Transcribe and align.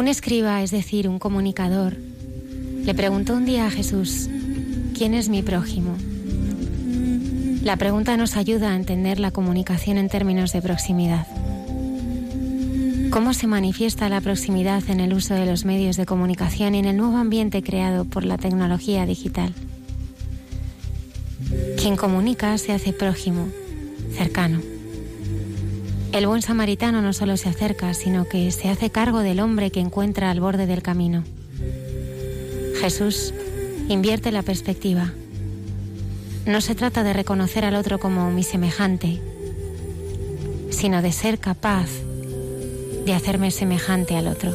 Un 0.00 0.08
escriba, 0.08 0.62
es 0.62 0.70
decir, 0.70 1.10
un 1.10 1.18
comunicador, 1.18 1.94
le 2.86 2.94
preguntó 2.94 3.34
un 3.34 3.44
día 3.44 3.66
a 3.66 3.70
Jesús, 3.70 4.30
¿quién 4.96 5.12
es 5.12 5.28
mi 5.28 5.42
prójimo? 5.42 5.94
La 7.62 7.76
pregunta 7.76 8.16
nos 8.16 8.34
ayuda 8.38 8.70
a 8.70 8.76
entender 8.76 9.20
la 9.20 9.30
comunicación 9.30 9.98
en 9.98 10.08
términos 10.08 10.54
de 10.54 10.62
proximidad. 10.62 11.26
¿Cómo 13.10 13.34
se 13.34 13.46
manifiesta 13.46 14.08
la 14.08 14.22
proximidad 14.22 14.82
en 14.88 15.00
el 15.00 15.12
uso 15.12 15.34
de 15.34 15.44
los 15.44 15.66
medios 15.66 15.98
de 15.98 16.06
comunicación 16.06 16.74
y 16.74 16.78
en 16.78 16.86
el 16.86 16.96
nuevo 16.96 17.18
ambiente 17.18 17.62
creado 17.62 18.06
por 18.06 18.24
la 18.24 18.38
tecnología 18.38 19.04
digital? 19.04 19.52
Quien 21.76 21.98
comunica 21.98 22.56
se 22.56 22.72
hace 22.72 22.94
prójimo, 22.94 23.48
cercano. 24.16 24.69
El 26.20 26.26
buen 26.26 26.42
samaritano 26.42 27.00
no 27.00 27.14
solo 27.14 27.38
se 27.38 27.48
acerca, 27.48 27.94
sino 27.94 28.28
que 28.28 28.50
se 28.50 28.68
hace 28.68 28.90
cargo 28.90 29.20
del 29.20 29.40
hombre 29.40 29.70
que 29.70 29.80
encuentra 29.80 30.30
al 30.30 30.38
borde 30.38 30.66
del 30.66 30.82
camino. 30.82 31.24
Jesús 32.78 33.32
invierte 33.88 34.30
la 34.30 34.42
perspectiva. 34.42 35.14
No 36.44 36.60
se 36.60 36.74
trata 36.74 37.04
de 37.04 37.14
reconocer 37.14 37.64
al 37.64 37.74
otro 37.74 37.98
como 37.98 38.30
mi 38.30 38.42
semejante, 38.42 39.18
sino 40.68 41.00
de 41.00 41.10
ser 41.10 41.38
capaz 41.38 41.88
de 43.06 43.14
hacerme 43.14 43.50
semejante 43.50 44.14
al 44.14 44.26
otro. 44.28 44.54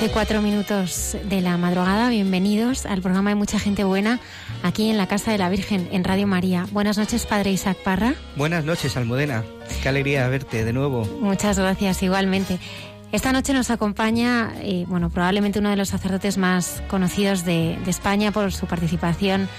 Hace 0.00 0.12
cuatro 0.12 0.40
minutos 0.40 1.14
de 1.24 1.42
la 1.42 1.58
madrugada. 1.58 2.08
Bienvenidos 2.08 2.86
al 2.86 3.02
programa 3.02 3.28
de 3.28 3.36
Mucha 3.36 3.58
Gente 3.58 3.84
Buena 3.84 4.18
aquí 4.62 4.88
en 4.88 4.96
la 4.96 5.06
Casa 5.06 5.30
de 5.30 5.36
la 5.36 5.50
Virgen, 5.50 5.90
en 5.92 6.04
Radio 6.04 6.26
María. 6.26 6.66
Buenas 6.72 6.96
noches, 6.96 7.26
Padre 7.26 7.52
Isaac 7.52 7.76
Parra. 7.84 8.14
Buenas 8.34 8.64
noches, 8.64 8.96
Almudena. 8.96 9.44
Qué 9.82 9.90
alegría 9.90 10.26
verte 10.28 10.64
de 10.64 10.72
nuevo. 10.72 11.04
Muchas 11.20 11.58
gracias, 11.58 12.02
igualmente. 12.02 12.58
Esta 13.12 13.30
noche 13.32 13.52
nos 13.52 13.68
acompaña, 13.68 14.54
eh, 14.62 14.86
bueno, 14.88 15.10
probablemente 15.10 15.58
uno 15.58 15.68
de 15.68 15.76
los 15.76 15.90
sacerdotes 15.90 16.38
más 16.38 16.82
conocidos 16.88 17.44
de, 17.44 17.78
de 17.84 17.90
España 17.90 18.32
por 18.32 18.54
su 18.54 18.66
participación 18.66 19.50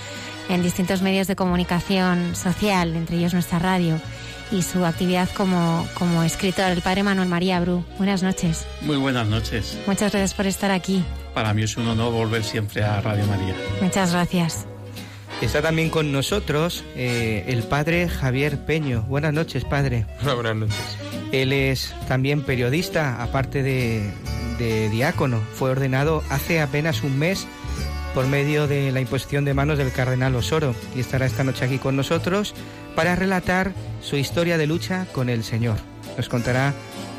en 0.50 0.63
distintos 0.63 1.03
medios 1.03 1.28
de 1.28 1.35
comunicación 1.35 2.35
social, 2.35 2.96
entre 2.96 3.18
ellos 3.18 3.35
nuestra 3.35 3.59
radio 3.59 4.02
y 4.51 4.62
su 4.62 4.85
actividad 4.85 5.29
como, 5.29 5.88
como 5.94 6.23
escritor, 6.23 6.72
el 6.72 6.81
padre 6.81 7.03
Manuel 7.03 7.28
María 7.29 7.59
Bru. 7.59 7.84
Buenas 7.97 8.23
noches. 8.23 8.66
Muy 8.81 8.97
buenas 8.97 9.28
noches. 9.28 9.78
Muchas 9.88 10.12
gracias 10.12 10.34
por 10.34 10.47
estar 10.47 10.72
aquí. 10.72 11.03
Para 11.34 11.53
mí 11.53 11.63
es 11.63 11.78
un 11.78 11.88
honor 11.88 12.12
volver 12.12 12.44
siempre 12.44 12.84
a 12.84 13.01
Radio 13.01 13.25
María. 13.28 13.56
Muchas 13.81 14.11
gracias. 14.11 14.66
Está 15.41 15.61
también 15.61 15.90
con 15.90 16.11
nosotros 16.11 16.84
eh, 16.95 17.45
el 17.47 17.63
padre 17.63 18.07
Javier 18.09 18.63
Peño. 18.66 19.01
Buenas 19.03 19.34
noches, 19.34 19.66
padre. 19.66 20.06
buenas 20.23 20.56
noches. 20.56 20.97
Él 21.31 21.53
es 21.53 21.95
también 22.07 22.44
periodista, 22.44 23.23
aparte 23.23 23.63
de, 23.63 24.11
de 24.59 24.90
diácono. 24.90 25.41
Fue 25.56 25.72
ordenado 25.72 26.22
hace 26.29 26.61
apenas 26.61 27.01
un 27.01 27.17
mes 27.17 27.47
por 28.13 28.27
medio 28.27 28.67
de 28.67 28.91
la 28.91 29.01
imposición 29.01 29.45
de 29.45 29.53
manos 29.53 29.77
del 29.77 29.91
cardenal 29.91 30.35
Osoro 30.35 30.75
y 30.96 30.99
estará 30.99 31.25
esta 31.25 31.43
noche 31.43 31.66
aquí 31.66 31.78
con 31.78 31.96
nosotros 31.96 32.53
para 32.96 33.16
relatar 33.16 33.73
su 34.02 34.17
historia 34.17 34.58
de 34.58 34.67
lucha 34.67 35.05
con 35.13 35.29
el 35.29 35.43
Señor. 35.43 35.78
Nos 36.17 36.28
contará 36.28 36.73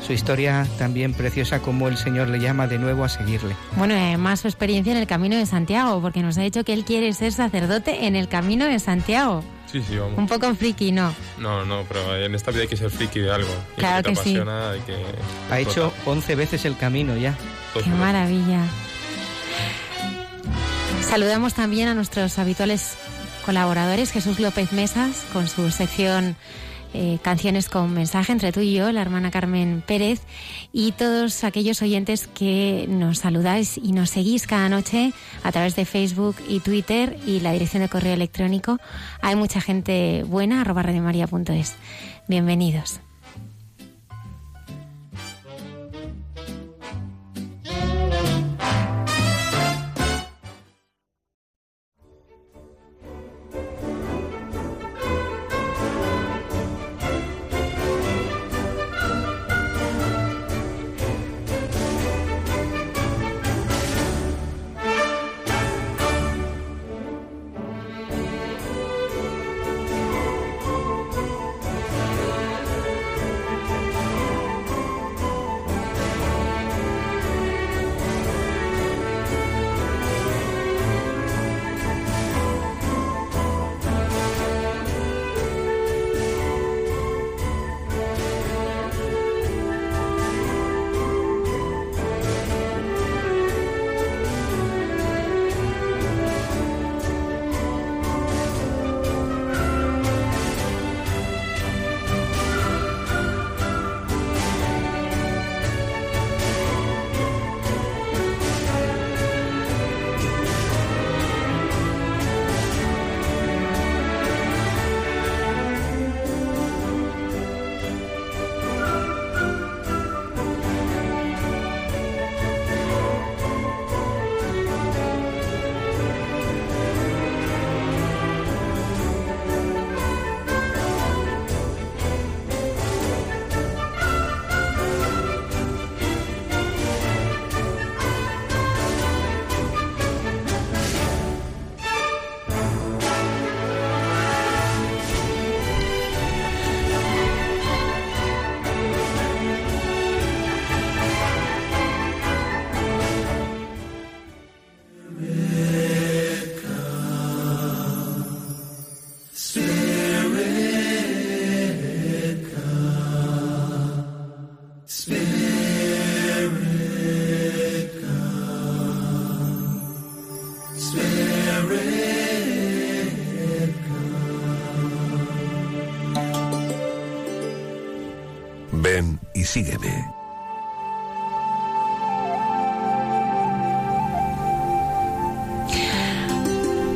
su 0.05 0.13
historia 0.13 0.67
también 0.77 1.13
preciosa, 1.13 1.59
como 1.59 1.87
el 1.87 1.97
Señor 1.97 2.27
le 2.27 2.39
llama 2.39 2.67
de 2.67 2.77
nuevo 2.77 3.03
a 3.03 3.09
seguirle. 3.09 3.55
Bueno, 3.77 3.95
además 3.95 4.41
su 4.41 4.47
experiencia 4.47 4.91
en 4.91 4.97
el 4.97 5.07
Camino 5.07 5.37
de 5.37 5.45
Santiago, 5.45 6.01
porque 6.01 6.21
nos 6.21 6.37
ha 6.37 6.41
dicho 6.41 6.63
que 6.63 6.73
él 6.73 6.83
quiere 6.83 7.13
ser 7.13 7.31
sacerdote 7.31 8.05
en 8.05 8.15
el 8.15 8.27
Camino 8.27 8.65
de 8.65 8.79
Santiago. 8.79 9.43
Sí, 9.71 9.81
sí, 9.81 9.97
vamos. 9.97 10.17
Un 10.17 10.27
poco 10.27 10.53
friki, 10.53 10.91
¿no? 10.91 11.15
No, 11.39 11.65
no, 11.65 11.83
pero 11.87 12.15
en 12.15 12.35
esta 12.35 12.51
vida 12.51 12.63
hay 12.63 12.67
que 12.67 12.77
ser 12.77 12.91
friki 12.91 13.19
de 13.19 13.31
algo. 13.31 13.49
claro 13.75 14.07
que, 14.07 14.15
sí. 14.15 14.37
Ha 15.49 15.59
hecho 15.59 15.91
11 16.05 16.35
veces 16.35 16.65
el 16.65 16.77
camino 16.77 17.15
ya. 17.15 17.35
Qué 17.73 17.89
maravilla. 17.89 18.61
Saludamos 21.13 21.53
también 21.53 21.89
a 21.89 21.93
nuestros 21.93 22.39
habituales 22.39 22.97
colaboradores, 23.45 24.11
Jesús 24.11 24.39
López 24.39 24.73
Mesas, 24.73 25.23
con 25.31 25.47
su 25.47 25.69
sección 25.69 26.35
eh, 26.95 27.19
Canciones 27.21 27.69
con 27.69 27.93
mensaje 27.93 28.31
entre 28.31 28.51
tú 28.51 28.61
y 28.61 28.73
yo, 28.73 28.91
la 28.91 29.03
hermana 29.03 29.29
Carmen 29.29 29.83
Pérez, 29.85 30.21
y 30.71 30.91
todos 30.93 31.43
aquellos 31.43 31.83
oyentes 31.83 32.25
que 32.25 32.87
nos 32.89 33.19
saludáis 33.19 33.77
y 33.77 33.91
nos 33.91 34.09
seguís 34.09 34.47
cada 34.47 34.69
noche 34.69 35.13
a 35.43 35.51
través 35.51 35.75
de 35.75 35.85
Facebook 35.85 36.37
y 36.49 36.61
Twitter 36.61 37.19
y 37.27 37.41
la 37.41 37.51
dirección 37.51 37.83
de 37.83 37.89
correo 37.89 38.15
electrónico. 38.15 38.79
Hay 39.21 39.35
mucha 39.35 39.61
gente 39.61 40.23
buena, 40.23 40.61
arroba 40.61 40.81
radiomaria.es. 40.81 41.75
Bienvenidos. 42.27 43.01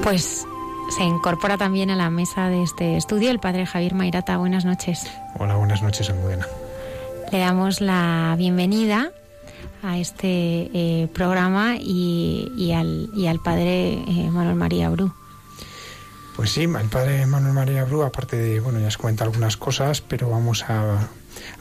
Pues 0.08 0.48
se 0.90 1.04
incorpora 1.04 1.58
también 1.58 1.90
a 1.90 1.98
la 1.98 2.10
mesa 2.10 2.48
de 2.48 2.64
este 2.64 2.96
estudio 2.96 3.30
el 3.30 3.40
padre 3.40 3.66
Javier 3.66 3.94
Mairata. 3.94 4.38
Buenas 4.38 4.64
noches. 4.64 5.06
Hola, 5.38 5.58
buenas 5.58 5.82
noches, 5.82 6.10
Almudena. 6.10 6.48
Le 7.30 7.40
damos 7.40 7.82
la 7.82 8.34
bienvenida 8.38 9.12
a 9.84 9.98
este 9.98 10.70
eh, 10.74 11.10
programa 11.14 11.76
y, 11.78 12.72
al, 12.74 13.10
y, 13.18 13.28
al, 13.28 13.42
padre 13.42 13.96
eh, 13.96 14.30
Manuel 14.32 14.56
María 14.56 14.90
Bru. 14.92 15.12
Pues 16.38 16.52
sí, 16.52 16.64
el 16.64 16.90
padre 16.90 17.26
Manuel 17.26 17.54
María 17.54 17.84
Bru, 17.84 18.04
aparte 18.04 18.38
de, 18.38 18.62
bueno, 18.62 18.80
ya 18.80 18.88
os 18.88 18.98
cuenta 18.98 19.26
algunas 19.26 19.58
cosas, 19.58 20.00
pero 20.00 20.30
vamos 20.30 20.64
a, 20.70 21.10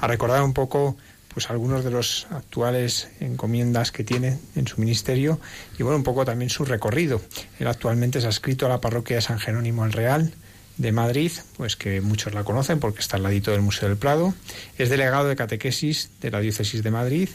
a 0.01 0.07
recordar 0.07 0.45
un 0.45 0.53
poco 0.53 0.97
pues 1.37 1.51
algunos 1.51 1.85
de 1.85 1.91
los 1.91 2.27
actuales 2.31 3.11
encomiendas 3.21 3.93
que 3.93 4.05
tiene 4.05 4.39
en 4.55 4.67
su 4.67 4.81
ministerio 4.81 5.39
y 5.79 5.83
bueno, 5.83 5.99
un 5.99 6.03
poco 6.03 6.25
también 6.25 6.49
su 6.49 6.65
recorrido. 6.65 7.21
Él 7.59 7.67
actualmente 7.67 8.23
se 8.23 8.27
ha 8.27 8.31
escrito 8.31 8.65
a 8.65 8.71
la 8.71 8.81
parroquia 8.81 9.17
de 9.17 9.21
San 9.21 9.39
Jerónimo 9.39 9.85
el 9.85 9.93
Real 9.93 10.33
de 10.79 10.93
Madrid, 10.93 11.31
pues 11.59 11.77
que 11.77 12.01
muchos 12.01 12.33
la 12.33 12.43
conocen 12.43 12.81
porque 12.81 13.01
está 13.01 13.19
al 13.19 13.23
ladito 13.23 13.51
del 13.51 13.61
Museo 13.61 13.87
del 13.87 13.99
Prado. 13.99 14.33
Es 14.79 14.89
delegado 14.89 15.29
de 15.29 15.37
catequesis 15.37 16.09
de 16.23 16.31
la 16.31 16.41
Diócesis 16.41 16.83
de 16.83 16.91
Madrid. 16.91 17.29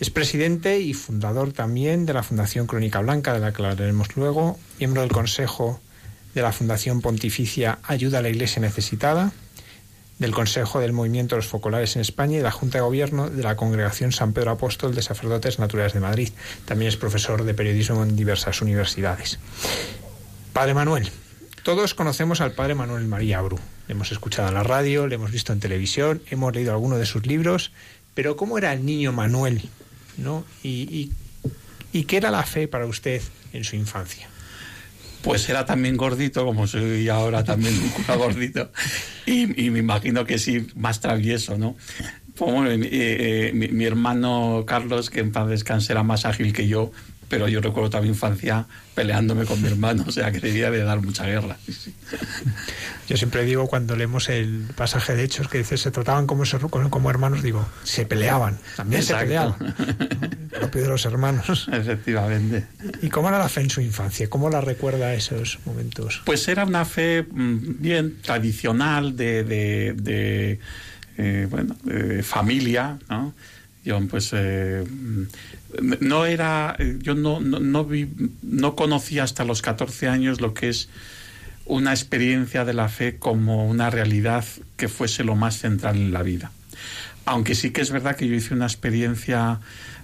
Es 0.00 0.08
presidente 0.08 0.80
y 0.80 0.94
fundador 0.94 1.52
también 1.52 2.06
de 2.06 2.14
la 2.14 2.22
Fundación 2.22 2.66
Crónica 2.66 3.00
Blanca, 3.00 3.34
de 3.34 3.40
la 3.40 3.52
que 3.52 3.62
hablaremos 3.62 4.16
luego, 4.16 4.58
miembro 4.78 5.02
del 5.02 5.12
Consejo 5.12 5.82
de 6.34 6.40
la 6.40 6.52
Fundación 6.52 7.02
Pontificia 7.02 7.78
Ayuda 7.82 8.20
a 8.20 8.22
la 8.22 8.30
Iglesia 8.30 8.62
Necesitada, 8.62 9.32
del 10.18 10.32
Consejo 10.32 10.80
del 10.80 10.92
Movimiento 10.92 11.34
de 11.34 11.38
los 11.38 11.46
Focolares 11.46 11.96
en 11.96 12.02
España 12.02 12.34
y 12.34 12.36
de 12.38 12.42
la 12.42 12.50
Junta 12.50 12.78
de 12.78 12.82
Gobierno 12.82 13.30
de 13.30 13.42
la 13.42 13.56
Congregación 13.56 14.12
San 14.12 14.32
Pedro 14.32 14.52
Apóstol 14.52 14.94
de 14.94 15.02
Sacerdotes 15.02 15.58
Naturales 15.58 15.92
de 15.92 16.00
Madrid. 16.00 16.30
También 16.64 16.88
es 16.88 16.96
profesor 16.96 17.44
de 17.44 17.54
periodismo 17.54 18.02
en 18.02 18.16
diversas 18.16 18.60
universidades. 18.62 19.38
Padre 20.52 20.74
Manuel. 20.74 21.10
Todos 21.62 21.94
conocemos 21.94 22.40
al 22.40 22.52
Padre 22.52 22.74
Manuel 22.74 23.06
María 23.06 23.40
Bru. 23.42 23.58
Le 23.86 23.92
hemos 23.92 24.10
escuchado 24.10 24.48
en 24.48 24.54
la 24.54 24.62
radio, 24.62 25.06
le 25.06 25.16
hemos 25.16 25.30
visto 25.30 25.52
en 25.52 25.60
televisión, 25.60 26.22
hemos 26.30 26.54
leído 26.54 26.72
algunos 26.72 26.98
de 26.98 27.06
sus 27.06 27.26
libros, 27.26 27.72
pero 28.14 28.36
¿cómo 28.36 28.58
era 28.58 28.72
el 28.72 28.84
niño 28.84 29.12
Manuel? 29.12 29.68
¿no? 30.16 30.44
¿Y, 30.62 31.12
y 31.92 32.04
qué 32.04 32.16
era 32.16 32.30
la 32.30 32.42
fe 32.42 32.68
para 32.68 32.86
usted 32.86 33.22
en 33.52 33.64
su 33.64 33.76
infancia? 33.76 34.28
Pues 35.22 35.48
era 35.48 35.64
también 35.66 35.96
gordito, 35.96 36.44
como 36.44 36.66
soy 36.66 37.08
ahora 37.08 37.44
también 37.44 37.74
un 37.74 37.88
cura 37.90 38.16
gordito, 38.16 38.70
y, 39.26 39.46
me 39.46 39.80
imagino 39.80 40.24
que 40.24 40.38
sí, 40.38 40.66
más 40.76 41.00
travieso, 41.00 41.58
¿no? 41.58 41.76
Pues 42.36 42.78
eh, 42.80 43.50
eh, 43.50 43.52
mi, 43.52 43.84
hermano 43.84 44.64
Carlos, 44.66 45.10
que 45.10 45.20
en 45.20 45.32
paz 45.32 45.48
descanse, 45.48 45.92
era 45.92 46.04
más 46.04 46.24
ágil 46.24 46.52
que 46.52 46.68
yo, 46.68 46.92
pero 47.28 47.48
yo 47.48 47.60
recuerdo 47.60 47.90
también 47.90 48.14
infancia 48.14 48.66
peleándome 48.94 49.44
con 49.44 49.60
mi 49.62 49.68
hermano, 49.68 50.04
o 50.06 50.10
sea 50.10 50.32
que 50.32 50.40
debía 50.40 50.70
de 50.70 50.82
dar 50.82 51.00
mucha 51.00 51.24
guerra. 51.26 51.56
Yo 53.08 53.16
siempre 53.16 53.44
digo 53.44 53.66
cuando 53.68 53.96
leemos 53.96 54.28
el 54.28 54.66
pasaje 54.74 55.14
de 55.14 55.24
Hechos 55.24 55.48
que 55.48 55.58
dice 55.58 55.76
se 55.76 55.90
trataban 55.90 56.26
como, 56.26 56.44
como 56.90 57.10
hermanos, 57.10 57.42
digo, 57.42 57.66
se 57.84 58.06
peleaban, 58.06 58.58
también 58.76 59.02
se 59.02 59.14
peleaban, 59.14 59.56
¿no? 59.60 60.48
propio 60.58 60.82
de 60.82 60.88
los 60.88 61.04
hermanos. 61.04 61.68
Efectivamente. 61.70 62.66
¿Y 63.02 63.08
cómo 63.08 63.28
era 63.28 63.38
la 63.38 63.48
fe 63.48 63.60
en 63.60 63.70
su 63.70 63.80
infancia? 63.80 64.28
¿Cómo 64.28 64.50
la 64.50 64.60
recuerda 64.60 65.14
esos 65.14 65.58
momentos? 65.64 66.22
Pues 66.24 66.48
era 66.48 66.64
una 66.64 66.84
fe 66.84 67.22
mm, 67.22 67.80
bien 67.80 68.20
tradicional 68.22 69.16
de, 69.16 69.44
de, 69.44 70.58
eh, 71.16 71.46
bueno, 71.50 71.76
de 71.84 72.22
familia, 72.22 72.98
¿no? 73.08 73.34
Pues 74.10 74.30
eh, 74.32 74.84
no 76.00 76.26
era, 76.26 76.76
yo 76.98 77.14
no, 77.14 77.40
no, 77.40 77.58
no, 77.58 77.84
vi, 77.84 78.08
no 78.42 78.76
conocía 78.76 79.22
hasta 79.22 79.44
los 79.44 79.62
14 79.62 80.08
años 80.08 80.40
lo 80.40 80.54
que 80.54 80.68
es 80.68 80.88
una 81.64 81.92
experiencia 81.92 82.64
de 82.64 82.74
la 82.74 82.88
fe 82.88 83.18
como 83.18 83.66
una 83.66 83.90
realidad 83.90 84.44
que 84.76 84.88
fuese 84.88 85.24
lo 85.24 85.36
más 85.36 85.58
central 85.58 85.96
en 85.96 86.12
la 86.12 86.22
vida. 86.22 86.50
Aunque 87.24 87.54
sí 87.54 87.70
que 87.70 87.82
es 87.82 87.90
verdad 87.90 88.16
que 88.16 88.26
yo 88.26 88.34
hice 88.34 88.54
una 88.54 88.66
experiencia 88.66 89.60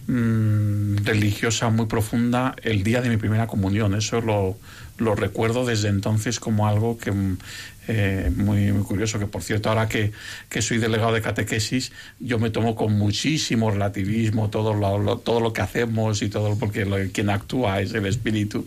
mm, 0.06 0.96
religiosa 1.04 1.70
muy 1.70 1.86
profunda 1.86 2.54
el 2.62 2.82
día 2.84 3.00
de 3.00 3.08
mi 3.08 3.16
primera 3.16 3.46
comunión. 3.46 3.94
Eso 3.94 4.20
lo, 4.20 4.58
lo 4.98 5.14
recuerdo 5.14 5.64
desde 5.64 5.88
entonces 5.88 6.38
como 6.38 6.68
algo 6.68 6.98
que 6.98 7.12
mm, 7.12 7.38
eh, 7.88 8.30
muy, 8.34 8.72
muy 8.72 8.82
curioso, 8.82 9.18
que 9.18 9.26
por 9.26 9.42
cierto, 9.42 9.68
ahora 9.68 9.88
que, 9.88 10.12
que, 10.48 10.62
soy 10.62 10.78
delegado 10.78 11.12
de 11.12 11.20
catequesis, 11.20 11.92
yo 12.18 12.38
me 12.38 12.50
tomo 12.50 12.74
con 12.74 12.96
muchísimo 12.96 13.70
relativismo 13.70 14.50
todo 14.50 14.74
lo, 14.74 15.18
todo 15.18 15.40
lo 15.40 15.52
que 15.52 15.62
hacemos 15.62 16.22
y 16.22 16.28
todo, 16.28 16.58
porque 16.58 16.84
lo, 16.84 16.96
quien 17.12 17.30
actúa 17.30 17.80
es 17.80 17.92
el 17.94 18.06
Espíritu 18.06 18.66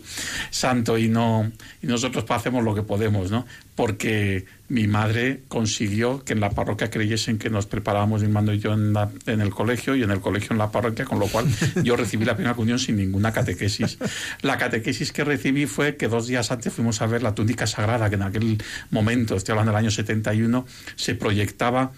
Santo 0.50 0.98
y 0.98 1.08
no 1.08 1.50
y 1.82 1.86
nosotros 1.86 2.24
hacemos 2.28 2.64
lo 2.64 2.74
que 2.74 2.82
podemos, 2.82 3.30
¿no? 3.30 3.46
Porque 3.78 4.44
mi 4.66 4.88
madre 4.88 5.42
consiguió 5.46 6.24
que 6.24 6.32
en 6.32 6.40
la 6.40 6.50
parroquia 6.50 6.90
creyesen 6.90 7.38
que 7.38 7.48
nos 7.48 7.66
preparábamos, 7.66 8.22
mi 8.22 8.28
mando 8.28 8.52
y 8.52 8.58
yo, 8.58 8.72
en, 8.72 8.92
en, 9.26 9.40
el 9.40 9.50
colegio 9.50 9.94
y 9.94 10.02
en 10.02 10.10
el 10.10 10.18
colegio 10.18 10.48
en 10.50 10.58
la 10.58 10.72
parroquia, 10.72 11.04
con 11.04 11.20
lo 11.20 11.28
cual 11.28 11.46
yo 11.84 11.94
recibí 11.94 12.24
la 12.24 12.34
primera 12.34 12.56
comunión 12.56 12.80
sin 12.80 12.96
ninguna 12.96 13.32
catequesis. 13.32 13.98
La 14.42 14.58
catequesis 14.58 15.12
que 15.12 15.22
recibí 15.22 15.66
fue 15.66 15.94
que 15.94 16.08
dos 16.08 16.26
días 16.26 16.50
antes 16.50 16.72
fuimos 16.72 17.00
a 17.02 17.06
ver 17.06 17.22
la 17.22 17.36
túnica 17.36 17.68
sagrada, 17.68 18.08
que 18.08 18.16
en 18.16 18.22
aquel 18.22 18.58
momento, 18.90 19.36
estoy 19.36 19.52
hablando 19.52 19.70
del 19.70 19.78
año 19.78 19.90
71, 19.92 20.66
se 20.96 21.14
proyectaba 21.14 21.92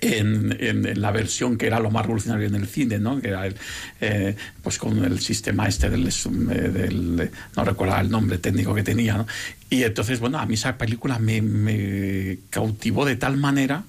en, 0.00 0.56
en, 0.60 1.00
la 1.00 1.10
versión 1.10 1.58
que 1.58 1.66
era 1.66 1.80
lo 1.80 1.90
más 1.90 2.02
revolucionario 2.02 2.46
en 2.46 2.54
el 2.54 2.66
cine, 2.66 2.98
¿no? 2.98 3.20
Que 3.20 3.28
era 3.28 3.46
el, 3.46 3.56
eh, 4.00 4.36
pues 4.62 4.78
con 4.78 5.04
el 5.04 5.20
sistema 5.20 5.66
este 5.66 5.90
del, 5.90 6.04
del, 6.04 7.30
no 7.56 7.64
recuerdo 7.64 7.98
el 7.98 8.10
nombre 8.10 8.38
técnico 8.38 8.74
que 8.74 8.82
tenía, 8.82 9.16
¿no? 9.16 9.26
Y 9.70 9.82
entonces, 9.84 10.20
bueno, 10.20 10.38
a 10.38 10.46
mí 10.46 10.54
esa 10.54 10.78
película 10.78 11.18
me, 11.18 11.42
me 11.42 12.38
cautivó 12.50 13.04
de 13.04 13.16
tal 13.16 13.36
manera 13.36 13.84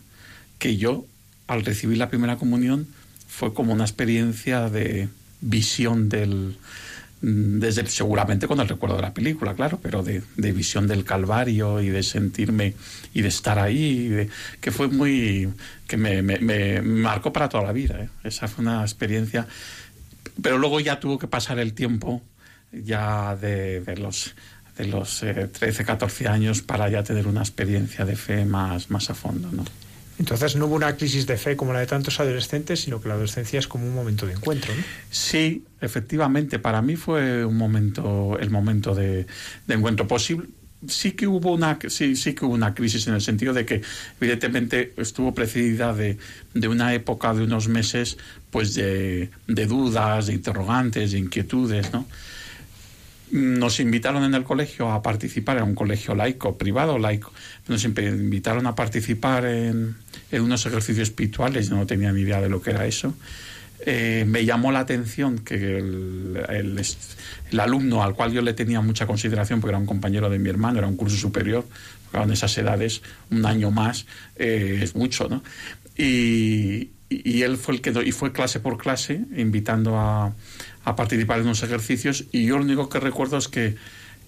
que 0.60 0.78
yo, 0.78 1.06
al 1.48 1.66
recibir 1.66 1.98
la 1.98 2.10
primera 2.10 2.38
comunión, 2.38 2.88
fue 3.28 3.54
como 3.54 3.74
una 3.74 3.84
experiencia 3.84 4.70
de 4.70 5.10
visión 5.42 6.10
del, 6.10 6.58
desde 7.26 7.88
seguramente 7.88 8.48
con 8.50 8.60
el 8.60 8.68
recuerdo 8.68 8.98
de 8.98 9.02
la 9.02 9.14
película, 9.14 9.54
claro, 9.54 9.80
pero 9.82 10.04
de, 10.04 10.22
visión 10.36 10.90
del 10.90 11.06
Calvario 11.06 11.82
y 11.82 11.88
de 11.88 12.04
sentirme 12.04 12.74
y 13.14 13.22
de 13.22 13.30
estar 13.30 13.60
ahí, 13.60 14.28
que 14.60 14.72
fue 14.72 14.90
muy, 14.90 15.50
que 15.88 15.96
me, 15.96 16.82
marcó 16.82 17.32
para 17.32 17.48
toda 17.48 17.64
la 17.64 17.72
vida. 17.72 17.98
¿eh? 17.98 18.10
Esa 18.26 18.50
fue 18.50 18.66
una 18.66 18.82
experiencia, 18.82 19.48
pero 20.42 20.58
luego 20.58 20.82
ya 20.82 21.00
tuvo 21.00 21.18
que 21.18 21.28
pasar 21.28 21.60
el 21.60 21.74
tiempo 21.74 22.22
ya 22.74 23.38
de, 23.38 23.82
los 23.98 24.36
de 24.76 24.88
los 24.88 25.20
13, 25.20 25.82
eh, 25.82 25.86
14 25.86 26.28
años 26.28 26.62
para 26.62 26.90
ya 26.90 27.04
tener 27.04 27.26
una 27.28 27.40
experiencia 27.40 28.04
de 28.04 28.18
fe 28.18 28.44
más, 28.44 28.90
más 28.92 29.10
a 29.10 29.14
fondo, 29.14 29.50
¿no? 29.50 29.64
Entonces 30.20 30.56
no 30.56 30.68
hubo 30.68 30.76
una 30.76 30.96
crisis 30.96 31.26
de 31.26 31.38
fe 31.38 31.56
como 31.56 31.74
la 31.74 31.80
de 31.80 31.88
tantos 31.88 32.20
adolescentes, 32.20 32.82
sino 32.82 33.02
que 33.02 33.08
la 33.08 33.16
adolescencia 33.16 33.60
es 33.60 33.68
como 33.68 33.86
un 33.86 33.96
momento 33.96 34.26
de 34.26 34.34
encuentro. 34.34 34.74
¿no? 34.76 34.84
Sí, 35.10 35.64
efectivamente, 35.82 36.60
para 36.60 36.82
mí 36.82 36.96
fue 36.96 37.44
un 37.46 37.58
momento, 37.58 38.38
el 38.40 38.50
momento 38.50 38.94
de, 38.94 39.26
encuentro 39.68 40.08
posible. 40.08 40.48
Sí 40.88 41.14
que 41.14 41.28
hubo 41.28 41.54
una, 41.54 41.80
sí, 41.88 42.16
sí 42.16 42.34
que 42.34 42.46
hubo 42.46 42.54
una 42.54 42.76
crisis 42.76 43.08
en 43.08 43.14
el 43.14 43.22
sentido 43.22 43.54
de 43.54 43.66
que 43.66 43.82
evidentemente 44.20 44.94
estuvo 44.98 45.34
precedida 45.34 45.94
de, 45.94 46.18
de 46.54 46.68
una 46.68 46.94
época 46.94 47.34
de 47.34 47.44
unos 47.44 47.70
meses, 47.70 48.18
pues 48.52 48.76
de, 48.76 49.30
de 49.48 49.66
dudas, 49.66 50.28
de 50.28 50.34
interrogantes, 50.34 51.14
de 51.14 51.20
inquietudes, 51.20 51.92
¿no? 51.94 52.06
Nos 53.34 53.80
invitaron 53.80 54.24
en 54.24 54.36
el 54.36 54.44
colegio 54.44 54.92
a 54.92 55.02
participar, 55.02 55.58
en 55.58 55.64
un 55.64 55.74
colegio 55.74 56.14
laico, 56.14 56.56
privado 56.56 57.00
laico, 57.00 57.34
nos 57.68 57.84
invitaron 57.84 58.68
a 58.68 58.76
participar 58.76 59.46
en, 59.46 59.96
unos 60.32 60.66
ejercicios 60.68 61.10
espirituales, 61.10 61.68
yo 61.68 61.76
no 61.76 61.88
tenía 61.88 62.12
ni 62.12 62.22
idea 62.22 62.40
de 62.40 62.48
lo 62.48 62.62
que 62.62 62.70
era 62.70 62.86
eso. 62.86 63.16
Eh, 63.86 64.24
me 64.28 64.46
llamó 64.46 64.72
la 64.72 64.82
atención 64.82 65.40
que 65.40 65.56
el, 65.56 66.46
el, 66.48 67.60
alumno 67.60 68.04
al 68.04 68.14
cual 68.14 68.32
yo 68.32 68.44
le 68.44 68.54
tenía 68.54 68.82
mucha 68.82 69.08
consideración, 69.08 69.60
porque 69.60 69.72
era 69.72 69.80
un 69.80 69.88
compañero 69.88 70.30
de 70.30 70.38
mi 70.38 70.50
hermano, 70.50 70.78
era 70.78 70.88
un 70.88 70.96
curso 70.96 71.18
superior, 71.18 71.66
en 72.14 72.32
esas 72.32 72.56
edades, 72.60 73.02
un 73.32 73.48
año 73.48 73.72
más, 73.72 74.06
eh, 74.36 74.80
es 74.84 74.96
mucho, 74.96 75.28
¿no? 75.28 75.44
Y, 75.98 76.92
y 77.10 77.42
él 77.42 77.58
fue 77.58 77.76
el 77.76 77.82
que 77.82 77.92
y 78.06 78.12
fue 78.12 78.32
clase 78.32 78.60
por 78.60 78.78
clase 78.78 79.22
invitando 79.36 79.98
a, 79.98 80.34
a 80.84 80.96
participar 80.96 81.40
en 81.40 81.46
unos 81.46 81.64
ejercicios 81.64 82.26
y 82.32 82.46
yo 82.46 82.58
lo 82.58 82.64
único 82.64 82.90
que 82.90 83.00
recuerdo 83.00 83.38
es 83.38 83.48
que, 83.48 83.76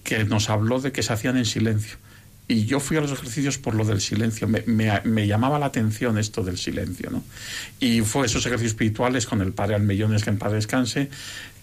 que 0.03 0.24
nos 0.24 0.50
habló 0.50 0.79
de 0.79 0.91
que 0.91 1.03
se 1.03 1.13
hacían 1.13 1.38
en 1.38 1.45
silencio. 1.45 1.97
Y 2.47 2.65
yo 2.65 2.79
fui 2.79 2.95
a 2.97 3.01
los 3.01 3.12
ejercicios 3.12 3.57
por 3.57 3.74
lo 3.74 3.85
del 3.85 4.01
silencio. 4.01 4.47
Me, 4.47 4.63
me, 4.67 5.27
llamaba 5.27 5.57
la 5.57 5.65
atención 5.65 6.19
esto 6.19 6.43
del 6.43 6.59
silencio. 6.59 7.09
¿no? 7.09 7.24
Y 7.79 8.01
fue 8.01 8.27
esos 8.27 8.45
ejercicios 8.45 8.74
espirituales 8.74 9.25
con 9.25 9.41
el 9.41 9.51
padre 9.51 9.75
Almellones, 9.75 10.24
que 10.24 10.29
en 10.29 10.38
paz 10.38 10.51
descanse, 10.51 11.09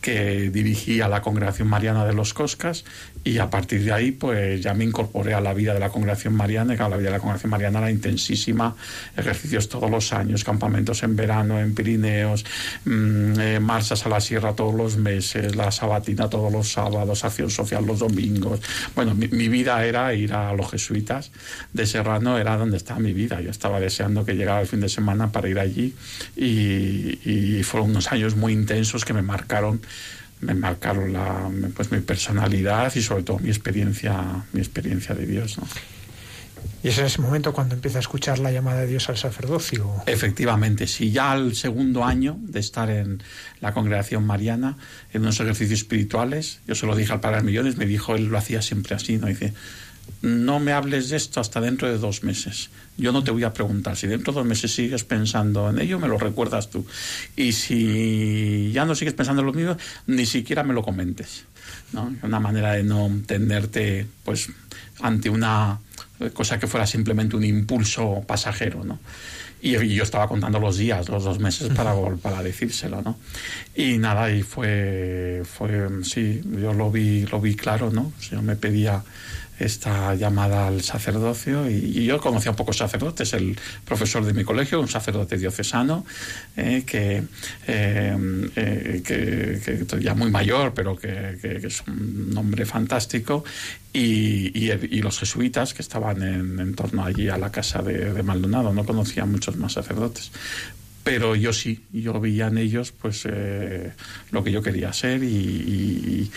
que 0.03 0.51
dirigía 0.51 1.09
la 1.09 1.23
Congregación 1.23 1.69
Mariana 1.69 2.05
de 2.05 2.13
los 2.13 2.35
Coscas 2.35 2.85
y 3.25 3.39
a 3.39 3.49
partir 3.49 3.85
de 3.85 3.93
ahí 3.93 4.11
pues 4.11 4.61
ya 4.61 4.75
me 4.75 4.85
incorporé 4.85 5.33
a 5.33 5.41
la 5.41 5.55
vida 5.55 5.73
de 5.73 5.81
la 5.81 5.91
Congregación 5.91 6.35
Mariana 6.35 6.75
a 6.75 6.89
la 6.89 6.97
vida 6.97 7.09
de 7.09 7.13
la 7.13 7.21
Congregación 7.21 7.51
Mariana 7.51 7.79
era 7.79 7.91
intensísima, 7.91 8.75
ejercicios 9.17 9.69
todos 9.69 9.89
los 9.89 10.13
años, 10.13 10.43
campamentos 10.43 11.05
en 11.05 11.15
verano, 11.15 11.61
en 11.61 11.75
Pirineos, 11.75 12.45
mmm, 12.85 13.61
marchas 13.61 14.05
a 14.05 14.09
la 14.09 14.21
sierra 14.21 14.55
todos 14.55 14.75
los 14.75 14.97
meses, 14.97 15.55
la 15.55 15.71
sabatina 15.71 16.29
todos 16.29 16.53
los 16.53 16.73
sábados, 16.73 17.25
acción 17.25 17.51
social 17.51 17.87
los 17.87 18.01
domingos. 18.01 18.61
Bueno, 18.97 19.15
mi, 19.15 19.49
vida 19.49 19.85
era 19.85 20.13
ir 20.15 20.33
a 20.35 20.53
los 20.55 20.71
jesuitas 20.71 21.31
de 21.73 21.87
Serrano, 21.87 22.39
era 22.39 22.57
donde 22.57 22.77
estaba 22.77 22.99
mi 22.99 23.13
vida. 23.13 23.41
Yo 23.41 23.51
estaba 23.51 23.79
deseando 23.79 24.25
que 24.25 24.35
llegara 24.35 24.61
el 24.61 24.67
fin 24.67 24.81
de 24.81 24.89
semana 24.89 25.31
para 25.31 25.49
ir 25.49 25.59
allí 25.61 25.95
y 26.37 27.63
fueron 27.63 27.91
unos 27.91 28.11
años 28.11 28.35
muy 28.35 28.53
intensos 28.53 29.05
que 29.05 29.13
me 29.13 29.23
marcaron 29.23 29.81
me 30.43 30.55
marcaron 30.55 31.13
la, 31.13 31.51
pues 31.75 31.91
mi 31.91 32.01
personalidad 32.01 32.95
y 32.95 33.03
sobre 33.03 33.23
todo 33.23 33.39
mi 33.39 33.49
experiencia 33.49 34.45
mi 34.53 34.61
experiencia 34.61 35.15
de 35.15 35.27
Dios 35.27 35.59
¿no? 35.59 35.67
y 36.85 36.89
es 36.89 36.99
en 36.99 37.07
ese 37.07 37.21
momento 37.21 37.53
cuando 37.53 37.75
empieza 37.75 37.99
a 37.99 38.01
escuchar 38.01 38.39
la 38.39 38.51
llamada 38.51 38.81
de 38.81 38.89
Dios 38.89 39.09
al 39.09 39.17
sacerdocio 39.17 39.91
efectivamente 40.07 40.87
sí 40.87 41.11
ya 41.11 41.33
al 41.33 41.55
segundo 41.55 42.05
año 42.05 42.37
de 42.41 42.61
estar 42.61 42.91
en 42.91 43.23
la 43.61 43.73
congregación 43.73 44.27
mariana 44.27 44.77
en 45.13 45.23
unos 45.23 45.41
ejercicios 45.41 45.81
espirituales 45.81 46.61
yo 46.67 46.75
se 46.75 46.87
lo 46.87 46.95
dije 46.95 47.13
al 47.13 47.21
padre 47.21 47.43
Millones 47.43 47.77
me 47.77 47.87
dijo 47.87 48.15
él 48.15 48.27
lo 48.27 48.37
hacía 48.37 48.63
siempre 48.63 48.95
así 48.95 49.17
no 49.17 49.29
dice 49.29 49.55
no 50.23 50.61
me 50.61 50.73
hables 50.73 51.09
de 51.09 51.17
esto 51.17 51.41
hasta 51.41 51.61
dentro 51.61 51.89
de 51.89 51.99
dos 51.99 52.23
meses. 52.23 52.71
Yo 52.97 53.11
no 53.13 53.25
te 53.25 53.31
voy 53.31 53.45
a 53.45 53.53
preguntar. 53.53 53.97
Si 53.97 54.07
dentro 54.07 54.33
de 54.33 54.41
dos 54.41 54.47
meses 54.47 54.75
sigues 54.75 55.05
pensando 55.05 55.71
en 55.71 55.81
ello, 55.81 55.99
me 55.99 56.09
lo 56.09 56.19
recuerdas 56.19 56.71
tú. 56.71 56.87
Y 57.37 57.53
si 57.53 58.71
ya 58.73 58.85
no 58.85 58.95
sigues 58.95 59.15
pensando 59.15 59.41
en 59.41 59.47
lo 59.47 59.53
mismo, 59.53 59.77
ni 60.07 60.27
siquiera 60.27 60.63
me 60.63 60.75
lo 60.75 60.83
comentes. 60.83 61.45
¿no? 61.93 62.15
Una 62.23 62.41
manera 62.41 62.73
de 62.73 62.83
no 62.83 63.11
tenerte 63.27 64.07
pues, 64.25 64.51
ante 65.01 65.31
una 65.31 65.79
cosa 66.35 66.59
que 66.59 66.67
fuera 66.67 66.87
simplemente 66.87 67.35
un 67.35 67.45
impulso 67.45 68.23
pasajero. 68.27 68.85
¿no? 68.85 68.99
Y, 69.63 69.77
y, 69.77 69.95
yo 69.95 70.03
estaba 70.03 70.27
contando 70.27 70.59
los 70.59 70.77
días, 70.77 71.09
los 71.09 71.23
dos 71.23 71.39
meses 71.39 71.69
para, 71.69 71.95
para 72.21 72.43
decírselo, 72.43 73.01
¿no? 73.01 73.17
Y 73.77 73.97
nada, 73.99 74.29
y 74.33 74.43
fue, 74.43 75.43
fue, 75.45 75.89
sí, 76.03 76.43
yo 76.61 76.73
lo 76.73 76.91
vi, 76.91 77.27
lo 77.27 77.41
vi 77.41 77.55
claro, 77.55 77.93
¿no? 77.93 78.13
Yo 78.29 78.43
me 78.43 78.57
pedía 78.57 79.05
esta 79.65 80.15
llamada 80.15 80.67
al 80.67 80.83
sacerdocio 80.83 81.69
y, 81.71 82.05
yo 82.05 82.21
conocía 82.21 82.53
a 82.53 82.57
pocos 82.57 82.77
sacerdotes, 82.77 83.33
el 83.33 83.57
profesor 83.85 84.25
de 84.25 84.33
mi 84.33 84.45
colegio, 84.45 84.81
un 84.81 84.89
sacerdote 84.89 85.39
diocesano, 85.39 86.05
eh, 86.57 86.83
que, 86.87 87.23
eh, 87.67 88.51
eh, 88.57 89.03
que, 89.05 90.01
ya 90.01 90.15
muy 90.15 90.31
mayor, 90.31 90.75
pero 90.75 90.97
que, 90.97 91.39
es 91.43 91.83
un 91.87 92.35
hombre 92.37 92.67
fantástico, 92.67 93.45
y, 93.93 94.71
los 95.03 95.19
jesuitas 95.19 95.75
que 95.75 95.83
estaban 95.83 96.23
en, 96.23 96.75
torno 96.75 97.05
allí 97.05 97.29
a 97.29 97.37
la 97.37 97.51
casa 97.51 97.83
de, 97.83 98.23
Maldonado, 98.23 98.73
no 98.73 98.85
conocía 98.85 99.25
muchos 99.25 99.57
más 99.57 99.73
sacerdotes 99.73 100.31
pero 101.05 101.35
yo 101.35 101.53
sí, 101.53 101.85
yo 101.93 102.21
veía 102.21 102.47
en 102.49 102.59
ellos 102.59 102.93
pues 102.93 103.27
eh, 103.29 103.93
lo 104.31 104.45
que 104.45 104.53
yo 104.53 104.63
quería 104.63 104.93
ser 104.93 105.23
y, 105.25 106.31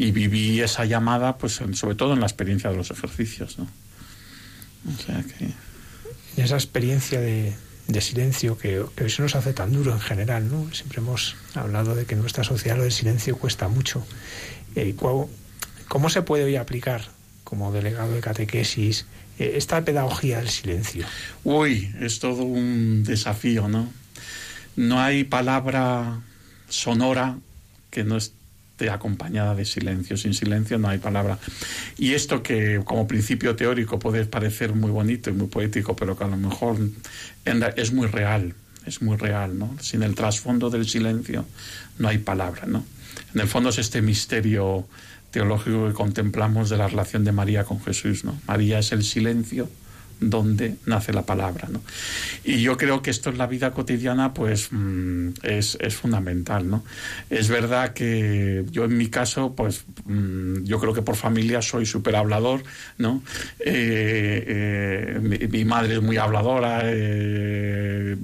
y, 0.00 0.12
viví 0.12 0.60
esa 0.60 0.84
llamada 0.84 1.36
pues 1.36 1.60
en, 1.60 1.74
sobre 1.74 1.94
todo 1.94 2.14
en 2.14 2.20
la 2.20 2.26
experiencia 2.26 2.70
de 2.70 2.76
los 2.76 2.90
ejercicios 2.90 3.58
¿no? 3.58 3.68
o 4.88 5.02
sea 5.02 5.22
que 5.22 5.50
y 6.36 6.40
esa 6.40 6.54
experiencia 6.54 7.20
de, 7.20 7.52
de 7.86 8.00
silencio 8.00 8.56
que, 8.56 8.82
que, 8.96 9.04
hoy 9.04 9.10
se 9.10 9.20
nos 9.22 9.34
hace 9.34 9.52
tan 9.52 9.72
duro 9.72 9.92
en 9.92 10.00
general 10.00 10.50
¿no? 10.50 10.72
siempre 10.72 11.00
hemos 11.00 11.36
hablado 11.54 11.94
de 11.94 12.06
que 12.06 12.14
en 12.14 12.20
nuestra 12.20 12.44
sociedad 12.44 12.76
lo 12.76 12.84
del 12.84 12.92
silencio 12.92 13.36
cuesta 13.36 13.68
mucho 13.68 14.06
eh, 14.74 14.94
¿cómo 15.88 16.10
se 16.10 16.22
puede 16.22 16.44
hoy 16.44 16.56
aplicar 16.56 17.02
como 17.44 17.72
delegado 17.72 18.14
de 18.14 18.20
catequesis 18.20 19.06
eh, 19.38 19.52
esta 19.56 19.84
pedagogía 19.84 20.38
del 20.38 20.48
silencio 20.48 21.06
uy 21.44 21.94
es 22.00 22.20
todo 22.20 22.42
un 22.44 23.04
desafío 23.04 23.68
¿no? 23.68 23.92
no 24.76 25.00
hay 25.00 25.24
palabra 25.24 26.22
sonora 26.68 27.38
que 27.90 28.04
no 28.04 28.16
esté 28.16 28.39
acompañada 28.88 29.54
de 29.54 29.64
silencio. 29.64 30.16
Sin 30.16 30.32
silencio 30.32 30.78
no 30.78 30.88
hay 30.88 30.98
palabra. 30.98 31.38
Y 31.98 32.14
esto 32.14 32.42
que 32.42 32.80
como 32.84 33.06
principio 33.06 33.56
teórico 33.56 33.98
puede 33.98 34.24
parecer 34.24 34.74
muy 34.74 34.90
bonito 34.90 35.28
y 35.28 35.32
muy 35.32 35.48
poético, 35.48 35.96
pero 35.96 36.16
que 36.16 36.24
a 36.24 36.28
lo 36.28 36.36
mejor 36.36 36.78
es 37.76 37.92
muy 37.92 38.06
real, 38.06 38.54
es 38.86 39.02
muy 39.02 39.16
real, 39.16 39.58
¿no? 39.58 39.76
Sin 39.80 40.02
el 40.02 40.14
trasfondo 40.14 40.70
del 40.70 40.86
silencio 40.86 41.44
no 41.98 42.08
hay 42.08 42.18
palabra, 42.18 42.62
¿no? 42.66 42.84
En 43.34 43.40
el 43.40 43.48
fondo 43.48 43.70
es 43.70 43.78
este 43.78 44.00
misterio 44.00 44.86
teológico 45.30 45.88
que 45.88 45.94
contemplamos 45.94 46.70
de 46.70 46.76
la 46.76 46.88
relación 46.88 47.24
de 47.24 47.32
María 47.32 47.64
con 47.64 47.80
Jesús, 47.82 48.24
¿no? 48.24 48.40
María 48.46 48.78
es 48.78 48.92
el 48.92 49.04
silencio 49.04 49.68
donde 50.20 50.76
nace 50.86 51.12
la 51.12 51.22
palabra. 51.22 51.68
¿no? 51.70 51.82
Y 52.44 52.60
yo 52.62 52.76
creo 52.76 53.02
que 53.02 53.10
esto 53.10 53.30
en 53.30 53.38
la 53.38 53.46
vida 53.46 53.72
cotidiana 53.72 54.34
pues 54.34 54.68
mmm, 54.70 55.30
es, 55.42 55.76
es, 55.80 55.94
fundamental. 55.94 56.68
¿no? 56.68 56.84
Es 57.30 57.48
verdad 57.48 57.92
que 57.92 58.64
yo 58.70 58.84
en 58.84 58.96
mi 58.96 59.08
caso, 59.08 59.54
pues 59.54 59.84
mmm, 60.04 60.64
yo 60.64 60.78
creo 60.78 60.94
que 60.94 61.02
por 61.02 61.16
familia 61.16 61.62
soy 61.62 61.86
súper 61.86 62.16
hablador. 62.16 62.62
¿no? 62.98 63.22
Eh, 63.60 64.44
eh, 64.46 65.18
mi, 65.20 65.38
mi, 65.38 65.64
madre 65.64 65.94
es 65.94 66.02
muy 66.02 66.16
habladora, 66.16 66.80
eh, 66.84 68.16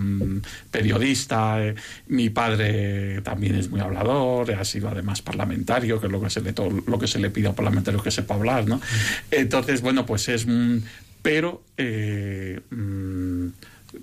periodista, 0.70 1.64
eh, 1.64 1.74
mi 2.08 2.30
padre 2.30 3.20
también 3.22 3.54
es 3.54 3.70
muy 3.70 3.80
hablador, 3.80 4.52
ha 4.52 4.64
sido 4.64 4.88
además 4.88 5.22
parlamentario, 5.22 6.00
que 6.00 6.06
es 6.06 6.12
lo 6.12 6.20
que 6.20 6.30
se 6.30 6.40
le, 6.40 6.52
todo, 6.52 6.70
lo 6.86 6.98
que 6.98 7.06
se 7.06 7.18
le 7.18 7.30
pide 7.30 7.46
a 7.46 7.50
un 7.50 7.56
parlamentario 7.56 8.02
que 8.02 8.10
sepa 8.10 8.34
hablar. 8.34 8.66
¿no? 8.66 8.80
Entonces, 9.30 9.80
bueno, 9.80 10.06
pues 10.06 10.28
es 10.28 10.46
pero 11.26 11.60
eh, 11.76 12.60
mmm, 12.70 13.48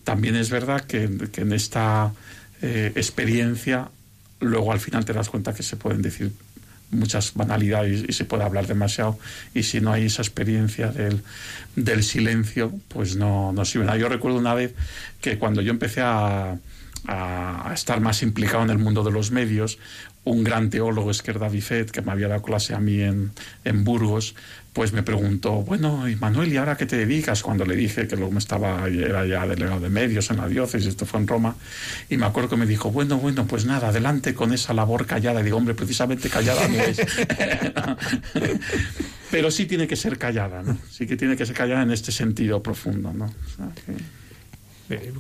también 0.04 0.36
es 0.36 0.50
verdad 0.50 0.82
que, 0.82 1.04
en 1.04 1.54
esta 1.54 2.12
eh, 2.62 2.92
experiencia 2.96 3.88
luego 4.42 4.74
al 4.74 4.82
final 4.82 5.06
te 5.06 5.14
das 5.14 5.30
cuenta 5.30 5.54
que 5.54 5.64
se 5.64 5.78
pueden 5.78 6.02
decir 6.02 6.34
muchas 6.92 7.34
banalidades 7.34 8.04
y 8.06 8.12
se 8.12 8.26
puede 8.26 8.44
hablar 8.44 8.68
demasiado 8.68 9.18
y 9.54 9.64
si 9.64 9.80
no 9.80 9.94
hay 9.94 10.08
esa 10.08 10.22
experiencia 10.22 10.90
del, 10.92 11.24
del 11.78 12.04
silencio 12.04 12.74
pues 12.90 13.16
no, 13.16 13.54
no 13.54 13.64
sirve 13.64 13.86
nada. 13.86 13.98
Yo 13.98 14.10
recuerdo 14.10 14.38
una 14.38 14.54
vez 14.54 14.74
que 15.22 15.38
cuando 15.40 15.62
yo 15.62 15.72
empecé 15.72 16.02
a 16.02 16.60
estar 17.74 18.02
más 18.02 18.22
implicado 18.22 18.64
en 18.64 18.70
el 18.70 18.80
mundo 18.80 19.02
de 19.02 19.12
los 19.12 19.32
medios 19.32 19.78
un 20.26 20.44
gran 20.44 20.70
teólogo, 20.70 21.12
Esquerda 21.12 21.50
Bifet, 21.50 21.92
que 21.92 22.02
me 22.02 22.12
había 22.12 22.28
dado 22.28 22.42
clase 22.42 22.74
a 22.74 22.80
mí 22.80 23.02
en, 23.02 23.32
en 23.66 23.84
Burgos, 23.84 24.36
pues 24.74 24.92
me 24.92 25.04
preguntó, 25.04 25.62
bueno, 25.62 26.10
y 26.10 26.16
Manuel, 26.16 26.52
¿y 26.52 26.58
ahora 26.58 26.76
qué 26.76 26.88
te 26.88 26.98
dedicas? 26.98 27.44
Cuando 27.44 27.64
le 27.64 27.76
dije 27.76 28.08
que 28.08 28.16
luego 28.16 28.32
me 28.32 28.40
estaba, 28.40 28.88
era 28.88 29.26
ya 29.26 29.46
delegado 29.46 29.80
de 29.80 29.90
medios 29.90 30.32
en 30.32 30.38
la 30.38 30.48
diócesis, 30.48 30.88
esto 30.88 31.06
fue 31.06 31.20
en 31.20 31.28
Roma, 31.28 31.56
y 32.10 32.18
me 32.18 32.26
acuerdo 32.26 32.50
que 32.50 32.58
me 32.58 32.66
dijo, 32.66 32.92
bueno, 32.92 33.18
bueno, 33.18 33.46
pues 33.46 33.66
nada, 33.66 33.90
adelante 33.90 34.34
con 34.34 34.52
esa 34.52 34.74
labor 34.74 35.06
callada. 35.06 35.42
Y 35.42 35.44
digo, 35.44 35.58
hombre, 35.58 35.76
precisamente 35.76 36.30
callada 36.30 36.68
no 36.68 36.82
es. 36.82 36.98
Pero 39.32 39.52
sí 39.52 39.66
tiene 39.68 39.88
que 39.88 39.96
ser 39.96 40.18
callada, 40.18 40.64
¿no? 40.64 40.78
Sí 40.90 41.06
que 41.06 41.18
tiene 41.18 41.38
que 41.38 41.46
ser 41.46 41.56
callada 41.56 41.84
en 41.84 41.92
este 41.92 42.12
sentido 42.12 42.64
profundo, 42.64 43.14
¿no? 43.14 43.26
O 43.26 43.56
sea, 43.56 43.70
que 43.86 43.94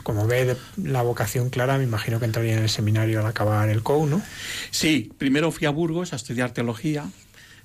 como 0.03 0.27
ve 0.27 0.55
la 0.77 1.01
vocación 1.01 1.49
clara, 1.49 1.77
me 1.77 1.83
imagino 1.83 2.19
que 2.19 2.25
entraría 2.25 2.53
en 2.53 2.63
el 2.63 2.69
seminario 2.69 3.19
al 3.19 3.25
acabar 3.25 3.69
el 3.69 3.81
COU, 3.81 4.07
¿no? 4.07 4.21
Sí, 4.71 5.11
primero 5.17 5.51
fui 5.51 5.67
a 5.67 5.69
Burgos 5.69 6.13
a 6.13 6.15
estudiar 6.15 6.51
teología, 6.51 7.05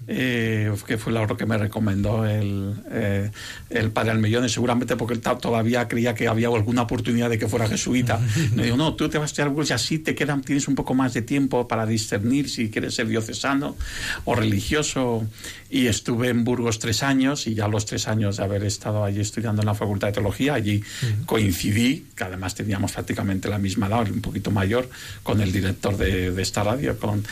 eh, 0.06 0.72
que 0.86 0.96
fue 0.96 1.12
lo 1.12 1.36
que 1.36 1.44
me 1.44 1.58
recomendó 1.58 2.24
el, 2.24 2.74
eh, 2.90 3.30
el 3.70 3.90
padre 3.90 4.12
Almellón, 4.12 4.48
seguramente 4.48 4.96
porque 4.96 5.14
él 5.14 5.20
todavía 5.20 5.88
creía 5.88 6.14
que 6.14 6.28
había 6.28 6.48
alguna 6.48 6.82
oportunidad 6.82 7.28
de 7.28 7.38
que 7.38 7.48
fuera 7.48 7.68
jesuita. 7.68 8.20
Me 8.54 8.64
dijo, 8.64 8.76
no, 8.76 8.94
tú 8.94 9.08
te 9.08 9.18
vas 9.18 9.24
a 9.24 9.26
estudiar 9.26 9.48
Burgos 9.48 9.70
y 9.70 9.72
así 9.72 9.98
te 9.98 10.14
quedan, 10.14 10.42
tienes 10.42 10.68
un 10.68 10.74
poco 10.74 10.94
más 10.94 11.14
de 11.14 11.22
tiempo 11.22 11.68
para 11.68 11.84
discernir 11.84 12.48
si 12.48 12.70
quieres 12.70 12.94
ser 12.94 13.08
diocesano 13.08 13.76
o 14.24 14.34
religioso. 14.34 15.26
Y 15.70 15.86
estuve 15.88 16.28
en 16.28 16.44
Burgos 16.44 16.78
tres 16.78 17.02
años 17.02 17.46
y 17.46 17.54
ya 17.54 17.66
a 17.66 17.68
los 17.68 17.84
tres 17.84 18.08
años 18.08 18.38
de 18.38 18.44
haber 18.44 18.64
estado 18.64 19.04
allí 19.04 19.20
estudiando 19.20 19.60
en 19.60 19.66
la 19.66 19.74
Facultad 19.74 20.08
de 20.08 20.12
Teología, 20.14 20.54
allí 20.54 20.76
uh 20.76 21.06
-huh. 21.06 21.26
coincidí, 21.26 22.06
que 22.16 22.24
además 22.24 22.54
teníamos 22.54 22.92
prácticamente 22.92 23.48
la 23.48 23.58
misma 23.58 23.88
edad, 23.88 24.10
un 24.10 24.22
poquito 24.22 24.50
mayor, 24.50 24.88
con 25.22 25.42
el 25.42 25.52
director 25.52 25.98
de, 25.98 26.30
de 26.30 26.42
esta 26.42 26.64
radio, 26.64 26.98
con, 26.98 27.22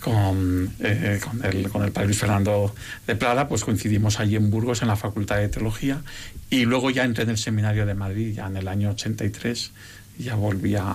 con, 0.00 0.72
eh, 0.80 1.20
con, 1.22 1.44
el, 1.44 1.68
con 1.68 1.82
el 1.84 1.92
padre 1.92 2.03
Luis 2.06 2.18
Fernando 2.18 2.74
de 3.06 3.16
Prada, 3.16 3.48
pues 3.48 3.64
coincidimos 3.64 4.20
allí 4.20 4.36
en 4.36 4.50
Burgos 4.50 4.82
en 4.82 4.88
la 4.88 4.96
Facultad 4.96 5.36
de 5.36 5.48
Teología 5.48 6.02
y 6.50 6.64
luego 6.64 6.90
ya 6.90 7.04
entré 7.04 7.24
en 7.24 7.30
el 7.30 7.38
Seminario 7.38 7.86
de 7.86 7.94
Madrid, 7.94 8.34
ya 8.34 8.46
en 8.46 8.56
el 8.56 8.68
año 8.68 8.90
83 8.90 9.72
ya 10.18 10.34
volví 10.36 10.76
a, 10.76 10.94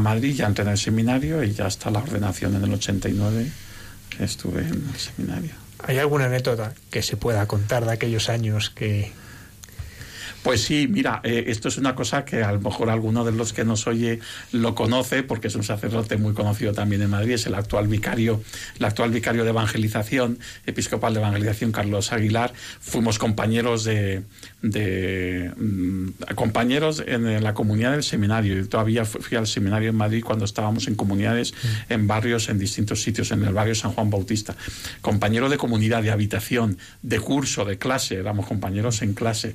Madrid, 0.00 0.34
ya 0.34 0.46
entré 0.46 0.64
en 0.64 0.70
el 0.70 0.78
seminario 0.78 1.42
y 1.42 1.52
ya 1.52 1.66
hasta 1.66 1.90
la 1.90 1.98
ordenación 1.98 2.54
en 2.56 2.64
el 2.64 2.72
89 2.72 3.50
estuve 4.20 4.62
en 4.62 4.88
el 4.92 4.96
seminario. 4.96 5.50
¿Hay 5.80 5.98
alguna 5.98 6.24
anécdota 6.26 6.74
que 6.90 7.02
se 7.02 7.16
pueda 7.16 7.46
contar 7.46 7.84
de 7.84 7.92
aquellos 7.92 8.28
años 8.28 8.70
que... 8.70 9.12
Pues 10.42 10.62
sí, 10.62 10.86
mira, 10.88 11.20
eh, 11.24 11.44
esto 11.48 11.68
es 11.68 11.78
una 11.78 11.94
cosa 11.94 12.24
que 12.24 12.42
a 12.42 12.52
lo 12.52 12.60
mejor 12.60 12.90
alguno 12.90 13.24
de 13.24 13.32
los 13.32 13.52
que 13.52 13.64
nos 13.64 13.86
oye 13.86 14.20
lo 14.52 14.74
conoce, 14.74 15.22
porque 15.22 15.48
es 15.48 15.54
un 15.56 15.64
sacerdote 15.64 16.16
muy 16.16 16.32
conocido 16.32 16.72
también 16.72 17.02
en 17.02 17.10
Madrid, 17.10 17.32
es 17.32 17.46
el 17.46 17.54
actual 17.54 17.88
vicario, 17.88 18.40
el 18.78 18.84
actual 18.84 19.10
vicario 19.10 19.44
de 19.44 19.50
evangelización, 19.50 20.38
episcopal 20.64 21.12
de 21.14 21.20
evangelización, 21.20 21.72
Carlos 21.72 22.12
Aguilar. 22.12 22.52
Fuimos 22.80 23.18
compañeros 23.18 23.84
de, 23.84 24.22
de 24.62 25.52
mm, 25.56 26.34
compañeros 26.34 27.02
en 27.06 27.42
la 27.42 27.54
comunidad 27.54 27.92
del 27.92 28.02
seminario. 28.02 28.56
Yo 28.56 28.68
todavía 28.68 29.04
fui 29.04 29.36
al 29.36 29.46
seminario 29.46 29.90
en 29.90 29.96
Madrid 29.96 30.22
cuando 30.24 30.44
estábamos 30.44 30.88
en 30.88 30.94
comunidades, 30.94 31.52
mm. 31.52 31.92
en 31.92 32.06
barrios, 32.06 32.48
en 32.48 32.58
distintos 32.58 33.02
sitios, 33.02 33.30
en 33.30 33.44
el 33.44 33.54
barrio 33.54 33.74
San 33.74 33.92
Juan 33.92 34.10
Bautista. 34.10 34.56
Compañero 35.00 35.48
de 35.48 35.58
comunidad, 35.58 36.02
de 36.02 36.10
habitación, 36.10 36.78
de 37.02 37.20
curso, 37.20 37.64
de 37.64 37.78
clase, 37.78 38.16
éramos 38.16 38.46
compañeros 38.46 39.02
en 39.02 39.14
clase. 39.14 39.54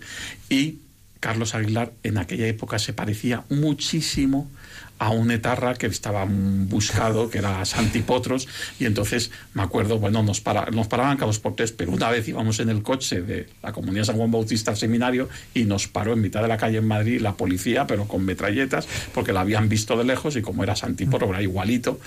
Y 0.49 0.79
Carlos 1.23 1.55
Aguilar 1.55 1.93
en 2.03 2.17
aquella 2.17 2.47
época 2.47 2.79
se 2.79 2.91
parecía 2.91 3.45
muchísimo 3.47 4.51
a 4.99 5.09
un 5.11 5.31
etarra 5.31 5.73
que 5.73 5.87
estaba 5.87 6.27
buscado, 6.27 7.29
que 7.29 7.37
era 7.37 7.63
Santipotros, 7.63 8.49
y 8.77 8.83
entonces 8.83 9.31
me 9.53 9.61
acuerdo, 9.61 9.99
bueno, 9.99 10.21
nos, 10.21 10.41
para, 10.41 10.69
nos 10.71 10.89
paraban 10.89 11.15
cada 11.15 11.27
dos 11.27 11.39
por 11.39 11.55
tres, 11.55 11.71
pero 11.71 11.93
una 11.93 12.09
vez 12.09 12.27
íbamos 12.27 12.59
en 12.59 12.67
el 12.67 12.83
coche 12.83 13.21
de 13.21 13.47
la 13.61 13.71
Comunidad 13.71 14.03
San 14.03 14.17
Juan 14.17 14.31
Bautista 14.31 14.71
al 14.71 14.77
seminario 14.77 15.29
y 15.53 15.63
nos 15.63 15.87
paró 15.87 16.11
en 16.11 16.19
mitad 16.19 16.41
de 16.41 16.49
la 16.49 16.57
calle 16.57 16.79
en 16.79 16.87
Madrid 16.87 17.21
la 17.21 17.37
policía, 17.37 17.87
pero 17.87 18.05
con 18.05 18.25
metralletas, 18.25 18.85
porque 19.13 19.31
la 19.31 19.39
habían 19.39 19.69
visto 19.69 19.95
de 19.95 20.03
lejos 20.03 20.35
y 20.35 20.41
como 20.41 20.61
era 20.61 20.75
Santipotros, 20.75 21.29
era 21.29 21.41
igualito. 21.41 22.01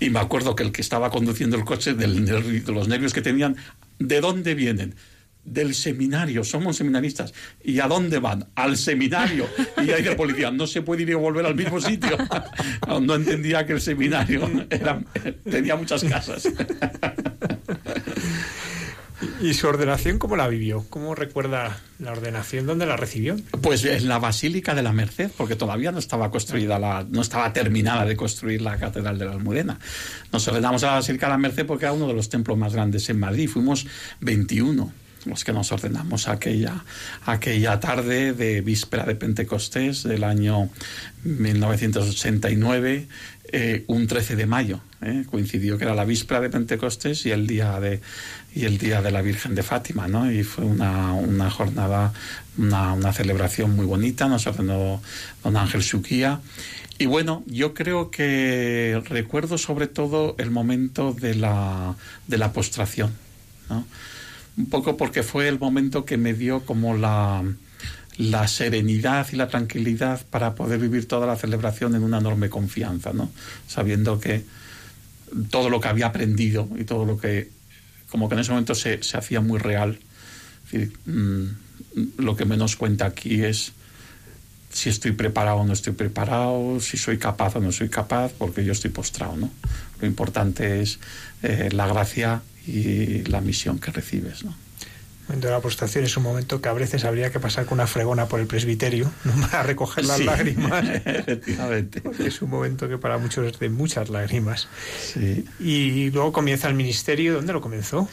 Y 0.00 0.10
me 0.10 0.18
acuerdo 0.18 0.56
que 0.56 0.64
el 0.64 0.72
que 0.72 0.82
estaba 0.82 1.10
conduciendo 1.10 1.56
el 1.56 1.64
coche, 1.64 1.94
de 1.94 2.08
los 2.08 2.88
nervios 2.88 3.14
que 3.14 3.22
tenían, 3.22 3.54
¿de 4.00 4.20
dónde 4.20 4.56
vienen? 4.56 4.96
Del 5.44 5.74
seminario, 5.74 6.44
somos 6.44 6.76
seminaristas. 6.76 7.32
¿Y 7.62 7.80
a 7.80 7.88
dónde 7.88 8.18
van? 8.18 8.46
Al 8.54 8.76
seminario. 8.76 9.46
Y 9.84 9.90
ahí 9.90 10.02
de 10.02 10.14
policía, 10.14 10.50
no 10.50 10.66
se 10.66 10.82
puede 10.82 11.02
ir 11.02 11.10
y 11.10 11.14
volver 11.14 11.46
al 11.46 11.54
mismo 11.54 11.80
sitio. 11.80 12.16
No, 13.00 13.14
entendía 13.14 13.64
que 13.64 13.74
el 13.74 13.80
seminario 13.80 14.50
tenía 15.48 15.76
muchas 15.76 16.02
casas. 16.04 16.48
¿Y 19.40 19.54
su 19.54 19.68
ordenación 19.68 20.18
cómo 20.18 20.36
la 20.36 20.48
vivió? 20.48 20.84
¿Cómo 20.88 21.14
recuerda 21.14 21.78
la 21.98 22.12
ordenación? 22.12 22.66
¿Dónde 22.66 22.86
la 22.86 22.96
recibió? 22.96 23.36
Pues 23.62 23.84
en 23.84 24.08
la 24.08 24.18
Basílica 24.18 24.74
de 24.74 24.82
la 24.82 24.92
Merced, 24.92 25.30
porque 25.36 25.56
todavía 25.56 25.92
no 25.92 25.98
estaba 25.98 26.30
construida, 26.30 26.78
la, 26.78 27.06
no 27.08 27.20
estaba 27.20 27.52
terminada 27.52 28.04
de 28.04 28.16
construir 28.16 28.62
la 28.62 28.76
Catedral 28.76 29.18
de 29.18 29.26
la 29.26 29.32
Almudena. 29.32 29.78
Nos 30.32 30.46
ordenamos 30.48 30.82
a 30.84 30.88
la 30.88 30.92
Basílica 30.94 31.26
de 31.26 31.32
la 31.32 31.38
Merced 31.38 31.66
porque 31.66 31.84
era 31.84 31.92
uno 31.92 32.06
de 32.06 32.14
los 32.14 32.28
templos 32.28 32.58
más 32.58 32.74
grandes 32.74 33.08
en 33.08 33.18
Madrid. 33.18 33.48
Fuimos 33.48 33.86
21 34.20 34.92
los 35.26 35.44
que 35.44 35.52
nos 35.52 35.72
ordenamos 35.72 36.28
aquella, 36.28 36.84
aquella 37.26 37.80
tarde 37.80 38.32
de 38.32 38.60
víspera 38.60 39.04
de 39.04 39.14
Pentecostés 39.14 40.02
del 40.04 40.24
año 40.24 40.70
1989, 41.24 43.06
eh, 43.52 43.84
un 43.88 44.06
13 44.06 44.36
de 44.36 44.46
mayo. 44.46 44.80
Eh, 45.02 45.24
coincidió 45.30 45.78
que 45.78 45.84
era 45.84 45.94
la 45.94 46.04
víspera 46.04 46.40
de 46.40 46.50
Pentecostés 46.50 47.24
y 47.26 47.30
el 47.30 47.46
día 47.46 47.80
de, 47.80 48.00
y 48.54 48.64
el 48.64 48.78
día 48.78 49.00
de 49.00 49.10
la 49.10 49.22
Virgen 49.22 49.54
de 49.54 49.62
Fátima, 49.62 50.08
¿no? 50.08 50.30
Y 50.30 50.42
fue 50.42 50.64
una, 50.64 51.14
una 51.14 51.50
jornada, 51.50 52.12
una, 52.58 52.92
una, 52.92 53.12
celebración 53.12 53.74
muy 53.74 53.86
bonita, 53.86 54.28
nos 54.28 54.46
ordenó 54.46 55.00
don 55.42 55.56
Ángel 55.56 55.82
Suquía. 55.82 56.40
Y 56.98 57.06
bueno, 57.06 57.42
yo 57.46 57.72
creo 57.72 58.10
que 58.10 59.02
recuerdo 59.08 59.56
sobre 59.56 59.86
todo 59.86 60.34
el 60.38 60.50
momento 60.50 61.14
de 61.14 61.34
la, 61.34 61.96
de 62.26 62.36
la 62.36 62.52
postración, 62.52 63.10
¿no? 63.70 63.86
Un 64.60 64.66
poco 64.66 64.96
porque 64.96 65.22
fue 65.22 65.48
el 65.48 65.58
momento 65.58 66.04
que 66.04 66.16
me 66.16 66.34
dio 66.34 66.60
como 66.66 66.94
la, 66.94 67.42
la 68.18 68.46
serenidad 68.46 69.26
y 69.32 69.36
la 69.36 69.48
tranquilidad 69.48 70.20
para 70.28 70.54
poder 70.54 70.78
vivir 70.78 71.08
toda 71.08 71.26
la 71.26 71.36
celebración 71.36 71.94
en 71.94 72.02
una 72.02 72.18
enorme 72.18 72.50
confianza, 72.50 73.12
¿no? 73.14 73.30
Sabiendo 73.66 74.20
que 74.20 74.44
todo 75.48 75.70
lo 75.70 75.80
que 75.80 75.88
había 75.88 76.06
aprendido 76.06 76.68
y 76.78 76.84
todo 76.84 77.06
lo 77.06 77.18
que, 77.18 77.50
como 78.10 78.28
que 78.28 78.34
en 78.34 78.40
ese 78.40 78.50
momento 78.50 78.74
se, 78.74 79.02
se 79.02 79.16
hacía 79.16 79.40
muy 79.40 79.58
real. 79.58 79.98
Mm, 81.06 81.44
lo 82.18 82.36
que 82.36 82.44
menos 82.44 82.76
cuenta 82.76 83.06
aquí 83.06 83.42
es 83.42 83.72
si 84.70 84.90
estoy 84.90 85.12
preparado 85.12 85.58
o 85.58 85.64
no 85.64 85.72
estoy 85.72 85.94
preparado, 85.94 86.78
si 86.80 86.98
soy 86.98 87.18
capaz 87.18 87.56
o 87.56 87.60
no 87.60 87.72
soy 87.72 87.88
capaz, 87.88 88.32
porque 88.36 88.64
yo 88.64 88.72
estoy 88.72 88.90
postrado, 88.90 89.36
¿no? 89.36 89.50
Lo 90.00 90.06
importante 90.06 90.82
es 90.82 90.98
eh, 91.42 91.70
la 91.72 91.86
gracia 91.86 92.42
y 92.70 93.24
la 93.24 93.40
misión 93.40 93.78
que 93.78 93.90
recibes. 93.90 94.44
¿no? 94.44 94.50
El 94.50 95.36
momento 95.36 95.46
de 95.48 95.52
la 95.52 95.60
postración 95.60 96.04
es 96.04 96.16
un 96.16 96.24
momento 96.24 96.60
que 96.60 96.68
a 96.68 96.72
veces 96.72 97.04
habría 97.04 97.30
que 97.30 97.38
pasar 97.38 97.64
con 97.64 97.76
una 97.78 97.86
fregona 97.86 98.26
por 98.26 98.40
el 98.40 98.46
presbiterio 98.46 99.10
¿no? 99.24 99.48
para 99.48 99.62
recoger 99.62 100.04
las 100.04 100.20
lágrimas. 100.20 100.84
Efectivamente. 101.04 102.02
es 102.18 102.42
un 102.42 102.50
momento 102.50 102.88
que 102.88 102.98
para 102.98 103.18
muchos 103.18 103.46
es 103.46 103.58
de 103.58 103.68
muchas 103.68 104.08
lágrimas. 104.08 104.68
Sí. 105.00 105.44
Y 105.60 106.10
luego 106.10 106.32
comienza 106.32 106.68
el 106.68 106.74
ministerio. 106.74 107.34
¿Dónde 107.34 107.52
lo 107.52 107.60
comenzó? 107.60 108.08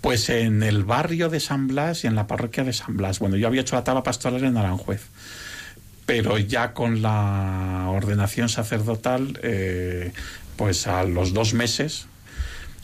Pues 0.00 0.28
en 0.28 0.62
el 0.62 0.84
barrio 0.84 1.28
de 1.28 1.40
San 1.40 1.66
Blas 1.66 2.04
y 2.04 2.06
en 2.06 2.14
la 2.14 2.26
parroquia 2.26 2.64
de 2.64 2.72
San 2.72 2.96
Blas. 2.96 3.18
Bueno, 3.18 3.36
yo 3.36 3.46
había 3.46 3.62
hecho 3.62 3.76
la 3.76 3.84
taba 3.84 4.02
pastoral 4.02 4.44
en 4.44 4.56
Aranjuez, 4.56 5.02
pero 6.06 6.38
ya 6.38 6.72
con 6.72 7.02
la 7.02 7.86
ordenación 7.88 8.48
sacerdotal, 8.48 9.38
eh, 9.42 10.12
pues 10.56 10.86
a 10.86 11.04
los 11.04 11.32
dos 11.32 11.54
meses 11.54 12.06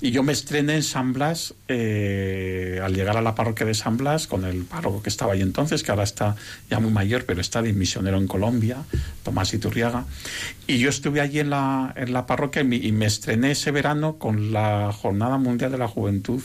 y 0.01 0.11
yo 0.11 0.23
me 0.23 0.33
estrené 0.33 0.77
en 0.77 0.83
San 0.83 1.13
Blas 1.13 1.55
eh, 1.69 2.81
al 2.83 2.95
llegar 2.95 3.17
a 3.17 3.23
la 3.23 3.35
parroquia 3.35 3.67
de 3.67 3.75
San 3.75 3.97
Blas 3.97 4.27
con 4.27 4.45
el 4.45 4.65
párroco 4.65 5.03
que 5.03 5.09
estaba 5.09 5.35
ahí 5.35 5.43
entonces, 5.43 5.83
que 5.83 5.91
ahora 5.91 6.05
está 6.05 6.37
ya 6.71 6.81
muy 6.81 6.91
mayor, 6.91 7.25
pero 7.27 7.41
está 7.41 7.63
de 7.63 7.73
misionero 7.73 8.17
en 8.17 8.27
Colombia, 8.27 8.79
Tomás 9.23 9.53
Iturriaga. 9.53 10.07
Y 10.67 10.79
yo 10.79 10.89
estuve 10.89 11.21
allí 11.21 11.41
en 11.41 11.51
la, 11.51 11.93
en 11.97 12.13
la 12.13 12.27
parroquia 12.27 12.63
y 12.63 12.91
y 12.91 12.93
me 12.93 13.07
estrené 13.07 13.53
ese 13.53 13.71
verano 13.71 14.17
con 14.17 14.53
la 14.53 14.93
Jornada 14.93 15.39
Mundial 15.39 15.71
de 15.71 15.79
la 15.79 15.89
Juventud 15.89 16.43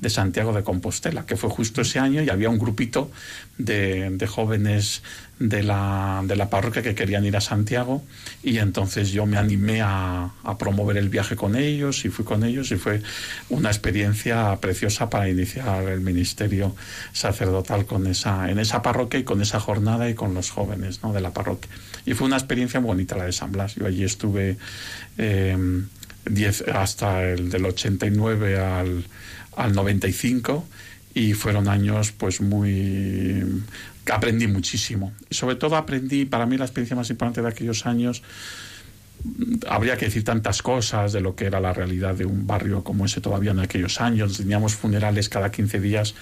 de 0.00 0.10
Santiago 0.10 0.52
de 0.52 0.62
Compostela, 0.62 1.26
que 1.26 1.36
fue 1.36 1.50
justo 1.50 1.82
ese 1.82 1.98
año 1.98 2.22
y 2.22 2.30
había 2.30 2.48
un 2.48 2.58
grupito 2.58 3.10
de, 3.58 4.26
jóvenes 4.26 5.02
de 5.40 5.62
la, 5.64 6.22
de 6.24 6.36
la, 6.36 6.48
parroquia 6.48 6.82
que 6.82 6.94
querían 6.94 7.24
ir 7.24 7.36
a 7.36 7.40
Santiago 7.40 8.04
y 8.42 8.58
entonces 8.58 9.10
yo 9.10 9.26
me 9.26 9.38
animé 9.38 9.80
a, 9.82 10.30
promover 10.58 10.96
el 10.96 11.08
viaje 11.08 11.34
con 11.34 11.56
ellos 11.56 12.04
y 12.04 12.10
fui 12.10 12.24
con 12.24 12.44
ellos 12.44 12.70
y 12.70 12.76
fue 12.76 13.02
una 13.48 13.70
experiencia 13.70 14.56
preciosa 14.60 15.10
para 15.10 15.28
iniciar 15.28 15.88
el 15.88 16.00
ministerio 16.00 16.76
sacerdotal 17.12 17.86
con 17.86 18.06
esa, 18.06 18.50
en 18.50 18.58
esa 18.58 18.82
parroquia 18.82 19.18
y 19.18 19.24
con 19.24 19.40
esa 19.40 19.58
jornada 19.58 20.08
y 20.08 20.14
con 20.14 20.34
los 20.34 20.50
jóvenes 20.50 21.02
¿no? 21.02 21.12
de 21.12 21.20
la 21.20 21.32
parroquia. 21.32 21.70
Y 22.06 22.14
fue 22.14 22.26
una 22.26 22.36
experiencia 22.36 22.78
bonita 22.78 23.16
la 23.16 23.24
de 23.24 23.32
San 23.32 23.50
Blas. 23.50 23.74
Yo 23.74 23.86
allí 23.86 24.04
estuve 24.04 24.58
eh, 25.18 25.56
hasta 26.72 27.24
el 27.24 27.50
del 27.50 27.64
89 27.64 28.58
al 28.58 29.04
al 29.56 29.74
95 29.74 30.66
y 31.14 31.34
fueron 31.34 31.68
años 31.68 32.12
pues 32.12 32.40
muy 32.40 33.44
aprendí 34.10 34.46
muchísimo 34.46 35.12
y 35.28 35.34
sobre 35.34 35.56
todo 35.56 35.76
aprendí 35.76 36.24
para 36.24 36.46
mí 36.46 36.56
la 36.56 36.64
experiencia 36.64 36.96
más 36.96 37.10
importante 37.10 37.42
de 37.42 37.48
aquellos 37.48 37.86
años 37.86 38.22
habría 39.68 39.96
que 39.96 40.06
decir 40.06 40.24
tantas 40.24 40.62
cosas 40.62 41.12
de 41.12 41.20
lo 41.20 41.34
que 41.34 41.46
era 41.46 41.60
la 41.60 41.72
realidad 41.72 42.14
de 42.14 42.24
un 42.24 42.46
barrio 42.46 42.82
como 42.82 43.04
ese 43.04 43.20
todavía 43.20 43.50
en 43.50 43.60
aquellos 43.60 44.00
años. 44.00 44.38
Teníamos 44.38 44.74
funerales 44.74 45.28
cada 45.28 45.50
15 45.50 45.80
días 45.80 46.14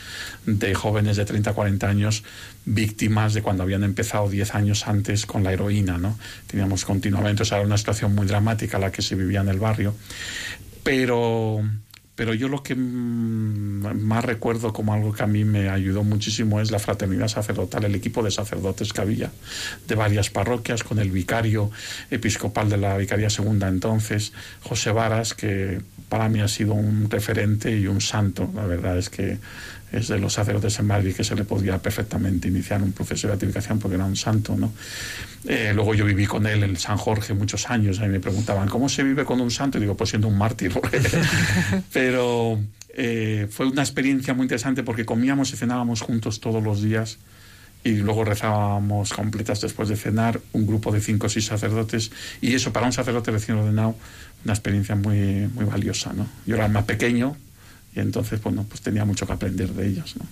de 0.46 0.74
jóvenes 0.74 1.16
de 1.16 1.24
30, 1.24 1.52
40 1.52 1.88
años 1.88 2.24
víctimas 2.64 3.34
de 3.34 3.42
cuando 3.42 3.62
habían 3.62 3.84
empezado 3.84 4.28
10 4.28 4.54
años 4.54 4.86
antes 4.86 5.26
con 5.26 5.44
la 5.44 5.52
heroína, 5.52 5.98
¿no? 5.98 6.18
Teníamos 6.46 6.84
continuamente, 6.84 7.42
o 7.42 7.46
sea, 7.46 7.58
era 7.58 7.66
una 7.66 7.78
situación 7.78 8.14
muy 8.14 8.26
dramática 8.26 8.78
la 8.78 8.90
que 8.90 9.02
se 9.02 9.14
vivía 9.14 9.40
en 9.40 9.48
el 9.48 9.58
barrio. 9.58 9.94
Pero 10.82 11.62
pero 12.18 12.34
yo 12.34 12.48
lo 12.48 12.64
que 12.64 12.74
más 12.74 14.24
recuerdo 14.24 14.72
como 14.72 14.92
algo 14.92 15.12
que 15.12 15.22
a 15.22 15.28
mí 15.28 15.44
me 15.44 15.68
ayudó 15.68 16.02
muchísimo 16.02 16.60
es 16.60 16.72
la 16.72 16.80
fraternidad 16.80 17.28
sacerdotal, 17.28 17.84
el 17.84 17.94
equipo 17.94 18.24
de 18.24 18.32
sacerdotes 18.32 18.92
que 18.92 19.00
había 19.00 19.30
de 19.86 19.94
varias 19.94 20.28
parroquias, 20.28 20.82
con 20.82 20.98
el 20.98 21.12
vicario 21.12 21.70
episcopal 22.10 22.68
de 22.68 22.76
la 22.76 22.96
Vicaría 22.96 23.30
Segunda 23.30 23.68
entonces, 23.68 24.32
José 24.62 24.90
Varas, 24.90 25.32
que 25.32 25.80
para 26.08 26.28
mí 26.28 26.40
ha 26.40 26.48
sido 26.48 26.74
un 26.74 27.08
referente 27.08 27.70
y 27.78 27.86
un 27.86 28.00
santo. 28.00 28.50
La 28.52 28.66
verdad 28.66 28.98
es 28.98 29.10
que 29.10 29.38
es 29.92 30.08
de 30.08 30.18
los 30.18 30.34
sacerdotes 30.34 30.78
en 30.78 30.86
Madrid 30.86 31.14
que 31.14 31.24
se 31.24 31.34
le 31.34 31.44
podía 31.44 31.78
perfectamente 31.78 32.48
iniciar 32.48 32.82
un 32.82 32.92
proceso 32.92 33.26
de 33.26 33.34
beatificación 33.34 33.78
porque 33.78 33.96
era 33.96 34.04
un 34.04 34.16
santo, 34.16 34.56
¿no? 34.56 34.72
Eh, 35.46 35.72
luego 35.74 35.94
yo 35.94 36.04
viví 36.04 36.26
con 36.26 36.46
él 36.46 36.62
en 36.62 36.76
San 36.76 36.96
Jorge 36.96 37.34
muchos 37.34 37.70
años, 37.70 38.00
y 38.04 38.08
me 38.08 38.20
preguntaban, 38.20 38.68
¿cómo 38.68 38.88
se 38.88 39.02
vive 39.02 39.24
con 39.24 39.40
un 39.40 39.50
santo? 39.50 39.78
Y 39.78 39.82
digo, 39.82 39.96
pues 39.96 40.10
siendo 40.10 40.28
un 40.28 40.36
mártir. 40.36 40.72
Pero 41.92 42.60
eh, 42.90 43.46
fue 43.50 43.66
una 43.66 43.82
experiencia 43.82 44.34
muy 44.34 44.44
interesante 44.44 44.82
porque 44.82 45.04
comíamos 45.04 45.52
y 45.52 45.56
cenábamos 45.56 46.00
juntos 46.00 46.40
todos 46.40 46.62
los 46.62 46.82
días 46.82 47.18
y 47.84 47.96
luego 47.96 48.24
rezábamos 48.24 49.12
completas 49.12 49.60
después 49.60 49.88
de 49.88 49.96
cenar, 49.96 50.40
un 50.52 50.66
grupo 50.66 50.92
de 50.92 51.00
cinco 51.00 51.26
o 51.26 51.30
seis 51.30 51.46
sacerdotes, 51.46 52.10
y 52.40 52.54
eso 52.54 52.72
para 52.72 52.86
un 52.86 52.92
sacerdote 52.92 53.30
recién 53.30 53.56
ordenado, 53.56 53.94
una 54.44 54.52
experiencia 54.52 54.96
muy, 54.96 55.48
muy 55.54 55.64
valiosa, 55.64 56.12
¿no? 56.12 56.26
Yo 56.44 56.56
era 56.56 56.68
más 56.68 56.84
pequeño, 56.84 57.36
y 57.94 58.00
entonces, 58.00 58.42
bueno, 58.42 58.64
pues 58.68 58.80
tenía 58.80 59.04
mucho 59.04 59.26
que 59.26 59.32
aprender 59.32 59.70
de 59.72 59.86
ellos, 59.86 60.16
¿no? 60.16 60.26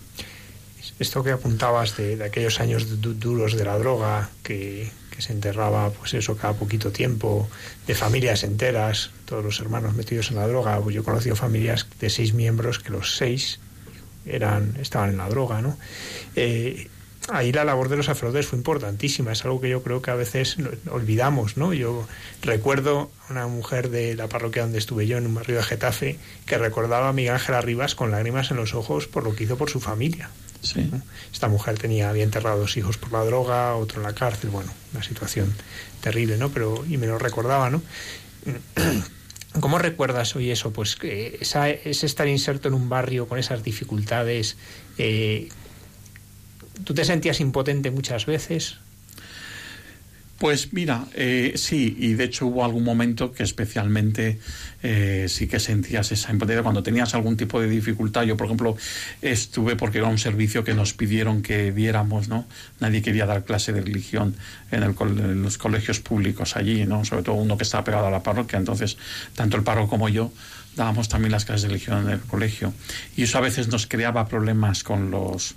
esto 0.98 1.22
que 1.22 1.30
apuntabas 1.30 1.96
de, 1.96 2.22
aquellos 2.24 2.58
años 2.60 3.02
du- 3.02 3.12
duros 3.14 3.54
de 3.54 3.64
la 3.64 3.76
droga, 3.76 4.30
que, 4.42 4.90
que 5.10 5.20
se 5.20 5.32
enterraba, 5.32 5.90
pues 5.90 6.14
eso, 6.14 6.36
cada 6.36 6.54
poquito 6.54 6.90
tiempo, 6.90 7.48
de 7.86 7.94
familias 7.94 8.44
enteras, 8.44 9.10
todos 9.26 9.44
los 9.44 9.60
hermanos 9.60 9.94
metidos 9.94 10.30
en 10.30 10.36
la 10.36 10.46
droga. 10.46 10.80
Pues 10.80 10.94
yo 10.94 11.02
he 11.02 11.04
conocido 11.04 11.36
familias 11.36 11.86
de 12.00 12.08
seis 12.08 12.32
miembros 12.32 12.78
que 12.78 12.90
los 12.90 13.16
seis 13.16 13.58
eran, 14.24 14.76
estaban 14.80 15.10
en 15.10 15.18
la 15.18 15.28
droga, 15.28 15.60
¿no? 15.60 15.76
Eh, 16.34 16.88
ahí 17.28 17.52
la 17.52 17.64
labor 17.64 17.88
de 17.88 17.96
los 17.96 18.06
sacerdotes 18.06 18.46
fue 18.46 18.58
importantísima, 18.58 19.32
es 19.32 19.44
algo 19.44 19.60
que 19.60 19.68
yo 19.68 19.82
creo 19.82 20.02
que 20.02 20.10
a 20.10 20.14
veces 20.14 20.56
olvidamos, 20.90 21.56
¿no? 21.56 21.72
Yo 21.72 22.06
recuerdo 22.42 23.10
a 23.28 23.32
una 23.32 23.46
mujer 23.46 23.90
de 23.90 24.14
la 24.14 24.28
parroquia 24.28 24.62
donde 24.62 24.78
estuve 24.78 25.06
yo, 25.06 25.18
en 25.18 25.26
un 25.26 25.34
barrio 25.34 25.56
de 25.56 25.62
Getafe, 25.62 26.18
que 26.46 26.58
recordaba 26.58 27.08
a 27.08 27.12
Miguel 27.12 27.34
Ángel 27.34 27.54
Arribas 27.54 27.94
con 27.94 28.10
lágrimas 28.10 28.50
en 28.50 28.56
los 28.56 28.74
ojos 28.74 29.06
por 29.06 29.24
lo 29.24 29.34
que 29.34 29.44
hizo 29.44 29.56
por 29.56 29.70
su 29.70 29.80
familia. 29.80 30.30
Sí. 30.62 30.88
¿no? 30.90 31.02
Esta 31.32 31.48
mujer 31.48 31.78
tenía, 31.78 32.08
había 32.08 32.24
enterrado 32.24 32.58
dos 32.58 32.76
hijos 32.76 32.96
por 32.96 33.12
la 33.12 33.24
droga, 33.24 33.74
otro 33.76 34.00
en 34.00 34.04
la 34.04 34.14
cárcel, 34.14 34.50
bueno, 34.50 34.72
una 34.92 35.02
situación 35.02 35.52
terrible, 36.00 36.36
¿no? 36.38 36.50
Pero, 36.50 36.84
y 36.88 36.96
me 36.96 37.06
lo 37.06 37.18
recordaba, 37.18 37.70
¿no? 37.70 37.82
¿Cómo 39.60 39.78
recuerdas 39.78 40.36
hoy 40.36 40.50
eso? 40.50 40.72
Pues 40.72 40.96
que 40.96 41.38
esa, 41.40 41.70
ese 41.70 42.06
estar 42.06 42.28
inserto 42.28 42.68
en 42.68 42.74
un 42.74 42.88
barrio 42.88 43.26
con 43.26 43.38
esas 43.38 43.62
dificultades, 43.62 44.56
eh, 44.98 45.48
¿tú 46.84 46.94
te 46.94 47.04
sentías 47.04 47.40
impotente 47.40 47.90
muchas 47.90 48.26
veces? 48.26 48.76
Pues 50.38 50.74
mira, 50.74 51.06
eh, 51.14 51.54
sí, 51.56 51.96
y 51.98 52.12
de 52.12 52.24
hecho 52.24 52.46
hubo 52.46 52.62
algún 52.62 52.84
momento 52.84 53.32
que 53.32 53.42
especialmente 53.42 54.38
eh, 54.82 55.26
sí 55.30 55.46
que 55.46 55.58
sentías 55.58 56.12
esa 56.12 56.30
impotencia 56.30 56.62
cuando 56.62 56.82
tenías 56.82 57.14
algún 57.14 57.38
tipo 57.38 57.58
de 57.58 57.70
dificultad. 57.70 58.24
Yo, 58.24 58.36
por 58.36 58.46
ejemplo, 58.46 58.76
estuve 59.22 59.76
porque 59.76 59.96
era 59.96 60.08
un 60.08 60.18
servicio 60.18 60.62
que 60.62 60.74
nos 60.74 60.92
pidieron 60.92 61.40
que 61.40 61.72
diéramos, 61.72 62.28
¿no? 62.28 62.46
Nadie 62.80 63.00
quería 63.00 63.24
dar 63.24 63.44
clase 63.44 63.72
de 63.72 63.80
religión 63.80 64.36
en, 64.70 64.82
el 64.82 64.94
en 65.00 65.42
los 65.42 65.56
colegios 65.56 66.00
públicos 66.00 66.54
allí, 66.56 66.84
¿no? 66.84 67.06
Sobre 67.06 67.22
todo 67.22 67.36
uno 67.36 67.56
que 67.56 67.62
estaba 67.62 67.84
pegado 67.84 68.06
a 68.08 68.10
la 68.10 68.22
parroquia. 68.22 68.58
Entonces, 68.58 68.98
tanto 69.34 69.56
el 69.56 69.62
párroco 69.62 69.88
como 69.88 70.10
yo 70.10 70.32
dábamos 70.76 71.08
también 71.08 71.32
las 71.32 71.46
clases 71.46 71.62
de 71.62 71.68
religión 71.68 72.04
en 72.04 72.10
el 72.10 72.20
colegio. 72.20 72.74
Y 73.16 73.22
eso 73.22 73.38
a 73.38 73.40
veces 73.40 73.68
nos 73.68 73.86
creaba 73.86 74.28
problemas 74.28 74.84
con 74.84 75.10
los 75.10 75.54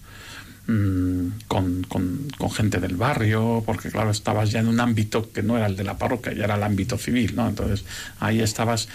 mm, 0.70 1.48
con, 1.48 1.84
con- 1.84 2.28
con 2.38 2.52
gente 2.52 2.80
del 2.80 2.96
barrio, 2.96 3.64
porque 3.66 3.90
claro, 3.90 4.12
estabas 4.12 4.52
ya 4.52 4.60
en 4.60 4.68
un 4.68 4.80
ámbito 4.80 5.32
que 5.32 5.42
no 5.42 5.58
era 5.58 5.66
el 5.66 5.76
de 5.76 5.84
la 5.84 5.98
parroquia, 5.98 6.34
ya 6.34 6.44
era 6.46 6.56
el 6.56 6.64
ámbito 6.64 6.98
civil, 6.98 7.36
¿no? 7.36 7.48
Entonces 7.50 7.86
ahí 8.20 8.40
estabas, 8.42 8.88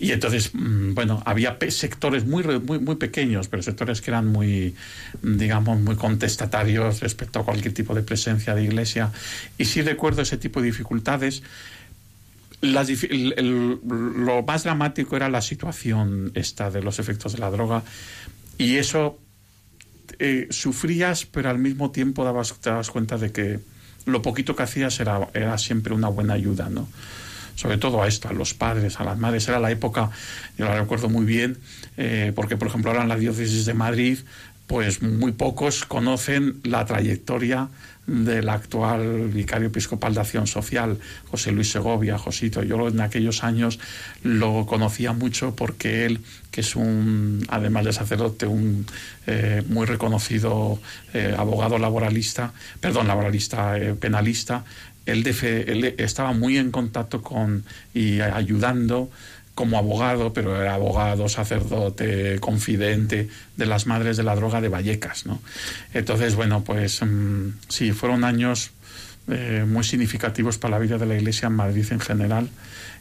y 0.00 0.12
entonces, 0.12 0.50
mm, 0.54 0.94
bueno, 0.94 1.22
había 1.26 1.56
sectores 1.68 2.24
muy, 2.26 2.42
muy, 2.60 2.78
muy 2.78 2.96
pequeños, 2.96 3.48
pero 3.48 3.62
sectores 3.62 4.00
que 4.00 4.10
eran 4.10 4.26
muy, 4.26 4.74
digamos, 5.22 5.78
muy 5.80 5.96
contestatarios 5.96 7.00
respecto 7.00 7.40
a 7.40 7.44
cualquier 7.44 7.74
tipo 7.74 7.94
de 7.94 8.02
presencia 8.02 8.54
de 8.54 8.64
iglesia, 8.64 9.12
y 9.58 9.64
sí 9.66 9.82
recuerdo 9.82 10.22
ese 10.22 10.38
tipo 10.38 10.60
de 10.60 10.66
dificultades. 10.66 11.42
El- 12.60 13.34
el- 13.36 13.78
lo 14.26 14.42
más 14.42 14.64
dramático 14.64 15.14
era 15.14 15.28
la 15.28 15.40
situación 15.42 16.32
esta 16.34 16.70
de 16.70 16.82
los 16.82 16.98
efectos 16.98 17.32
de 17.34 17.38
la 17.38 17.50
droga, 17.50 17.82
y 18.56 18.76
eso 18.76 19.18
eh, 20.18 20.48
sufrías, 20.50 21.26
pero 21.26 21.50
al 21.50 21.58
mismo 21.58 21.90
tiempo 21.90 22.24
dabas, 22.24 22.54
te 22.60 22.70
dabas 22.70 22.90
cuenta 22.90 23.18
de 23.18 23.32
que 23.32 23.60
lo 24.06 24.22
poquito 24.22 24.56
que 24.56 24.62
hacías 24.62 24.98
era, 25.00 25.28
era 25.34 25.58
siempre 25.58 25.94
una 25.94 26.08
buena 26.08 26.34
ayuda, 26.34 26.68
¿no? 26.68 26.88
Sobre 27.54 27.76
todo 27.78 28.02
a 28.02 28.08
esto, 28.08 28.28
a 28.28 28.32
los 28.32 28.54
padres, 28.54 29.00
a 29.00 29.04
las 29.04 29.18
madres. 29.18 29.48
Era 29.48 29.58
la 29.58 29.70
época, 29.70 30.10
yo 30.56 30.64
la 30.64 30.80
recuerdo 30.80 31.08
muy 31.08 31.24
bien, 31.24 31.58
eh, 31.96 32.32
porque 32.34 32.56
por 32.56 32.68
ejemplo 32.68 32.90
ahora 32.90 33.02
en 33.02 33.08
la 33.08 33.16
diócesis 33.16 33.66
de 33.66 33.74
Madrid, 33.74 34.18
pues 34.66 35.02
muy 35.02 35.32
pocos 35.32 35.84
conocen 35.84 36.60
la 36.62 36.84
trayectoria 36.84 37.68
del 38.08 38.48
actual 38.48 39.28
vicario 39.28 39.68
episcopal 39.68 40.14
de 40.14 40.20
Acción 40.20 40.46
Social, 40.46 40.98
José 41.30 41.52
Luis 41.52 41.70
Segovia, 41.70 42.16
Josito. 42.18 42.62
Yo 42.62 42.88
en 42.88 43.00
aquellos 43.02 43.44
años 43.44 43.78
lo 44.22 44.64
conocía 44.66 45.12
mucho 45.12 45.54
porque 45.54 46.06
él, 46.06 46.20
que 46.50 46.62
es 46.62 46.74
un, 46.74 47.44
además 47.48 47.84
de 47.84 47.92
sacerdote, 47.92 48.46
un 48.46 48.86
eh, 49.26 49.62
muy 49.68 49.84
reconocido 49.86 50.80
eh, 51.12 51.34
abogado 51.36 51.78
laboralista, 51.78 52.52
perdón, 52.80 53.06
laboralista 53.08 53.76
eh, 53.78 53.94
penalista, 53.94 54.64
él, 55.04 55.22
defe- 55.22 55.64
él 55.68 55.94
estaba 55.98 56.32
muy 56.32 56.56
en 56.56 56.70
contacto 56.70 57.22
con 57.22 57.64
y 57.94 58.20
ayudando 58.20 59.10
como 59.58 59.76
abogado, 59.76 60.32
pero 60.32 60.54
era 60.54 60.74
abogado, 60.74 61.28
sacerdote, 61.28 62.38
confidente 62.38 63.28
de 63.56 63.66
las 63.66 63.88
madres 63.88 64.16
de 64.16 64.22
la 64.22 64.36
droga 64.36 64.60
de 64.60 64.68
Vallecas, 64.68 65.26
¿no? 65.26 65.42
Entonces, 65.92 66.36
bueno, 66.36 66.62
pues 66.62 67.02
mm, 67.02 67.54
sí, 67.68 67.90
fueron 67.90 68.22
años 68.22 68.70
eh, 69.26 69.64
muy 69.66 69.82
significativos 69.82 70.58
para 70.58 70.76
la 70.76 70.78
vida 70.78 70.96
de 70.96 71.06
la 71.06 71.16
Iglesia 71.16 71.48
en 71.48 71.54
Madrid 71.54 71.84
en 71.90 71.98
general 71.98 72.48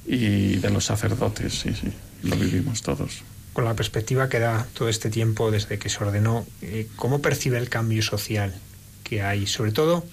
y 0.07 0.55
de 0.55 0.71
los 0.71 0.85
sacerdotes, 0.85 1.59
sí, 1.59 1.75
sí, 1.79 1.93
lo 2.23 2.35
vivimos 2.35 2.81
todos. 2.81 3.21
Con 3.53 3.65
la 3.65 3.75
perspectiva 3.75 4.27
que 4.27 4.39
da 4.39 4.65
todo 4.73 4.89
este 4.89 5.11
tiempo 5.11 5.51
desde 5.51 5.77
que 5.77 5.89
se 5.89 6.03
ordenó, 6.03 6.43
eh, 6.63 6.87
¿cómo 6.95 7.21
percibe 7.21 7.59
el 7.59 7.69
cambio 7.69 8.01
social 8.01 8.51
que 9.03 9.21
hay? 9.21 9.45
Sobre 9.45 9.73
todo 9.73 10.07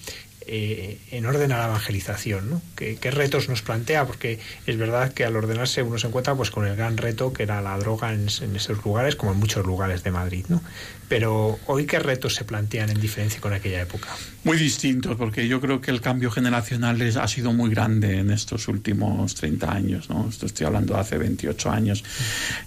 eh, 0.47 0.99
en 1.11 1.25
orden 1.25 1.51
a 1.51 1.57
la 1.57 1.65
evangelización, 1.65 2.49
¿no? 2.49 2.61
¿Qué, 2.75 2.97
retos 3.11 3.49
nos 3.49 3.61
plantea? 3.61 4.05
Porque 4.05 4.39
es 4.65 4.77
verdad 4.77 5.13
que 5.13 5.25
al 5.25 5.35
ordenarse 5.35 5.81
uno 5.83 5.97
se 5.97 6.07
encuentra 6.07 6.35
pues 6.35 6.51
con 6.51 6.65
el 6.67 6.75
gran 6.75 6.97
reto 6.97 7.33
que 7.33 7.43
era 7.43 7.61
la 7.61 7.77
droga 7.77 8.13
en, 8.13 8.27
en 8.41 8.55
esos 8.55 8.83
lugares, 8.83 9.15
como 9.15 9.31
en 9.31 9.39
muchos 9.39 9.65
lugares 9.65 10.03
de 10.03 10.11
Madrid, 10.11 10.45
¿no? 10.49 10.61
Pero 11.07 11.59
hoy 11.67 11.85
qué 11.85 11.99
retos 11.99 12.33
se 12.35 12.45
plantean 12.45 12.89
en 12.89 12.99
diferencia 12.99 13.39
con 13.39 13.53
aquella 13.53 13.81
época. 13.81 14.07
Muy 14.43 14.57
distintos, 14.57 15.15
porque 15.17 15.47
yo 15.47 15.61
creo 15.61 15.79
que 15.79 15.91
el 15.91 16.01
cambio 16.01 16.31
generacional 16.31 17.01
es- 17.01 17.15
ha 17.17 17.27
sido 17.27 17.53
muy 17.53 17.69
grande 17.69 18.17
en 18.19 18.31
estos 18.31 18.67
últimos 18.67 19.35
30 19.35 19.71
años, 19.71 20.09
¿no? 20.09 20.27
Esto 20.29 20.45
estoy 20.47 20.65
hablando 20.65 20.95
de 20.95 20.99
hace 21.01 21.17
28 21.17 21.69
años. 21.69 22.03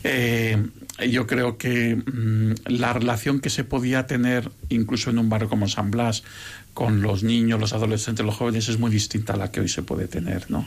Eh, 0.05 0.57
yo 1.11 1.27
creo 1.27 1.59
que 1.59 1.97
mm, 1.97 2.55
la 2.67 2.93
relación 2.93 3.41
que 3.41 3.51
se 3.51 3.65
podía 3.65 4.07
tener, 4.07 4.51
incluso 4.69 5.11
en 5.11 5.19
un 5.19 5.29
barrio 5.29 5.49
como 5.49 5.69
San 5.69 5.91
Blas, 5.91 6.23
con 6.79 7.03
los 7.03 7.25
niños, 7.25 7.59
los 7.59 7.73
adolescentes, 7.73 8.25
los 8.25 8.37
jóvenes, 8.37 8.69
es 8.69 8.79
muy 8.79 8.93
distinta 8.93 9.33
a 9.33 9.37
la 9.37 9.51
que 9.51 9.59
hoy 9.59 9.69
se 9.69 9.83
puede 9.83 10.07
tener, 10.07 10.49
¿no? 10.49 10.65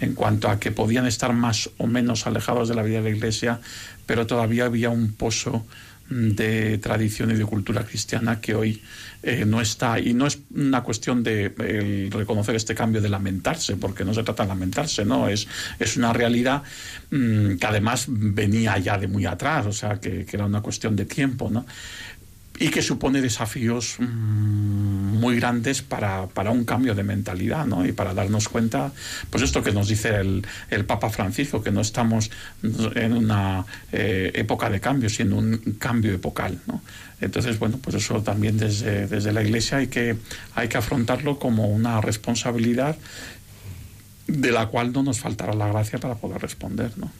En 0.00 0.14
cuanto 0.14 0.48
a 0.48 0.58
que 0.58 0.72
podían 0.72 1.06
estar 1.06 1.34
más 1.34 1.68
o 1.76 1.86
menos 1.86 2.26
alejados 2.26 2.70
de 2.70 2.74
la 2.74 2.82
vida 2.82 3.02
de 3.02 3.10
la 3.10 3.16
iglesia, 3.16 3.60
pero 4.06 4.26
todavía 4.26 4.64
había 4.64 4.88
un 4.88 5.12
pozo 5.12 5.66
de 6.08 6.78
tradición 6.78 7.30
y 7.30 7.34
de 7.34 7.44
cultura 7.44 7.84
cristiana 7.84 8.40
que 8.40 8.54
hoy 8.54 8.82
eh, 9.22 9.44
no 9.46 9.60
está 9.60 10.00
y 10.00 10.14
no 10.14 10.26
es 10.26 10.38
una 10.54 10.82
cuestión 10.82 11.22
de 11.22 11.52
el 11.58 12.10
reconocer 12.10 12.56
este 12.56 12.74
cambio 12.74 13.02
de 13.02 13.08
lamentarse 13.08 13.76
porque 13.76 14.04
no 14.04 14.12
se 14.12 14.24
trata 14.24 14.42
de 14.42 14.48
lamentarse 14.48 15.04
no 15.04 15.28
es 15.28 15.46
es 15.78 15.96
una 15.96 16.12
realidad 16.12 16.64
mm, 17.10 17.56
que 17.56 17.66
además 17.66 18.06
venía 18.08 18.76
ya 18.78 18.98
de 18.98 19.06
muy 19.06 19.24
atrás 19.24 19.66
o 19.66 19.72
sea 19.72 20.00
que, 20.00 20.24
que 20.24 20.36
era 20.36 20.46
una 20.46 20.62
cuestión 20.62 20.96
de 20.96 21.04
tiempo 21.04 21.48
no 21.48 21.64
y 22.60 22.68
que 22.68 22.82
supone 22.82 23.22
desafíos 23.22 23.96
mm, 23.98 25.18
muy 25.18 25.36
grandes 25.36 25.80
para, 25.80 26.26
para 26.26 26.50
un 26.50 26.64
cambio 26.64 26.94
de 26.94 27.02
mentalidad 27.02 27.64
¿no? 27.64 27.86
y 27.86 27.92
para 27.92 28.12
darnos 28.12 28.50
cuenta, 28.50 28.92
pues 29.30 29.42
esto 29.42 29.62
que 29.62 29.72
nos 29.72 29.88
dice 29.88 30.14
el, 30.16 30.46
el 30.68 30.84
Papa 30.84 31.08
Francisco, 31.08 31.62
que 31.62 31.70
no 31.70 31.80
estamos 31.80 32.30
en 32.62 33.14
una 33.14 33.64
eh, 33.92 34.30
época 34.34 34.68
de 34.68 34.78
cambio, 34.78 35.08
sino 35.08 35.38
un 35.38 35.56
cambio 35.78 36.12
epocal. 36.12 36.60
¿no? 36.66 36.82
Entonces, 37.22 37.58
bueno, 37.58 37.78
pues 37.78 37.96
eso 37.96 38.22
también 38.22 38.58
desde, 38.58 39.06
desde 39.06 39.32
la 39.32 39.42
Iglesia 39.42 39.78
hay 39.78 39.86
que, 39.86 40.16
hay 40.54 40.68
que 40.68 40.76
afrontarlo 40.76 41.38
como 41.38 41.66
una 41.66 42.02
responsabilidad 42.02 42.94
de 44.26 44.52
la 44.52 44.66
cual 44.66 44.92
no 44.92 45.02
nos 45.02 45.18
faltará 45.18 45.54
la 45.54 45.68
gracia 45.68 45.98
para 45.98 46.14
poder 46.16 46.42
responder. 46.42 46.92
¿no? 46.98 47.10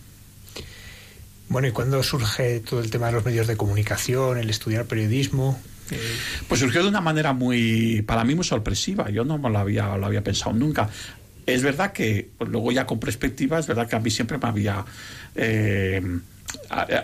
Bueno, 1.50 1.66
¿y 1.66 1.72
cuándo 1.72 2.00
surge 2.04 2.60
todo 2.60 2.78
el 2.78 2.90
tema 2.92 3.06
de 3.06 3.12
los 3.12 3.24
medios 3.24 3.48
de 3.48 3.56
comunicación, 3.56 4.38
el 4.38 4.48
estudiar 4.48 4.84
periodismo? 4.86 5.60
Eh, 5.90 5.98
Pues 6.46 6.60
surgió 6.60 6.80
de 6.84 6.88
una 6.88 7.00
manera 7.00 7.32
muy, 7.32 8.02
para 8.02 8.22
mí, 8.22 8.36
muy 8.36 8.44
sorpresiva. 8.44 9.10
Yo 9.10 9.24
no 9.24 9.36
me 9.36 9.50
lo 9.50 9.58
había, 9.58 9.96
lo 9.96 10.06
había 10.06 10.22
pensado 10.22 10.52
nunca. 10.52 10.88
Es 11.46 11.64
verdad 11.64 11.92
que, 11.92 12.30
luego 12.38 12.70
ya 12.70 12.86
con 12.86 13.00
perspectiva, 13.00 13.58
es 13.58 13.66
verdad 13.66 13.88
que 13.88 13.96
a 13.96 14.00
mí 14.00 14.10
siempre 14.10 14.38
me 14.38 14.46
había... 14.48 14.84
eh, 15.34 16.00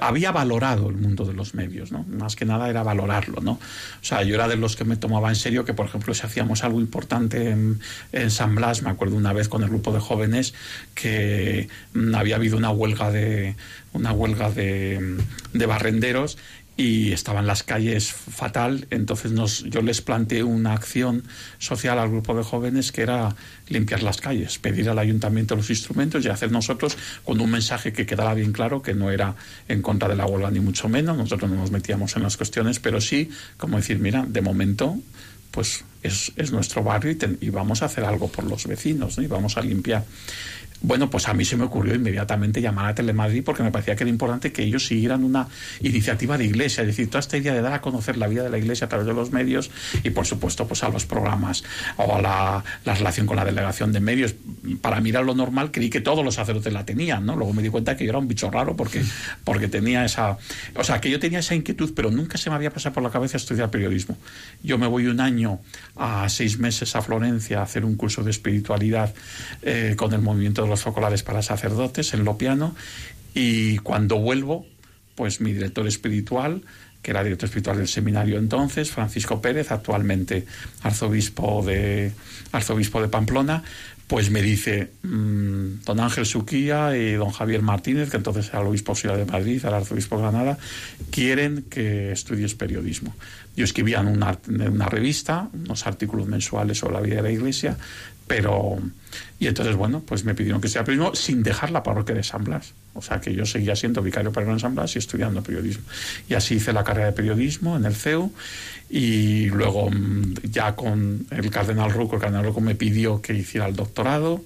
había 0.01 0.33
valorado 0.33 0.89
el 0.91 0.97
mundo 0.97 1.25
de 1.25 1.33
los 1.33 1.55
medios, 1.55 1.93
¿no? 1.93 2.05
Más 2.09 2.35
que 2.35 2.45
nada 2.45 2.69
era 2.69 2.83
valorarlo, 2.83 3.41
¿no? 3.41 3.53
O 3.53 3.61
sea, 4.05 4.25
yo 4.25 4.35
era 4.35 4.49
de 4.49 4.57
los 4.57 4.75
que 4.75 4.85
me 4.85 4.97
tomaba 4.97 5.29
en 5.29 5.37
serio 5.37 5.65
que, 5.65 5.73
por 5.73 5.87
ejemplo, 5.87 6.15
si 6.15 6.27
hacíamos 6.27 6.65
algo 6.65 6.81
importante 6.81 7.51
en, 7.51 7.79
en 8.11 8.31
San 8.33 8.57
Blas, 8.57 8.83
me 8.83 8.91
acuerdo 8.91 9.15
una 9.17 9.33
vez 9.33 9.49
con 9.49 9.63
el 9.63 9.69
grupo 9.69 9.93
de 9.93 10.01
jóvenes 10.01 10.53
que 10.95 11.69
mm, 11.95 12.15
había 12.17 12.37
habido 12.37 12.57
una 12.57 12.71
huelga 12.71 13.13
de 13.13 13.55
una 13.97 14.13
huelga 14.13 14.51
de, 14.51 15.19
de 15.53 15.67
barrenderos 15.67 16.39
y 16.77 17.13
estaban 17.13 17.47
las 17.47 17.63
calles 17.63 18.13
fatal, 18.13 18.87
entonces 18.91 19.33
nos, 19.33 19.65
yo 19.65 19.81
les 19.81 20.03
planteé 20.03 20.43
una 20.43 20.75
acción 20.75 21.23
social 21.59 21.99
al 21.99 22.11
grupo 22.11 22.35
de 22.35 22.43
jóvenes 22.43 22.93
que 22.93 23.01
era 23.01 23.35
limpiar 23.69 24.03
las 24.03 24.21
calles, 24.21 24.59
pedir 24.59 24.91
al 24.91 24.99
ayuntamiento 24.99 25.57
los 25.57 25.71
instrumentos 25.71 26.25
y 26.25 26.29
hacer 26.29 26.53
nosotros 26.53 26.99
con 27.25 27.41
un 27.41 27.51
mensaje 27.51 27.95
que 27.95 28.05
quedara 28.05 28.35
bien 28.35 28.53
claro 28.53 28.83
que 28.83 28.93
no 28.93 29.11
era 29.11 29.37
en 29.69 29.81
contra 29.81 30.09
de 30.09 30.17
la 30.17 30.27
huelga 30.27 30.51
ni 30.51 30.61
mucho 30.61 30.89
menos, 30.89 31.17
nosotros 31.17 31.51
no 31.51 31.57
nos 31.57 31.71
metíamos 31.71 32.15
en 32.17 32.23
las 32.23 32.37
cuestiones, 32.37 32.79
pero 32.79 33.01
sí 33.01 33.31
como 33.57 33.79
decir, 33.79 33.99
mira, 33.99 34.27
de 34.29 34.43
momento 34.43 34.99
pues 35.51 35.85
es, 36.03 36.33
es 36.37 36.53
nuestro 36.53 36.83
barrio 36.83 37.13
y, 37.13 37.47
y, 37.47 37.49
vamos 37.49 37.81
a 37.81 37.87
hacer 37.87 38.05
algo 38.05 38.29
por 38.29 38.45
los 38.45 38.67
vecinos 38.67 39.17
¿no? 39.17 39.25
y 39.25 39.27
vamos 39.27 39.57
a 39.57 39.63
limpiar. 39.63 40.05
Bueno, 40.87 41.11
pues 41.11 41.27
a 41.27 41.35
mí 41.35 41.45
se 41.45 41.57
me 41.57 41.65
ocurrió 41.65 41.97
inmediatamente 41.97 42.63
llamar 42.63 42.87
a 42.87 42.95
Telemadrid 42.95 43.43
porque 43.43 43.65
me 43.65 43.73
parecía 43.73 43.97
que 43.97 44.05
era 44.05 44.11
importante 44.11 44.53
que 44.53 44.63
ellos 44.63 44.87
siguieran 44.87 45.25
una 45.25 45.49
iniciativa 45.81 46.39
de 46.39 46.45
iglesia, 46.45 46.83
es 46.83 46.87
decir, 46.87 47.09
toda 47.09 47.19
esta 47.19 47.37
idea 47.37 47.53
de 47.53 47.61
dar 47.61 47.73
a 47.73 47.81
conocer 47.81 48.17
la 48.17 48.29
vida 48.29 48.45
de 48.45 48.51
la 48.51 48.59
iglesia 48.59 48.85
a 48.85 48.89
través 48.89 49.05
de 49.05 49.13
los 49.13 49.33
medios 49.33 49.73
y, 50.05 50.11
por 50.11 50.27
supuesto, 50.27 50.69
pues 50.69 50.85
a 50.85 50.89
los 50.89 51.05
programas 51.05 51.65
o 51.97 52.15
a 52.15 52.23
la, 52.23 52.65
la 52.85 52.95
relación 52.95 53.27
con 53.27 53.35
la 53.35 53.45
delegación 53.45 53.93
de 53.93 53.99
medios. 53.99 54.37
Para 54.81 55.01
mirar 55.01 55.25
lo 55.25 55.35
normal, 55.35 55.73
creí 55.73 55.91
que 55.91 56.01
todos 56.01 56.25
los 56.25 56.37
sacerdotes 56.37 56.73
la 56.73 56.87
tenían, 56.87 57.27
¿no? 57.27 57.35
Luego 57.35 57.53
me 57.53 57.65
di 57.65 57.69
cuenta 57.69 57.97
que 57.97 58.05
yo 58.05 58.11
era 58.11 58.21
un 58.21 58.29
bicho 58.29 58.49
raro 58.49 58.77
porque, 58.77 59.03
porque 59.43 59.67
tenía 59.67 60.05
esa... 60.05 60.39
O 60.77 60.85
sea, 60.85 61.01
que 61.01 61.11
yo 61.11 61.19
tenía 61.19 61.41
esa 61.41 61.57
inquietud, 61.57 61.95
pero 61.97 62.13
nunca 62.13 62.39
se 62.39 62.49
me 62.49 62.55
había 62.55 62.71
pasado 62.71 62.95
por 62.95 63.03
la 63.03 63.11
cabeza 63.11 63.39
estudiar 63.39 63.73
periodismo. 63.73 64.17
Yo 64.63 64.79
me 64.79 64.87
voy 64.87 65.09
un 65.09 65.19
año 65.19 65.59
a 65.97 66.29
seis 66.29 66.61
meses 66.61 66.95
a 66.95 67.03
Florencia 67.03 67.59
a 67.59 67.63
hacer 67.65 67.85
un 67.85 67.97
curso 67.97 68.23
de 68.23 68.31
espiritualidad 68.31 69.13
eh, 69.63 69.95
con 69.97 70.13
el 70.13 70.21
movimiento 70.21 70.63
de 70.63 70.69
los 70.69 70.76
focolares 70.83 71.23
para 71.23 71.43
sacerdotes 71.43 72.15
en 72.15 72.25
Lopiano 72.25 72.75
y 73.35 73.79
cuando 73.79 74.19
vuelvo, 74.19 74.67
pues 75.15 75.41
mi 75.41 75.53
director 75.53 75.87
espiritual, 75.87 76.63
que 77.03 77.11
era 77.13 77.23
director 77.23 77.49
espiritual 77.49 77.79
del 77.79 77.89
seminario 77.89 78.39
entonces, 78.39 78.91
Francisco 78.91 79.41
Pérez, 79.41 79.71
actualmente 79.71 80.47
arzobispo 80.83 81.65
de, 81.65 82.13
arzobispo 82.53 83.01
de 83.01 83.09
Pamplona, 83.09 83.63
pues 84.07 84.31
me 84.31 84.41
dice 84.41 84.91
mmm, 85.03 85.83
don 85.85 86.01
Ángel 86.01 86.27
Suquía 86.27 86.97
y 86.97 87.13
don 87.13 87.31
Javier 87.31 87.63
Martínez, 87.63 88.11
que 88.11 88.17
entonces 88.17 88.49
era 88.49 88.61
el 88.61 88.69
obispo 88.69 88.93
auxiliar 88.93 89.19
de 89.19 89.25
Madrid, 89.25 89.65
el 89.65 89.75
arzobispo 89.75 90.17
de 90.17 90.23
Granada, 90.23 90.59
quieren 91.11 91.65
que 91.69 92.13
estudies 92.13 92.55
periodismo. 92.55 93.15
Yo 93.57 93.65
escribía 93.65 94.01
en 94.01 94.09
una, 94.09 94.39
en 94.49 94.71
una 94.71 94.89
revista 94.89 95.49
unos 95.53 95.87
artículos 95.87 96.27
mensuales 96.27 96.79
sobre 96.79 96.95
la 96.95 97.01
vida 97.01 97.17
de 97.17 97.23
la 97.23 97.31
iglesia, 97.33 97.77
pero 98.27 98.79
y 99.39 99.47
entonces 99.47 99.77
bueno 99.77 100.03
pues 100.07 100.25
me 100.25 100.35
pidieron 100.35 100.61
que 100.61 100.69
sea 100.69 100.85
periodismo 100.85 101.15
sin 101.15 101.43
dejar 101.43 101.71
la 101.71 101.83
parroquia 101.83 102.15
de 102.15 102.23
San 102.23 102.45
Blas. 102.45 102.73
O 102.95 103.03
sea 103.03 103.21
que 103.21 103.35
yo 103.35 103.45
seguía 103.45 103.77
siendo 103.77 104.03
vicario 104.03 104.33
para 104.33 104.51
en 104.51 104.59
San 104.59 104.75
Blas 104.75 104.97
y 104.97 104.99
estudiando 104.99 105.43
periodismo. 105.43 105.85
Y 106.29 106.35
así 106.35 106.55
hice 106.55 106.73
la 106.73 106.83
carrera 106.83 107.07
de 107.07 107.13
periodismo 107.13 107.77
en 107.77 107.85
el 107.85 107.95
CEU 107.95 108.33
y 108.89 109.47
luego 109.51 109.91
ya 110.43 110.75
con 110.75 111.27
el 111.31 111.51
cardenal 111.51 111.93
Ruco 111.93 112.17
el 112.17 112.23
cardenal 112.23 112.47
Ruco 112.47 112.61
me 112.61 112.75
pidió 112.75 113.21
que 113.21 113.35
hiciera 113.35 113.67
el 113.67 113.77
doctorado 113.77 114.43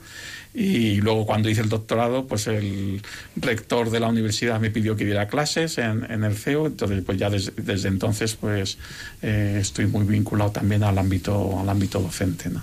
y 0.53 1.01
luego 1.01 1.27
cuando 1.27 1.49
hice 1.49 1.61
el 1.61 1.69
doctorado 1.69 2.27
pues 2.27 2.49
el 2.49 3.01
rector 3.37 3.91
de 3.91 4.01
la 4.01 4.09
universidad 4.09 4.59
me 4.59 4.71
pidió 4.71 4.97
que 4.97 5.05
diera 5.05 5.29
clases 5.29 5.79
en, 5.79 6.11
en 6.11 6.25
el 6.25 6.37
CEU. 6.37 6.67
Entonces 6.67 7.05
pues 7.05 7.19
ya 7.19 7.31
des, 7.31 7.53
desde 7.57 7.89
entonces 7.89 8.35
pues 8.35 8.79
eh, 9.23 9.59
estoy 9.61 9.87
muy 9.87 10.05
vinculado 10.05 10.51
también 10.51 10.83
al 10.83 10.99
ámbito 10.99 11.61
al 11.61 11.69
ámbito 11.69 12.01
docente 12.01 12.51
¿no? 12.51 12.63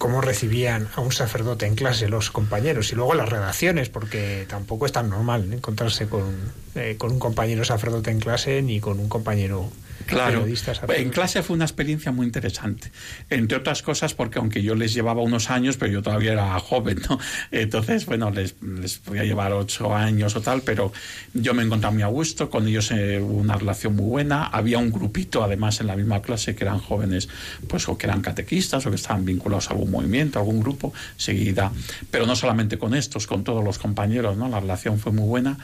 Cómo 0.00 0.22
recibían 0.22 0.88
a 0.96 1.02
un 1.02 1.12
sacerdote 1.12 1.66
en 1.66 1.74
clase 1.74 2.08
los 2.08 2.30
compañeros 2.30 2.90
y 2.90 2.94
luego 2.94 3.12
las 3.12 3.28
redacciones, 3.28 3.90
porque 3.90 4.46
tampoco 4.48 4.86
es 4.86 4.92
tan 4.92 5.10
normal 5.10 5.52
encontrarse 5.52 6.08
con, 6.08 6.54
eh, 6.74 6.94
con 6.96 7.12
un 7.12 7.18
compañero 7.18 7.66
sacerdote 7.66 8.10
en 8.10 8.18
clase 8.18 8.62
ni 8.62 8.80
con 8.80 8.98
un 8.98 9.10
compañero 9.10 9.68
Claro, 10.06 10.40
periodista 10.40 10.74
sacerdote. 10.74 11.00
en 11.00 11.10
clase 11.10 11.42
fue 11.42 11.56
una 11.56 11.64
experiencia 11.64 12.12
muy 12.12 12.26
interesante, 12.26 12.90
entre 13.28 13.56
otras 13.58 13.82
cosas 13.82 14.14
porque 14.14 14.38
aunque 14.38 14.62
yo 14.62 14.74
les 14.74 14.94
llevaba 14.94 15.22
unos 15.22 15.50
años, 15.50 15.76
pero 15.76 15.92
yo 15.92 16.02
todavía 16.02 16.32
era 16.32 16.58
joven, 16.58 17.00
¿no? 17.08 17.18
Entonces, 17.50 18.06
bueno, 18.06 18.30
les, 18.30 18.54
les 18.62 18.98
podía 18.98 19.24
llevar 19.24 19.52
ocho 19.52 19.94
años 19.94 20.36
o 20.36 20.40
tal, 20.40 20.62
pero 20.62 20.92
yo 21.34 21.54
me 21.54 21.62
encontraba 21.62 21.92
muy 21.92 22.02
a 22.02 22.08
gusto, 22.08 22.50
con 22.50 22.66
ellos 22.66 22.90
eh, 22.90 23.20
hubo 23.20 23.38
una 23.38 23.56
relación 23.56 23.96
muy 23.96 24.06
buena, 24.06 24.46
había 24.46 24.78
un 24.78 24.90
grupito 24.90 25.44
además 25.44 25.80
en 25.80 25.86
la 25.86 25.96
misma 25.96 26.22
clase 26.22 26.54
que 26.54 26.64
eran 26.64 26.78
jóvenes, 26.78 27.28
pues 27.68 27.88
o 27.88 27.96
que 27.96 28.06
eran 28.06 28.20
catequistas 28.20 28.86
o 28.86 28.90
que 28.90 28.96
estaban 28.96 29.24
vinculados 29.24 29.70
a 29.70 29.74
algún 29.74 29.90
movimiento, 29.90 30.38
a 30.38 30.42
algún 30.42 30.60
grupo, 30.60 30.92
seguida, 31.16 31.72
pero 32.10 32.26
no 32.26 32.36
solamente 32.36 32.78
con 32.78 32.94
estos, 32.94 33.26
con 33.26 33.44
todos 33.44 33.64
los 33.64 33.78
compañeros, 33.78 34.36
¿no? 34.36 34.48
La 34.48 34.60
relación 34.60 34.98
fue 34.98 35.12
muy 35.12 35.26
buena 35.26 35.58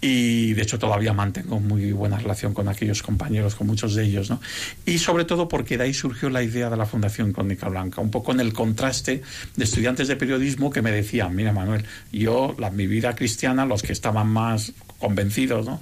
y 0.00 0.54
de 0.54 0.62
hecho 0.62 0.78
todavía 0.78 1.12
mantengo 1.12 1.58
muy 1.58 1.92
buena 1.92 2.18
relación 2.18 2.54
con 2.54 2.68
aquellos 2.68 3.02
compañeros, 3.02 3.54
con 3.54 3.66
muchos 3.66 3.94
de 3.94 4.04
ellos, 4.04 4.30
¿no? 4.30 4.40
Y 4.86 4.98
sobre 4.98 5.24
todo 5.24 5.48
porque 5.48 5.76
de 5.76 5.84
ahí 5.84 5.94
surgió 5.94 6.30
la 6.30 6.42
idea 6.42 6.70
de 6.70 6.76
la 6.76 6.86
Fundación 6.86 7.32
Crónica 7.32 7.68
Blanca, 7.68 8.00
un 8.00 8.10
poco 8.10 8.32
en 8.32 8.40
el 8.40 8.52
contraste 8.52 9.22
de 9.56 9.64
estudiantes 9.64 10.06
de 10.08 10.16
periodismo 10.16 10.70
que 10.70 10.82
me 10.82 10.92
decían, 10.92 11.34
mira 11.34 11.52
Manuel, 11.52 11.84
yo, 12.12 12.54
la, 12.58 12.70
mi 12.70 12.86
vida 12.86 13.16
cristiana, 13.16 13.66
los 13.66 13.82
que 13.82 13.92
estaban 13.92 14.28
más 14.28 14.72
convencidos, 14.98 15.66
¿no? 15.66 15.80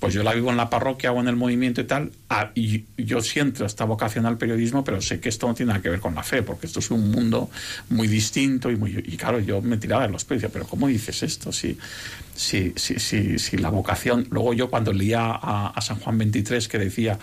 Pues 0.00 0.14
yo 0.14 0.22
la 0.22 0.32
vivo 0.32 0.50
en 0.50 0.56
la 0.56 0.70
parroquia 0.70 1.12
o 1.12 1.20
en 1.20 1.28
el 1.28 1.36
movimiento 1.36 1.82
y 1.82 1.84
tal, 1.84 2.10
ah, 2.30 2.50
y 2.54 2.84
yo 2.96 3.20
siento 3.20 3.66
esta 3.66 3.84
vocación 3.84 4.24
al 4.24 4.38
periodismo, 4.38 4.82
pero 4.82 5.02
sé 5.02 5.20
que 5.20 5.28
esto 5.28 5.46
no 5.46 5.54
tiene 5.54 5.68
nada 5.68 5.82
que 5.82 5.90
ver 5.90 6.00
con 6.00 6.14
la 6.14 6.22
fe, 6.22 6.42
porque 6.42 6.66
esto 6.66 6.80
es 6.80 6.90
un 6.90 7.10
mundo 7.10 7.50
muy 7.90 8.08
distinto 8.08 8.70
y 8.70 8.76
muy 8.76 8.92
y 9.06 9.16
claro, 9.18 9.40
yo 9.40 9.60
me 9.60 9.76
tiraba 9.76 10.06
de 10.06 10.12
los 10.12 10.24
pies, 10.24 10.42
pero 10.50 10.66
¿cómo 10.66 10.88
dices 10.88 11.22
esto? 11.22 11.52
Si, 11.52 11.76
si, 12.34 12.72
si, 12.76 13.38
si, 13.38 13.56
la 13.58 13.68
vocación, 13.68 14.26
luego 14.30 14.54
yo 14.54 14.70
cuando 14.70 14.90
leía 14.94 15.32
a, 15.32 15.78
San 15.82 15.98
Juan 15.98 16.16
23 16.16 16.66
que 16.66 16.78
decía 16.78 17.18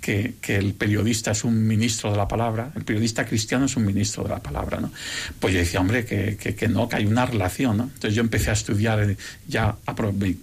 que, 0.00 0.34
que, 0.40 0.56
el 0.56 0.74
periodista 0.74 1.32
es 1.32 1.42
un 1.42 1.66
ministro 1.66 2.12
de 2.12 2.16
la 2.18 2.28
palabra, 2.28 2.70
el 2.76 2.84
periodista 2.84 3.26
cristiano 3.26 3.66
es 3.66 3.76
un 3.76 3.84
ministro 3.84 4.22
de 4.22 4.28
la 4.28 4.38
palabra, 4.38 4.80
¿no? 4.80 4.92
Pues 5.40 5.54
yo 5.54 5.58
decía, 5.58 5.80
hombre, 5.80 6.04
que, 6.04 6.36
que, 6.36 6.54
que 6.54 6.68
no, 6.68 6.88
que 6.88 6.96
hay 6.96 7.06
una 7.06 7.26
relación, 7.26 7.76
¿no? 7.76 7.84
Entonces 7.84 8.14
yo 8.14 8.22
empecé 8.22 8.50
a 8.50 8.52
estudiar, 8.52 9.16
ya, 9.48 9.76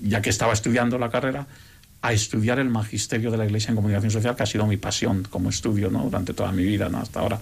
ya 0.01 0.21
que 0.21 0.29
estaba 0.29 0.51
estudiando 0.51 0.97
la 0.97 1.09
carrera, 1.09 1.47
a 2.01 2.13
estudiar 2.13 2.59
el 2.59 2.69
magisterio 2.69 3.29
de 3.29 3.37
la 3.37 3.45
Iglesia 3.45 3.69
en 3.69 3.75
comunicación 3.75 4.11
social, 4.11 4.35
que 4.35 4.43
ha 4.43 4.45
sido 4.45 4.65
mi 4.65 4.77
pasión 4.77 5.27
como 5.29 5.49
estudio 5.49 5.89
¿no? 5.89 6.03
durante 6.03 6.33
toda 6.33 6.51
mi 6.51 6.63
vida 6.63 6.87
¿no? 6.87 6.99
hasta 6.99 7.19
ahora. 7.19 7.41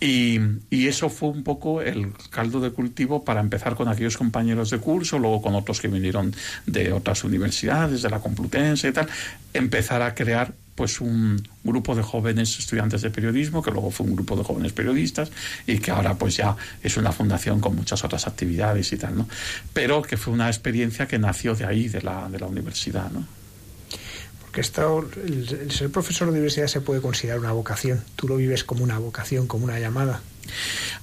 Y, 0.00 0.38
y, 0.70 0.86
eso 0.86 1.08
fue 1.10 1.30
un 1.30 1.42
poco 1.42 1.82
el 1.82 2.12
caldo 2.30 2.60
de 2.60 2.70
cultivo 2.70 3.24
para 3.24 3.40
empezar 3.40 3.74
con 3.74 3.88
aquellos 3.88 4.16
compañeros 4.16 4.70
de 4.70 4.78
curso, 4.78 5.18
luego 5.18 5.42
con 5.42 5.54
otros 5.54 5.80
que 5.80 5.88
vinieron 5.88 6.34
de 6.66 6.92
otras 6.92 7.24
universidades, 7.24 8.02
de 8.02 8.10
la 8.10 8.20
Complutense 8.20 8.88
y 8.88 8.92
tal, 8.92 9.08
empezar 9.54 10.02
a 10.02 10.14
crear 10.14 10.52
pues 10.76 11.00
un 11.00 11.42
grupo 11.64 11.94
de 11.94 12.02
jóvenes 12.02 12.58
estudiantes 12.58 13.02
de 13.02 13.10
periodismo, 13.10 13.62
que 13.62 13.70
luego 13.70 13.90
fue 13.90 14.06
un 14.06 14.14
grupo 14.14 14.36
de 14.36 14.44
jóvenes 14.44 14.72
periodistas 14.72 15.30
y 15.66 15.78
que 15.78 15.90
ahora 15.90 16.14
pues 16.14 16.36
ya 16.36 16.56
es 16.82 16.96
una 16.96 17.12
fundación 17.12 17.60
con 17.60 17.76
muchas 17.76 18.02
otras 18.04 18.26
actividades 18.26 18.90
y 18.92 18.96
tal, 18.96 19.18
¿no? 19.18 19.28
Pero 19.74 20.00
que 20.00 20.16
fue 20.16 20.32
una 20.32 20.46
experiencia 20.46 21.06
que 21.06 21.18
nació 21.18 21.54
de 21.54 21.66
ahí, 21.66 21.88
de 21.88 22.00
la, 22.00 22.30
de 22.30 22.38
la 22.38 22.46
universidad, 22.46 23.10
¿no? 23.10 23.39
Que 24.52 24.60
esto, 24.60 25.08
el, 25.24 25.70
ser 25.70 25.90
profesor 25.90 26.28
de 26.28 26.32
universidad 26.32 26.66
se 26.66 26.80
puede 26.80 27.00
considerar 27.00 27.40
una 27.40 27.52
vocación. 27.52 28.02
Tú 28.16 28.28
lo 28.28 28.36
vives 28.36 28.64
como 28.64 28.84
una 28.84 28.98
vocación, 28.98 29.46
como 29.46 29.64
una 29.64 29.78
llamada. 29.78 30.20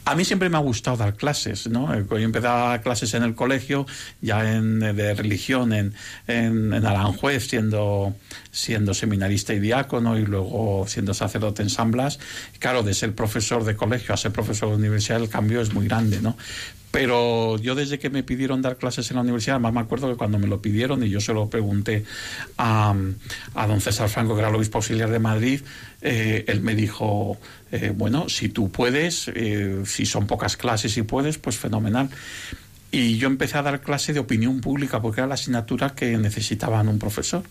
A 0.06 0.16
mí 0.16 0.26
siempre 0.26 0.50
me 0.50 0.58
ha 0.58 0.62
gustado 0.62 0.98
dar 0.98 1.16
clases, 1.16 1.68
¿no? 1.68 1.94
Yo 1.96 2.18
empecé 2.18 2.48
a 2.48 2.52
dar 2.52 2.82
clases 2.82 3.14
en 3.14 3.24
el 3.24 3.36
colegio, 3.36 3.86
ya 4.22 4.54
en, 4.54 4.80
de 4.80 5.14
religión, 5.14 5.74
en, 5.74 5.94
en, 6.28 6.74
en 6.74 6.86
Aranjuez, 6.86 7.48
siendo, 7.48 8.16
siendo 8.52 8.94
seminarista 8.94 9.54
y 9.54 9.60
diácono, 9.60 10.18
y 10.18 10.26
luego 10.26 10.86
siendo 10.88 11.14
sacerdote 11.14 11.62
en 11.62 11.70
San 11.70 11.92
Blas. 11.92 12.20
Claro, 12.60 12.84
de 12.84 12.94
ser 12.94 13.14
profesor 13.16 13.64
de 13.64 13.76
colegio 13.76 14.14
a 14.14 14.18
ser 14.18 14.32
profesor 14.32 14.70
de 14.70 14.76
universidad, 14.76 15.22
el 15.22 15.30
cambio 15.30 15.62
es 15.62 15.74
muy 15.74 15.88
grande, 15.88 16.22
¿no? 16.22 16.38
Pero 16.98 17.60
yo 17.60 17.76
desde 17.76 18.00
que 18.00 18.10
me 18.10 18.24
pidieron 18.24 18.64
dar 18.64 18.78
clases 18.78 19.12
en 19.12 19.18
la 19.18 19.22
universidad, 19.22 19.60
más 19.60 19.72
me 19.72 19.82
acuerdo 19.82 20.10
que 20.10 20.16
cuando 20.16 20.40
me 20.40 20.48
lo 20.48 20.64
pidieron 20.64 21.04
y 21.04 21.10
yo 21.10 21.22
se 21.22 21.32
lo 21.32 21.48
pregunté 21.48 22.04
a, 22.58 22.96
don 23.56 23.82
César 23.82 24.10
Franco, 24.10 24.34
que 24.34 24.40
era 24.40 24.50
el 24.50 24.56
obispo 24.56 24.80
auxiliar 24.80 25.12
de 25.12 25.20
Madrid, 25.20 25.62
eh, 26.02 26.44
él 26.48 26.62
me 26.62 26.74
dijo, 26.74 27.38
eh, 27.72 27.94
bueno, 27.96 28.30
si 28.30 28.50
tú 28.50 28.72
puedes, 28.72 29.28
eh, 29.36 29.84
si 29.86 30.08
son 30.08 30.26
pocas 30.26 30.58
clases 30.58 30.98
y 30.98 31.04
puedes, 31.04 31.38
pues 31.38 31.60
fenomenal. 31.60 32.10
Y 32.92 33.18
yo 33.18 33.28
empecé 33.28 33.58
a 33.58 33.62
dar 33.64 33.82
clase 33.82 34.14
de 34.14 34.20
opinión 34.20 34.62
pública 34.62 35.02
porque 35.02 35.20
era 35.20 35.28
la 35.28 35.34
asignatura 35.34 35.90
que 35.90 36.18
necesitaban 36.18 36.88
un 36.88 37.00
profesor. 37.00 37.44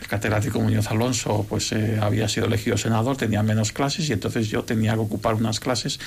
El 0.00 0.06
catedrático 0.06 0.60
Muñoz 0.60 0.90
Alonso 0.90 1.44
pues 1.48 1.72
eh, 1.72 1.98
había 2.00 2.28
sido 2.28 2.46
elegido 2.46 2.78
senador, 2.78 3.16
tenía 3.16 3.42
menos 3.42 3.72
clases 3.72 4.08
y 4.08 4.12
entonces 4.12 4.48
yo 4.48 4.62
tenía 4.62 4.94
que 4.94 5.00
ocupar 5.00 5.34
unas 5.34 5.60
clases 5.60 5.98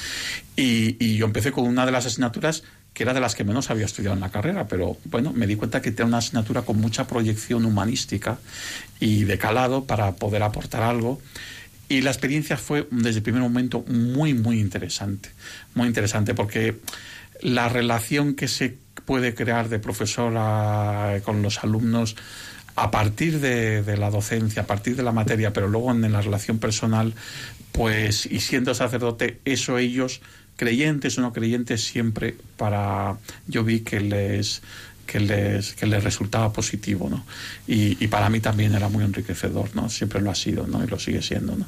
y, 0.55 0.95
y 1.03 1.17
yo 1.17 1.25
empecé 1.25 1.51
con 1.51 1.65
una 1.65 1.85
de 1.85 1.91
las 1.91 2.05
asignaturas 2.05 2.63
que 2.93 3.03
era 3.03 3.13
de 3.13 3.19
las 3.19 3.35
que 3.35 3.43
menos 3.43 3.69
había 3.69 3.85
estudiado 3.85 4.13
en 4.13 4.21
la 4.21 4.29
carrera, 4.29 4.67
pero 4.67 4.97
bueno, 5.05 5.33
me 5.33 5.47
di 5.47 5.55
cuenta 5.55 5.81
que 5.81 5.91
tenía 5.91 6.05
una 6.05 6.17
asignatura 6.19 6.61
con 6.61 6.79
mucha 6.79 7.07
proyección 7.07 7.65
humanística 7.65 8.37
y 8.99 9.23
de 9.23 9.37
calado 9.37 9.85
para 9.85 10.13
poder 10.13 10.43
aportar 10.43 10.83
algo. 10.83 11.19
Y 11.89 12.01
la 12.01 12.11
experiencia 12.11 12.55
fue 12.55 12.87
desde 12.91 13.17
el 13.17 13.23
primer 13.23 13.41
momento 13.41 13.83
muy, 13.87 14.33
muy 14.33 14.59
interesante. 14.59 15.29
Muy 15.75 15.87
interesante 15.87 16.33
porque 16.33 16.79
la 17.43 17.69
relación 17.69 18.35
que 18.35 18.47
se 18.47 18.77
puede 19.05 19.35
crear 19.35 19.69
de 19.69 19.79
profesor 19.79 20.33
a, 20.37 21.19
con 21.23 21.41
los 21.41 21.63
alumnos 21.63 22.15
a 22.75 22.89
partir 22.89 23.39
de, 23.39 23.83
de, 23.83 23.97
la 23.97 24.09
docencia, 24.09 24.63
a 24.63 24.65
partir 24.65 24.95
de 24.95 25.03
la 25.03 25.11
materia, 25.11 25.53
pero 25.53 25.67
luego 25.67 25.91
en 25.91 26.11
la 26.11 26.21
relación 26.21 26.57
personal, 26.57 27.13
pues, 27.71 28.25
y 28.25 28.39
siendo 28.39 28.73
sacerdote, 28.73 29.39
eso 29.45 29.77
ellos, 29.77 30.21
creyentes 30.55 31.17
o 31.17 31.21
no 31.21 31.33
creyentes, 31.33 31.83
siempre 31.83 32.35
para, 32.57 33.17
yo 33.47 33.63
vi 33.63 33.81
que 33.81 33.99
les 33.99 34.61
que 35.05 35.19
les, 35.19 35.73
que 35.73 35.85
les 35.85 36.03
resultaba 36.03 36.51
positivo, 36.53 37.09
¿no? 37.09 37.25
Y, 37.67 38.03
y, 38.03 38.07
para 38.07 38.29
mí 38.29 38.39
también 38.39 38.73
era 38.73 38.89
muy 38.89 39.03
enriquecedor, 39.03 39.75
¿no? 39.75 39.89
Siempre 39.89 40.21
lo 40.21 40.31
ha 40.31 40.35
sido, 40.35 40.67
¿no? 40.67 40.83
Y 40.83 40.87
lo 40.87 40.99
sigue 40.99 41.21
siendo, 41.21 41.55
¿no? 41.55 41.67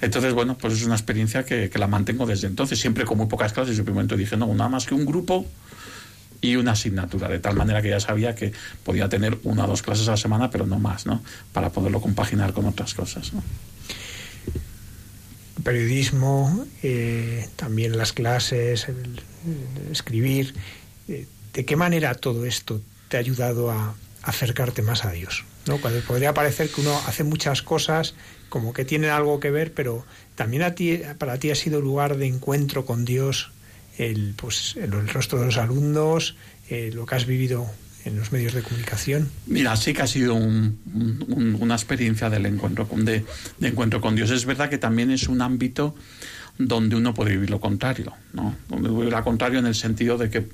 Entonces, 0.00 0.32
bueno, 0.34 0.56
pues 0.58 0.74
es 0.74 0.84
una 0.84 0.94
experiencia 0.94 1.44
que, 1.44 1.70
que 1.70 1.78
la 1.78 1.86
mantengo 1.86 2.26
desde 2.26 2.46
entonces, 2.46 2.78
siempre 2.78 3.04
con 3.04 3.18
muy 3.18 3.26
pocas 3.26 3.52
clases. 3.52 3.76
Yo 3.76 3.84
momento 3.84 4.16
dije, 4.16 4.36
no, 4.36 4.46
nada 4.54 4.68
más 4.68 4.86
que 4.86 4.94
un 4.94 5.06
grupo 5.06 5.46
y 6.40 6.56
una 6.56 6.72
asignatura, 6.72 7.28
de 7.28 7.38
tal 7.38 7.56
manera 7.56 7.80
que 7.80 7.88
ya 7.88 8.00
sabía 8.00 8.34
que 8.34 8.52
podía 8.84 9.08
tener 9.08 9.38
una 9.44 9.64
o 9.64 9.66
dos 9.66 9.82
clases 9.82 10.08
a 10.08 10.12
la 10.12 10.16
semana, 10.16 10.50
pero 10.50 10.66
no 10.66 10.78
más, 10.78 11.06
¿no? 11.06 11.22
Para 11.52 11.70
poderlo 11.70 12.00
compaginar 12.00 12.52
con 12.52 12.66
otras 12.66 12.92
cosas, 12.92 13.32
¿no? 13.32 13.42
Periodismo, 15.62 16.66
eh, 16.82 17.48
también 17.56 17.96
las 17.96 18.12
clases, 18.12 18.86
escribir. 19.90 20.54
Eh, 21.08 21.26
¿De 21.54 21.64
qué 21.64 21.76
manera 21.76 22.14
todo 22.14 22.44
esto 22.44 22.82
te 23.08 23.16
ha 23.16 23.20
ayudado 23.20 23.70
a 23.70 23.94
acercarte 24.22 24.82
más 24.82 25.04
a 25.04 25.12
Dios? 25.12 25.44
¿no? 25.66 25.78
Cuando 25.78 26.00
podría 26.00 26.34
parecer 26.34 26.68
que 26.68 26.80
uno 26.80 27.00
hace 27.06 27.24
muchas 27.24 27.62
cosas 27.62 28.14
como 28.48 28.72
que 28.72 28.84
tienen 28.84 29.10
algo 29.10 29.40
que 29.40 29.50
ver, 29.50 29.72
pero 29.72 30.04
también 30.34 30.62
a 30.62 30.74
ti, 30.74 31.00
para 31.18 31.38
ti 31.38 31.50
ha 31.50 31.54
sido 31.54 31.80
lugar 31.80 32.16
de 32.16 32.26
encuentro 32.26 32.84
con 32.84 33.04
Dios 33.04 33.52
el, 33.98 34.34
pues, 34.36 34.76
el, 34.76 35.08
rostro 35.08 35.38
de 35.38 35.46
los 35.46 35.56
alumnos, 35.56 36.36
eh, 36.68 36.90
lo 36.92 37.06
que 37.06 37.14
has 37.14 37.26
vivido 37.26 37.70
en 38.04 38.18
los 38.18 38.32
medios 38.32 38.52
de 38.52 38.62
comunicación? 38.62 39.30
Mira, 39.46 39.76
sí 39.76 39.94
que 39.94 40.02
ha 40.02 40.06
sido 40.06 40.34
un, 40.34 40.78
un, 41.28 41.56
una 41.60 41.74
experiencia 41.74 42.28
del 42.30 42.46
encuentro 42.46 42.86
con, 42.86 43.04
de, 43.04 43.24
encuentro 43.60 44.00
con 44.00 44.14
Dios. 44.14 44.30
Es 44.30 44.44
verdad 44.44 44.68
que 44.68 44.78
también 44.78 45.10
es 45.10 45.28
un 45.28 45.40
ámbito 45.40 45.94
donde 46.58 46.96
uno 46.96 47.14
puede 47.14 47.32
vivir 47.32 47.50
lo 47.50 47.60
contrario, 47.60 48.12
¿no? 48.32 48.54
Donde 48.68 49.22
contrario 49.22 49.58
en 49.58 49.66
el 49.66 49.74
sentido 49.74 50.18
de 50.18 50.30
que 50.30 50.48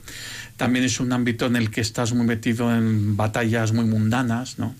también 0.60 0.84
es 0.84 1.00
un 1.00 1.10
ámbito 1.10 1.46
en 1.46 1.56
el 1.56 1.70
que 1.70 1.80
estás 1.80 2.12
muy 2.12 2.26
metido 2.26 2.70
en 2.76 3.16
batallas 3.16 3.72
muy 3.72 3.86
mundanas, 3.86 4.58
¿no? 4.58 4.74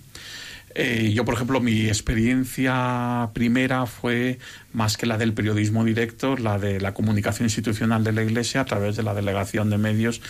Eh, 0.75 1.11
yo, 1.11 1.25
por 1.25 1.33
ejemplo, 1.33 1.59
mi 1.59 1.87
experiencia 1.87 3.31
primera 3.33 3.87
fue 3.87 4.37
más 4.73 4.95
que 4.95 5.07
la 5.07 5.17
del 5.17 5.33
periodismo 5.33 5.83
directo, 5.83 6.37
la 6.37 6.59
de 6.59 6.79
la 6.79 6.93
comunicación 6.93 7.47
institucional 7.47 8.03
de 8.03 8.11
la 8.11 8.21
Iglesia 8.21 8.61
a 8.61 8.65
través 8.65 8.95
de 8.95 9.01
la 9.01 9.15
delegación 9.15 9.71
de 9.71 9.79
medios 9.79 10.21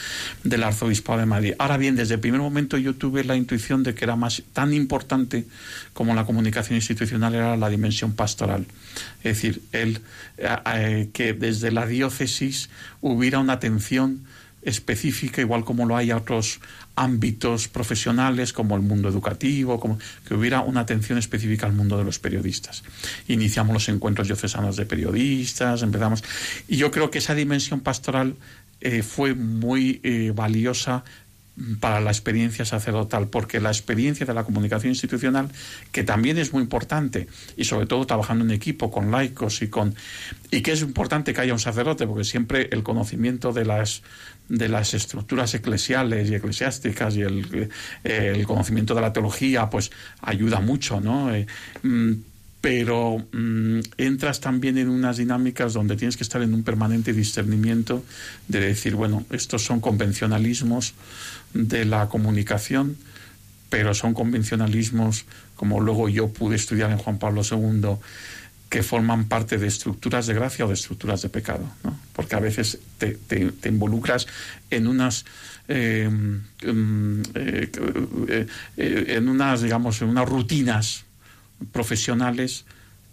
del 0.46 0.64
Arzobispado 0.64 1.20
de 1.20 1.26
Madrid. 1.26 1.54
Ahora 1.60 1.76
bien, 1.76 1.98
desde 1.98 2.14
el 2.14 2.22
primer 2.22 2.40
momento 2.40 2.78
yo 2.78 2.96
tuve 2.96 3.26
la 3.26 3.36
intuición 3.36 3.84
de 3.84 3.94
que 3.94 4.06
era 4.06 4.16
más 4.16 4.44
tan 4.54 4.74
importante 4.74 5.44
como 5.92 6.16
la 6.16 6.24
comunicación 6.24 6.78
institucional 6.78 7.36
era 7.36 7.58
la 7.58 7.68
dimensión 7.68 8.14
pastoral. 8.14 8.68
Es 9.22 9.36
decir, 9.36 9.62
el, 9.74 10.00
eh, 10.38 10.48
eh, 10.76 11.10
que 11.12 11.34
desde 11.34 11.72
la 11.72 11.86
diócesis 11.86 12.70
hubiera 13.02 13.40
una 13.40 13.54
atención 13.54 14.24
específica, 14.62 15.42
igual 15.42 15.64
como 15.64 15.86
lo 15.86 15.98
hay 15.98 16.12
a 16.12 16.18
otros 16.18 16.60
ámbitos 16.96 17.68
profesionales 17.68 18.54
como 18.54 18.76
el 18.76 18.82
mundo 18.82 19.10
educativo, 19.10 19.80
como 19.80 19.98
que 20.28 20.34
hubiera 20.34 20.62
una 20.62 20.82
atención 20.82 21.18
específica 21.18 21.66
al 21.66 21.74
mundo 21.74 21.98
de 21.98 22.04
los 22.04 22.20
periodistas. 22.20 22.84
Iniciamos 23.28 23.74
los 23.74 23.90
encuentros 23.90 24.28
diocesanos 24.28 24.76
de 24.76 24.86
periodistas, 24.86 25.82
empezamos 25.82 26.24
y 26.68 26.78
yo 26.78 26.92
creo 26.92 27.10
que 27.10 27.20
esa 27.20 27.34
dimensión 27.36 27.80
pastoral 27.80 28.36
eh, 28.82 29.04
fue 29.04 29.34
muy 29.34 30.00
eh, 30.04 30.32
valiosa 30.36 31.04
para 31.80 32.02
la 32.02 32.12
experiencia 32.12 32.66
sacerdotal, 32.66 33.28
porque 33.28 33.60
la 33.60 33.70
experiencia 33.70 34.26
de 34.26 34.34
la 34.34 34.44
comunicación 34.44 34.92
institucional, 34.92 35.50
que 35.92 36.04
también 36.04 36.38
es 36.38 36.54
muy 36.54 36.64
importante, 36.64 37.28
y 37.58 37.66
sobre 37.66 37.88
todo 37.88 38.06
trabajando 38.06 38.44
en 38.46 38.52
equipo 38.52 38.92
con 38.92 39.12
laicos 39.12 39.62
y 39.62 39.68
con 39.68 39.96
y 40.50 40.62
que 40.62 40.74
es 40.74 40.82
importante 40.82 41.34
que 41.34 41.42
haya 41.42 41.54
un 41.54 41.60
sacerdote, 41.60 42.08
porque 42.08 42.24
siempre 42.24 42.70
el 42.72 42.84
conocimiento 42.84 43.54
de 43.54 43.66
las 43.66 44.02
de 44.50 44.68
las 44.68 44.94
estructuras 44.94 45.54
eclesiales 45.54 46.30
y 46.30 46.36
eclesiásticas 46.36 47.16
y 47.16 47.22
el, 47.22 47.70
eh, 48.04 48.44
conocimiento 48.46 48.94
de 48.94 49.02
la 49.02 49.14
teología, 49.14 49.70
pues 49.70 49.92
ayuda 50.22 50.60
mucho, 50.60 51.00
¿no? 51.00 51.34
Eh, 51.34 51.48
mm, 51.84 52.12
pero 52.62 53.26
mmm, 53.32 53.80
entras 53.98 54.40
también 54.40 54.78
en 54.78 54.88
unas 54.88 55.18
dinámicas 55.18 55.74
donde 55.74 55.96
tienes 55.96 56.16
que 56.16 56.24
estar 56.24 56.42
en 56.44 56.54
un 56.54 56.64
permanente 56.64 57.12
discernimiento 57.12 58.04
de 58.48 58.60
decir, 58.60 58.96
bueno, 58.96 59.26
estos 59.32 59.64
son 59.64 59.82
convencionalismos 59.82 60.94
de 61.54 61.86
la 61.86 62.10
comunicación, 62.10 62.98
pero 63.70 63.94
son 63.94 64.14
convencionalismos, 64.14 65.26
como 65.56 65.80
luego 65.80 66.10
yo 66.10 66.30
pude 66.30 66.56
estudiar 66.56 66.92
en 66.92 66.98
Juan 66.98 67.18
Pablo 67.18 67.42
II, 67.50 67.98
que 68.72 68.84
forman 68.84 69.26
parte 69.26 69.58
de 69.58 69.68
estructuras 69.68 70.28
de 70.28 70.34
gracia 70.34 70.64
o 70.64 70.68
de 70.70 70.76
estructuras 70.76 71.22
de 71.22 71.28
pecado, 71.30 71.70
¿no? 71.84 72.00
porque 72.14 72.36
a 72.36 72.40
veces 72.40 72.80
te, 72.98 73.18
involucras 73.68 74.28
en 74.70 74.88
unas 74.88 75.26
eh, 75.68 76.10
eh, 76.64 77.70
eh, 78.78 79.06
en 79.08 79.28
unas 79.28 79.62
digamos 79.62 80.02
en 80.02 80.10
unas 80.10 80.28
rutinas 80.28 81.04
profesionales 81.74 82.66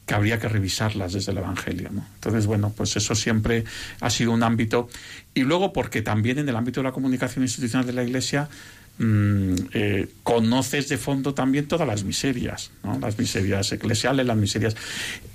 que 0.08 0.14
habría 0.14 0.38
que 0.38 0.48
revisarlas 0.48 1.12
desde 1.12 1.32
el 1.32 1.38
Evangelio. 1.38 1.90
¿no? 1.92 2.02
Entonces, 2.14 2.46
bueno, 2.46 2.72
pues 2.74 2.96
eso 2.96 3.14
siempre 3.14 3.64
ha 4.00 4.08
sido 4.08 4.32
un 4.32 4.42
ámbito. 4.42 4.88
Y 5.34 5.42
luego 5.42 5.74
porque 5.74 6.00
también 6.00 6.38
en 6.38 6.48
el 6.48 6.56
ámbito 6.56 6.80
de 6.80 6.84
la 6.84 6.92
comunicación 6.92 7.44
institucional 7.44 7.86
de 7.86 7.92
la 7.92 8.02
Iglesia 8.02 8.48
mmm, 8.98 9.54
eh, 9.72 10.08
conoces 10.22 10.88
de 10.88 10.98
fondo 10.98 11.34
también 11.34 11.66
todas 11.66 11.86
las 11.86 12.04
miserias, 12.04 12.70
¿no? 12.82 12.98
las 12.98 13.18
miserias 13.18 13.72
eclesiales, 13.72 14.26
las 14.26 14.36
miserias, 14.36 14.76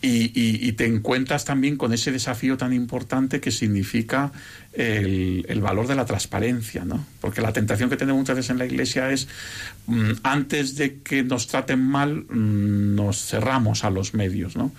y, 0.01 0.71
te 0.73 0.85
encuentras 0.85 1.45
también 1.45 1.77
con 1.77 1.93
ese 1.93 2.11
desafío 2.11 2.57
tan 2.57 2.73
importante 2.73 3.39
que 3.39 3.51
significa 3.51 4.31
el, 4.73 5.61
valor 5.61 5.87
de 5.87 5.95
la 5.95 6.05
transparencia, 6.05 6.83
¿no? 6.83 7.05
porque 7.21 7.41
la 7.41 7.53
tentación 7.53 7.89
que 7.89 7.97
tenemos 7.97 8.19
muchas 8.19 8.35
veces 8.35 8.49
en 8.49 8.57
la 8.57 8.65
Iglesia 8.65 9.11
es, 9.11 9.27
mmm, 9.87 10.11
antes 10.23 10.75
de 10.75 10.99
que 11.01 11.23
nos 11.23 11.47
traten 11.47 11.79
mal, 11.79 12.25
mmm, 12.29 12.95
nos 12.95 13.25
cerramos 13.25 13.83
a 13.83 13.89
los 13.89 14.13
medios, 14.13 14.55
¿no? 14.55 14.71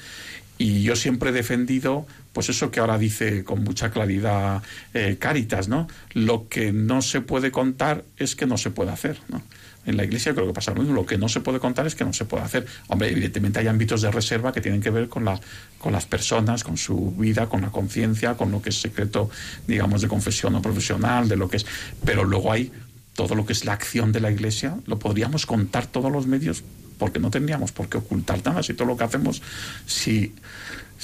Y 0.56 0.82
yo 0.82 0.94
siempre 0.94 1.30
he 1.30 1.32
defendido, 1.32 2.06
pues 2.34 2.50
eso 2.50 2.70
que 2.70 2.80
ahora 2.80 2.98
dice 2.98 3.44
con 3.44 3.64
mucha 3.64 3.90
claridad 3.90 4.62
eh, 4.92 5.16
Cáritas, 5.18 5.68
¿no? 5.68 5.88
Lo 6.12 6.48
que 6.48 6.72
no 6.72 7.00
se 7.00 7.22
puede 7.22 7.50
contar 7.50 8.04
es 8.18 8.34
que 8.36 8.44
no 8.44 8.58
se 8.58 8.70
puede 8.70 8.90
hacer, 8.90 9.18
¿no? 9.28 9.40
En 9.86 9.96
la 9.96 10.04
iglesia 10.04 10.34
creo 10.34 10.46
que 10.46 10.52
pasa 10.52 10.72
lo 10.72 10.80
mismo. 10.80 10.94
Lo 10.94 11.06
que 11.06 11.16
no 11.16 11.28
se 11.28 11.40
puede 11.40 11.60
contar 11.60 11.86
es 11.86 11.94
que 11.94 12.04
no 12.04 12.12
se 12.12 12.24
puede 12.24 12.42
hacer. 12.42 12.66
Hombre, 12.88 13.10
evidentemente 13.10 13.60
hay 13.60 13.68
ámbitos 13.68 14.02
de 14.02 14.10
reserva 14.10 14.52
que 14.52 14.60
tienen 14.60 14.80
que 14.80 14.90
ver 14.90 15.08
con, 15.08 15.24
la, 15.24 15.38
con 15.78 15.92
las 15.92 16.06
personas, 16.06 16.64
con 16.64 16.76
su 16.76 17.12
vida, 17.12 17.48
con 17.48 17.60
la 17.60 17.70
conciencia, 17.70 18.34
con 18.34 18.50
lo 18.50 18.62
que 18.62 18.70
es 18.70 18.80
secreto, 18.80 19.30
digamos, 19.66 20.02
de 20.02 20.08
confesión 20.08 20.54
o 20.54 20.62
profesional, 20.62 21.28
de 21.28 21.36
lo 21.36 21.48
que 21.48 21.58
es. 21.58 21.66
Pero 22.04 22.24
luego 22.24 22.50
hay 22.50 22.72
todo 23.14 23.34
lo 23.34 23.46
que 23.46 23.52
es 23.52 23.64
la 23.64 23.74
acción 23.74 24.10
de 24.10 24.20
la 24.20 24.30
iglesia, 24.30 24.76
lo 24.86 24.98
podríamos 24.98 25.46
contar 25.46 25.86
todos 25.86 26.10
los 26.10 26.26
medios 26.26 26.64
porque 26.98 27.18
no 27.18 27.30
tendríamos 27.30 27.72
por 27.72 27.88
qué 27.88 27.98
ocultar 27.98 28.40
nada 28.44 28.62
si 28.62 28.74
todo 28.74 28.88
lo 28.88 28.96
que 28.96 29.04
hacemos, 29.04 29.42
si, 29.86 30.34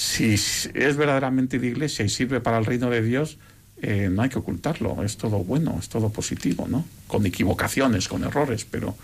si 0.01 0.33
es 0.33 0.97
verdaderamente 0.97 1.59
de 1.59 1.67
iglesia 1.67 2.07
y 2.07 2.09
sirve 2.09 2.41
para 2.41 2.57
el 2.57 2.65
reino 2.65 2.89
de 2.89 3.03
Dios, 3.03 3.37
eh, 3.83 4.09
no 4.11 4.23
hay 4.23 4.31
que 4.31 4.39
ocultarlo, 4.39 5.05
es 5.05 5.19
todo 5.19 5.45
bueno, 5.45 5.77
es 5.79 5.91
todo 5.91 6.09
positivo, 6.09 6.67
¿no? 6.67 6.87
Con 7.07 7.27
equivocaciones, 7.27 8.09
con 8.09 8.25
errores, 8.25 8.65
pero... 8.65 8.97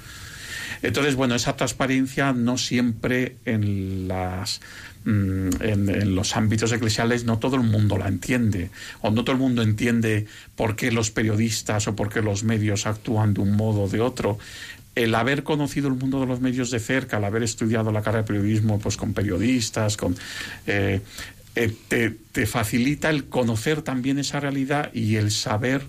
Entonces, 0.81 1.15
bueno, 1.15 1.35
esa 1.35 1.55
transparencia 1.55 2.33
no 2.33 2.57
siempre 2.57 3.37
en 3.45 4.09
las 4.09 4.63
mm, 5.05 5.49
en, 5.61 5.89
en, 5.91 6.15
los 6.15 6.35
ámbitos 6.35 6.73
eclesiales 6.73 7.25
no 7.25 7.39
todo 7.39 7.57
el 7.57 7.63
mundo 7.63 7.99
la 7.99 8.09
entiende 8.09 8.71
o 9.01 9.11
no 9.11 9.23
todo 9.23 9.33
el 9.33 9.41
mundo 9.41 9.63
entiende 9.63 10.27
por 10.55 10.77
qué 10.77 10.93
los 10.93 11.11
periodistas 11.11 11.89
o 11.89 11.97
por 11.97 12.11
qué 12.11 12.21
los 12.21 12.45
medios 12.45 12.87
actúan 12.87 13.33
de 13.33 13.41
un 13.41 13.53
modo 13.53 13.83
o 13.83 13.89
de 13.89 14.01
otro 14.01 14.39
el 14.97 15.15
haber 15.15 15.45
conocido 15.45 15.89
el 15.89 15.95
mundo 15.95 16.19
de 16.19 16.27
los 16.27 16.41
medios 16.41 16.71
de 16.71 16.81
cerca, 16.81 17.19
el 17.19 17.25
haber 17.25 17.45
estudiado 17.45 17.93
la 17.93 18.03
carrera 18.03 18.23
de 18.23 18.27
periodismo 18.27 18.81
pues 18.81 18.97
con 18.97 19.13
periodistas, 19.13 19.97
con 19.97 20.17
eh, 20.67 21.01
eh, 21.55 22.17
te, 22.33 22.47
facilita 22.47 23.11
el 23.11 23.29
conocer 23.29 23.83
también 23.83 24.19
esa 24.19 24.41
realidad 24.41 24.91
y 24.93 25.17
el 25.17 25.31
saber 25.31 25.83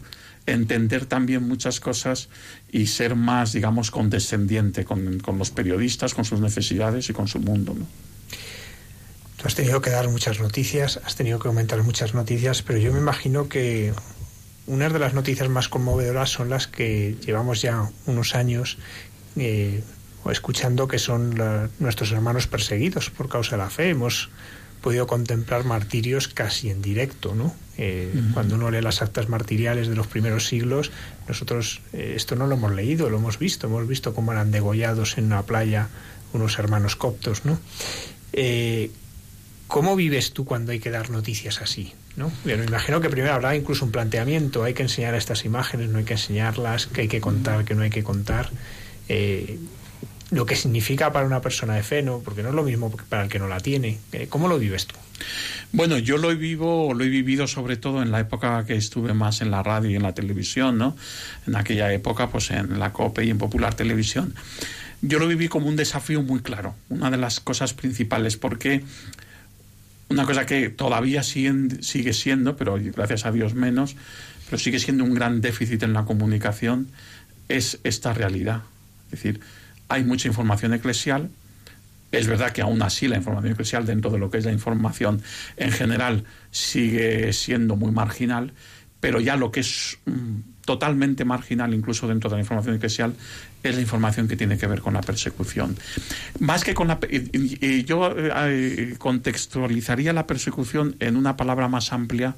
entender 0.45 1.05
también 1.05 1.47
muchas 1.47 1.79
cosas 1.79 2.29
y 2.71 2.87
ser 2.87 3.15
más, 3.15 3.53
digamos, 3.53 3.91
condescendiente 3.91 4.85
con, 4.85 5.21
los 5.37 5.51
periodistas, 5.51 6.13
con 6.13 6.23
sus 6.23 6.39
necesidades 6.39 7.09
y 7.09 7.13
con 7.13 7.27
su 7.27 7.39
mundo. 7.39 7.75
¿no? 7.77 7.85
Tú 9.37 9.43
has 9.45 9.55
tenido 9.55 9.81
que 9.81 9.89
dar 9.89 10.07
muchas 10.09 10.39
noticias, 10.39 11.01
has 11.03 11.15
tenido 11.15 11.39
que 11.39 11.47
aumentar 11.49 11.83
muchas 11.83 12.13
noticias, 12.13 12.61
pero 12.61 12.79
yo 12.79 12.93
me 12.93 12.99
imagino 12.99 13.49
que 13.49 13.93
unas 14.67 14.93
de 14.93 14.99
las 14.99 15.13
noticias 15.13 15.49
más 15.49 15.69
conmovedoras 15.69 16.29
son 16.29 16.49
las 16.49 16.67
que 16.67 17.15
llevamos 17.25 17.61
ya 17.61 17.89
unos 18.05 18.35
años 18.35 18.77
eh, 19.35 19.81
escuchando 20.29 20.87
que 20.87 20.99
son 20.99 21.37
la, 21.37 21.69
nuestros 21.79 22.11
hermanos 22.11 22.47
perseguidos 22.47 23.09
por 23.09 23.29
causa 23.29 23.51
de 23.51 23.63
la 23.63 23.69
fe. 23.69 23.89
Hemos 23.89 24.29
podido 24.81 25.07
contemplar 25.07 25.63
martirios 25.63 26.27
casi 26.27 26.69
en 26.69 26.81
directo, 26.81 27.33
¿no? 27.33 27.55
Eh, 27.77 28.11
cuando 28.33 28.55
uno 28.55 28.71
lee 28.71 28.81
las 28.81 29.01
actas 29.01 29.29
martiriales 29.29 29.87
de 29.87 29.95
los 29.95 30.07
primeros 30.07 30.47
siglos, 30.47 30.91
nosotros 31.27 31.81
eh, 31.93 32.13
esto 32.15 32.35
no 32.35 32.47
lo 32.47 32.55
hemos 32.55 32.73
leído, 32.73 33.09
lo 33.09 33.17
hemos 33.17 33.37
visto, 33.37 33.67
hemos 33.67 33.87
visto 33.87 34.13
cómo 34.13 34.31
eran 34.31 34.51
degollados 34.51 35.17
en 35.17 35.25
una 35.25 35.43
playa 35.43 35.89
unos 36.33 36.59
hermanos 36.59 36.95
coptos, 36.95 37.45
¿no? 37.45 37.59
Eh, 38.33 38.91
¿Cómo 39.67 39.95
vives 39.95 40.33
tú 40.33 40.45
cuando 40.45 40.71
hay 40.71 40.79
que 40.79 40.89
dar 40.89 41.09
noticias 41.09 41.61
así? 41.61 41.93
¿No? 42.17 42.31
me 42.43 42.53
imagino 42.55 42.99
que 42.99 43.09
primero 43.09 43.33
habrá 43.33 43.55
incluso 43.55 43.85
un 43.85 43.91
planteamiento, 43.91 44.63
hay 44.63 44.73
que 44.73 44.83
enseñar 44.83 45.15
estas 45.15 45.45
imágenes, 45.45 45.89
no 45.89 45.99
hay 45.99 46.03
que 46.03 46.13
enseñarlas, 46.13 46.87
que 46.87 47.01
hay 47.01 47.07
que 47.07 47.21
contar, 47.21 47.63
que 47.63 47.75
no 47.75 47.83
hay 47.83 47.89
que 47.89 48.03
contar. 48.03 48.49
lo 50.31 50.45
que 50.45 50.55
significa 50.57 51.13
para 51.13 51.25
una 51.25 51.39
persona 51.39 51.75
de 51.75 51.83
fe, 51.83 52.01
¿no? 52.01 52.19
porque 52.19 52.43
no 52.43 52.49
es 52.49 52.55
lo 52.55 52.63
mismo 52.63 52.91
para 53.07 53.23
el 53.23 53.29
que 53.29 53.39
no 53.39 53.47
la 53.47 53.61
tiene. 53.61 53.99
¿Cómo 54.27 54.49
lo 54.49 54.59
vives 54.59 54.87
tú? 54.87 54.95
Bueno, 55.71 55.97
yo 55.97 56.17
lo 56.17 56.31
he 56.31 56.35
vivo, 56.35 56.93
lo 56.93 57.03
he 57.03 57.09
vivido 57.09 57.47
sobre 57.47 57.77
todo 57.77 58.01
en 58.01 58.11
la 58.11 58.19
época 58.19 58.65
que 58.65 58.75
estuve 58.75 59.13
más 59.13 59.41
en 59.41 59.51
la 59.51 59.63
radio 59.63 59.89
y 59.89 59.95
en 59.95 60.03
la 60.03 60.13
televisión, 60.13 60.77
¿no? 60.77 60.95
En 61.45 61.55
aquella 61.55 61.91
época, 61.93 62.29
pues 62.29 62.51
en 62.51 62.79
la 62.79 62.93
COPE 62.93 63.25
y 63.25 63.29
en 63.29 63.37
Popular 63.37 63.73
Televisión. 63.73 64.33
Yo 65.01 65.19
lo 65.19 65.27
viví 65.27 65.47
como 65.47 65.67
un 65.67 65.75
desafío 65.75 66.23
muy 66.23 66.39
claro, 66.39 66.73
una 66.89 67.11
de 67.11 67.17
las 67.17 67.39
cosas 67.39 67.73
principales, 67.73 68.37
porque 68.37 68.83
una 70.09 70.25
cosa 70.25 70.45
que 70.45 70.69
todavía 70.69 71.23
sigue, 71.23 72.13
siendo, 72.13 72.55
pero 72.55 72.77
gracias 72.79 73.25
a 73.25 73.31
Dios 73.31 73.53
menos, 73.53 73.95
pero 74.45 74.57
sigue 74.57 74.79
siendo 74.79 75.03
un 75.03 75.13
gran 75.13 75.41
déficit 75.41 75.83
en 75.83 75.93
la 75.93 76.05
comunicación, 76.05 76.87
es 77.49 77.79
esta 77.83 78.13
realidad. 78.13 78.63
Es 79.05 79.11
decir, 79.11 79.41
hay 79.89 80.03
mucha 80.03 80.27
información 80.27 80.73
eclesial, 80.73 81.29
es 82.11 82.27
verdad 82.27 82.51
que 82.51 82.61
aún 82.61 82.81
así 82.81 83.07
la 83.07 83.17
información 83.17 83.51
eclesial 83.51 83.85
dentro 83.85 84.09
de 84.11 84.17
lo 84.17 84.31
que 84.31 84.37
es 84.37 84.45
la 84.45 84.53
información 84.53 85.21
en 85.57 85.71
general 85.71 86.23
sigue 86.51 87.33
siendo 87.33 87.75
muy 87.75 87.91
marginal, 87.91 88.53
pero 89.01 89.19
ya 89.19 89.35
lo 89.35 89.51
que 89.51 89.59
es 89.59 89.97
mm, 90.05 90.39
totalmente 90.67 91.23
marginal 91.23 91.73
incluso 91.73 92.09
dentro 92.09 92.29
de 92.29 92.35
la 92.35 92.41
información 92.41 92.75
eclesial 92.75 93.13
es 93.63 93.73
la 93.73 93.79
información 93.81 94.27
que 94.27 94.35
tiene 94.35 94.57
que 94.57 94.67
ver 94.67 94.81
con 94.81 94.93
la 94.93 95.01
persecución. 95.01 95.77
Más 96.39 96.65
que 96.65 96.73
con 96.73 96.89
la 96.89 96.99
yo 97.85 98.13
eh, 98.17 98.95
contextualizaría 98.97 100.11
la 100.11 100.27
persecución 100.27 100.97
en 100.99 101.15
una 101.15 101.37
palabra 101.37 101.69
más 101.69 101.93
amplia 101.93 102.35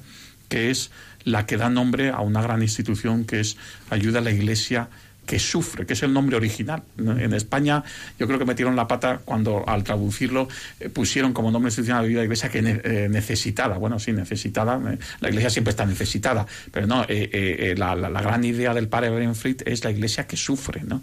que 0.48 0.70
es 0.70 0.92
la 1.24 1.44
que 1.44 1.56
da 1.56 1.70
nombre 1.70 2.10
a 2.10 2.20
una 2.20 2.40
gran 2.40 2.62
institución 2.62 3.24
que 3.24 3.40
es 3.40 3.56
ayuda 3.90 4.20
a 4.20 4.22
la 4.22 4.30
Iglesia 4.30 4.88
que 5.26 5.38
sufre, 5.38 5.86
que 5.86 5.92
es 5.92 6.02
el 6.02 6.12
nombre 6.12 6.36
original. 6.36 6.82
En 6.98 7.32
España 7.34 7.84
yo 8.18 8.26
creo 8.26 8.38
que 8.38 8.44
metieron 8.44 8.74
la 8.76 8.88
pata 8.88 9.20
cuando 9.24 9.64
al 9.68 9.84
traducirlo 9.84 10.48
eh, 10.80 10.88
pusieron 10.88 11.32
como 11.32 11.50
nombre 11.50 11.68
institucional 11.68 12.08
de 12.08 12.14
la 12.14 12.24
iglesia 12.24 12.48
que 12.48 12.58
eh, 12.58 13.08
necesitada. 13.08 13.78
Bueno, 13.78 13.98
sí, 13.98 14.12
necesitada. 14.12 14.80
Eh, 14.92 14.98
la 15.20 15.28
iglesia 15.28 15.50
siempre 15.50 15.70
está 15.70 15.86
necesitada, 15.86 16.46
pero 16.72 16.86
no, 16.86 17.06
la, 17.06 17.94
la, 17.94 18.22
gran 18.22 18.44
idea 18.44 18.74
del 18.74 18.88
padre 18.88 19.10
Brenfried 19.10 19.62
es 19.66 19.84
la 19.84 19.90
iglesia 19.90 20.26
que 20.26 20.36
sufre, 20.36 20.82
¿no? 20.82 21.02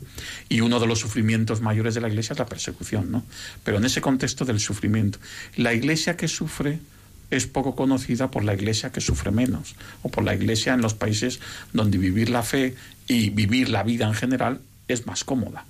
Y 0.50 0.62
uno 0.62 0.80
de 0.80 0.88
los 0.88 1.00
sufrimientos 1.00 1.62
mayores 1.62 1.96
de 1.96 2.02
la 2.02 2.10
iglesia 2.10 2.34
es 2.34 2.40
la 2.40 2.46
persecución, 2.46 3.12
¿no? 3.12 3.24
Pero 3.64 3.78
en 3.78 3.86
ese 3.86 4.02
contexto 4.02 4.46
del 4.46 4.60
sufrimiento, 4.60 5.20
la 5.56 5.74
iglesia 5.74 6.18
que 6.18 6.28
sufre 6.28 6.80
es 7.30 7.46
poco 7.48 7.76
conocida 7.76 8.32
por 8.32 8.44
la 8.44 8.54
iglesia 8.54 8.92
que 8.92 9.02
sufre 9.02 9.32
menos, 9.32 9.76
o 10.02 10.10
por 10.10 10.24
la 10.24 10.36
iglesia 10.36 10.74
en 10.74 10.82
los 10.82 10.94
países 10.94 11.40
donde 11.74 11.98
vivir 11.98 12.30
la 12.30 12.44
fe 12.44 12.76
y 13.08 13.30
vivir 13.30 13.70
la 13.70 13.84
vida 13.84 14.08
en 14.08 14.14
general 14.14 14.62
es 14.88 15.06
más 15.06 15.24
cómoda. 15.24 15.66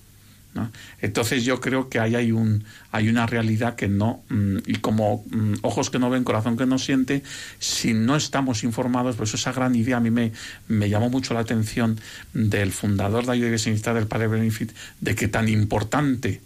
Entonces 1.01 1.43
yo 1.43 1.59
creo 1.61 1.89
que 1.89 1.99
hay, 1.99 2.31
un, 2.31 2.63
hay 2.91 3.09
una 3.09 3.25
realidad 3.25 3.75
que 3.75 3.87
no, 3.87 4.23
mm, 4.29 4.57
y 4.65 4.75
como 4.75 5.23
mm, 5.29 5.55
ojos 5.61 5.89
que 5.89 5.99
no 5.99 6.09
ven, 6.09 6.23
corazón 6.23 6.57
que 6.57 6.65
no 6.65 6.79
siente, 6.79 7.23
si 7.59 7.93
no 7.93 8.15
estamos 8.15 8.63
informados, 8.63 9.15
pues 9.15 9.33
esa 9.33 9.51
gran 9.51 9.75
idea 9.75 9.97
a 9.97 9.99
mí 9.99 10.09
me, 10.09 10.31
me 10.67 10.89
llamó 10.89 11.09
mucho 11.09 11.33
la 11.33 11.41
atención 11.41 11.99
del 12.33 12.71
fundador 12.71 13.25
de 13.25 13.27
la 13.27 13.35
Iglesia 13.35 13.73
del 13.93 14.07
Padre 14.07 14.27
Benefit, 14.27 14.71
de 15.01 15.15
que 15.15 15.27
tan 15.27 15.49
importante 15.49 16.41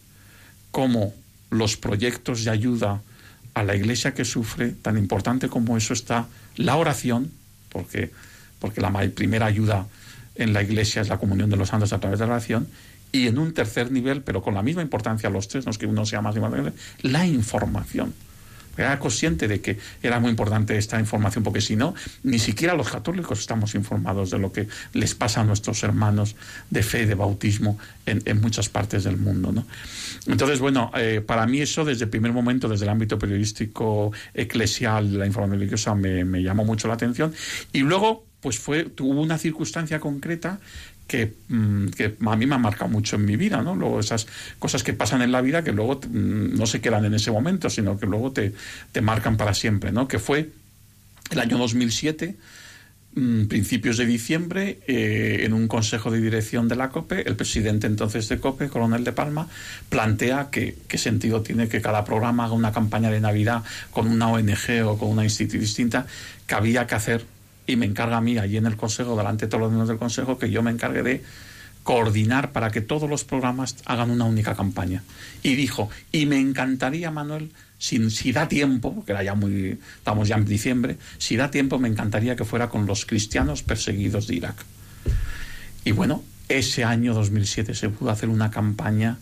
como 0.71 1.13
los 1.49 1.77
proyectos 1.77 2.43
de 2.43 2.51
ayuda 2.51 3.01
a 3.53 3.63
la 3.63 3.75
iglesia 3.75 4.13
que 4.13 4.25
sufre, 4.25 4.71
tan 4.71 4.97
importante 4.97 5.49
como 5.49 5.77
eso 5.77 5.93
está 5.93 6.27
la 6.55 6.75
oración, 6.77 7.31
porque, 7.69 8.11
porque 8.59 8.81
la 8.81 8.91
primera 9.09 9.45
ayuda 9.45 9.87
en 10.35 10.53
la 10.53 10.63
iglesia 10.63 11.01
es 11.01 11.09
la 11.09 11.17
comunión 11.17 11.49
de 11.49 11.57
los 11.57 11.69
santos 11.69 11.93
a 11.93 11.99
través 11.99 12.19
de 12.19 12.25
la 12.25 12.33
oración, 12.33 12.67
y 13.11 13.27
en 13.27 13.37
un 13.37 13.53
tercer 13.53 13.91
nivel, 13.91 14.21
pero 14.21 14.41
con 14.41 14.53
la 14.53 14.61
misma 14.61 14.81
importancia 14.81 15.29
los 15.29 15.47
tres, 15.47 15.65
no 15.65 15.71
es 15.71 15.77
que 15.77 15.85
uno 15.85 16.05
sea 16.05 16.21
más 16.21 16.35
importante, 16.35 16.73
la 17.01 17.25
información. 17.25 18.13
Era 18.77 18.99
consciente 18.99 19.47
de 19.47 19.61
que 19.61 19.77
era 20.01 20.19
muy 20.19 20.29
importante 20.29 20.77
esta 20.77 20.99
información, 20.99 21.43
porque 21.43 21.61
si 21.61 21.75
no, 21.75 21.93
ni 22.23 22.39
siquiera 22.39 22.73
los 22.73 22.89
católicos 22.89 23.39
estamos 23.39 23.75
informados 23.75 24.31
de 24.31 24.39
lo 24.39 24.51
que 24.51 24.67
les 24.93 25.15
pasa 25.15 25.41
a 25.41 25.43
nuestros 25.43 25.83
hermanos 25.83 26.35
de 26.69 26.83
fe, 26.83 27.05
de 27.05 27.15
bautismo 27.15 27.77
en, 28.05 28.41
muchas 28.41 28.69
partes 28.69 29.03
del 29.03 29.17
mundo. 29.17 29.51
¿no? 29.51 29.65
Entonces, 30.27 30.59
bueno, 30.59 30.91
eh, 30.95 31.21
para 31.25 31.45
mí 31.45 31.61
eso 31.61 31.85
desde 31.85 32.05
el 32.05 32.09
primer 32.09 32.33
momento, 32.33 32.67
desde 32.67 32.85
el 32.85 32.89
ámbito 32.89 33.19
periodístico 33.19 34.11
eclesial, 34.33 35.17
la 35.17 35.25
información 35.25 35.59
religiosa 35.59 35.95
me, 35.95 36.23
me 36.25 36.41
llamó 36.41 36.65
mucho 36.65 36.87
la 36.87 36.95
atención. 36.95 37.33
Y 37.73 37.79
luego, 37.79 38.25
pues 38.41 38.57
fue, 38.57 38.85
tuvo 38.85 39.21
una 39.21 39.37
circunstancia 39.37 39.99
concreta 39.99 40.59
Mm, 41.47 41.87
que, 41.87 42.15
a 42.25 42.35
mí 42.35 42.45
me 42.45 42.55
ha 42.55 42.57
marcado 42.57 42.89
mucho 42.89 43.15
en 43.15 43.25
mi 43.25 43.35
vida, 43.35 43.61
¿no? 43.61 43.75
Luego 43.75 43.99
esas 43.99 44.27
cosas 44.59 44.83
que 44.83 44.93
pasan 44.93 45.21
en 45.21 45.31
la 45.31 45.41
vida 45.41 45.63
que 45.63 45.71
luego 45.71 45.99
mm, 46.07 46.57
no 46.57 46.65
se 46.65 46.81
quedan 46.81 47.05
en 47.05 47.13
ese 47.13 47.31
momento, 47.31 47.69
sino 47.69 47.97
que 47.97 48.05
luego 48.05 48.31
te, 48.31 48.53
te 48.91 49.01
marcan 49.01 49.37
para 49.37 49.53
siempre, 49.53 49.91
¿no? 49.91 50.07
Que 50.07 50.19
fue 50.19 50.49
el 51.29 51.39
año 51.39 51.57
2007, 51.57 52.35
mm, 53.15 53.45
principios 53.45 53.97
de 53.97 54.05
diciembre, 54.05 54.79
eh, 54.87 55.41
en 55.43 55.53
un 55.53 55.67
consejo 55.67 56.11
de 56.11 56.21
dirección 56.21 56.67
de 56.67 56.75
la 56.75 56.89
COPE, 56.89 57.27
el 57.27 57.35
presidente 57.35 57.87
entonces 57.87 58.29
de 58.29 58.39
COPE, 58.39 58.69
coronel 58.69 59.03
de 59.03 59.11
Palma, 59.11 59.47
plantea 59.89 60.49
que 60.49 60.75
qué 60.87 60.97
sentido 60.97 61.41
tiene 61.41 61.67
que 61.67 61.81
cada 61.81 62.05
programa 62.05 62.45
haga 62.45 62.53
una 62.53 62.71
campaña 62.71 63.09
de 63.09 63.19
Navidad 63.19 63.63
con 63.91 64.07
una 64.07 64.29
ONG 64.29 64.85
o 64.85 64.97
con 64.97 65.09
una 65.09 65.23
institución 65.23 65.61
distinta, 65.61 66.05
que 66.47 66.55
había 66.55 66.87
que 66.87 66.95
hacer 66.95 67.25
y 67.67 67.75
me 67.75 67.85
encarga 67.85 68.17
a 68.17 68.21
mí 68.21 68.37
allí 68.37 68.57
en 68.57 68.65
el 68.65 68.75
Consejo, 68.75 69.15
delante 69.15 69.45
de 69.45 69.49
todos 69.49 69.61
los 69.61 69.71
miembros 69.71 69.89
del 69.89 69.97
Consejo, 69.97 70.37
que 70.37 70.49
yo 70.49 70.63
me 70.63 70.71
encargue 70.71 71.03
de 71.03 71.23
coordinar 71.83 72.51
para 72.51 72.69
que 72.69 72.81
todos 72.81 73.09
los 73.09 73.23
programas 73.23 73.75
hagan 73.85 74.11
una 74.11 74.25
única 74.25 74.55
campaña. 74.55 75.03
Y 75.41 75.55
dijo, 75.55 75.89
y 76.11 76.25
me 76.25 76.39
encantaría, 76.39 77.11
Manuel, 77.11 77.51
si, 77.77 78.09
si 78.11 78.31
da 78.31 78.47
tiempo, 78.47 79.03
que 79.05 79.11
era 79.11 79.23
ya 79.23 79.33
muy, 79.33 79.79
estamos 79.97 80.27
ya 80.27 80.35
en 80.35 80.45
diciembre, 80.45 80.97
si 81.17 81.35
da 81.35 81.49
tiempo 81.49 81.79
me 81.79 81.87
encantaría 81.87 82.35
que 82.35 82.45
fuera 82.45 82.69
con 82.69 82.85
los 82.85 83.05
cristianos 83.05 83.63
perseguidos 83.63 84.27
de 84.27 84.35
Irak. 84.35 84.55
Y 85.83 85.91
bueno, 85.91 86.23
ese 86.47 86.83
año 86.83 87.13
2007 87.13 87.73
se 87.73 87.89
pudo 87.89 88.11
hacer 88.11 88.29
una 88.29 88.51
campaña 88.51 89.17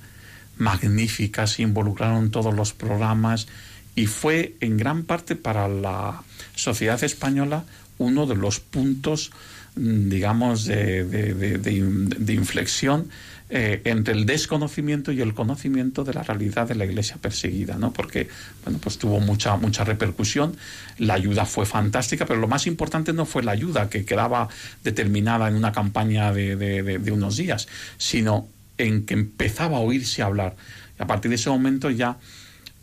magnífica, 0.58 1.48
se 1.48 1.62
involucraron 1.62 2.32
todos 2.32 2.54
los 2.54 2.74
programas 2.74 3.48
y 3.96 4.08
fue 4.08 4.56
en 4.60 4.78
gran 4.78 5.04
parte 5.04 5.36
para 5.36 5.68
la 5.68 6.24
sociedad 6.56 7.02
española 7.04 7.64
uno 8.00 8.26
de 8.26 8.36
los 8.36 8.60
puntos, 8.60 9.32
mm, 9.76 10.10
digamos, 10.10 10.66
de, 10.66 11.06
de, 11.06 12.34
inflexión 12.34 13.10
eh, 13.52 13.82
entre 13.86 14.14
el 14.14 14.26
desconocimiento 14.26 15.12
y 15.12 15.22
el 15.22 15.34
conocimiento 15.34 16.04
de 16.04 16.14
la 16.14 16.24
realidad 16.24 16.68
de 16.68 16.76
la 16.76 16.86
iglesia 16.86 17.18
perseguida, 17.18 17.78
¿no? 17.78 17.92
Porque, 17.92 18.30
bueno, 18.64 18.80
pues 18.82 18.98
tuvo 18.98 19.20
mucha, 19.20 19.58
mucha 19.58 19.84
repercusión, 19.84 20.56
la 21.00 21.16
ayuda 21.16 21.46
fue 21.46 21.66
fantástica, 21.66 22.26
pero 22.26 22.40
lo 22.40 22.48
más 22.48 22.68
importante 22.68 23.12
no 23.12 23.26
fue 23.26 23.42
la 23.44 23.52
ayuda 23.52 23.90
que 23.90 24.06
quedaba 24.06 24.50
determinada 24.84 25.48
en 25.48 25.56
una 25.56 25.72
campaña 25.72 26.32
de, 26.32 27.12
unos 27.12 27.38
días, 27.38 27.68
sino 27.98 28.48
en 28.78 29.06
que 29.06 29.16
empezaba 29.16 29.78
a 29.78 29.82
oírse 29.82 30.22
hablar. 30.22 30.56
Y 31.00 31.02
a 31.04 31.08
partir 31.08 31.30
de 31.30 31.36
ese 31.36 31.50
momento 31.50 31.90
ya 31.90 32.18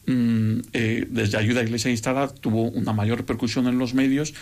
Mm, 0.07 0.61
eh, 0.73 1.05
desde 1.11 1.37
Ayuda 1.37 1.61
a 1.61 1.65
Iglesia 1.65 1.91
Instalada 1.91 2.29
tuvo 2.29 2.63
una 2.63 2.93
mayor 2.93 3.19
repercusión 3.19 3.67
en 3.67 3.77
los 3.77 3.93
medios 3.93 4.35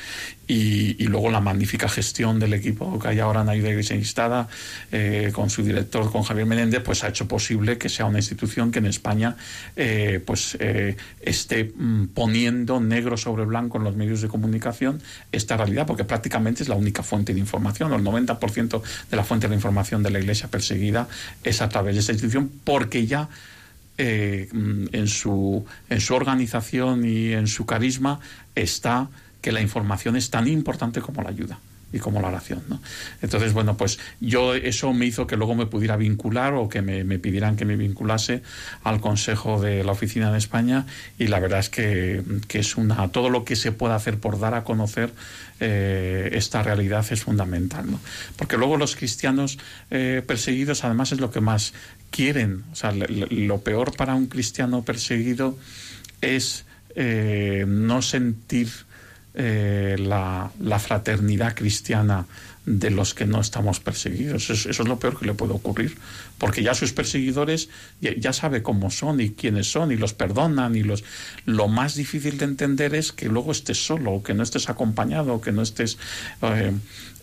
y, 0.46 1.02
luego 1.06 1.30
la 1.30 1.40
magnífica 1.40 1.88
gestión 1.88 2.38
del 2.38 2.52
equipo 2.52 2.98
que 2.98 3.08
hay 3.08 3.20
ahora 3.20 3.42
en 3.42 3.48
Ayuda 3.48 3.68
a 3.68 3.70
Iglesia 3.70 3.96
Instalada 3.96 4.48
eh, 4.92 5.30
con 5.32 5.48
su 5.48 5.62
director, 5.62 6.10
con 6.12 6.22
Javier 6.22 6.46
Menéndez, 6.46 6.82
pues 6.82 7.02
ha 7.04 7.08
hecho 7.08 7.26
posible 7.28 7.78
que 7.78 7.88
sea 7.88 8.04
una 8.04 8.18
institución 8.18 8.72
que 8.72 8.80
en 8.80 8.86
España 8.86 9.36
eh, 9.76 10.20
pues 10.24 10.58
esté 11.20 11.72
mm, 11.74 12.08
poniendo 12.08 12.80
negro 12.80 13.16
sobre 13.16 13.44
blanco 13.46 13.78
en 13.78 13.84
los 13.84 13.96
medios 13.96 14.20
de 14.20 14.28
comunicación 14.28 15.00
esta 15.32 15.56
realidad, 15.56 15.86
porque 15.86 16.04
prácticamente 16.04 16.62
es 16.62 16.68
la 16.68 16.74
única 16.74 17.02
fuente 17.02 17.32
de 17.32 17.40
información, 17.40 17.92
el 17.92 18.02
90% 18.02 18.82
de 19.10 19.16
la 19.16 19.24
fuente 19.24 19.48
de 19.48 19.54
información 19.54 20.02
de 20.02 20.10
la 20.10 20.18
Iglesia 20.18 20.48
perseguida 20.48 21.08
es 21.42 21.62
a 21.62 21.68
través 21.68 21.94
de 21.94 22.00
esta 22.00 22.12
institución, 22.12 22.50
porque 22.64 23.06
ya 23.06 23.28
eh, 23.96 24.48
en, 24.50 25.08
su, 25.08 25.64
en 25.88 26.00
su 26.00 26.14
organización 26.14 27.04
y 27.04 27.32
en 27.32 27.46
su 27.46 27.64
carisma 27.66 28.20
está 28.54 29.08
que 29.40 29.52
la 29.52 29.60
información 29.60 30.16
es 30.16 30.30
tan 30.30 30.48
importante 30.48 31.00
como 31.00 31.22
la 31.22 31.28
ayuda. 31.28 31.58
Y 31.94 32.00
como 32.00 32.20
la 32.20 32.28
oración. 32.28 32.62
¿no? 32.68 32.82
Entonces, 33.22 33.52
bueno, 33.52 33.76
pues 33.76 34.00
yo 34.20 34.54
eso 34.54 34.92
me 34.92 35.06
hizo 35.06 35.28
que 35.28 35.36
luego 35.36 35.54
me 35.54 35.66
pudiera 35.66 35.96
vincular 35.96 36.54
o 36.54 36.68
que 36.68 36.82
me, 36.82 37.04
pidieran 37.18 37.56
que 37.56 37.64
me 37.64 37.76
vinculase 37.76 38.42
al 38.82 39.00
Consejo 39.00 39.60
de 39.60 39.84
la 39.84 39.92
Oficina 39.92 40.32
de 40.32 40.38
España 40.38 40.86
y 41.18 41.28
la 41.28 41.38
verdad 41.38 41.60
es 41.60 41.70
que, 41.70 42.22
es 42.48 42.76
una 42.76 43.08
todo 43.08 43.30
lo 43.30 43.44
que 43.44 43.54
se 43.54 43.72
pueda 43.72 43.94
hacer 43.94 44.18
por 44.18 44.40
dar 44.40 44.54
a 44.54 44.64
conocer 44.64 45.12
eh, 45.60 46.30
esta 46.32 46.62
realidad 46.64 47.06
es 47.10 47.22
fundamental. 47.22 47.88
¿no? 47.88 48.00
Porque 48.36 48.56
luego 48.56 48.76
los 48.76 48.96
cristianos 48.96 49.58
eh, 49.90 50.22
perseguidos 50.26 50.82
además 50.84 51.12
es 51.12 51.20
lo 51.20 51.30
que 51.30 51.40
más 51.40 51.74
quieren. 52.10 52.64
O 52.72 52.74
sea, 52.74 52.92
lo 52.92 53.60
peor 53.60 53.94
para 53.96 54.16
un 54.16 54.26
cristiano 54.26 54.82
perseguido 54.82 55.56
es 56.20 56.64
eh, 56.96 57.64
no 57.68 58.02
sentir 58.02 58.68
eh, 59.36 59.96
la, 59.98 60.50
fraternidad 60.78 61.54
cristiana 61.54 62.26
de 62.66 62.90
los 62.90 63.14
que 63.14 63.26
no 63.26 63.40
estamos 63.40 63.80
perseguidos. 63.80 64.48
Eso, 64.50 64.70
es 64.70 64.78
lo 64.78 64.98
peor 64.98 65.18
que 65.18 65.26
le 65.26 65.34
puede 65.34 65.52
ocurrir, 65.52 65.96
porque 66.38 66.62
ya 66.62 66.72
sus 66.74 66.92
perseguidores 66.92 67.68
ya, 68.00 68.32
sabe 68.32 68.62
cómo 68.62 68.90
son 68.90 69.20
y 69.20 69.30
quiénes 69.30 69.70
son 69.70 69.92
y 69.92 69.96
los 69.96 70.14
perdonan 70.14 70.76
y 70.76 70.82
los 70.82 71.04
lo 71.46 71.68
más 71.68 71.94
difícil 71.94 72.38
de 72.38 72.44
entender 72.44 72.94
es 72.94 73.12
que 73.12 73.28
luego 73.28 73.52
estés 73.52 73.84
solo, 73.84 74.22
que 74.22 74.34
no 74.34 74.42
estés 74.42 74.68
acompañado, 74.68 75.40
que 75.40 75.52
no 75.52 75.62
estés 75.62 75.98
eh, 76.42 76.72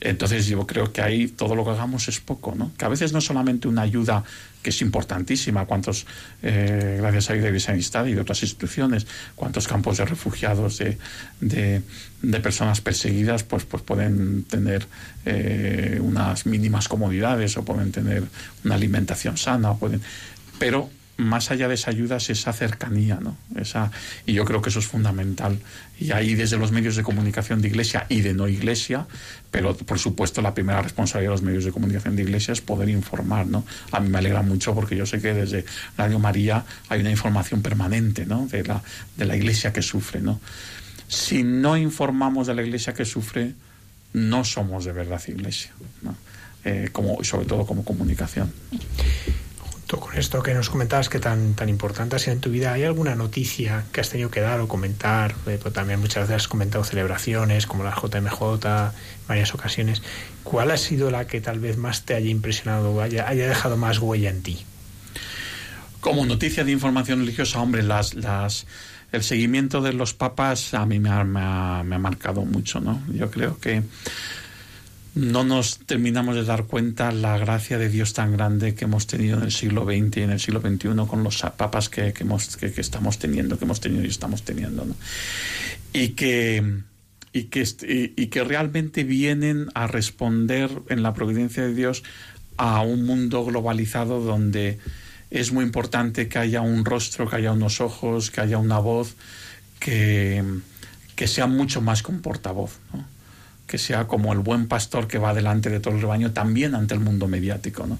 entonces 0.02 0.48
yo 0.48 0.66
creo 0.66 0.92
que 0.92 1.02
ahí 1.02 1.28
todo 1.28 1.56
lo 1.56 1.64
que 1.64 1.72
hagamos 1.72 2.08
es 2.08 2.20
poco, 2.20 2.56
¿no? 2.56 2.72
Que 2.76 2.86
a 2.86 2.90
veces 2.90 3.14
no 3.14 3.20
es 3.20 3.26
solamente 3.26 3.68
una 3.68 3.84
ayuda 3.84 4.24
que 4.62 4.70
es 4.70 4.82
importantísima, 4.82 5.66
cuántos, 5.66 6.06
eh, 6.42 6.98
gracias 7.00 7.30
a 7.30 7.36
Iglesia 7.36 7.74
Amistad 7.74 8.06
y 8.06 8.14
de 8.14 8.22
otras 8.22 8.42
instituciones, 8.44 9.08
cuántos 9.36 9.68
campos 9.68 9.98
de 9.98 10.06
refugiados, 10.06 10.78
de, 10.78 10.98
de, 11.40 12.40
personas 12.40 12.82
perseguidas, 12.82 13.44
pues, 13.44 13.66
pues 13.66 13.84
pueden 13.84 14.44
tener 14.44 14.88
eh, 15.26 16.00
unas 16.02 16.46
mínimas 16.46 16.88
comodidades 16.88 17.58
o 17.58 17.66
pueden 17.66 17.92
tener 17.92 18.24
una 18.64 18.76
alimentación 18.76 19.38
sana, 19.38 19.74
pueden, 19.76 20.02
pero 20.60 20.90
más 21.22 21.52
allá 21.52 21.68
de 21.68 21.76
esa 21.76 21.92
ayuda 21.92 22.18
es 22.18 22.30
esa 22.30 22.52
cercanía, 22.54 23.20
¿no? 23.22 23.38
Esa, 23.56 23.92
y 24.26 24.34
yo 24.34 24.46
creo 24.46 24.62
que 24.62 24.70
eso 24.70 24.80
es 24.80 24.88
fundamental. 24.88 25.60
Y 26.00 26.12
ahí 26.12 26.36
desde 26.36 26.58
los 26.58 26.72
medios 26.72 26.96
de 26.96 27.04
comunicación 27.04 27.62
de 27.62 27.68
iglesia 27.68 28.06
y 28.10 28.22
de 28.22 28.34
no 28.34 28.48
iglesia, 28.48 29.08
pero 29.52 29.76
por 29.76 30.00
supuesto 30.00 30.42
la 30.42 30.54
primera 30.54 30.82
responsabilidad 30.82 31.32
de 31.32 31.36
los 31.36 31.42
medios 31.44 31.64
de 31.64 31.72
comunicación 31.72 32.16
de 32.16 32.24
iglesia 32.24 32.54
es 32.54 32.62
poder 32.62 32.90
informar, 32.90 33.48
¿no? 33.48 33.66
A 33.92 34.00
mí 34.00 34.10
me 34.10 34.18
alegra 34.18 34.42
mucho 34.42 34.74
porque 34.74 34.96
yo 34.96 35.06
sé 35.06 35.22
que 35.22 35.34
desde 35.34 35.66
Radio 35.98 36.20
María 36.20 36.66
hay 36.90 37.02
una 37.02 37.12
información 37.12 37.62
permanente, 37.62 38.26
¿no? 38.26 38.48
De 38.48 38.64
la, 38.64 38.82
de 39.18 39.26
la 39.26 39.36
iglesia 39.36 39.72
que 39.72 39.82
sufre, 39.82 40.22
¿no? 40.22 40.40
Si 41.08 41.44
no 41.44 41.78
informamos 41.78 42.48
de 42.48 42.56
la 42.56 42.64
iglesia 42.64 42.94
que 42.94 43.06
sufre, 43.06 43.54
no 44.14 44.44
somos 44.44 44.86
de 44.86 44.92
verdad 44.92 45.22
iglesia, 45.28 45.72
¿no? 46.02 46.16
Eh, 46.64 46.90
como, 46.92 47.24
sobre 47.24 47.48
todo 47.48 47.66
como 47.66 47.84
comunicación 47.84 48.52
con 50.00 50.16
esto 50.18 50.42
que 50.42 50.54
nos 50.54 50.70
comentabas 50.70 51.10
que 51.10 51.20
tan, 51.20 51.54
tan 51.54 51.70
importante 51.70 52.16
ha 52.16 52.20
sido 52.20 52.34
en 52.34 52.40
tu 52.40 52.50
vida, 52.50 52.74
¿hay 52.74 52.84
alguna 52.84 53.16
noticia 53.16 53.86
que 53.92 54.02
has 54.02 54.10
tenido 54.10 54.32
que 54.32 54.40
dar 54.40 54.60
o 54.60 54.68
comentar? 54.68 55.36
Eh, 55.48 55.60
pues 55.62 55.74
también 55.74 56.00
muchas 56.00 56.28
veces 56.28 56.44
has 56.44 56.48
comentado 56.48 56.84
celebraciones 56.84 57.66
como 57.66 57.84
la 57.84 57.92
JMJ, 57.92 58.42
en 58.66 58.92
varias 59.28 59.54
ocasiones. 59.54 60.02
¿Cuál 60.44 60.72
ha 60.72 60.78
sido 60.78 61.12
la 61.12 61.28
que 61.28 61.42
tal 61.42 61.60
vez 61.60 61.78
más 61.78 62.06
te 62.06 62.14
haya 62.14 62.30
impresionado 62.30 62.92
o 62.92 63.02
haya, 63.02 63.30
dejado 63.30 63.78
más 63.78 64.00
huella 64.00 64.30
en 64.30 64.44
ti? 64.44 64.66
Como 66.00 66.26
noticia 66.26 66.64
de 66.64 66.72
información 66.72 67.20
religiosa, 67.20 67.60
hombre, 67.60 67.84
las, 67.84 68.16
el 69.12 69.24
seguimiento 69.24 69.82
de 69.82 69.94
los 69.94 70.14
papas 70.14 70.74
a 70.74 70.86
mí 70.86 71.00
me 71.00 71.10
ha, 71.10 71.24
me 71.24 71.96
ha 71.96 72.00
marcado 72.00 72.44
mucho, 72.46 72.80
¿no? 72.80 73.04
Yo 73.14 73.30
creo 73.30 73.60
que 73.60 73.84
no 75.14 75.44
nos 75.44 75.80
terminamos 75.80 76.36
de 76.36 76.46
dar 76.46 76.66
cuenta 76.66 77.12
la 77.12 77.38
gracia 77.38 77.78
de 77.78 77.90
Dios 77.90 78.14
tan 78.14 78.32
grande 78.32 78.76
que 78.76 78.86
hemos 78.86 79.08
tenido 79.08 79.38
en 79.38 79.44
el 79.44 79.52
siglo 79.52 79.84
XX 79.84 80.18
y 80.18 80.22
en 80.22 80.30
el 80.30 80.40
siglo 80.40 80.62
XXI 80.62 80.90
con 81.08 81.24
los 81.24 81.42
papas 81.58 81.90
que, 81.90 82.14
que, 82.14 82.74
estamos 82.78 83.20
teniendo, 83.20 83.58
que 83.58 83.66
hemos 83.66 83.82
tenido 83.82 84.06
y 84.06 84.08
estamos 84.08 84.44
teniendo. 84.44 84.88
Y, 85.92 86.10
que, 86.10 86.64
y, 87.34 87.44
que, 87.46 88.14
y 88.16 88.28
que 88.28 88.44
realmente 88.46 89.04
vienen 89.04 89.68
a 89.74 89.88
responder 89.88 90.72
en 90.88 91.04
la 91.04 91.14
providencia 91.14 91.64
de 91.64 91.74
Dios 91.74 92.04
a 92.56 92.82
un 92.82 93.06
mundo 93.06 93.44
globalizado 93.44 94.22
donde 94.22 94.80
es 95.30 95.52
muy 95.52 95.66
importante 95.66 96.30
que 96.30 96.40
haya 96.40 96.62
un 96.62 96.86
rostro, 96.86 97.30
que 97.30 97.36
haya 97.36 97.52
unos 97.52 97.82
ojos, 97.82 98.32
que 98.32 98.40
haya 98.40 98.58
una 98.58 98.80
voz 98.80 99.16
que, 99.80 100.42
que 101.18 101.28
sea 101.28 101.48
mucho 101.48 101.82
más 101.82 102.02
que 102.02 102.12
un 102.12 102.22
portavoz. 102.22 102.80
¿no? 102.94 103.11
Que 103.72 103.78
sea 103.78 104.06
como 104.06 104.34
el 104.34 104.40
buen 104.40 104.68
pastor 104.68 105.08
que 105.08 105.18
va 105.18 105.34
delante 105.34 105.70
de 105.70 105.80
todo 105.80 105.96
el 105.96 106.02
rebaño, 106.02 106.32
también 106.32 106.76
ante 106.76 106.94
el 106.94 107.00
mundo 107.00 107.30
mediático. 107.30 107.88
¿no? 107.88 108.00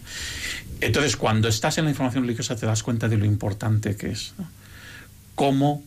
Entonces, 0.82 1.16
cuando 1.16 1.48
estás 1.48 1.78
en 1.78 1.86
la 1.86 1.92
información 1.92 2.26
religiosa 2.26 2.58
te 2.58 2.66
das 2.66 2.84
cuenta 2.84 3.08
de 3.08 3.16
lo 3.16 3.24
importante 3.24 3.96
que 3.96 4.12
es. 4.12 4.34
Cómo 5.34 5.82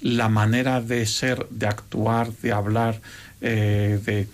la 0.00 0.28
manera 0.28 0.80
de 0.80 1.04
ser, 1.06 1.48
de 1.50 1.66
actuar, 1.66 2.30
de 2.42 2.52
hablar, 2.52 3.00
eh, 3.40 3.98
de 4.06 4.28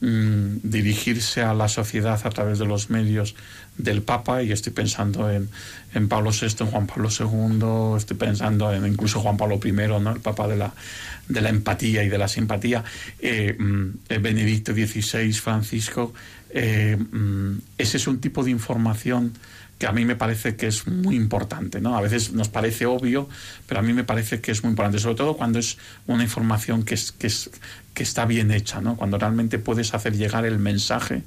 mm, 0.00 0.60
dirigirse 0.62 1.42
a 1.42 1.52
la 1.52 1.68
sociedad 1.68 2.18
a 2.24 2.30
través 2.30 2.58
de 2.58 2.64
los 2.64 2.88
medios 2.88 3.34
del 3.78 4.02
Papa, 4.02 4.42
y 4.42 4.52
estoy 4.52 4.72
pensando 4.72 5.30
en, 5.30 5.48
en 5.94 6.08
Pablo 6.08 6.30
VI, 6.30 6.64
en 6.64 6.66
Juan 6.66 6.86
Pablo 6.86 7.08
II, 7.08 7.96
estoy 7.96 8.16
pensando 8.16 8.72
en 8.72 8.86
incluso 8.86 9.20
Juan 9.20 9.36
Pablo 9.36 9.60
I, 9.62 9.72
¿no? 9.72 10.12
el 10.12 10.20
Papa 10.20 10.48
de 10.48 10.56
la, 10.56 10.72
de 11.28 11.40
la 11.40 11.48
empatía 11.48 12.02
y 12.04 12.08
de 12.08 12.18
la 12.18 12.28
simpatía, 12.28 12.84
eh, 13.18 13.54
mm, 13.58 14.20
Benedicto 14.20 14.72
XVI, 14.72 15.32
Francisco, 15.32 16.12
eh, 16.50 16.96
mm, 16.96 17.58
ese 17.78 17.96
es 17.96 18.06
un 18.06 18.20
tipo 18.20 18.44
de 18.44 18.50
información 18.50 19.32
que 19.78 19.86
a 19.86 19.92
mí 19.92 20.04
me 20.06 20.16
parece 20.16 20.56
que 20.56 20.68
es 20.68 20.86
muy 20.86 21.16
importante, 21.16 21.80
¿no? 21.80 21.96
A 21.96 22.00
veces 22.00 22.32
nos 22.32 22.48
parece 22.48 22.86
obvio, 22.86 23.28
pero 23.66 23.80
a 23.80 23.82
mí 23.82 23.92
me 23.92 24.04
parece 24.04 24.40
que 24.40 24.52
es 24.52 24.62
muy 24.62 24.70
importante, 24.70 24.98
sobre 24.98 25.16
todo 25.16 25.36
cuando 25.36 25.58
es 25.58 25.76
una 26.06 26.22
información 26.22 26.82
que, 26.82 26.94
es, 26.94 27.12
que, 27.12 27.26
es, 27.26 27.50
que 27.92 28.02
está 28.02 28.24
bien 28.24 28.50
hecha, 28.50 28.80
¿no? 28.80 28.96
Cuando 28.96 29.18
realmente 29.18 29.58
puedes 29.58 29.92
hacer 29.92 30.16
llegar 30.16 30.46
el 30.46 30.58
mensaje 30.58 31.24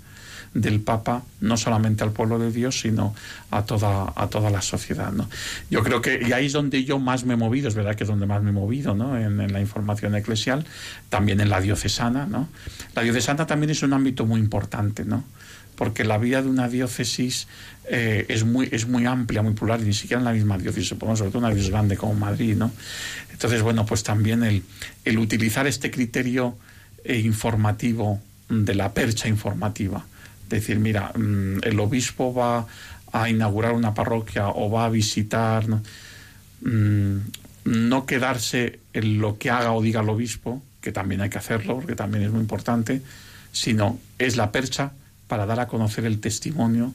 del 0.54 0.82
Papa 0.82 1.24
no 1.42 1.58
solamente 1.58 2.04
al 2.04 2.12
pueblo 2.12 2.40
de 2.40 2.52
Dios, 2.52 2.80
sino 2.80 3.16
a 3.52 3.64
toda, 3.64 4.14
a 4.16 4.28
toda 4.28 4.50
la 4.50 4.62
sociedad. 4.62 5.12
¿no? 5.12 5.30
Yo 5.70 5.84
creo 5.84 6.02
que, 6.02 6.20
y 6.28 6.32
ahí 6.34 6.48
es 6.48 6.54
donde 6.54 6.84
yo 6.84 7.00
más 7.00 7.26
me 7.26 7.34
he 7.34 7.38
movido, 7.38 7.68
es 7.68 7.76
verdad 7.76 7.96
que 7.96 8.04
es 8.04 8.10
donde 8.10 8.26
más 8.26 8.42
me 8.42 8.50
he 8.50 8.54
movido, 8.54 8.96
¿no? 8.96 9.18
en, 9.18 9.52
la 9.52 9.62
información 9.62 10.16
eclesial, 10.16 10.66
también 11.10 11.40
en 11.40 11.50
la 11.50 11.62
diocesana. 11.62 12.26
¿no? 12.26 12.50
La 12.96 13.04
diocesana 13.04 13.46
también 13.48 13.70
es 13.70 13.84
un 13.84 13.94
ámbito 13.94 14.26
muy 14.26 14.40
importante, 14.40 15.06
¿no? 15.06 15.24
porque 15.76 16.04
la 16.04 16.18
vida 16.18 16.42
de 16.42 16.50
una 16.50 16.68
diócesis 16.68 17.48
eh, 17.86 18.26
es, 18.28 18.44
muy, 18.44 18.68
es 18.72 18.86
muy 18.86 19.06
amplia, 19.06 19.42
muy 19.42 19.54
plural, 19.54 19.82
y 19.82 19.86
ni 19.86 19.94
siquiera 19.94 20.20
en 20.20 20.26
la 20.26 20.34
misma 20.34 20.58
diócesis, 20.58 20.90
sobre 20.90 21.16
todo 21.16 21.38
una 21.38 21.48
diócesis 21.48 21.72
grande 21.72 21.96
como 21.96 22.16
Madrid. 22.16 22.56
¿no? 22.58 22.72
Entonces, 23.32 23.62
bueno, 23.62 23.86
pues 23.86 24.04
también 24.04 24.44
el, 24.44 24.64
el 25.06 25.18
utilizar 25.18 25.68
este 25.68 25.90
criterio 25.90 26.58
eh, 27.06 27.20
informativo 27.20 28.20
de 28.50 28.76
la 28.76 28.94
percha 28.94 29.30
informativa, 29.30 30.06
decir, 30.50 30.80
mira, 30.80 31.12
mm, 31.16 31.60
el 31.64 31.80
obispo 31.80 32.34
va 32.34 32.68
a 33.12 33.30
inaugurar 33.30 33.74
una 33.74 33.94
parroquia 33.94 34.50
o 34.50 34.70
va 34.70 34.86
a 34.86 34.90
visitar, 34.90 35.66
mm, 36.62 37.18
no 37.66 38.06
quedarse 38.06 38.80
en 38.94 39.20
lo 39.20 39.38
que 39.38 39.50
haga 39.50 39.74
o 39.74 39.82
diga 39.82 40.02
el 40.02 40.10
obispo, 40.10 40.62
que 40.82 40.92
también 40.92 41.22
hay 41.22 41.30
que 41.30 41.38
hacerlo, 41.38 41.76
porque 41.76 41.96
también 41.96 42.24
es 42.24 42.32
muy 42.32 42.42
importante, 42.42 43.02
sino 43.52 44.00
es 44.18 44.38
la 44.38 44.52
percha 44.52 44.92
para 45.28 45.46
dar 45.46 45.60
a 45.60 45.68
conocer 45.68 46.06
el 46.06 46.20
testimonio 46.20 46.94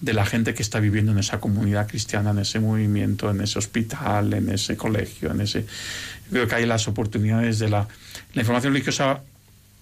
de 0.00 0.12
la 0.12 0.26
gente 0.26 0.52
que 0.54 0.62
está 0.62 0.80
viviendo 0.80 1.12
en 1.12 1.18
esa 1.18 1.38
comunidad 1.38 1.86
cristiana, 1.86 2.30
en 2.30 2.40
ese 2.40 2.58
movimiento, 2.58 3.30
en 3.30 3.40
ese 3.40 3.58
hospital, 3.58 4.34
en 4.34 4.48
ese 4.48 4.76
colegio, 4.76 5.30
en 5.30 5.42
ese... 5.42 5.64
creo 6.28 6.48
que 6.48 6.56
hay 6.56 6.66
las 6.66 6.88
oportunidades 6.88 7.60
de 7.60 7.68
la... 7.68 7.86
La 8.34 8.42
información 8.42 8.72
religiosa 8.72 9.22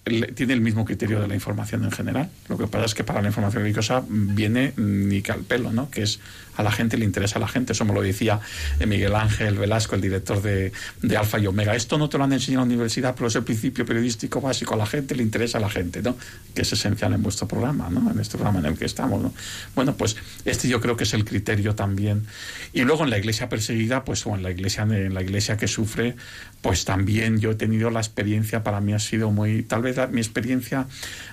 tiene 0.03 0.53
el 0.53 0.61
mismo 0.61 0.83
criterio 0.83 1.19
de 1.19 1.27
la 1.27 1.35
información 1.35 1.83
en 1.83 1.91
general. 1.91 2.29
Lo 2.49 2.57
que 2.57 2.65
pasa 2.65 2.85
es 2.85 2.95
que 2.95 3.03
para 3.03 3.21
la 3.21 3.27
información 3.27 3.61
religiosa 3.61 4.03
viene 4.07 4.73
ni 4.75 5.21
que 5.21 5.31
al 5.31 5.41
pelo, 5.41 5.71
¿no? 5.71 5.91
Que 5.91 6.01
es 6.01 6.19
a 6.57 6.63
la 6.63 6.71
gente 6.71 6.97
le 6.97 7.05
interesa 7.05 7.37
a 7.37 7.39
la 7.39 7.47
gente. 7.47 7.73
Eso 7.73 7.85
me 7.85 7.93
lo 7.93 8.01
decía 8.01 8.39
Miguel 8.85 9.15
Ángel 9.15 9.57
Velasco, 9.57 9.95
el 9.95 10.01
director 10.01 10.41
de, 10.41 10.71
de, 11.01 11.17
Alfa 11.17 11.39
y 11.39 11.47
Omega. 11.47 11.75
Esto 11.75 11.97
no 11.97 12.09
te 12.09 12.17
lo 12.17 12.23
han 12.23 12.33
enseñado 12.33 12.63
en 12.63 12.69
la 12.69 12.73
universidad, 12.73 13.13
pero 13.15 13.27
es 13.27 13.35
el 13.35 13.43
principio 13.43 13.85
periodístico 13.85 14.41
básico. 14.41 14.73
A 14.73 14.77
la 14.77 14.85
gente 14.85 15.15
le 15.15 15.23
interesa 15.23 15.59
a 15.59 15.61
la 15.61 15.69
gente, 15.69 16.01
¿no? 16.01 16.17
Que 16.53 16.63
es 16.63 16.73
esencial 16.73 17.13
en 17.13 17.21
vuestro 17.21 17.47
programa, 17.47 17.89
¿no? 17.89 18.09
En 18.11 18.19
este 18.19 18.37
programa 18.37 18.59
en 18.59 18.65
el 18.65 18.77
que 18.77 18.85
estamos, 18.85 19.21
¿no? 19.21 19.33
Bueno, 19.75 19.95
pues 19.95 20.17
este 20.45 20.67
yo 20.67 20.81
creo 20.81 20.97
que 20.97 21.03
es 21.03 21.13
el 21.13 21.25
criterio 21.25 21.75
también. 21.75 22.25
Y 22.73 22.81
luego 22.81 23.03
en 23.03 23.11
la 23.11 23.17
iglesia 23.17 23.49
perseguida, 23.49 24.03
pues 24.03 24.25
o 24.25 24.35
en 24.35 24.43
la 24.43 24.51
iglesia, 24.51 24.83
en 24.83 25.13
la 25.13 25.21
iglesia 25.21 25.57
que 25.57 25.67
sufre, 25.67 26.15
pues 26.61 26.85
también 26.85 27.39
yo 27.39 27.51
he 27.51 27.55
tenido 27.55 27.89
la 27.89 27.99
experiencia, 27.99 28.63
para 28.63 28.81
mí 28.81 28.93
ha 28.93 28.99
sido 28.99 29.31
muy, 29.31 29.63
tal 29.63 29.81
vez 29.81 29.97
mi 30.11 30.21
experiencia 30.21 30.87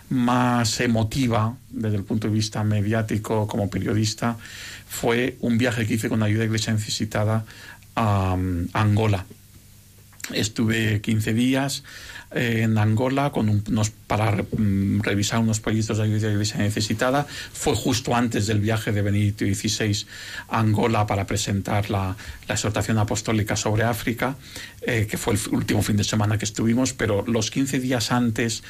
más 0.08 0.80
emotiva 0.80 1.56
desde 1.70 1.96
el 1.96 2.04
punto 2.04 2.28
de 2.28 2.34
vista 2.34 2.64
mediático 2.64 3.46
como 3.46 3.68
periodista 3.68 4.38
fue 4.88 5.36
un 5.40 5.58
viaje 5.58 5.86
que 5.86 5.94
hice 5.94 6.08
con 6.08 6.22
ayuda 6.22 6.40
de 6.40 6.46
iglesia 6.46 6.72
necesitada 6.72 7.44
a, 7.94 8.36
Angola. 8.72 9.26
Estuve 10.32 11.00
15 11.00 11.34
días 11.34 11.84
en 12.30 12.76
Angola 12.76 13.30
con 13.30 13.48
unos, 13.48 13.90
para 13.90 14.32
mm, 14.32 15.00
revisar 15.00 15.40
unos 15.40 15.60
proyectos 15.60 15.98
de 15.98 16.04
ayuda 16.04 16.30
necesitada. 16.58 17.26
Fue 17.52 17.74
justo 17.74 18.14
antes 18.14 18.46
del 18.46 18.60
viaje 18.60 18.92
de 18.92 19.02
Benedicto 19.02 19.44
XVI 19.44 20.06
a 20.48 20.60
Angola 20.60 21.06
para 21.06 21.26
presentar 21.26 21.90
la, 21.90 22.16
la 22.48 22.54
exhortación 22.54 22.98
apostólica 22.98 23.56
sobre 23.56 23.84
África, 23.84 24.36
eh, 24.80 25.06
que 25.08 25.18
fue 25.18 25.34
el 25.34 25.40
último 25.52 25.82
fin 25.82 25.96
de 25.96 26.04
semana 26.04 26.38
que 26.38 26.44
estuvimos, 26.44 26.92
pero 26.92 27.24
los 27.26 27.50
15 27.50 27.78
días 27.80 28.10
antes, 28.10 28.62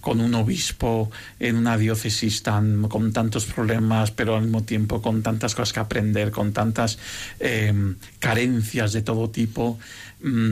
con 0.00 0.20
un 0.20 0.34
obispo 0.34 1.10
en 1.38 1.56
una 1.56 1.76
diócesis 1.76 2.42
tan, 2.42 2.88
con 2.88 3.12
tantos 3.12 3.44
problemas, 3.44 4.10
pero 4.10 4.36
al 4.36 4.42
mismo 4.42 4.62
tiempo 4.62 5.02
con 5.02 5.22
tantas 5.22 5.54
cosas 5.54 5.72
que 5.72 5.80
aprender, 5.80 6.30
con 6.30 6.52
tantas 6.52 6.98
eh, 7.40 7.72
carencias 8.18 8.92
de 8.92 9.02
todo 9.02 9.30
tipo, 9.30 9.78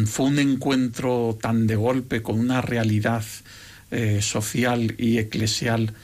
fue 0.06 0.26
un 0.26 0.38
encuentro 0.38 1.36
tan 1.40 1.66
de 1.66 1.76
golpe 1.76 2.22
con 2.22 2.38
una 2.38 2.60
realidad 2.60 3.24
eh, 3.90 4.20
social 4.22 4.94
y 4.98 5.18
eclesial 5.18 5.94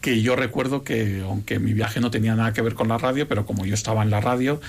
que 0.00 0.20
yo 0.20 0.36
recuerdo 0.36 0.84
que, 0.84 1.22
aunque 1.24 1.58
mi 1.58 1.72
viaje 1.72 1.98
no 1.98 2.10
tenía 2.10 2.34
nada 2.34 2.52
que 2.52 2.60
ver 2.60 2.74
con 2.74 2.88
la 2.88 2.98
radio, 2.98 3.26
pero 3.26 3.46
como 3.46 3.64
yo 3.64 3.72
estaba 3.72 4.02
en 4.02 4.10
la 4.10 4.20
radio, 4.20 4.60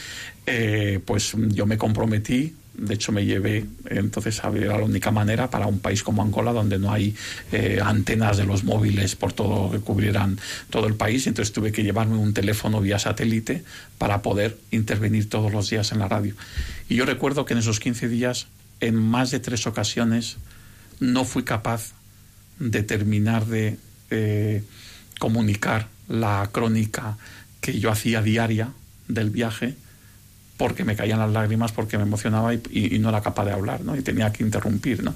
eh, 0.46 1.02
pues 1.04 1.34
yo 1.50 1.66
me 1.66 1.78
comprometí. 1.78 2.54
De 2.74 2.94
hecho 2.94 3.12
me 3.12 3.26
llevé 3.26 3.66
entonces 3.90 4.42
era 4.44 4.78
la 4.78 4.84
única 4.84 5.10
manera 5.10 5.50
para 5.50 5.66
un 5.66 5.80
país 5.80 6.04
como 6.04 6.22
Angola 6.22 6.52
donde 6.52 6.78
no 6.78 6.92
hay 6.92 7.16
eh, 7.54 7.80
antenas 7.82 8.36
de 8.36 8.46
los 8.46 8.66
móviles 8.66 9.16
por 9.16 9.32
todo 9.32 9.72
que 9.72 9.80
cubrieran 9.80 10.38
todo 10.70 10.88
el 10.88 10.96
país. 10.96 11.28
Entonces 11.28 11.54
tuve 11.54 11.72
que 11.72 11.84
llevarme 11.84 12.18
un 12.18 12.34
teléfono 12.34 12.80
vía 12.80 13.00
satélite 13.00 13.64
para 13.98 14.22
poder 14.22 14.58
intervenir 14.72 15.30
todos 15.30 15.52
los 15.52 15.70
días 15.70 15.92
en 15.92 16.00
la 16.00 16.08
radio 16.08 16.36
y 16.90 16.96
yo 16.96 17.06
recuerdo 17.06 17.46
que 17.46 17.54
en 17.54 17.60
esos 17.60 17.80
15 17.80 18.08
días 18.08 18.48
en 18.80 18.96
más 18.96 19.32
de 19.32 19.40
tres 19.40 19.68
ocasiones 19.68 20.38
no 21.00 21.26
fui 21.26 21.44
capaz 21.44 21.94
de 22.60 22.84
terminar 22.84 23.46
de 23.46 23.78
comunicar 25.20 25.88
la 26.08 26.50
crónica 26.52 27.18
que 27.62 27.80
yo 27.80 27.92
hacía 27.92 28.22
diaria 28.22 28.70
del 29.08 29.30
viaje 29.30 29.76
porque 30.58 30.86
me 30.86 30.96
caían 30.96 31.20
las 31.20 31.32
lágrimas, 31.32 31.72
porque 31.72 31.98
me 31.98 32.04
emocionaba 32.04 32.54
y, 32.54 32.98
no 33.00 33.10
era 33.10 33.22
capaz 33.22 33.46
de 33.46 33.52
hablar, 33.52 33.82
¿no? 33.82 33.96
Y 33.96 34.02
tenía 34.02 34.32
que 34.32 34.44
interrumpir, 34.44 35.04
¿no? 35.04 35.14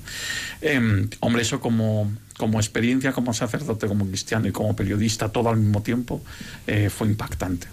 Em, 0.62 1.10
hombre, 1.22 1.44
eso 1.44 1.60
como, 1.62 2.12
como 2.38 2.60
experiencia, 2.60 3.14
como 3.14 3.34
sacerdote, 3.34 3.88
como 3.88 4.06
cristiano 4.06 4.48
y 4.48 4.52
como 4.52 4.76
periodista, 4.76 5.30
todo 5.30 5.50
al 5.50 5.58
mismo 5.58 5.82
tiempo, 5.82 6.22
eh, 6.68 6.90
fue 6.90 7.08
impactante. 7.08 7.68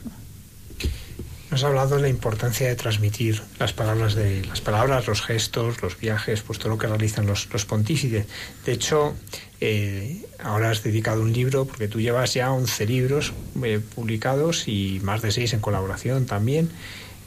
Ha 1.64 1.68
hablado 1.68 1.96
de 1.96 2.02
la 2.02 2.08
importancia 2.08 2.68
de 2.68 2.76
transmitir 2.76 3.42
las 3.58 3.72
palabras, 3.72 4.14
de, 4.14 4.44
las 4.44 4.60
palabras, 4.60 5.06
los 5.06 5.22
gestos, 5.22 5.82
los 5.82 5.98
viajes, 5.98 6.42
pues 6.42 6.58
todo 6.58 6.70
lo 6.70 6.78
que 6.78 6.86
realizan 6.86 7.26
los, 7.26 7.48
los 7.52 7.64
pontífices. 7.64 8.26
De 8.64 8.72
hecho, 8.72 9.14
eh, 9.60 10.24
ahora 10.42 10.70
has 10.70 10.82
dedicado 10.82 11.22
un 11.22 11.32
libro, 11.32 11.64
porque 11.64 11.88
tú 11.88 12.00
llevas 12.00 12.34
ya 12.34 12.52
11 12.52 12.86
libros 12.86 13.32
eh, 13.62 13.80
publicados 13.94 14.68
y 14.68 15.00
más 15.02 15.22
de 15.22 15.30
6 15.30 15.54
en 15.54 15.60
colaboración 15.60 16.26
también. 16.26 16.70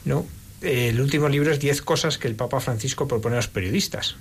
¿no? 0.04 0.26
el 0.62 1.00
último 1.00 1.28
libro 1.28 1.50
es 1.50 1.58
10 1.58 1.82
cosas 1.82 2.18
que 2.18 2.28
el 2.28 2.34
Papa 2.34 2.60
Francisco 2.60 3.08
propone 3.08 3.36
a 3.36 3.38
los 3.38 3.48
periodistas. 3.48 4.16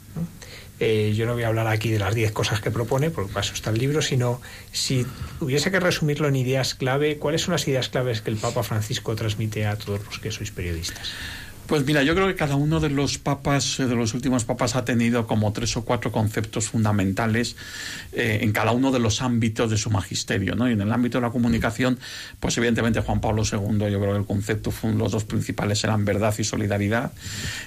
Eh, 0.79 1.13
yo 1.15 1.25
no 1.25 1.33
voy 1.33 1.43
a 1.43 1.47
hablar 1.47 1.67
aquí 1.67 1.89
de 1.91 1.99
las 1.99 2.15
10 2.15 2.31
cosas 2.31 2.61
que 2.61 2.71
propone, 2.71 3.09
porque 3.11 3.33
para 3.33 3.45
eso 3.45 3.53
está 3.53 3.69
el 3.69 3.77
libro, 3.77 4.01
sino 4.01 4.41
si 4.71 5.05
hubiese 5.41 5.71
que 5.71 5.79
resumirlo 5.79 6.27
en 6.27 6.35
ideas 6.37 6.73
clave, 6.73 7.17
¿cuáles 7.17 7.41
son 7.41 7.51
las 7.51 7.67
ideas 7.67 7.89
claves 7.89 8.21
que 8.21 8.29
el 8.29 8.37
Papa 8.37 8.63
Francisco 8.63 9.15
transmite 9.15 9.65
a 9.65 9.75
todos 9.75 10.05
los 10.05 10.19
que 10.19 10.31
sois 10.31 10.51
periodistas? 10.51 11.11
Pues 11.69 11.85
mira, 11.85 12.01
yo 12.01 12.15
creo 12.15 12.25
que 12.25 12.33
cada 12.33 12.55
uno 12.55 12.79
de 12.79 12.89
los 12.89 13.19
papas, 13.19 13.79
eh, 13.79 13.85
de 13.85 13.93
los 13.93 14.15
últimos 14.15 14.43
papas, 14.43 14.75
ha 14.75 14.83
tenido 14.83 15.27
como 15.27 15.53
tres 15.53 15.77
o 15.77 15.85
cuatro 15.85 16.11
conceptos 16.11 16.67
fundamentales 16.67 17.55
eh, 18.11 18.39
en 18.41 18.51
cada 18.53 18.71
uno 18.71 18.91
de 18.91 18.97
los 18.97 19.21
ámbitos 19.21 19.69
de 19.69 19.77
su 19.77 19.91
magisterio, 19.91 20.55
¿no? 20.55 20.67
Y 20.67 20.73
en 20.73 20.81
el 20.81 20.91
ámbito 20.91 21.19
de 21.19 21.27
la 21.27 21.29
comunicación, 21.29 21.99
pues 22.39 22.57
evidentemente 22.57 23.01
Juan 23.01 23.21
Pablo 23.21 23.43
II, 23.43 23.77
yo 23.91 23.99
creo 23.99 24.13
que 24.13 24.17
el 24.17 24.25
concepto, 24.25 24.73
los 24.97 25.11
dos 25.11 25.25
principales 25.25 25.83
eran 25.83 26.05
verdad 26.05 26.33
y 26.39 26.43
solidaridad. 26.43 27.11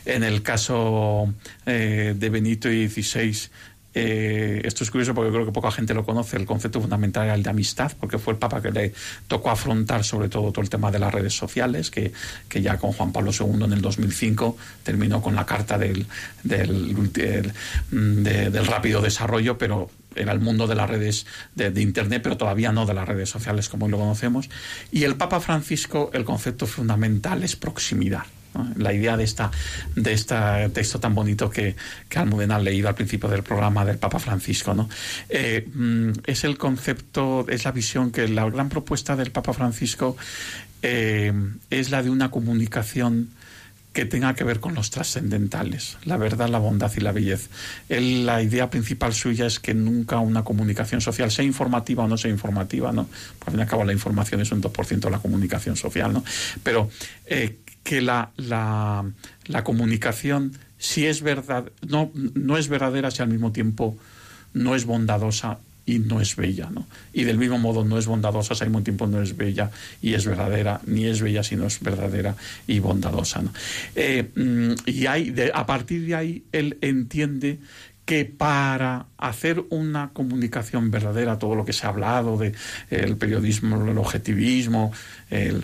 En 0.05 0.25
el 0.25 0.43
caso 0.43 1.33
eh, 1.67 2.17
de 2.19 2.29
Benito 2.29 2.69
XVI, 2.69 3.51
eh, 3.95 4.63
esto 4.65 4.85
es 4.85 4.91
curioso 4.91 5.15
porque 5.15 5.31
creo 5.31 5.45
que 5.45 5.53
poca 5.53 5.71
gente 5.71 5.95
lo 5.95 6.05
conoce. 6.05 6.37
El 6.37 6.47
concepto 6.47 6.81
fundamental 6.81 7.25
era 7.25 7.35
el 7.35 7.43
de 7.43 7.51
amistad, 7.51 7.93
porque 8.01 8.19
fue 8.19 8.33
el 8.33 8.39
Papa 8.39 8.63
que 8.63 8.71
le 8.71 8.95
tocó 9.29 9.51
afrontar 9.51 10.05
sobre 10.05 10.29
todo 10.29 10.53
todo 10.53 10.63
el 10.63 10.71
tema 10.71 10.91
de 10.91 10.99
las 10.99 11.13
redes 11.13 11.35
sociales, 11.35 11.91
que, 11.91 12.13
que 12.49 12.63
ya 12.63 12.79
con 12.79 12.93
Juan 12.93 13.13
Pablo 13.13 13.33
II 13.39 13.65
en 13.65 13.73
el 13.73 13.83
2005 13.83 14.57
terminó 14.83 15.21
con 15.21 15.35
la 15.35 15.45
carta 15.45 15.79
del, 15.79 16.07
del, 16.43 17.13
del, 17.13 18.67
rápido 18.67 19.01
desarrollo, 19.03 19.59
pero 19.59 19.91
era 20.15 20.33
el 20.33 20.41
mundo 20.41 20.67
de 20.67 20.75
las 20.75 20.89
redes 20.89 21.27
de, 21.55 21.71
de, 21.71 21.83
Internet, 21.83 22.23
pero 22.23 22.37
todavía 22.37 22.73
no 22.73 22.87
de 22.87 22.95
las 22.95 23.09
redes 23.09 23.29
sociales 23.29 23.69
como 23.69 23.87
hoy 23.87 23.93
lo 23.93 23.99
conocemos. 23.99 24.49
Y 24.91 25.05
el 25.05 25.17
Papa 25.17 25.41
Francisco, 25.41 26.11
el 26.15 26.25
concepto 26.25 26.67
fundamental 26.67 27.43
es 27.43 27.57
proximidad. 27.57 28.25
La 28.77 28.93
idea 28.93 29.17
de 29.17 29.25
esta 29.25 29.51
de 29.97 30.13
este 30.13 30.35
texto 30.71 31.01
tan 31.01 31.15
bonito 31.15 31.51
que, 31.51 31.75
que 32.09 32.19
Almudena 32.19 32.57
ha 32.57 32.59
leído 32.59 32.89
al 32.89 32.95
principio 32.95 33.29
del 33.29 33.43
programa 33.43 33.85
del 33.85 33.99
Papa 33.99 34.19
Francisco, 34.19 34.75
¿no? 34.75 34.89
Eh, 35.29 35.69
mm, 35.73 36.11
es 36.27 36.45
el 36.45 36.59
concepto, 36.59 37.47
es 37.49 37.65
la 37.65 37.73
visión 37.73 38.11
que 38.11 38.29
la 38.29 38.49
gran 38.49 38.69
propuesta 38.69 39.17
del 39.17 39.31
Papa 39.31 39.53
Francisco 39.53 40.17
eh, 40.83 41.33
es 41.71 41.91
la 41.91 42.03
de 42.03 42.11
una 42.11 42.31
comunicación 42.31 43.31
que 43.93 44.07
tenga 44.07 44.35
que 44.35 44.45
ver 44.45 44.61
con 44.61 44.75
los 44.75 44.91
trascendentales, 44.91 45.99
la 46.05 46.17
verdad, 46.17 46.49
la 46.49 46.59
bondad 46.59 46.91
y 46.97 47.01
la 47.01 47.13
belleza. 47.13 47.51
la 47.89 48.43
idea 48.43 48.71
principal 48.71 49.13
suya 49.13 49.47
es 49.47 49.61
que 49.61 49.75
nunca 49.75 50.19
una 50.19 50.45
comunicación 50.45 51.01
social, 51.01 51.31
sea 51.31 51.45
informativa 51.45 52.05
o 52.05 52.09
no 52.09 52.17
sea 52.17 52.31
informativa, 52.31 52.91
¿no? 52.91 53.09
Por 53.39 53.51
fin 53.51 53.59
y 53.59 53.63
al 53.63 53.69
cabo 53.69 53.85
la 53.85 53.93
información 53.93 54.41
es 54.41 54.51
un 54.51 54.63
2% 54.63 55.01
de 55.01 55.11
la 55.11 55.19
comunicación 55.19 55.77
social, 55.77 56.13
¿no? 56.13 56.25
Pero 56.63 56.89
eh, 57.27 57.59
que 57.83 58.01
la, 58.01 58.31
la, 58.37 59.65
comunicación, 59.65 60.53
si 60.79 61.07
es 61.07 61.23
verdad, 61.23 61.71
no, 61.87 62.11
no 62.15 62.57
es 62.57 62.69
verdadera, 62.69 63.11
si 63.11 63.23
al 63.23 63.29
mismo 63.29 63.53
tiempo 63.53 63.97
no 64.55 64.75
es 64.75 64.85
bondadosa 64.85 65.59
y 65.85 65.99
no 65.99 66.21
es 66.21 66.37
bella, 66.37 66.71
¿no? 66.71 66.87
Y 67.13 67.25
del 67.25 67.39
mismo 67.39 67.59
modo 67.59 67.85
no 67.85 67.99
es 67.99 68.07
bondadosa, 68.07 68.55
si 68.55 68.63
al 68.63 68.71
mismo 68.71 68.85
tiempo 68.85 69.07
no 69.07 69.21
es 69.21 69.37
bella 69.37 69.71
y 70.01 70.15
es 70.15 70.25
verdadera, 70.27 70.81
ni 70.87 71.07
es 71.07 71.21
bella 71.21 71.43
si 71.43 71.57
no 71.57 71.67
es 71.67 71.81
verdadera 71.81 72.37
y 72.67 72.79
bondadosa, 72.79 73.43
¿no? 73.43 73.53
Eh, 73.97 74.29
mm, 74.35 74.89
y 74.89 75.07
hay, 75.07 75.35
a 75.53 75.67
partir 75.67 76.07
de 76.07 76.15
ahí 76.15 76.45
él 76.53 76.79
entiende 76.83 77.59
que 78.05 78.25
para 78.25 79.07
hacer 79.17 79.63
una 79.71 80.11
comunicación 80.13 80.91
verdadera, 80.91 81.39
todo 81.39 81.55
lo 81.55 81.65
que 81.65 81.73
se 81.73 81.87
ha 81.87 81.91
hablado 81.91 82.37
de 82.37 82.53
el 82.91 83.17
periodismo, 83.17 83.89
el 83.89 83.97
objetivismo, 83.97 84.93
eh, 85.31 85.61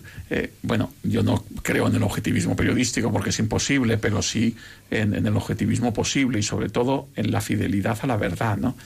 bueno, 0.62 0.92
yo 1.02 1.22
no 1.22 1.44
creo 1.62 1.88
en 1.88 1.96
el 1.96 2.02
objetivismo 2.02 2.54
periodístico 2.54 3.10
porque 3.10 3.30
es 3.30 3.38
imposible, 3.40 3.98
pero 3.98 4.22
sí 4.22 4.56
en, 4.90 5.14
el 5.14 5.36
objetivismo 5.36 5.92
posible 5.92 6.38
y 6.38 6.42
sobre 6.42 6.68
todo 6.68 7.08
en 7.16 7.32
la 7.32 7.40
fidelidad 7.40 7.98
a 8.02 8.06
la 8.06 8.16
verdad, 8.16 8.56
¿no? 8.56 8.76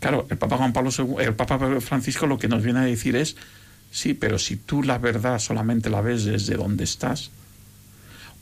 Claro, 0.00 0.26
el 0.30 0.36
Papa 0.36 0.56
Juan 0.56 0.72
Pablo 0.72 0.90
II, 0.96 1.16
el 1.20 1.34
Papa 1.34 1.80
Francisco 1.80 2.26
lo 2.26 2.38
que 2.38 2.48
nos 2.48 2.62
viene 2.62 2.80
a 2.80 2.84
decir 2.84 3.16
es 3.16 3.36
sí, 3.90 4.14
pero 4.14 4.38
si 4.38 4.56
tú 4.56 4.82
la 4.82 4.98
verdad 4.98 5.38
solamente 5.38 5.90
la 5.90 6.00
ves 6.00 6.24
desde 6.24 6.56
donde 6.56 6.84
estás, 6.84 7.30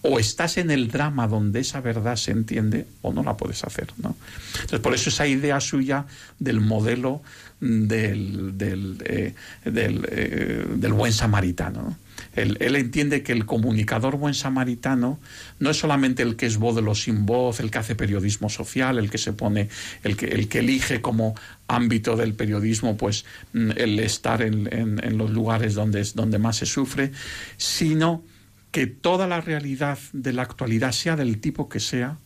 o 0.02 0.18
estás 0.18 0.58
en 0.58 0.70
el 0.70 0.88
drama 0.88 1.28
donde 1.28 1.60
esa 1.60 1.80
verdad 1.80 2.16
se 2.16 2.32
entiende 2.32 2.86
o 3.02 3.12
no 3.12 3.22
la 3.22 3.36
puedes 3.36 3.62
hacer. 3.64 3.88
¿no? 3.98 4.16
Entonces, 4.54 4.80
por 4.80 4.94
eso 4.94 5.10
esa 5.10 5.26
idea 5.26 5.60
suya 5.60 6.06
del 6.38 6.60
modelo 6.60 7.22
del, 7.60 8.58
del, 8.58 8.96
eh, 9.04 9.34
eh, 9.64 10.64
del, 10.74 10.92
buen 10.92 11.12
samaritano. 11.12 11.96
Él, 12.34 12.56
él, 12.60 12.74
entiende 12.74 13.22
que 13.22 13.32
el 13.32 13.46
comunicador 13.46 14.16
buen 14.16 14.34
samaritano 14.34 15.20
no 15.60 15.70
es 15.70 15.76
solamente 15.78 16.24
el 16.24 16.34
que 16.34 16.46
es 16.46 16.56
voz 16.56 16.74
de 16.74 16.82
los 16.82 17.02
sin 17.02 17.24
voz, 17.24 17.60
el 17.60 17.70
que 17.70 17.78
hace 17.78 17.94
periodismo 17.94 18.48
social, 18.48 18.98
el 18.98 19.10
que 19.10 19.18
se 19.18 19.32
pone, 19.32 19.68
el 20.02 20.16
que, 20.16 20.26
el 20.26 20.48
que 20.48 20.58
elige 20.58 21.00
como 21.00 21.36
ámbito 21.68 22.16
del 22.16 22.34
periodismo, 22.34 22.96
pues 22.96 23.24
mm, 23.52 23.70
el 23.76 24.00
estar 24.00 24.42
en, 24.42 24.66
en, 24.72 25.04
en 25.04 25.16
los 25.16 25.30
lugares 25.30 25.74
donde, 25.74 26.04
donde 26.14 26.38
más 26.38 26.56
se 26.56 26.66
sufre, 26.66 27.12
sino 27.56 28.24
que 28.72 28.86
toda 28.86 29.28
la 29.28 29.40
realidad 29.40 29.98
de 30.12 30.32
la 30.32 30.42
actualidad, 30.42 30.92
sea 30.92 31.14
del 31.14 31.40
tipo 31.40 31.68
que 31.68 31.78
sea, 31.78 32.16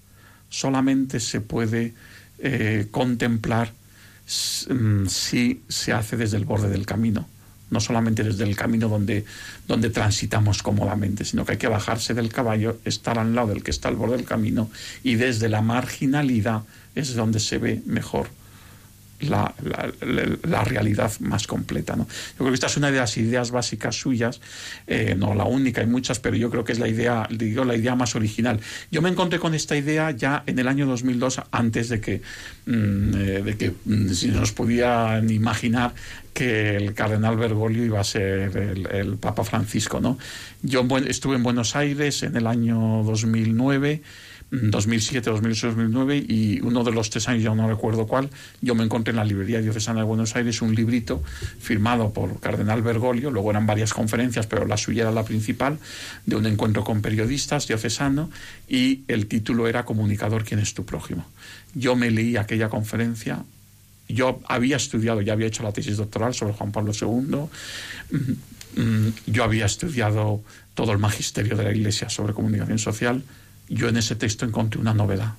solamente 0.49 1.21
se 1.21 1.41
puede 1.41 1.93
eh, 2.39 2.87
contemplar 2.91 3.73
mm, 4.69 5.07
si 5.07 5.63
se 5.69 5.93
hace 5.93 6.17
desde 6.17 6.37
el 6.37 6.45
borde 6.45 6.69
del 6.69 6.87
camino, 6.87 7.27
no 7.71 7.81
solamente 7.81 8.23
desde 8.23 8.45
el 8.45 8.55
camino 8.55 8.89
donde, 8.89 9.25
donde 9.67 9.91
transitamos 9.91 10.63
cómodamente, 10.63 11.25
sino 11.25 11.45
que 11.45 11.53
hay 11.53 11.59
que 11.59 11.67
bajarse 11.67 12.15
del 12.15 12.33
caballo, 12.33 12.79
estar 12.85 13.19
al 13.19 13.35
lado 13.35 13.49
del 13.49 13.65
que 13.65 13.73
está 13.73 13.89
al 13.89 13.97
borde 13.97 14.17
del 14.17 14.27
camino 14.27 14.71
y 15.03 15.17
desde 15.17 15.49
la 15.49 15.63
marginalidad 15.63 16.63
es 16.95 17.15
donde 17.15 17.41
se 17.41 17.59
ve 17.59 17.83
mejor 17.87 18.29
la, 19.21 19.55
la, 20.45 20.65
realidad 20.65 21.13
más 21.21 21.47
completa. 21.47 21.97
¿no? 21.97 22.05
Yo 22.05 22.39
creo 22.39 22.49
que 22.49 22.55
esta 22.55 22.67
es 22.67 22.77
una 22.77 22.91
de 22.91 22.99
las 22.99 23.17
ideas 23.17 23.51
básicas 23.51 23.97
suyas, 23.97 24.41
eh, 24.87 25.15
no 25.17 25.35
la 25.35 25.45
única, 25.45 25.81
hay 25.81 25.87
muchas, 25.87 26.19
pero 26.19 26.37
yo 26.37 26.51
creo 26.51 26.65
que 26.65 26.73
es 26.73 26.79
la 26.79 26.89
idea, 26.89 27.27
digo, 27.31 27.65
la 27.65 27.77
idea 27.77 27.95
más 27.95 28.15
original. 28.15 28.61
Yo 28.91 29.03
me 29.03 29.09
encontré 29.09 29.39
con 29.39 29.55
esta 29.55 29.77
idea 29.77 30.11
ya 30.11 30.43
en 30.47 30.59
el 30.59 30.69
año 30.69 30.87
2002, 30.87 31.43
antes 31.51 31.89
de 31.89 32.01
que, 32.01 32.23
mm, 32.67 33.15
eh, 33.15 33.43
de 33.43 33.57
que 33.57 33.73
mm, 33.85 34.11
si 34.11 34.29
nos 34.29 34.53
podían 34.53 35.31
imaginar 35.31 35.95
que 36.35 36.77
el 36.77 36.93
cardenal 36.93 37.39
Bergoglio 37.39 37.83
iba 37.85 38.01
a 38.01 38.05
ser 38.05 38.55
el, 38.57 38.87
el 38.91 39.17
Papa 39.17 39.43
Francisco. 39.43 40.01
¿no? 40.01 40.19
Yo 40.63 40.87
estuve 41.07 41.37
en 41.37 41.43
Buenos 41.43 41.77
Aires 41.77 42.23
en 42.23 42.37
el 42.37 42.47
año 42.47 43.03
2009 43.05 44.03
2007, 44.51 45.29
2008, 45.31 45.67
2009 45.69 46.25
y 46.29 46.61
uno 46.61 46.85
de 46.85 46.93
los 46.93 47.11
tres 47.11 47.29
años, 47.29 47.43
ya 47.43 47.55
no 47.55 47.69
recuerdo 47.69 48.07
cuál, 48.07 48.31
yo 48.61 48.77
me 48.77 48.85
encontré 48.85 49.11
en 49.11 49.17
la 49.17 49.25
librería 49.25 49.61
diocesana 49.61 50.01
de 50.01 50.07
Buenos 50.07 50.37
Aires 50.37 50.63
un 50.63 50.75
librito 50.75 51.23
firmado 51.59 52.13
por 52.13 52.39
Cardenal 52.39 52.81
Bergoglio, 52.83 53.31
luego 53.33 53.51
eran 53.51 53.67
varias 53.67 53.93
conferencias, 53.93 54.47
pero 54.47 54.65
la 54.65 54.77
suya 54.77 55.03
era 55.03 55.11
la 55.11 55.25
principal, 55.25 55.79
de 56.27 56.37
un 56.37 56.47
encuentro 56.47 56.85
con 56.85 57.03
periodistas 57.03 57.67
diocesano 57.67 58.31
y 58.69 59.03
el 59.09 59.27
título 59.27 59.67
era 59.67 59.85
Comunicador, 59.85 60.45
¿quién 60.45 60.61
es 60.61 60.75
tu 60.75 60.85
prójimo? 60.85 61.27
Yo 61.75 61.97
me 61.97 62.13
leí 62.13 62.37
aquella 62.37 62.69
conferencia, 62.69 63.45
yo 64.09 64.41
había 64.47 64.77
estudiado, 64.77 65.23
ya 65.23 65.33
había 65.33 65.49
hecho 65.49 65.65
la 65.65 65.73
tesis 65.73 65.97
doctoral 65.97 66.35
sobre 66.35 66.53
Juan 66.53 66.71
Pablo 66.71 66.93
II, 66.93 67.49
mm, 68.13 68.81
mm, 68.81 69.13
yo 69.27 69.43
había 69.43 69.67
estudiado 69.67 70.41
todo 70.75 70.93
el 70.93 70.99
magisterio 70.99 71.57
de 71.57 71.65
la 71.65 71.73
Iglesia 71.73 72.09
sobre 72.09 72.33
comunicación 72.33 72.79
social, 72.79 73.25
yo 73.69 73.89
en 73.89 73.97
ese 73.97 74.17
texto 74.17 74.45
encontré 74.45 74.81
una 74.81 74.95
novedad, 74.95 75.35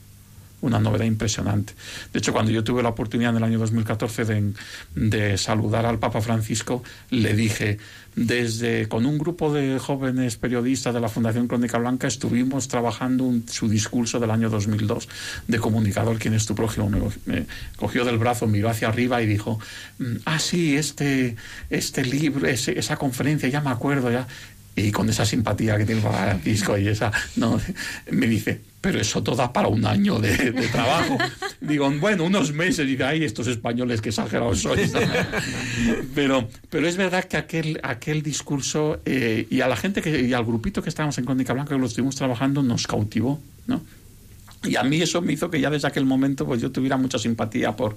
una 0.62 0.80
novedad 0.80 1.06
impresionante. 1.06 1.74
De 2.12 2.20
hecho, 2.20 2.34
cuando 2.34 2.52
yo 2.52 2.64
tuve 2.64 2.82
la 2.84 2.90
oportunidad 2.90 3.32
en 3.32 3.38
el 3.38 3.44
año 3.44 3.60
2014 3.60 4.26
de, 4.96 5.38
saludar 5.38 5.86
al 5.86 6.00
Papa 6.00 6.22
Francisco, 6.22 6.84
le 7.12 7.34
dije, 7.36 7.78
desde 8.16 8.88
con 8.88 9.06
un 9.06 9.20
grupo 9.20 9.54
de 9.54 9.78
jóvenes 9.78 10.38
periodistas 10.38 10.94
de 10.94 11.00
la 11.00 11.10
Fundación 11.10 11.48
Crónica 11.48 11.78
Blanca 11.78 12.08
estuvimos 12.08 12.68
trabajando 12.68 13.32
su 13.48 13.70
discurso 13.70 14.20
del 14.20 14.32
año 14.32 14.50
2002 14.50 15.08
de 15.48 15.60
comunicador, 15.60 16.18
¿quién 16.18 16.34
es 16.34 16.48
tu 16.48 16.56
prójimo? 16.56 16.90
Me, 17.26 17.46
cogió 17.76 18.04
del 18.06 18.18
brazo, 18.18 18.48
miró 18.48 18.70
hacia 18.70 18.88
arriba 18.88 19.22
y 19.22 19.28
dijo, 19.28 19.60
mm, 20.00 20.16
ah, 20.26 20.40
sí, 20.40 20.76
este, 20.76 21.36
este 21.70 22.04
libro, 22.04 22.48
esa 22.48 22.98
conferencia, 22.98 23.48
ya 23.50 23.62
me 23.62 23.70
acuerdo, 23.70 24.12
ya 24.12 24.28
y 24.78 24.92
con 24.92 25.10
esa 25.10 25.26
simpatía 25.26 25.76
que 25.78 25.86
tiene 25.86 26.02
para 26.02 26.18
Francisco 26.18 26.78
y 26.78 26.88
esa, 26.88 27.12
no, 27.36 27.60
me 28.12 28.28
dice, 28.28 28.62
pero 28.80 29.02
eso 29.02 29.24
todo 29.24 29.36
da 29.36 29.52
para 29.52 29.68
un 29.68 29.84
año 29.86 30.20
de, 30.20 30.52
trabajo. 30.72 31.18
Digo, 31.62 31.90
bueno, 32.00 32.26
unos 32.26 32.54
meses, 32.54 32.86
y 32.86 32.92
dice, 32.92 33.04
ay, 33.04 33.24
estos 33.24 33.48
españoles 33.48 34.02
que 34.02 34.10
exagerados 34.10 34.62
sois. 34.62 34.94
pero, 36.16 36.48
pero 36.70 36.88
es 36.88 36.96
verdad 36.96 37.24
que 37.24 37.38
aquel, 37.38 37.80
aquel 37.82 38.22
discurso, 38.22 39.02
eh, 39.06 39.48
y 39.50 39.62
a 39.62 39.68
la 39.68 39.76
gente 39.76 40.02
que, 40.04 40.22
y 40.22 40.34
al 40.34 40.46
grupito 40.46 40.84
que 40.84 40.90
estábamos 40.90 41.18
en 41.18 41.26
Crónica 41.26 41.54
Blanca, 41.54 41.74
que 41.74 41.82
lo 41.82 41.88
estuvimos 41.88 42.16
trabajando, 42.16 42.62
nos 42.62 42.86
cautivó, 42.86 43.42
¿no? 43.66 43.82
Y 44.64 44.76
a 44.76 44.84
mí 44.84 45.02
eso 45.02 45.22
me 45.22 45.34
hizo 45.34 45.50
que 45.50 45.62
ya 45.62 45.70
desde 45.70 45.88
aquel 45.88 46.06
momento 46.06 46.46
pues 46.46 46.62
yo 46.62 46.72
tuviera 46.72 46.98
mucha 46.98 47.20
simpatía 47.20 47.76
por, 47.76 47.96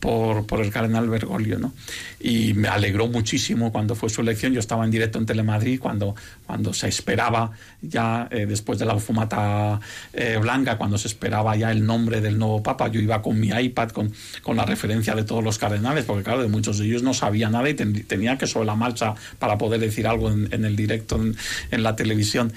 por, 0.00 0.46
por, 0.46 0.60
el 0.60 0.70
cardenal 0.70 1.08
Bergoglio, 1.08 1.60
¿no? 1.60 1.72
Y 2.18 2.54
me 2.54 2.68
alegró 2.68 3.06
muchísimo 3.06 3.70
cuando 3.70 3.94
fue 3.94 4.10
su 4.10 4.20
elección. 4.20 4.52
Yo 4.52 4.58
estaba 4.58 4.84
en 4.84 4.90
directo 4.90 5.18
en 5.18 5.26
Telemadrid 5.26 5.78
cuando, 5.78 6.16
cuando 6.44 6.74
se 6.74 6.88
esperaba 6.88 7.52
ya, 7.80 8.26
eh, 8.32 8.46
después 8.46 8.80
de 8.80 8.84
la 8.84 8.98
fumata 8.98 9.80
eh, 10.12 10.38
blanca, 10.40 10.76
cuando 10.76 10.98
se 10.98 11.06
esperaba 11.06 11.54
ya 11.54 11.70
el 11.70 11.86
nombre 11.86 12.20
del 12.20 12.36
nuevo 12.36 12.62
papa. 12.62 12.88
Yo 12.88 13.00
iba 13.00 13.22
con 13.22 13.38
mi 13.38 13.48
iPad 13.48 13.90
con, 13.90 14.12
con 14.42 14.56
la 14.56 14.64
referencia 14.64 15.14
de 15.14 15.22
todos 15.22 15.44
los 15.44 15.58
cardenales, 15.58 16.04
porque 16.04 16.24
claro, 16.24 16.42
de 16.42 16.48
muchos 16.48 16.78
de 16.78 16.86
ellos 16.86 17.04
no 17.04 17.14
sabía 17.14 17.48
nada 17.48 17.70
y 17.70 17.74
tenía 17.74 18.36
que 18.38 18.48
sobre 18.48 18.66
la 18.66 18.74
marcha 18.74 19.14
para 19.38 19.56
poder 19.56 19.80
decir 19.80 20.08
algo 20.08 20.30
en, 20.30 20.64
el 20.64 20.74
directo 20.74 21.20
en 21.70 21.82
la 21.82 21.94
televisión. 21.94 22.52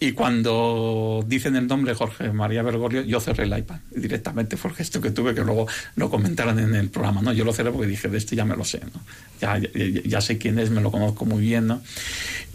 Y 0.00 0.12
cuando 0.12 1.24
dicen 1.26 1.56
el 1.56 1.66
nombre 1.66 1.92
Jorge 1.92 2.32
María 2.32 2.62
Bergoglio, 2.62 3.02
yo 3.02 3.18
cerré 3.18 3.44
el 3.44 3.58
iPad 3.58 3.80
directamente. 3.90 4.56
Fue 4.56 4.70
el 4.70 4.76
gesto 4.76 5.00
que 5.00 5.10
tuve, 5.10 5.34
que 5.34 5.40
luego 5.40 5.66
lo 5.96 6.08
comentaron 6.08 6.58
en 6.60 6.74
el 6.76 6.88
programa. 6.88 7.20
¿no? 7.20 7.32
Yo 7.32 7.44
lo 7.44 7.52
cerré 7.52 7.72
porque 7.72 7.88
dije, 7.88 8.08
de 8.08 8.18
este 8.18 8.36
ya 8.36 8.44
me 8.44 8.56
lo 8.56 8.64
sé. 8.64 8.80
¿no? 8.80 9.00
Ya, 9.40 9.58
ya, 9.58 9.68
ya, 10.04 10.20
sé 10.20 10.38
quién 10.38 10.58
es, 10.60 10.70
me 10.70 10.80
lo 10.80 10.92
conozco 10.92 11.24
muy 11.24 11.42
bien. 11.42 11.66
¿no? 11.66 11.82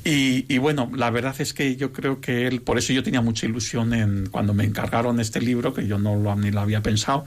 Y, 0.05 0.57
bueno, 0.57 0.91
la 0.93 1.09
verdad 1.11 1.33
es 1.39 1.53
que 1.53 1.77
yo 1.77 1.93
creo 1.93 2.19
que 2.19 2.45
él, 2.47 2.61
por 2.61 2.77
eso 2.77 2.91
yo 2.91 3.03
tenía 3.03 3.21
mucha 3.21 3.45
ilusión 3.45 3.93
en 3.93 4.27
cuando 4.29 4.53
me 4.53 4.65
encargaron 4.65 5.21
este 5.21 5.39
libro, 5.39 5.73
que 5.73 5.87
yo 5.87 5.97
no 5.97 6.17
lo, 6.17 6.35
ni 6.35 6.51
lo 6.51 6.59
había 6.59 6.81
pensado. 6.81 7.23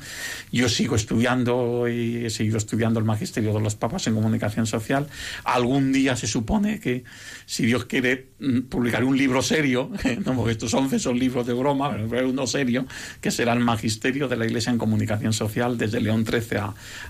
Yo 0.53 0.69
sigo 0.69 0.95
estudiando 0.95 1.89
y 1.89 2.27
he 2.27 2.31
seguido 2.31 2.59
estudiando 2.59 2.99
el 2.99 3.07
magisterio 3.07 3.55
de 3.55 3.61
los 3.61 3.77
papas 3.77 4.07
en 4.09 4.15
comunicación 4.15 4.67
social. 4.67 5.07
Algún 5.45 5.91
día 5.91 6.17
se 6.17 6.27
supone 6.27 6.79
que, 6.79 7.05
si 7.47 7.65
Dios 7.65 7.87
quiere, 7.87 8.29
mm, 8.41 8.61
publicaré 8.63 9.07
un 9.07 9.17
libro 9.17 9.41
serio, 9.41 9.91
¿no? 10.27 10.37
porque 10.37 10.53
estos 10.53 10.75
11 10.75 10.99
son 10.99 11.19
libros 11.19 11.47
de 11.47 11.55
broma, 11.55 11.97
pero 12.11 12.29
uno 12.29 12.47
serio, 12.47 12.87
que 13.23 13.31
será 13.31 13.55
el 13.55 13.61
magisterio 13.61 14.29
de 14.29 14.37
la 14.37 14.45
Iglesia 14.45 14.71
en 14.71 14.77
comunicación 14.77 15.33
social 15.33 15.79
desde 15.79 16.01
León 16.03 16.27
XIII 16.27 16.59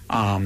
a, 0.09 0.41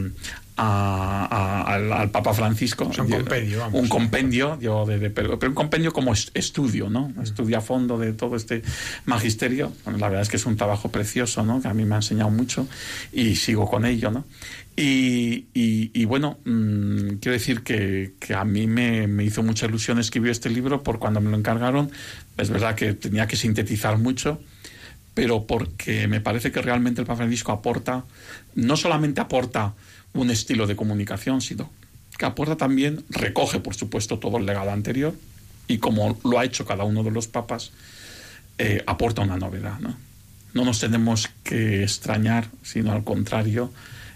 al, 0.61 2.11
Papa 2.11 2.35
Francisco. 2.35 2.85
un 2.85 3.09
compendio, 3.09 3.69
Un 3.73 3.89
compendio, 3.89 4.59
yo 4.61 4.85
de, 4.85 5.11
pero, 5.11 5.39
un 5.41 5.55
compendio 5.55 5.93
como 5.93 6.13
estudio, 6.13 6.91
¿no? 6.91 7.13
Estudio 7.23 7.59
a 7.59 7.61
fondo 7.61 7.99
de 7.99 8.13
todo 8.13 8.37
este 8.37 8.63
magisterio. 9.07 9.73
la 9.87 10.09
verdad 10.09 10.23
es 10.23 10.29
que 10.29 10.37
es 10.37 10.47
un 10.47 10.57
trabajo 10.57 10.91
precioso, 10.91 11.45
¿no? 11.45 11.63
Que 11.63 11.69
a 11.69 11.75
mí 11.75 11.85
me 11.85 11.95
ha 11.95 11.99
enseñado 11.99 12.31
mucho 12.31 12.67
y 13.13 13.37
sigo 13.37 13.69
con 13.69 13.87
ello, 13.87 14.11
¿no? 14.11 14.25
Y, 14.77 15.47
y, 15.53 16.05
bueno, 16.07 16.39
mm, 16.45 17.17
quiero 17.21 17.33
decir 17.33 17.63
que, 17.63 18.15
que 18.19 18.35
a 18.35 18.45
mí 18.45 18.67
me, 18.67 19.07
me, 19.07 19.25
hizo 19.25 19.43
mucha 19.43 19.67
ilusión 19.67 19.99
escribir 19.99 20.31
este 20.31 20.49
libro 20.49 20.83
por 20.83 20.99
cuando 20.99 21.21
me 21.21 21.31
lo 21.31 21.37
encargaron. 21.37 21.91
Es 22.39 22.49
verdad 22.49 22.75
que 22.75 22.95
tenía 22.95 23.27
que 23.27 23.37
sintetizar 23.37 23.99
mucho, 23.99 24.41
pero 25.13 25.47
porque 25.47 26.09
me 26.09 26.21
parece 26.21 26.51
que 26.51 26.63
realmente 26.63 27.03
el 27.03 27.07
Papa 27.07 27.19
Francisco 27.19 27.53
aporta, 27.53 28.05
no 28.55 28.77
solamente 28.77 29.21
aporta 29.21 29.75
un 30.15 30.31
estilo 30.31 30.67
de 30.67 30.77
comunicación, 30.77 31.41
sino 31.41 31.71
que 32.19 32.27
aporta 32.27 32.57
también, 32.57 33.05
recoge 33.09 33.61
por 33.61 33.75
supuesto 33.75 34.19
todo 34.19 34.39
el 34.39 34.47
legado 34.47 34.71
anterior 34.71 35.15
y 35.69 35.79
como 35.79 36.19
lo 36.25 36.39
ha 36.39 36.45
hecho 36.45 36.67
cada 36.67 36.85
uno 36.85 37.03
de 37.03 37.11
los 37.11 37.29
papas, 37.29 37.73
eh, 38.59 38.83
aporta 38.87 39.23
una 39.23 39.37
novedad. 39.37 39.79
¿no? 39.81 39.97
no 40.53 40.65
nos 40.65 40.81
tenemos 40.81 41.31
que 41.45 41.83
extrañar, 41.83 42.49
sino 42.63 42.93
al 42.93 43.05
contrario, 43.05 43.73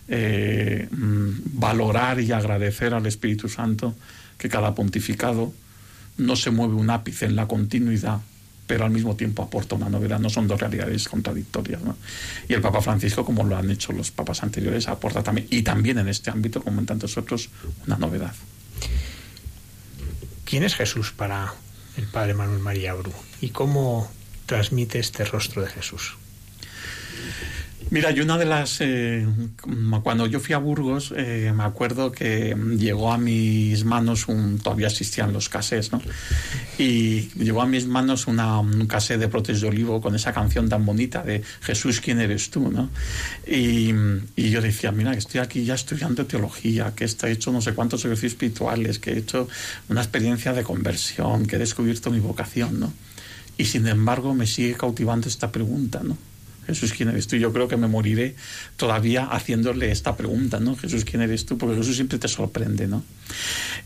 eh, 0.09 0.89
mm, 0.91 1.59
valorar 1.59 2.21
y 2.21 2.33
agradecer 2.33 2.93
al 2.93 3.07
Espíritu 3.07 3.49
Santo 3.49 3.95
que 4.37 4.49
cada 4.49 4.75
pontificado 4.75 5.53
no 6.19 6.37
se 6.37 6.51
mueve 6.51 6.75
un 6.75 6.91
ápice 6.91 7.27
en 7.27 7.37
la 7.37 7.47
continuidad 7.47 8.21
pero 8.67 8.85
al 8.85 8.91
mismo 8.91 9.17
tiempo 9.17 9.43
aporta 9.43 9.75
una 9.75 9.89
novedad, 9.89 10.19
no 10.19 10.31
son 10.31 10.49
dos 10.49 10.61
realidades 10.61 11.09
contradictorias. 11.09 11.83
¿no? 11.83 11.97
Y 12.49 12.55
el 12.55 12.61
Papa 12.61 12.81
Francisco, 12.81 13.25
como 13.25 13.45
lo 13.45 13.57
han 13.57 13.71
hecho 13.71 13.93
los 13.93 14.11
papas 14.11 14.43
anteriores, 14.43 14.89
aporta 14.89 15.23
también, 15.23 15.47
y 15.51 15.63
también 15.63 15.99
en 15.99 16.09
este 16.09 16.31
ámbito, 16.31 16.63
como 16.63 16.81
en 16.81 16.87
tantos 16.87 17.17
otros, 17.17 17.51
una 17.87 17.97
novedad. 17.97 18.35
¿Quién 20.45 20.63
es 20.63 20.75
Jesús 20.75 21.13
para 21.13 21.55
el 21.97 22.07
Padre 22.07 22.35
Manuel 22.35 22.61
María 22.61 22.95
Bru? 22.95 23.13
¿Y 23.41 23.51
cómo 23.51 24.11
transmite 24.47 24.99
este 24.99 25.25
rostro 25.25 25.63
de 25.63 25.69
Jesús? 25.69 26.17
Mira, 27.91 28.11
y 28.11 28.21
una 28.21 28.39
de 28.39 28.45
las. 28.45 28.81
Eh, 28.81 29.27
cuando 30.03 30.27
yo 30.27 30.41
fui 30.41 30.55
a 30.55 30.59
Burgos, 30.59 31.13
eh, 31.17 31.53
me 31.55 31.65
acuerdo 31.65 32.11
que 32.11 32.57
llegó 32.77 33.13
a 33.13 33.19
mis 33.19 33.85
manos 33.85 34.29
un. 34.29 34.59
Todavía 34.59 34.89
existían 34.89 35.33
los 35.33 35.49
casés, 35.49 35.93
¿no? 35.93 36.01
Y 36.79 37.29
llegó 37.37 37.63
a 37.63 37.67
mis 37.67 37.87
manos 37.87 38.27
una, 38.27 38.59
un 38.59 38.87
casé 38.87 39.19
de 39.19 39.29
Protes 39.29 39.61
de 39.61 39.69
Olivo 39.69 40.01
con 40.01 40.15
esa 40.15 40.33
canción 40.33 40.69
tan 40.69 40.85
bonita 40.85 41.23
de 41.23 41.43
Jesús, 41.61 42.01
¿quién 42.01 42.21
eres 42.21 42.51
tú, 42.51 42.71
no? 42.71 42.91
Y, 43.47 43.93
y 44.37 44.51
yo 44.51 44.61
decía, 44.61 44.91
mira, 44.91 45.13
estoy 45.13 45.41
aquí 45.41 45.65
ya 45.65 45.75
estudiando 45.75 46.27
teología, 46.27 46.95
que 46.95 47.05
he 47.05 47.31
hecho 47.31 47.53
no 47.53 47.61
sé 47.61 47.75
cuántos 47.75 48.05
ejercicios 48.05 48.33
espirituales, 48.33 48.99
que 48.99 49.13
he 49.13 49.19
hecho 49.19 49.49
una 49.89 50.01
experiencia 50.01 50.53
de 50.53 50.63
conversión, 50.63 51.47
que 51.47 51.57
he 51.57 51.59
descubierto 51.59 52.11
mi 52.11 52.21
vocación, 52.21 52.81
¿no? 52.81 52.93
Y 53.57 53.67
sin 53.67 53.87
embargo 53.87 54.35
me 54.35 54.47
sigue 54.47 54.75
cautivando 54.75 55.29
esta 55.29 55.53
pregunta, 55.53 56.01
¿no? 56.03 56.19
Jesús, 56.67 56.93
¿quién 56.93 57.09
eres 57.09 57.27
tú? 57.27 57.37
Yo 57.37 57.53
creo 57.53 57.69
que 57.69 57.77
me 57.77 57.89
moriré 57.89 58.35
todavía 58.77 59.25
haciéndole 59.27 59.91
esta 59.91 60.17
pregunta, 60.17 60.61
¿no? 60.61 60.77
Jesús, 60.77 61.05
¿quién 61.05 61.23
eres 61.23 61.47
tú? 61.47 61.59
Porque 61.59 61.77
Jesús 61.77 61.97
siempre 61.97 62.19
te 62.19 62.29
sorprende, 62.29 62.87
¿no? 62.87 63.05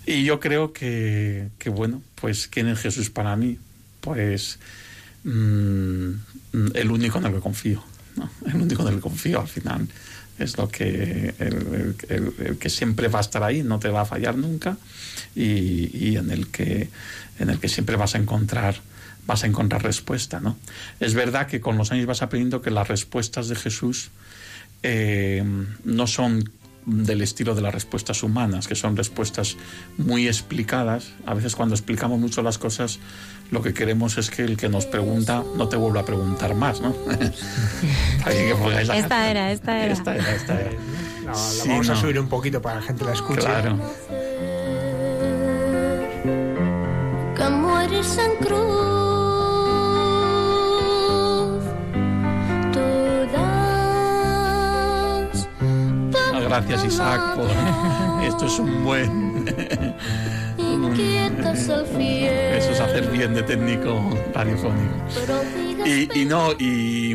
Y 0.06 0.24
yo 0.24 0.40
creo 0.40 0.72
que, 0.72 1.48
que 1.58 1.70
bueno, 1.70 2.02
pues 2.14 2.48
¿quién 2.48 2.68
es 2.68 2.78
Jesús 2.78 3.10
para 3.10 3.36
mí? 3.36 3.58
Pues 4.00 4.58
mmm, 5.24 6.10
el 6.74 6.90
único 6.90 7.18
en 7.18 7.26
el 7.26 7.34
que 7.34 7.40
confío, 7.40 7.82
¿no? 8.16 8.30
El 8.46 8.56
único 8.56 8.82
en 8.82 8.88
el 8.88 8.94
que 8.96 9.00
confío 9.00 9.40
al 9.40 9.48
final 9.48 9.88
es 10.38 10.56
lo 10.56 10.68
que 10.68 11.34
el, 11.38 12.56
que 12.58 12.70
siempre 12.70 13.08
va 13.08 13.18
a 13.18 13.22
estar 13.22 13.42
ahí, 13.42 13.62
no 13.62 13.78
te 13.78 13.88
va 13.88 14.02
a 14.02 14.04
fallar 14.04 14.36
nunca 14.36 14.76
y, 15.34 15.90
y 15.92 16.16
en 16.16 16.30
el 16.30 16.46
que 16.48 16.88
en 17.38 17.50
el 17.50 17.58
que 17.58 17.68
siempre 17.68 17.96
vas 17.96 18.14
a 18.14 18.18
encontrar 18.18 18.80
vas 19.28 19.44
a 19.44 19.46
encontrar 19.46 19.82
respuesta, 19.82 20.40
¿no? 20.40 20.56
Es 21.00 21.14
verdad 21.14 21.46
que 21.46 21.60
con 21.60 21.76
los 21.76 21.92
años 21.92 22.06
vas 22.06 22.22
aprendiendo 22.22 22.62
que 22.62 22.70
las 22.70 22.88
respuestas 22.88 23.48
de 23.48 23.56
Jesús 23.56 24.10
eh, 24.82 25.44
no 25.84 26.06
son 26.06 26.50
del 26.86 27.20
estilo 27.20 27.54
de 27.54 27.60
las 27.60 27.74
respuestas 27.74 28.22
humanas, 28.22 28.66
que 28.66 28.74
son 28.74 28.96
respuestas 28.96 29.58
muy 29.98 30.26
explicadas. 30.26 31.12
A 31.26 31.34
veces 31.34 31.54
cuando 31.54 31.74
explicamos 31.74 32.18
mucho 32.18 32.40
las 32.40 32.56
cosas, 32.56 33.00
lo 33.50 33.60
que 33.60 33.74
queremos 33.74 34.16
es 34.16 34.30
que 34.30 34.44
el 34.44 34.56
que 34.56 34.70
nos 34.70 34.86
pregunta 34.86 35.44
no 35.56 35.68
te 35.68 35.76
vuelva 35.76 36.00
a 36.00 36.04
preguntar 36.06 36.54
más, 36.54 36.80
¿no? 36.80 36.94
esta 38.26 39.30
era, 39.30 39.52
esta 39.52 39.84
era. 39.84 39.92
Esta 39.92 40.16
era, 40.16 40.34
esta 40.34 40.60
era. 40.60 40.70
La, 41.26 41.32
vamos 41.66 41.88
a 41.90 41.96
subir 41.96 42.18
un 42.18 42.30
poquito 42.30 42.62
para 42.62 42.76
que 42.76 42.80
la 42.80 42.86
gente 42.86 43.04
la 43.04 43.12
escuche. 43.12 43.40
Claro. 43.40 43.78
Que 47.36 47.50
mueres 47.50 48.16
en 48.16 48.46
cruz. 48.46 49.07
Gracias 56.48 56.84
Isaac 56.84 57.36
por 57.36 57.50
esto 58.24 58.46
es 58.46 58.58
un 58.58 58.84
buen 58.84 59.46
eso 62.56 62.70
es 62.70 62.80
hacer 62.80 63.10
bien 63.10 63.34
de 63.34 63.42
técnico 63.42 64.10
radiofónico. 64.32 64.94
Y, 65.84 66.20
y 66.20 66.24
no 66.24 66.52
y, 66.52 67.14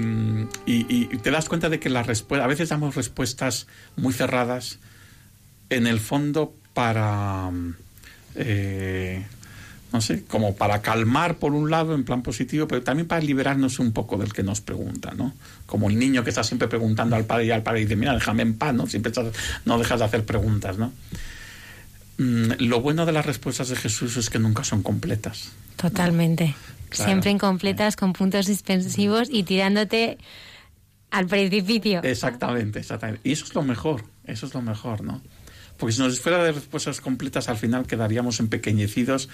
y, 0.66 1.06
te 1.18 1.32
das 1.32 1.50
cuenta 1.50 1.70
de 1.70 1.80
que 1.80 1.90
la 1.90 2.04
respuesta 2.04 2.44
a 2.46 2.48
veces 2.48 2.70
damos 2.70 2.96
respuestas 2.96 3.68
muy 3.96 4.14
cerradas 4.14 4.80
en 5.70 5.88
el 5.88 6.00
fondo 6.00 6.56
para 6.74 7.50
eh, 8.36 9.26
no 9.94 10.02
sé, 10.02 10.26
como 10.26 10.56
para 10.56 10.82
calmar 10.82 11.36
por 11.36 11.54
un 11.54 11.70
lado 11.70 11.94
en 11.94 12.04
plan 12.04 12.24
positivo, 12.24 12.68
pero 12.68 12.82
también 12.82 13.08
para 13.08 13.22
liberarnos 13.22 13.78
un 13.78 13.94
poco 13.94 14.18
del 14.18 14.34
que 14.34 14.42
nos 14.42 14.60
pregunta, 14.60 15.14
¿no? 15.16 15.36
Como 15.68 15.88
el 15.88 16.00
niño 16.00 16.24
que 16.24 16.32
está 16.32 16.44
siempre 16.44 16.68
preguntando 16.68 17.16
al 17.16 17.26
padre 17.26 17.46
y 17.46 17.52
al 17.52 17.62
padre 17.62 17.82
dice, 17.82 17.96
mira, 17.96 18.16
déjame 18.16 18.42
en 18.42 18.58
paz, 18.58 18.74
¿no? 18.74 18.88
Siempre 18.88 19.12
no 19.66 19.78
dejas 19.78 20.00
de 20.00 20.06
hacer 20.06 20.26
preguntas, 20.26 20.80
¿no? 20.80 20.92
Mm, 22.18 22.54
lo 22.58 22.82
bueno 22.82 23.06
de 23.06 23.12
las 23.12 23.24
respuestas 23.24 23.70
de 23.70 23.76
Jesús 23.76 24.18
es 24.18 24.32
que 24.32 24.40
nunca 24.40 24.64
son 24.64 24.82
completas. 24.82 25.52
Totalmente. 25.76 26.56
Siempre 26.90 27.30
incompletas, 27.30 27.96
con 27.96 28.14
puntos 28.14 28.48
suspensivos 28.48 29.28
y 29.32 29.44
tirándote 29.44 30.18
al 31.12 31.28
precipicio. 31.28 32.02
Exactamente, 32.02 32.80
exactamente. 32.80 33.22
Y 33.24 33.34
eso 33.34 33.46
es 33.46 33.54
lo 33.54 33.62
mejor, 33.62 34.04
eso 34.26 34.48
es 34.48 34.56
lo 34.56 34.62
mejor, 34.64 35.04
¿no? 35.04 35.22
Porque 35.78 35.94
si 35.94 36.02
nos 36.02 36.20
fuera 36.20 36.44
de 36.44 36.52
respuestas 36.52 37.02
completas, 37.02 37.50
al 37.50 37.58
final 37.58 37.86
quedaríamos 37.86 38.40
empequeñecidos 38.40 39.30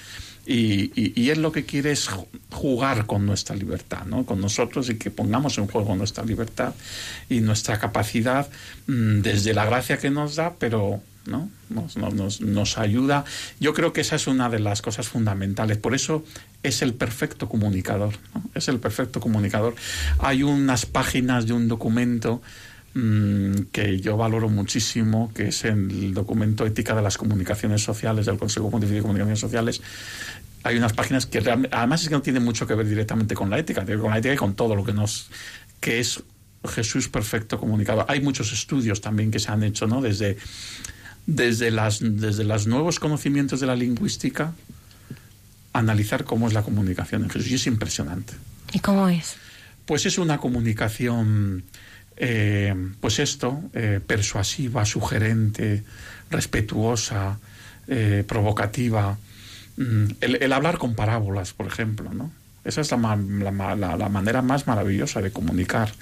y, 0.45 0.91
y, 0.95 1.29
él 1.29 1.41
lo 1.41 1.51
que 1.51 1.65
quiere 1.65 1.91
es 1.91 2.09
jugar 2.51 3.05
con 3.05 3.25
nuestra 3.25 3.55
libertad, 3.55 4.05
¿no? 4.05 4.25
con 4.25 4.41
nosotros 4.41 4.89
y 4.89 4.95
que 4.95 5.11
pongamos 5.11 5.57
en 5.57 5.67
juego 5.67 5.95
nuestra 5.95 6.23
libertad 6.23 6.73
y 7.29 7.41
nuestra 7.41 7.77
capacidad 7.79 8.49
mm, 8.87 9.21
desde 9.21 9.53
la 9.53 9.65
gracia 9.65 9.97
que 9.97 10.09
nos 10.09 10.35
da, 10.35 10.55
pero 10.57 11.01
¿no? 11.29 11.49
Nos, 11.69 12.77
ayuda. 12.77 13.25
Yo 13.59 13.73
creo 13.73 13.93
que 13.93 14.01
esa 14.01 14.15
es 14.15 14.27
una 14.27 14.49
de 14.49 14.59
las 14.59 14.81
cosas 14.81 15.07
fundamentales. 15.07 15.77
Por 15.77 15.93
eso 15.93 16.23
es 16.63 16.81
el 16.81 16.93
perfecto 16.93 17.47
comunicador. 17.47 18.15
Es 18.55 18.67
el 18.67 18.79
perfecto 18.79 19.19
comunicador. 19.19 19.75
Hay 20.19 20.43
unas 20.43 20.85
páginas 20.85 21.45
de 21.45 21.53
un 21.53 21.67
documento 21.67 22.41
que 22.93 23.99
yo 23.99 24.17
valoro 24.17 24.49
muchísimo, 24.49 25.31
que 25.33 25.49
es 25.49 25.63
el 25.65 26.13
documento 26.13 26.65
Ética 26.65 26.95
de 26.95 27.01
las 27.01 27.17
Comunicaciones 27.17 27.83
Sociales 27.83 28.25
del 28.25 28.37
Consejo 28.37 28.69
Pontificio 28.69 28.97
de 28.97 29.01
Comunicaciones 29.03 29.39
Sociales. 29.39 29.81
Hay 30.63 30.77
unas 30.77 30.93
páginas 30.93 31.25
que 31.25 31.39
además 31.71 32.01
es 32.01 32.09
que 32.09 32.15
no 32.15 32.21
tienen 32.21 32.43
mucho 32.43 32.67
que 32.67 32.73
ver 32.73 32.87
directamente 32.87 33.35
con 33.35 33.49
la 33.49 33.59
ética, 33.59 33.85
con 33.85 34.11
la 34.11 34.17
ética 34.17 34.33
y 34.33 34.37
con 34.37 34.55
todo 34.55 34.75
lo 34.75 34.83
que 34.83 34.93
nos 34.93 35.29
que 35.79 35.99
es 35.99 36.21
Jesús 36.67 37.07
perfecto 37.07 37.59
comunicado. 37.59 38.05
Hay 38.09 38.21
muchos 38.21 38.51
estudios 38.51 38.99
también 38.99 39.31
que 39.31 39.39
se 39.39 39.51
han 39.51 39.63
hecho, 39.63 39.87
¿no? 39.87 40.01
Desde 40.01 40.37
desde 41.25 41.71
las 41.71 41.99
desde 42.01 42.43
los 42.43 42.67
nuevos 42.67 42.99
conocimientos 42.99 43.59
de 43.59 43.67
la 43.67 43.75
lingüística 43.75 44.53
analizar 45.73 46.25
cómo 46.25 46.47
es 46.47 46.53
la 46.53 46.63
comunicación 46.63 47.23
en 47.23 47.29
Jesús 47.29 47.51
y 47.51 47.55
es 47.55 47.67
impresionante. 47.67 48.33
¿Y 48.73 48.79
cómo 48.79 49.07
es? 49.07 49.35
Pues 49.85 50.05
es 50.05 50.17
una 50.17 50.39
comunicación 50.39 51.63
eh, 52.22 52.76
pues 52.99 53.20
esto, 53.20 53.61
eh, 53.74 54.01
persuasiva, 54.05 54.86
sugerente, 54.86 55.84
respetuosa, 56.30 57.39
eh, 57.88 58.26
provocativa. 58.28 59.17
Mm, 59.78 60.05
el, 60.20 60.53
hablar 60.53 60.78
con 60.78 60.95
parábolas, 60.95 61.53
por 61.53 61.67
ejemplo, 61.67 62.13
¿no? 62.13 62.30
Esa 62.65 62.82
es 62.82 62.91
la, 62.91 62.97
la, 62.97 64.09
manera 64.09 64.41
más 64.41 64.67
maravillosa 64.67 65.22
de 65.22 65.32
comunicar, 65.32 65.93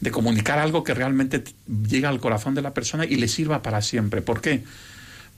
de 0.00 0.10
comunicar 0.10 0.58
algo 0.58 0.82
que 0.82 0.92
realmente 0.92 1.44
llega 1.88 2.08
al 2.08 2.18
corazón 2.18 2.56
de 2.56 2.62
la 2.62 2.74
persona 2.74 3.04
y 3.04 3.14
le 3.14 3.28
sirva 3.28 3.62
para 3.62 3.80
siempre. 3.80 4.20
¿Por 4.20 4.40
qué? 4.40 4.64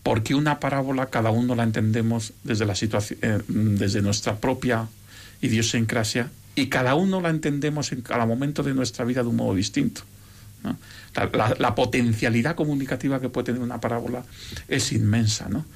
Porque 0.03 0.35
una 0.35 0.61
parábola 0.61 1.07
cada 1.07 1.31
uno 1.31 1.55
la 1.55 1.65
entendemos 1.65 2.33
desde, 2.43 2.65
la 2.65 2.75
situación, 2.75 3.19
desde 3.47 4.01
nuestra 4.01 4.37
propia 4.37 4.89
idiosincrasia 5.43 6.31
y 6.55 6.69
cada 6.69 6.95
uno 6.95 7.21
la 7.21 7.29
entendemos 7.29 7.93
en 7.93 8.01
cada 8.01 8.25
momento 8.25 8.63
de 8.63 8.73
nuestra 8.73 9.05
vida 9.05 9.23
de 9.23 9.29
un 9.29 9.37
modo 9.37 9.55
distinto. 9.55 10.03
La, 11.59 11.75
potencialidad 11.75 12.55
comunicativa 12.55 13.21
que 13.21 13.29
puede 13.29 13.47
tener 13.47 13.61
una 13.61 13.81
parábola 13.81 14.25
es 14.69 14.93
inmensa. 14.93 15.49
¿no? 15.49 15.67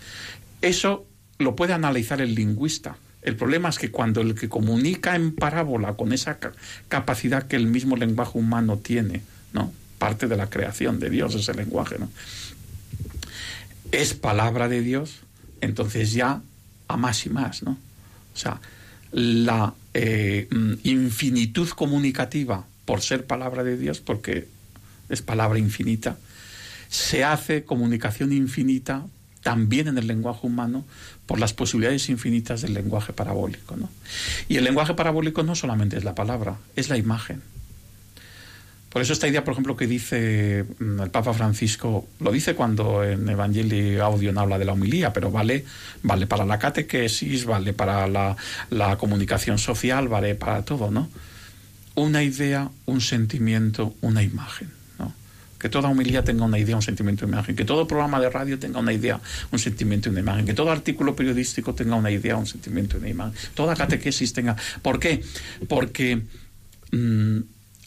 Eso 0.62 1.07
lo 1.39 1.57
puede 1.57 1.72
analizar 1.72 2.20
el 2.20 2.34
lingüista. 2.34 2.97
El 3.22 3.37
problema 3.37 3.68
es 3.68 3.78
que 3.78 3.91
cuando 3.91 4.20
el 4.20 4.34
que 4.34 4.49
comunica 4.49 5.16
en 5.16 5.34
parábola 5.34 5.95
con 5.95 6.12
esa 6.12 6.39
capacidad 6.89 7.47
que 7.47 7.57
el 7.57 7.66
mismo 7.66 7.97
lenguaje 7.97 8.39
humano 8.39 8.78
tiene, 8.78 9.22
¿no? 9.53 9.72
parte 9.99 10.28
de 10.28 10.37
la 10.37 10.49
creación 10.49 11.01
de 11.01 11.11
Dios 11.11 11.34
ese 11.34 11.53
lenguaje, 11.55 11.97
¿no? 11.99 12.09
es 13.93 14.14
palabra 14.14 14.68
de 14.68 14.80
Dios, 14.80 15.20
entonces 15.61 16.12
ya 16.12 16.41
a 16.89 16.97
más 16.97 17.26
y 17.26 17.30
más. 17.30 17.62
¿no? 17.62 17.72
O 17.72 18.37
sea, 18.37 18.61
la 19.12 19.74
eh, 19.95 20.49
mm, 20.51 20.74
infinitud 20.84 21.68
comunicativa 21.70 22.66
por 22.84 23.01
ser 23.01 23.26
palabra 23.26 23.64
de 23.64 23.76
Dios, 23.76 24.01
porque 24.01 24.47
es 25.09 25.22
palabra 25.22 25.59
infinita, 25.59 26.16
se 26.88 27.24
hace 27.24 27.64
comunicación 27.64 28.32
infinita 28.32 29.07
también 29.46 29.86
en 29.86 29.96
el 29.96 30.09
lenguaje 30.09 30.44
humano 30.44 30.84
por 31.24 31.38
las 31.38 31.52
posibilidades 31.52 32.09
infinitas 32.09 32.62
del 32.62 32.74
lenguaje 32.74 33.12
parabólico. 33.12 33.76
¿no? 33.76 33.88
Y 34.48 34.57
el 34.57 34.64
lenguaje 34.64 34.94
parabólico 34.94 35.44
no 35.44 35.54
solamente 35.54 35.96
es 35.96 36.02
la 36.02 36.16
palabra, 36.16 36.57
es 36.74 36.88
la 36.88 36.96
imagen. 36.96 37.42
Por 38.88 39.02
eso 39.02 39.12
esta 39.12 39.28
idea, 39.28 39.44
por 39.44 39.52
ejemplo, 39.52 39.76
que 39.76 39.86
dice 39.86 40.64
mm, 40.80 41.00
el 41.00 41.11
Papa 41.11 41.32
Francisco, 41.32 42.09
lo 42.18 42.32
dice 42.32 42.57
cuando 42.57 43.04
en 43.04 43.28
Evangelii 43.28 43.98
Audio 43.98 44.32
habla 44.36 44.59
de 44.59 44.64
la 44.64 44.72
humilía, 44.72 45.12
pero 45.12 45.30
vale, 45.30 45.64
vale 46.02 46.26
para 46.26 46.44
la 46.44 46.59
catequesis, 46.59 47.44
vale 47.44 47.72
para 47.72 48.09
la, 48.09 48.36
la 48.70 48.98
comunicación 48.98 49.59
social, 49.59 50.09
vale 50.09 50.34
para 50.34 50.64
todo, 50.64 50.90
¿no? 50.90 51.09
Una 51.94 52.24
idea, 52.24 52.68
un 52.86 53.00
sentimiento, 53.00 53.94
una 54.00 54.24
imagen 54.24 54.70
que 55.59 55.68
toda 55.68 55.88
humildad 55.88 56.24
tenga 56.24 56.44
una 56.44 56.59
idea, 56.59 56.76
un 56.76 56.82
sentimiento, 56.82 57.26
una 57.26 57.36
imagen, 57.36 57.57
que 57.57 57.64
todo 57.64 57.86
programa 57.86 58.20
de 58.20 58.30
radio 58.30 58.59
tenga 58.59 58.80
una 58.80 58.92
idea, 58.92 59.20
un 59.50 59.59
sentimiento 59.59 60.11
una 60.11 60.20
imagen, 60.20 60.46
que 60.46 60.54
todo 60.54 60.70
artículo 60.70 61.16
periodístico 61.16 61.74
tenga 61.74 61.96
una 61.96 62.11
idea, 62.11 62.36
un 62.36 62.46
sentimiento 62.46 62.98
una 62.98 63.09
imagen, 63.09 63.34
toda 63.54 63.74
catequesis 63.74 64.32
tenga. 64.32 64.57
¿Por 64.82 65.00
qué? 65.00 65.22
Porque 65.68 66.22
mm, 66.92 67.38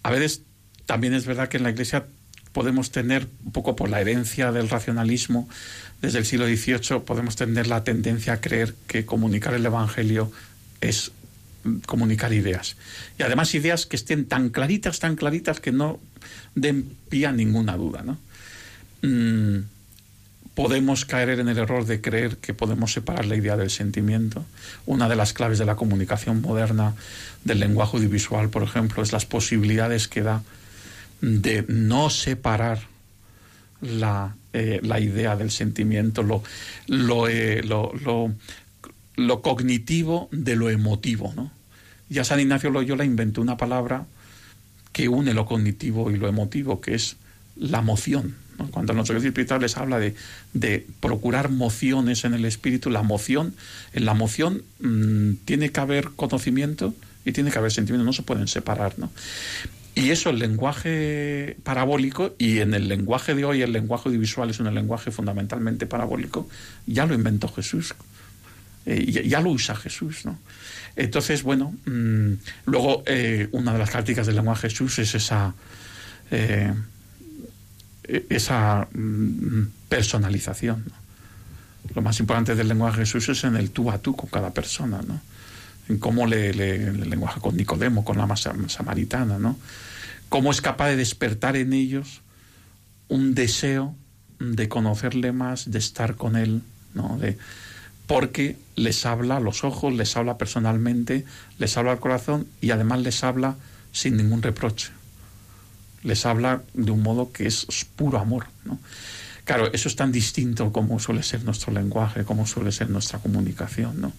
a 0.04 0.12
veces 0.12 0.42
también 0.86 1.14
es 1.14 1.26
verdad 1.26 1.50
que 1.50 1.58
en 1.58 1.64
la 1.64 1.70
Iglesia 1.70 2.06
podemos 2.52 2.92
tener, 2.92 3.28
un 3.46 3.52
poco 3.52 3.76
por 3.76 3.90
la 3.90 4.02
herencia 4.02 4.52
del 4.52 4.70
racionalismo, 4.70 5.48
desde 6.02 6.20
el 6.20 6.26
siglo 6.26 6.48
XVIII, 6.48 7.02
podemos 7.06 7.36
tener 7.36 7.68
la 7.68 7.84
tendencia 7.84 8.34
a 8.34 8.42
creer 8.42 8.74
que 8.88 9.06
comunicar 9.06 9.54
el 9.54 9.66
Evangelio 9.66 10.32
es 10.82 11.12
comunicar 11.86 12.34
ideas. 12.34 12.78
Y 13.18 13.24
además 13.24 13.54
ideas 13.54 13.86
que 13.86 13.98
estén 13.98 14.26
tan 14.26 14.50
claritas, 14.50 15.00
tan 15.00 15.16
claritas 15.16 15.60
que 15.60 15.72
no 15.72 16.00
den 16.56 16.96
pie 17.10 17.28
a 17.28 17.32
ninguna 17.32 17.78
duda. 17.78 18.04
¿no? 18.04 18.18
Mm, 19.02 19.66
podemos 20.56 21.06
caer 21.06 21.40
en 21.40 21.48
el 21.48 21.58
error 21.58 21.86
de 21.86 22.02
creer 22.02 22.38
que 22.38 22.54
podemos 22.54 22.92
separar 22.92 23.26
la 23.26 23.36
idea 23.36 23.56
del 23.56 23.70
sentimiento. 23.70 24.46
Una 24.86 25.08
de 25.08 25.16
las 25.16 25.34
claves 25.34 25.58
de 25.58 25.66
la 25.66 25.76
comunicación 25.76 26.42
moderna, 26.42 26.96
del 27.44 27.62
lenguaje 27.62 27.98
audiovisual, 27.98 28.50
por 28.50 28.64
ejemplo, 28.64 29.02
es 29.02 29.14
las 29.14 29.26
posibilidades 29.26 30.08
que 30.08 30.22
da 30.22 30.44
de 31.22 31.66
no 31.68 32.10
separar 32.10 32.80
la, 33.82 34.36
eh, 34.54 34.80
la 34.84 35.00
idea 35.00 35.36
del 35.36 35.52
sentimiento, 35.52 36.24
lo, 36.24 36.44
eh, 37.28 37.62
lo, 37.64 37.94
lo, 38.04 38.34
lo 39.16 39.42
cognitivo 39.42 40.28
de 40.32 40.56
lo 40.56 40.70
emotivo. 40.70 41.34
¿no? 41.36 41.52
Ya 42.10 42.24
San 42.24 42.40
Ignacio 42.40 42.70
Loyola 42.70 43.06
inventó 43.06 43.42
una 43.42 43.58
palabra 43.58 44.06
que 45.00 45.08
une 45.08 45.34
lo 45.34 45.46
cognitivo 45.46 46.12
y 46.12 46.18
lo 46.18 46.28
emotivo, 46.28 46.82
que 46.82 46.94
es 46.94 47.16
la 47.56 47.82
moción. 47.82 48.36
Cuando 48.72 48.92
en 48.92 48.98
los 48.98 49.10
espiritual 49.10 49.62
les 49.62 49.78
habla 49.78 49.98
de, 49.98 50.14
de, 50.52 50.86
procurar 51.00 51.50
mociones 51.50 52.26
en 52.26 52.34
el 52.34 52.44
espíritu, 52.44 52.90
la 52.90 53.02
moción, 53.02 53.56
en 53.94 54.04
la 54.04 54.14
moción 54.14 54.64
mm, 54.82 55.46
tiene 55.46 55.72
que 55.72 55.80
haber 55.80 56.10
conocimiento 56.18 56.94
y 57.24 57.32
tiene 57.32 57.50
que 57.50 57.60
haber 57.60 57.72
sentimiento, 57.72 58.04
no 58.04 58.12
se 58.12 58.24
pueden 58.24 58.50
separar. 58.50 59.00
¿no? 59.00 59.10
Y 59.96 60.10
eso, 60.10 60.32
el 60.32 60.40
lenguaje 60.40 61.56
parabólico, 61.64 62.36
y 62.38 62.60
en 62.60 62.74
el 62.74 62.90
lenguaje 62.90 63.36
de 63.36 63.46
hoy, 63.46 63.62
el 63.62 63.72
lenguaje 63.72 64.10
audiovisual 64.10 64.50
es 64.50 64.60
un 64.60 64.74
lenguaje 64.76 65.12
fundamentalmente 65.12 65.86
parabólico, 65.86 66.50
ya 66.88 67.06
lo 67.06 67.14
inventó 67.16 67.48
Jesús. 67.48 67.96
Eh, 68.86 69.06
ya, 69.10 69.22
ya, 69.22 69.40
lo 69.40 69.52
usa 69.52 69.76
Jesús, 69.76 70.26
¿no? 70.26 70.38
Entonces, 71.00 71.44
bueno, 71.44 71.74
mmm, 71.86 72.34
luego 72.66 73.04
eh, 73.06 73.48
una 73.54 73.72
de 73.72 73.80
las 73.80 73.90
características 73.90 74.28
del 74.28 74.36
lenguaje 74.36 74.70
Jesús 74.70 75.00
es 75.00 75.16
esa, 75.16 75.54
eh, 76.30 76.74
esa 78.30 78.86
mmm, 78.92 79.64
personalización. 79.88 80.84
Lo 81.96 82.02
más 82.02 82.20
importante 82.20 82.54
del 82.54 82.68
lenguaje 82.68 83.00
Jesús 83.00 83.30
es 83.30 83.46
en 83.46 83.56
el 83.56 83.72
tú 83.72 83.90
a 83.90 84.00
tú 84.00 84.14
con 84.14 84.30
cada 84.30 84.52
persona, 84.52 85.02
¿no? 85.08 85.22
En 85.88 86.00
cómo 86.00 86.28
le, 86.28 86.54
le 86.54 86.88
el 86.88 87.10
lenguaje 87.10 87.40
con 87.40 87.56
Nicodemo, 87.56 88.04
con 88.04 88.18
la 88.18 88.28
samaritana, 88.36 89.40
¿no? 89.40 89.58
Cómo 90.28 90.52
es 90.52 90.60
capaz 90.60 90.90
de 90.90 90.98
despertar 90.98 91.56
en 91.56 91.72
ellos 91.72 92.20
un 93.08 93.36
deseo 93.36 93.96
de 94.40 94.68
conocerle 94.68 95.32
más, 95.32 95.72
de 95.72 95.80
estar 95.80 96.16
con 96.16 96.36
él, 96.36 96.62
¿no? 96.94 97.18
Porque 98.10 98.58
les 98.76 99.06
habla 99.06 99.38
a 99.38 99.40
los 99.40 99.64
ojos, 99.64 99.94
les 99.94 100.18
habla 100.18 100.40
personalmente, 100.40 101.26
les 101.60 101.78
habla 101.78 101.92
al 101.92 102.00
corazón 102.00 102.48
y 102.60 102.72
además 102.72 103.02
les 103.02 103.24
habla 103.24 103.58
sin 103.92 104.18
ningún 104.18 104.42
reproche. 104.42 104.90
Les 106.02 106.26
habla 106.26 106.64
de 106.74 106.90
un 106.90 107.04
modo 107.04 107.32
que 107.32 107.46
es 107.46 107.68
puro 107.96 108.18
amor. 108.18 108.48
¿no? 108.66 108.80
Claro, 109.46 109.72
eso 109.74 109.88
es 109.88 109.96
tan 109.96 110.12
distinto 110.12 110.72
como 110.72 111.00
suele 111.00 111.22
ser 111.22 111.44
nuestro 111.44 111.72
lenguaje, 111.72 112.24
como 112.24 112.48
suele 112.48 112.72
ser 112.72 112.90
nuestra 112.90 113.20
comunicación. 113.20 114.02
¿no? 114.02 114.12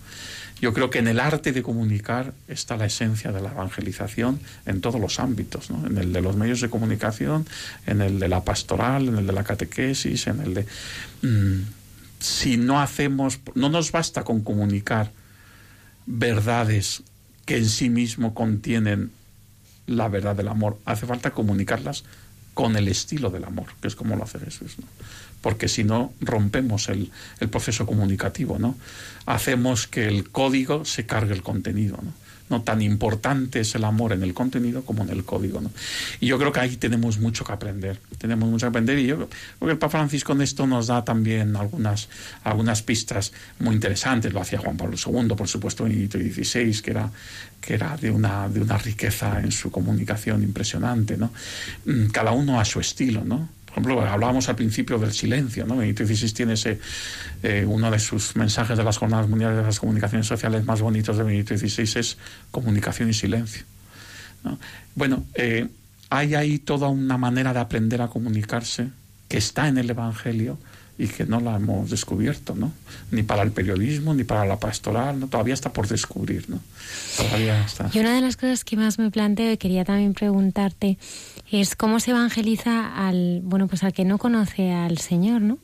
Yo 0.60 0.72
creo 0.72 0.88
que 0.88 1.00
en 1.00 1.08
el 1.08 1.18
arte 1.18 1.50
de 1.50 1.64
comunicar 1.64 2.32
está 2.46 2.76
la 2.76 2.86
esencia 2.86 3.32
de 3.32 3.40
la 3.40 3.50
evangelización 3.50 4.38
en 4.66 4.80
todos 4.82 5.00
los 5.00 5.18
ámbitos, 5.18 5.68
¿no? 5.68 5.84
en 5.84 5.98
el 5.98 6.12
de 6.12 6.20
los 6.20 6.36
medios 6.36 6.60
de 6.60 6.70
comunicación, 6.70 7.44
en 7.88 8.02
el 8.02 8.20
de 8.20 8.28
la 8.28 8.44
pastoral, 8.44 9.08
en 9.08 9.16
el 9.16 9.26
de 9.26 9.32
la 9.32 9.42
catequesis, 9.42 10.28
en 10.28 10.40
el 10.42 10.54
de... 10.54 10.66
Mmm, 11.22 11.79
si 12.20 12.56
no 12.56 12.80
hacemos, 12.80 13.40
no 13.54 13.68
nos 13.68 13.92
basta 13.92 14.22
con 14.22 14.42
comunicar 14.42 15.10
verdades 16.06 17.02
que 17.46 17.56
en 17.56 17.68
sí 17.68 17.90
mismo 17.90 18.34
contienen 18.34 19.10
la 19.86 20.08
verdad 20.08 20.36
del 20.36 20.48
amor, 20.48 20.78
hace 20.84 21.06
falta 21.06 21.32
comunicarlas 21.32 22.04
con 22.54 22.76
el 22.76 22.88
estilo 22.88 23.30
del 23.30 23.44
amor, 23.44 23.66
que 23.80 23.88
es 23.88 23.96
como 23.96 24.16
lo 24.16 24.24
hace 24.24 24.38
Jesús, 24.38 24.78
¿no? 24.78 24.86
porque 25.40 25.68
si 25.68 25.82
no 25.84 26.12
rompemos 26.20 26.88
el, 26.88 27.10
el, 27.40 27.48
proceso 27.48 27.86
comunicativo, 27.86 28.58
¿no? 28.58 28.76
hacemos 29.26 29.86
que 29.86 30.06
el 30.06 30.28
código 30.28 30.84
se 30.84 31.06
cargue 31.06 31.32
el 31.32 31.42
contenido. 31.42 31.98
¿no? 32.02 32.12
No 32.50 32.62
tan 32.62 32.82
importante 32.82 33.60
es 33.60 33.74
el 33.74 33.84
amor 33.84 34.12
en 34.12 34.22
el 34.22 34.34
contenido 34.34 34.82
como 34.82 35.04
en 35.04 35.10
el 35.10 35.24
código. 35.24 35.60
¿no? 35.60 35.70
Y 36.20 36.26
yo 36.26 36.38
creo 36.38 36.52
que 36.52 36.60
ahí 36.60 36.76
tenemos 36.76 37.18
mucho 37.18 37.44
que 37.44 37.52
aprender. 37.52 38.00
Tenemos 38.18 38.48
mucho 38.48 38.66
que 38.66 38.70
aprender 38.70 38.98
y 38.98 39.06
yo 39.06 39.16
creo 39.16 39.28
que 39.60 39.70
el 39.70 39.78
Papa 39.78 39.98
Francisco 39.98 40.32
en 40.32 40.42
esto 40.42 40.66
nos 40.66 40.88
da 40.88 41.04
también 41.04 41.56
algunas, 41.56 42.08
algunas 42.42 42.82
pistas 42.82 43.32
muy 43.60 43.74
interesantes. 43.74 44.32
Lo 44.32 44.40
hacía 44.40 44.58
Juan 44.58 44.76
Pablo 44.76 44.96
II, 44.96 45.34
por 45.36 45.48
supuesto, 45.48 45.84
Benedicto 45.84 46.18
XVI, 46.18 46.82
que 46.82 46.90
era, 46.90 47.10
que 47.60 47.74
era 47.74 47.96
de, 47.96 48.10
una, 48.10 48.48
de 48.48 48.60
una 48.60 48.78
riqueza 48.78 49.40
en 49.40 49.52
su 49.52 49.70
comunicación 49.70 50.42
impresionante. 50.42 51.16
¿no? 51.16 51.32
Cada 52.12 52.32
uno 52.32 52.60
a 52.60 52.64
su 52.64 52.80
estilo, 52.80 53.24
¿no? 53.24 53.48
Por 53.74 53.84
ejemplo, 53.84 54.00
hablábamos 54.02 54.48
al 54.48 54.56
principio 54.56 54.98
del 54.98 55.12
silencio, 55.12 55.64
¿no? 55.64 55.76
Benito 55.76 56.04
XVI 56.04 56.32
tiene 56.32 56.54
ese, 56.54 56.80
eh, 57.42 57.64
uno 57.66 57.90
de 57.90 58.00
sus 58.00 58.34
mensajes 58.34 58.76
de 58.76 58.82
las 58.82 58.98
Jornadas 58.98 59.28
Mundiales 59.28 59.58
de 59.58 59.62
las 59.62 59.78
Comunicaciones 59.78 60.26
Sociales 60.26 60.64
más 60.64 60.80
bonitos 60.80 61.16
de 61.16 61.22
Benito 61.22 61.56
XVI 61.56 62.00
es 62.00 62.18
comunicación 62.50 63.08
y 63.10 63.14
silencio. 63.14 63.62
¿no? 64.42 64.58
Bueno, 64.96 65.24
eh, 65.34 65.68
hay 66.08 66.34
ahí 66.34 66.58
toda 66.58 66.88
una 66.88 67.16
manera 67.16 67.52
de 67.52 67.60
aprender 67.60 68.02
a 68.02 68.08
comunicarse 68.08 68.88
que 69.28 69.38
está 69.38 69.68
en 69.68 69.78
el 69.78 69.88
Evangelio 69.88 70.58
y 71.00 71.08
que 71.08 71.24
no 71.24 71.40
la 71.40 71.56
hemos 71.56 71.88
descubierto, 71.88 72.54
¿no? 72.54 72.72
Ni 73.10 73.22
para 73.22 73.42
el 73.42 73.52
periodismo, 73.52 74.12
ni 74.12 74.24
para 74.24 74.44
la 74.44 74.58
pastoral, 74.58 75.18
¿no? 75.18 75.28
Todavía 75.28 75.54
está 75.54 75.72
por 75.72 75.88
descubrir, 75.88 76.50
¿no? 76.50 76.60
Todavía. 77.16 77.66
Y 77.94 78.00
una 78.00 78.14
de 78.14 78.20
las 78.20 78.36
cosas 78.36 78.64
que 78.64 78.76
más 78.76 78.98
me 78.98 79.10
planteo 79.10 79.50
y 79.50 79.56
quería 79.56 79.86
también 79.86 80.12
preguntarte 80.12 80.98
es 81.50 81.74
cómo 81.74 82.00
se 82.00 82.10
evangeliza 82.10 82.94
al, 82.94 83.40
bueno, 83.42 83.66
pues 83.66 83.82
al 83.82 83.94
que 83.94 84.04
no 84.04 84.18
conoce 84.18 84.72
al 84.72 84.98
Señor, 84.98 85.40
¿no? 85.40 85.56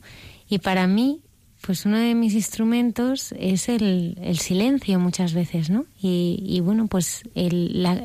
Y 0.49 0.57
para 0.57 0.87
mí, 0.87 1.21
pues 1.61 1.85
uno 1.85 1.99
de 1.99 2.15
mis 2.15 2.33
instrumentos 2.33 3.35
es 3.37 3.69
el, 3.69 4.17
el 4.23 4.39
silencio 4.39 4.99
muchas 4.99 5.35
veces, 5.35 5.69
¿no? 5.69 5.85
Y, 6.01 6.43
y 6.47 6.61
bueno, 6.61 6.87
pues 6.87 7.21
el, 7.35 7.83
la, 7.83 8.03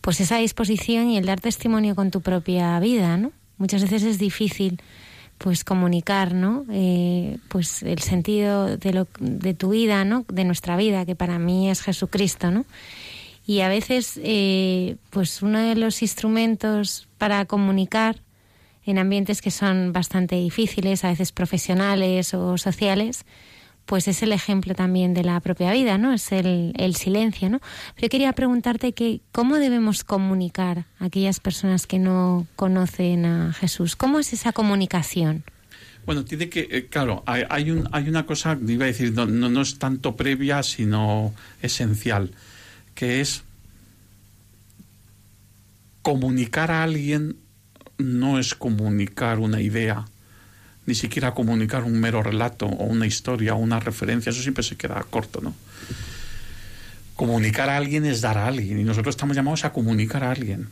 pues 0.00 0.20
esa 0.20 0.38
disposición 0.38 1.10
y 1.10 1.16
el 1.16 1.26
dar 1.26 1.40
testimonio 1.40 1.94
con 1.94 2.10
tu 2.10 2.22
propia 2.22 2.80
vida, 2.80 3.16
¿no? 3.18 3.30
Muchas 3.56 3.82
veces 3.82 4.02
es 4.02 4.18
difícil 4.18 4.80
pues 5.38 5.64
comunicar, 5.64 6.34
¿no? 6.34 6.64
Eh, 6.70 7.38
pues 7.48 7.82
el 7.82 8.00
sentido 8.00 8.76
de, 8.76 8.92
lo, 8.92 9.06
de 9.20 9.54
tu 9.54 9.70
vida, 9.70 10.04
¿no? 10.04 10.24
De 10.28 10.44
nuestra 10.44 10.76
vida, 10.76 11.04
que 11.04 11.14
para 11.14 11.38
mí 11.38 11.70
es 11.70 11.82
Jesucristo, 11.82 12.50
¿no? 12.50 12.64
Y 13.46 13.60
a 13.60 13.68
veces, 13.68 14.18
eh, 14.22 14.96
pues 15.10 15.42
uno 15.42 15.60
de 15.60 15.76
los 15.76 16.02
instrumentos 16.02 17.06
para 17.18 17.44
comunicar 17.44 18.20
en 18.84 18.98
ambientes 18.98 19.40
que 19.40 19.50
son 19.50 19.92
bastante 19.92 20.36
difíciles, 20.36 21.04
a 21.04 21.08
veces 21.08 21.32
profesionales 21.32 22.34
o 22.34 22.58
sociales, 22.58 23.24
pues 23.86 24.08
es 24.08 24.22
el 24.22 24.32
ejemplo 24.32 24.74
también 24.74 25.14
de 25.14 25.24
la 25.24 25.40
propia 25.40 25.72
vida, 25.72 25.96
¿no? 25.96 26.12
Es 26.12 26.32
el, 26.32 26.74
silencio, 26.96 27.48
¿no? 27.48 27.60
Pero 27.94 28.06
yo 28.06 28.08
quería 28.08 28.32
preguntarte 28.32 28.92
que 28.92 29.20
cómo 29.32 29.56
debemos 29.56 30.04
comunicar 30.04 30.84
a 30.98 31.06
aquellas 31.06 31.40
personas 31.40 31.86
que 31.86 31.98
no 31.98 32.46
conocen 32.56 33.24
a 33.24 33.52
Jesús. 33.52 33.96
¿Cómo 33.96 34.18
es 34.18 34.32
esa 34.32 34.52
comunicación? 34.52 35.44
Bueno, 36.04 36.24
tiene 36.24 36.48
que, 36.48 36.68
eh, 36.70 36.86
claro, 36.86 37.24
hay, 37.26 37.70
un, 37.70 37.88
hay 37.92 38.08
una 38.08 38.26
cosa, 38.26 38.56
iba 38.66 38.84
a 38.84 38.88
decir, 38.88 39.12
no 39.12 39.60
es 39.62 39.78
tanto 39.78 40.14
previa, 40.14 40.62
sino 40.62 41.34
esencial, 41.62 42.32
que 42.94 43.20
es 43.20 43.42
comunicar 46.02 46.70
a 46.70 46.84
alguien 46.84 47.36
no 47.98 48.38
es 48.38 48.54
comunicar 48.54 49.38
una 49.38 49.60
idea, 49.60 50.04
ni 50.86 50.94
siquiera 50.94 51.34
comunicar 51.34 51.82
un 51.82 52.00
mero 52.00 52.22
relato 52.22 52.66
o 52.66 52.84
una 52.84 53.06
historia 53.06 53.54
o 53.54 53.58
una 53.58 53.80
referencia, 53.80 54.30
eso 54.30 54.40
siempre 54.40 54.62
se 54.62 54.76
queda 54.76 55.04
corto, 55.10 55.40
¿no? 55.40 55.54
Comunicar 57.16 57.68
a 57.70 57.76
alguien 57.76 58.04
es 58.04 58.20
dar 58.20 58.38
a 58.38 58.46
alguien 58.46 58.78
y 58.78 58.84
nosotros 58.84 59.14
estamos 59.14 59.36
llamados 59.36 59.64
a 59.64 59.72
comunicar 59.72 60.22
a 60.22 60.30
alguien. 60.30 60.68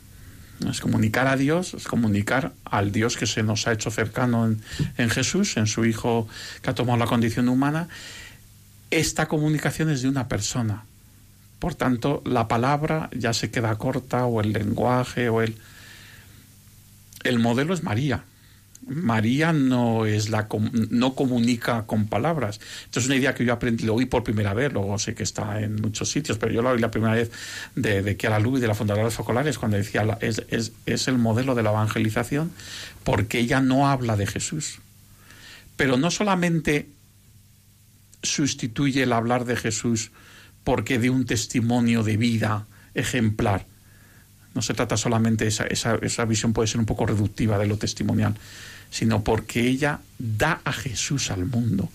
Es 0.70 0.80
comunicar 0.80 1.26
a 1.26 1.36
Dios, 1.36 1.74
es 1.74 1.84
comunicar 1.88 2.52
al 2.64 2.92
Dios 2.92 3.16
que 3.16 3.26
se 3.26 3.42
nos 3.42 3.66
ha 3.66 3.72
hecho 3.72 3.90
cercano 3.90 4.46
en, 4.46 4.62
en 4.98 5.10
Jesús, 5.10 5.56
en 5.56 5.66
su 5.66 5.84
Hijo 5.84 6.28
que 6.62 6.70
ha 6.70 6.74
tomado 6.74 6.98
la 6.98 7.06
condición 7.06 7.48
humana. 7.48 7.88
Esta 8.90 9.26
comunicación 9.26 9.90
es 9.90 10.02
de 10.02 10.08
una 10.08 10.28
persona. 10.28 10.84
Por 11.58 11.74
tanto, 11.74 12.22
la 12.24 12.46
palabra 12.46 13.10
ya 13.16 13.32
se 13.32 13.50
queda 13.50 13.74
corta 13.76 14.26
o 14.26 14.40
el 14.40 14.52
lenguaje 14.52 15.28
o 15.28 15.42
el... 15.42 15.56
El 17.24 17.38
modelo 17.38 17.72
es 17.72 17.82
María. 17.82 18.22
María 18.86 19.52
no 19.52 20.04
es 20.04 20.28
la 20.28 20.48
no 20.90 21.14
comunica 21.14 21.86
con 21.86 22.06
palabras. 22.06 22.60
Esto 22.84 23.00
es 23.00 23.06
una 23.06 23.16
idea 23.16 23.34
que 23.34 23.44
yo 23.44 23.52
aprendí, 23.52 23.84
lo 23.84 23.94
oí 23.94 24.06
por 24.06 24.24
primera 24.24 24.52
vez, 24.52 24.72
luego 24.72 24.98
sé 24.98 25.14
que 25.14 25.22
está 25.22 25.60
en 25.60 25.76
muchos 25.76 26.10
sitios, 26.10 26.38
pero 26.38 26.52
yo 26.52 26.62
lo 26.62 26.70
oí 26.70 26.80
la 26.80 26.90
primera 26.90 27.14
vez 27.14 27.30
de, 27.74 28.02
de 28.02 28.16
Chiara 28.16 28.38
Luz, 28.38 28.60
de 28.60 28.68
la 28.68 28.74
Fundadora 28.74 29.02
de 29.02 29.06
los 29.06 29.14
Focolares, 29.14 29.58
cuando 29.58 29.76
decía 29.76 30.18
es, 30.20 30.42
es, 30.48 30.72
es 30.86 31.08
el 31.08 31.18
modelo 31.18 31.54
de 31.54 31.62
la 31.62 31.70
evangelización, 31.70 32.52
porque 33.04 33.38
ella 33.38 33.60
no 33.60 33.88
habla 33.88 34.16
de 34.16 34.26
Jesús. 34.26 34.80
Pero 35.76 35.96
no 35.96 36.10
solamente 36.10 36.88
sustituye 38.22 39.02
el 39.02 39.12
hablar 39.12 39.44
de 39.44 39.56
Jesús 39.56 40.10
porque 40.62 40.98
de 40.98 41.10
un 41.10 41.26
testimonio 41.26 42.02
de 42.02 42.16
vida 42.16 42.66
ejemplar. 42.94 43.66
No 44.54 44.62
se 44.62 44.74
trata 44.74 44.96
solamente, 44.96 45.46
esa, 45.46 45.64
esa, 45.66 45.96
esa 45.96 46.24
visión 46.24 46.52
puede 46.52 46.68
ser 46.68 46.80
un 46.80 46.86
poco 46.86 47.06
reductiva 47.06 47.58
de 47.58 47.66
lo 47.66 47.76
testimonial, 47.76 48.34
sino 48.94 49.24
porque 49.24 49.60
ella 49.66 49.98
da 50.20 50.60
a 50.62 50.72
Jesús 50.72 51.32
al 51.32 51.46
mundo, 51.46 51.90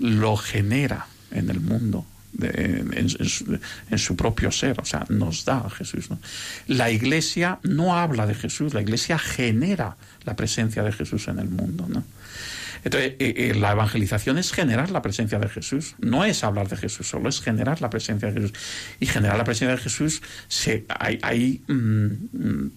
lo 0.00 0.36
genera 0.36 1.06
en 1.30 1.48
el 1.48 1.60
mundo, 1.60 2.04
en, 2.42 3.08
su, 3.98 4.16
propio 4.16 4.50
ser, 4.50 4.80
o 4.80 4.84
sea, 4.84 5.06
nos 5.10 5.44
da 5.44 5.58
a 5.58 5.70
Jesús. 5.70 6.08
La 6.66 6.90
iglesia 6.90 7.60
no 7.62 7.96
habla 7.96 8.26
de 8.26 8.34
Jesús, 8.34 8.74
la 8.74 8.80
iglesia 8.80 9.16
genera 9.16 9.96
la 10.24 10.34
presencia 10.34 10.82
de 10.82 10.90
Jesús 10.90 11.28
en 11.28 11.38
el 11.38 11.48
mundo. 11.48 11.86
¿no? 11.88 12.02
Entonces, 12.82 13.12
eh, 13.20 13.34
eh, 13.36 13.54
la 13.54 13.70
evangelización 13.70 14.36
es 14.36 14.50
generar 14.50 14.90
la 14.90 15.02
presencia 15.02 15.38
de 15.38 15.48
Jesús, 15.48 15.94
no 16.00 16.24
es 16.24 16.42
hablar 16.42 16.68
de 16.68 16.76
Jesús, 16.76 17.06
solo 17.06 17.28
es 17.28 17.40
generar 17.40 17.80
la 17.80 17.90
presencia 17.90 18.32
de 18.32 18.40
Jesús. 18.40 18.58
Y 18.98 19.06
generar 19.06 19.38
la 19.38 19.44
presencia 19.44 19.76
de 19.76 19.82
Jesús, 19.82 20.20
se, 20.48 20.84
hay, 20.88 21.20
hay 21.22 21.62
mmm, 21.68 22.70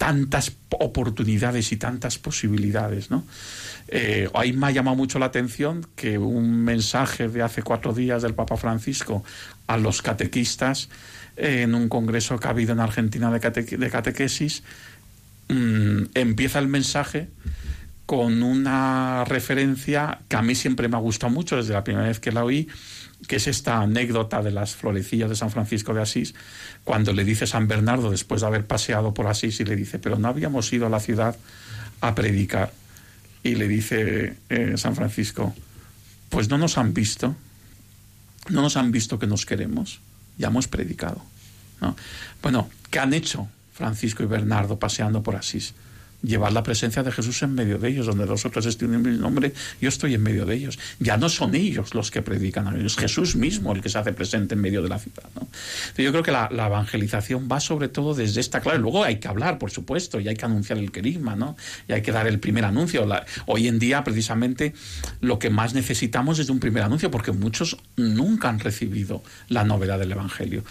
tantas 0.00 0.52
oportunidades 0.70 1.72
y 1.72 1.76
tantas 1.76 2.16
posibilidades, 2.16 3.10
¿no? 3.10 3.22
Eh, 3.88 4.30
ahí 4.32 4.54
me 4.54 4.68
ha 4.68 4.70
llamado 4.70 4.96
mucho 4.96 5.18
la 5.18 5.26
atención 5.26 5.86
que 5.94 6.16
un 6.16 6.64
mensaje 6.64 7.28
de 7.28 7.42
hace 7.42 7.62
cuatro 7.62 7.92
días 7.92 8.22
del 8.22 8.32
Papa 8.32 8.56
Francisco 8.56 9.22
a 9.66 9.76
los 9.76 10.00
catequistas 10.00 10.88
en 11.36 11.74
un 11.74 11.90
congreso 11.90 12.40
que 12.40 12.46
ha 12.46 12.52
habido 12.52 12.72
en 12.72 12.80
Argentina 12.80 13.30
de 13.30 13.90
catequesis, 13.90 14.62
mm, 15.48 16.02
empieza 16.14 16.60
el 16.60 16.68
mensaje 16.68 17.28
con 18.06 18.42
una 18.42 19.26
referencia 19.26 20.20
que 20.28 20.36
a 20.36 20.40
mí 20.40 20.54
siempre 20.54 20.88
me 20.88 20.96
ha 20.96 21.00
gustado 21.00 21.30
mucho 21.30 21.56
desde 21.56 21.74
la 21.74 21.84
primera 21.84 22.06
vez 22.08 22.20
que 22.20 22.32
la 22.32 22.42
oí, 22.42 22.68
que 23.26 23.36
es 23.36 23.46
esta 23.46 23.80
anécdota 23.80 24.42
de 24.42 24.50
las 24.50 24.74
florecillas 24.74 25.28
de 25.28 25.36
San 25.36 25.50
Francisco 25.50 25.94
de 25.94 26.02
Asís, 26.02 26.34
cuando 26.84 27.12
le 27.12 27.24
dice 27.24 27.46
San 27.46 27.68
Bernardo, 27.68 28.10
después 28.10 28.40
de 28.40 28.46
haber 28.46 28.66
paseado 28.66 29.14
por 29.14 29.26
Asís, 29.26 29.60
y 29.60 29.64
le 29.64 29.76
dice, 29.76 29.98
pero 29.98 30.18
no 30.18 30.28
habíamos 30.28 30.72
ido 30.72 30.86
a 30.86 30.90
la 30.90 31.00
ciudad 31.00 31.36
a 32.00 32.14
predicar. 32.14 32.72
Y 33.42 33.54
le 33.54 33.68
dice 33.68 34.36
eh, 34.48 34.74
San 34.76 34.96
Francisco, 34.96 35.54
pues 36.28 36.48
no 36.48 36.58
nos 36.58 36.78
han 36.78 36.94
visto, 36.94 37.36
no 38.48 38.62
nos 38.62 38.76
han 38.76 38.92
visto 38.92 39.18
que 39.18 39.26
nos 39.26 39.46
queremos, 39.46 40.00
ya 40.38 40.48
hemos 40.48 40.68
predicado. 40.68 41.22
¿no? 41.80 41.96
Bueno, 42.42 42.68
¿qué 42.90 42.98
han 42.98 43.14
hecho 43.14 43.48
Francisco 43.72 44.22
y 44.22 44.26
Bernardo 44.26 44.78
paseando 44.78 45.22
por 45.22 45.36
Asís? 45.36 45.74
Llevar 46.22 46.52
la 46.52 46.62
presencia 46.62 47.02
de 47.02 47.12
Jesús 47.12 47.42
en 47.42 47.54
medio 47.54 47.78
de 47.78 47.88
ellos, 47.88 48.06
donde 48.06 48.26
los 48.26 48.44
otros 48.44 48.66
estén 48.66 48.94
en 48.94 49.02
mi 49.02 49.16
nombre, 49.16 49.52
yo 49.80 49.88
estoy 49.88 50.14
en 50.14 50.22
medio 50.22 50.44
de 50.46 50.54
ellos. 50.54 50.78
Ya 50.98 51.16
no 51.16 51.28
son 51.28 51.54
ellos 51.54 51.94
los 51.94 52.10
que 52.10 52.22
predican, 52.22 52.80
es 52.84 52.96
Jesús 52.96 53.36
mismo 53.36 53.72
el 53.72 53.80
que 53.80 53.88
se 53.88 53.98
hace 53.98 54.12
presente 54.12 54.54
en 54.54 54.60
medio 54.60 54.82
de 54.82 54.88
la 54.88 54.98
ciudad. 54.98 55.24
¿no? 55.34 55.48
Yo 55.96 56.10
creo 56.10 56.22
que 56.22 56.32
la, 56.32 56.48
evangelización 56.50 57.48
va 57.50 57.60
sobre 57.60 57.88
todo 57.88 58.14
desde 58.14 58.40
esta 58.40 58.60
clave. 58.60 58.78
Luego 58.78 59.02
hay 59.04 59.16
que 59.16 59.28
hablar, 59.28 59.58
por 59.58 59.70
supuesto, 59.70 60.20
y 60.20 60.28
hay 60.28 60.36
que 60.36 60.44
anunciar 60.44 60.78
el 60.78 60.92
querigma, 60.92 61.36
¿no? 61.36 61.56
Y 61.88 61.92
hay 61.92 62.02
que 62.02 62.12
dar 62.12 62.26
el 62.26 62.38
primer 62.38 62.64
anuncio. 62.64 63.06
Hoy 63.46 63.68
en 63.68 63.78
día, 63.78 64.04
precisamente, 64.04 64.74
lo 65.20 65.38
que 65.38 65.50
más 65.50 65.74
necesitamos 65.74 66.38
es 66.38 66.48
un 66.48 66.60
primer 66.60 66.82
anuncio, 66.82 67.10
porque 67.10 67.32
muchos 67.32 67.76
nunca 67.96 68.48
han 68.48 68.60
recibido 68.60 69.22
la 69.48 69.64
novedad 69.64 69.98
del 69.98 70.12
Evangelio. 70.12 70.64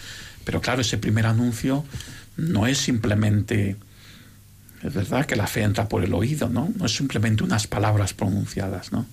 Pero 0.44 0.60
claro, 0.60 0.80
ese 0.80 0.98
primer 0.98 1.26
anuncio 1.26 1.84
no 2.36 2.66
es 2.66 2.78
simplemente 2.78 3.76
es 4.82 4.94
verdad 4.94 5.26
que 5.26 5.36
la 5.36 5.46
fe 5.46 5.62
entra 5.62 5.88
por 5.88 6.02
el 6.02 6.14
oído, 6.14 6.48
¿no? 6.48 6.72
No 6.76 6.86
es 6.86 6.96
simplemente 6.96 7.44
unas 7.44 7.66
palabras 7.66 8.14
pronunciadas, 8.14 8.92
¿no? 8.92 9.06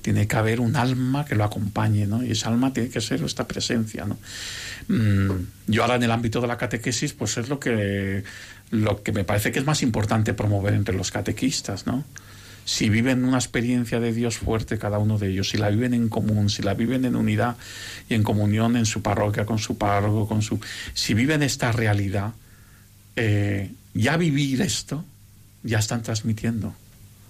Tiene 0.00 0.26
que 0.26 0.36
haber 0.36 0.60
un 0.60 0.76
alma 0.76 1.24
que 1.24 1.34
lo 1.34 1.44
acompañe, 1.44 2.06
¿no? 2.06 2.24
Y 2.24 2.32
esa 2.32 2.48
alma 2.48 2.72
tiene 2.72 2.88
que 2.88 3.00
ser 3.00 3.22
esta 3.22 3.46
presencia, 3.46 4.06
¿no? 4.06 4.18
Mm, 4.88 5.46
yo 5.66 5.82
ahora 5.82 5.96
en 5.96 6.04
el 6.04 6.10
ámbito 6.10 6.40
de 6.40 6.46
la 6.46 6.56
catequesis, 6.56 7.12
pues 7.12 7.36
es 7.36 7.48
lo 7.48 7.60
que, 7.60 8.24
lo 8.70 9.02
que 9.02 9.12
me 9.12 9.24
parece 9.24 9.52
que 9.52 9.58
es 9.58 9.66
más 9.66 9.82
importante 9.82 10.32
promover 10.32 10.74
entre 10.74 10.94
los 10.94 11.10
catequistas, 11.10 11.86
¿no? 11.86 12.04
Si 12.64 12.88
viven 12.88 13.24
una 13.24 13.36
experiencia 13.36 14.00
de 14.00 14.12
Dios 14.12 14.38
fuerte 14.38 14.78
cada 14.78 14.98
uno 14.98 15.18
de 15.18 15.28
ellos, 15.28 15.50
si 15.50 15.58
la 15.58 15.68
viven 15.68 15.94
en 15.94 16.08
común, 16.08 16.50
si 16.50 16.62
la 16.62 16.74
viven 16.74 17.04
en 17.04 17.14
unidad 17.14 17.56
y 18.08 18.14
en 18.14 18.24
comunión 18.24 18.76
en 18.76 18.86
su 18.86 19.02
parroquia, 19.02 19.46
con 19.46 19.58
su 19.58 19.78
párroco, 19.78 20.26
con 20.26 20.42
su... 20.42 20.58
Si 20.92 21.14
viven 21.14 21.44
esta 21.44 21.70
realidad, 21.70 22.32
eh, 23.14 23.70
ya 23.96 24.16
vivir 24.16 24.60
esto, 24.60 25.04
ya 25.62 25.78
están 25.78 26.02
transmitiendo. 26.02 26.74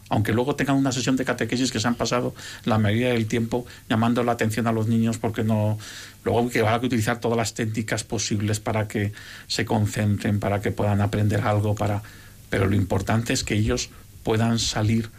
Aunque 0.09 0.33
luego 0.33 0.55
tengan 0.55 0.77
una 0.77 0.93
sesión 0.93 1.17
de 1.17 1.25
catequesis 1.25 1.73
que 1.73 1.81
se 1.81 1.89
han 1.89 1.97
pasado 1.97 2.35
la 2.65 2.79
mayoría 2.79 3.09
del 3.09 3.27
tiempo 3.27 3.67
llamando 3.89 4.23
la 4.23 4.33
atención 4.33 4.67
a 4.69 4.73
los 4.73 4.87
niños 4.87 5.19
porque 5.19 5.43
no. 5.43 5.79
Luego 6.25 6.49
que 6.49 6.63
van 6.63 6.75
a 6.75 6.77
utilizar 6.77 7.19
todas 7.19 7.37
las 7.37 7.55
técnicas 7.55 8.05
posibles 8.05 8.61
para 8.61 8.87
que 8.87 9.13
se 9.49 9.65
concentren, 9.65 10.39
para 10.39 10.61
que 10.61 10.71
puedan 10.71 11.01
aprender 11.01 11.41
algo, 11.41 11.75
para. 11.75 12.03
Pero 12.51 12.67
lo 12.67 12.77
importante 12.77 13.33
es 13.33 13.43
que 13.43 13.55
ellos 13.55 13.91
puedan 14.23 14.61
salir 14.61 15.11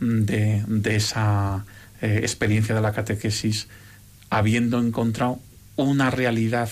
de, 0.00 0.62
de 0.66 0.96
esa 0.96 1.64
eh, 2.02 2.20
experiencia 2.22 2.74
de 2.74 2.82
la 2.82 2.92
catequesis 2.92 3.66
habiendo 4.30 4.78
encontrado 4.78 5.40
una 5.76 6.10
realidad 6.10 6.68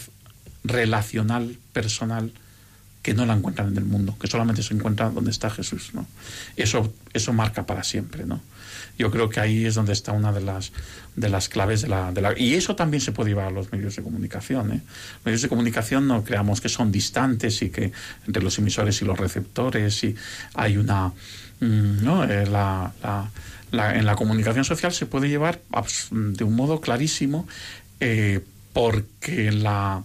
relacional, 0.63 1.57
personal, 1.73 2.33
que 3.07 3.15
no 3.15 3.25
la 3.25 3.35
encuentran 3.35 3.69
en 3.69 3.79
el 3.79 3.85
mundo, 3.85 4.17
que 4.21 4.27
solamente 4.27 4.65
se 4.65 4.75
encuentra 4.75 5.11
donde 5.11 5.31
está 5.31 5.49
Jesús, 5.49 5.91
¿no? 5.95 6.09
Eso, 6.57 6.93
eso 7.13 7.33
marca 7.33 7.65
para 7.65 7.85
siempre, 7.85 8.27
¿no? 8.27 8.43
Yo 8.99 9.13
creo 9.13 9.29
que 9.29 9.39
ahí 9.39 9.65
es 9.65 9.77
donde 9.77 9.93
está 9.93 10.11
una 10.11 10.33
de 10.33 10.41
las, 10.41 10.73
de 11.15 11.29
las 11.29 11.49
claves 11.49 11.83
de 11.83 11.89
la, 11.89 12.11
de 12.11 12.21
la... 12.21 12.37
Y 12.37 12.55
eso 12.55 12.75
también 12.75 13.01
se 13.01 13.13
puede 13.13 13.31
llevar 13.31 13.47
a 13.47 13.51
los 13.53 13.71
medios 13.71 13.95
de 13.95 14.03
comunicación, 14.03 14.73
¿eh? 14.73 14.81
Medios 15.25 15.41
de 15.41 15.49
comunicación 15.49 16.09
no 16.09 16.25
creamos 16.25 16.61
que 16.61 16.69
son 16.69 16.91
distantes 16.91 17.63
y 17.63 17.71
que 17.71 17.93
entre 18.27 18.43
los 18.43 18.59
emisores 18.59 19.01
y 19.01 19.05
los 19.05 19.17
receptores 19.17 20.03
y 20.03 20.17
hay 20.55 20.77
una... 20.77 21.13
mm, 21.61 22.03
¿no? 22.03 22.25
Eh, 22.25 22.43
en 22.43 24.05
la 24.05 24.17
comunicación 24.17 24.65
social 24.65 24.93
se 24.93 25.07
puede 25.07 25.29
llevar 25.29 25.61
de 26.11 26.43
un 26.43 26.57
modo 26.57 26.81
clarísimo 26.81 27.47
eh, 28.01 28.41
porque 28.73 29.53
la 29.53 30.03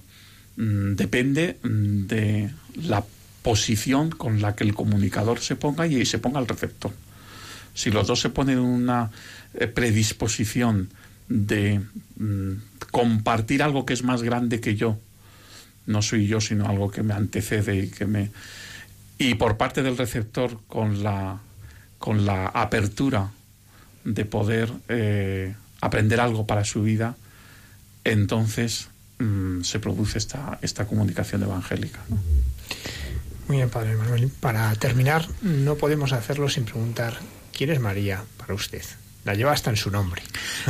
depende 0.62 1.58
mm, 1.64 2.06
de 2.08 2.52
la 2.76 3.04
posición 3.42 4.12
con 4.12 4.42
la 4.42 4.56
que 4.56 4.64
el 4.64 4.76
comunicador 4.76 5.40
se 5.40 5.56
ponga 5.56 5.88
y 5.88 6.06
se 6.06 6.20
ponga 6.20 6.40
el 6.40 6.48
receptor. 6.48 6.92
Si 7.74 7.90
los 7.90 8.08
dos 8.08 8.20
se 8.20 8.30
ponen 8.30 8.60
en 8.60 8.64
una 8.64 9.10
eh, 9.56 9.68
predisposición 9.68 10.90
de 11.28 11.82
mm, 12.18 12.52
compartir 12.92 13.64
algo 13.64 13.86
que 13.86 13.94
es 13.94 14.04
más 14.04 14.22
grande 14.22 14.60
que 14.60 14.76
yo, 14.76 15.00
no 15.88 16.02
soy 16.02 16.28
yo, 16.28 16.40
sino 16.42 16.68
algo 16.68 16.92
que 16.92 17.02
me 17.02 17.14
antecede 17.14 17.78
y 17.78 17.90
que 17.90 18.06
me 18.06 18.30
y 19.18 19.36
por 19.36 19.58
parte 19.58 19.82
del 19.84 19.98
receptor 19.98 20.60
con 20.68 21.04
la 21.04 21.40
con 21.98 22.26
la 22.26 22.48
apertura 22.48 23.32
de 24.04 24.26
poder 24.26 24.72
eh, 24.90 25.56
aprender 25.80 26.20
algo 26.20 26.46
para 26.46 26.66
su 26.66 26.84
vida, 26.84 27.16
entonces 28.04 28.91
mm, 29.22 29.64
se 29.64 29.80
produce 29.80 30.18
esta, 30.18 30.60
esta 30.62 30.86
comunicación 30.86 31.44
evangélica. 31.44 32.00
¿no? 32.10 32.18
Muy 33.48 33.58
bien, 33.58 33.70
Padre 33.70 33.96
Manuel. 33.96 34.32
Para 34.40 34.74
terminar, 34.76 35.28
no 35.42 35.76
podemos 35.76 36.14
hacerlo 36.14 36.50
sin 36.50 36.66
preguntar 36.66 37.18
quién 37.56 37.70
es 37.70 37.80
María 37.80 38.24
para 38.38 38.54
usted. 38.54 38.84
La 39.24 39.36
lleva 39.36 39.52
hasta 39.52 39.70
en 39.70 39.76
su 39.76 39.92
nombre. 39.92 40.24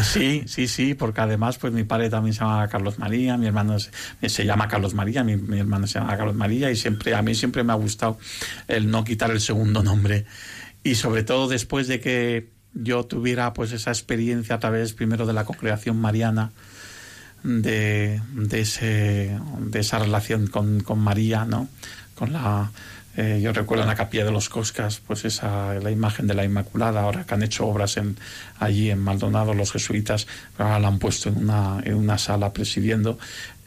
Sí, 0.03 0.43
sí, 0.47 0.67
sí, 0.67 0.93
porque 0.93 1.21
además 1.21 1.57
pues 1.57 1.71
mi 1.71 1.83
padre 1.83 2.09
también 2.09 2.33
se 2.33 2.41
llama 2.41 2.67
Carlos 2.67 2.99
María, 2.99 3.37
mi 3.37 3.47
hermano 3.47 3.77
se, 3.79 3.91
se 4.27 4.45
llama 4.45 4.67
Carlos 4.67 4.93
María, 4.93 5.23
mi, 5.23 5.37
mi 5.37 5.59
hermano 5.59 5.87
se 5.87 5.99
llama 5.99 6.17
Carlos 6.17 6.35
María 6.35 6.71
y 6.71 6.75
siempre 6.75 7.13
a 7.13 7.21
mí 7.21 7.35
siempre 7.35 7.63
me 7.63 7.71
ha 7.71 7.75
gustado 7.75 8.17
el 8.67 8.89
no 8.89 9.03
quitar 9.03 9.31
el 9.31 9.41
segundo 9.41 9.83
nombre 9.83 10.25
y 10.83 10.95
sobre 10.95 11.23
todo 11.23 11.47
después 11.47 11.87
de 11.87 11.99
que 11.99 12.49
yo 12.73 13.03
tuviera 13.05 13.53
pues 13.53 13.71
esa 13.71 13.91
experiencia 13.91 14.55
a 14.55 14.59
través 14.59 14.93
primero 14.93 15.25
de 15.25 15.33
la 15.33 15.45
congregación 15.45 15.97
mariana 15.97 16.51
de, 17.43 18.21
ese, 18.51 19.37
de 19.59 19.79
esa 19.79 19.99
relación 19.99 20.47
con, 20.47 20.81
con 20.81 20.99
María, 20.99 21.45
¿no? 21.45 21.67
Con 22.15 22.33
la, 22.33 22.71
eh, 23.17 23.41
yo 23.43 23.51
recuerdo 23.51 23.83
en 23.83 23.89
la 23.89 23.95
capilla 23.95 24.23
de 24.23 24.31
los 24.31 24.47
Coscas, 24.47 25.01
pues 25.05 25.25
esa, 25.25 25.73
la 25.75 25.91
imagen 25.91 26.27
de 26.27 26.33
la 26.33 26.45
Inmaculada, 26.45 27.01
ahora 27.01 27.25
que 27.25 27.33
han 27.33 27.43
hecho 27.43 27.67
obras 27.67 27.99
allí 28.59 28.89
en 28.89 28.99
Maldonado 28.99 29.53
los 29.53 29.71
jesuitas, 29.71 30.27
la 30.57 30.75
han 30.75 30.99
puesto 30.99 31.29
en 31.29 31.37
una, 31.37 31.81
en 31.83 31.95
una 31.95 32.17
sala 32.17 32.53
presidiendo. 32.53 33.19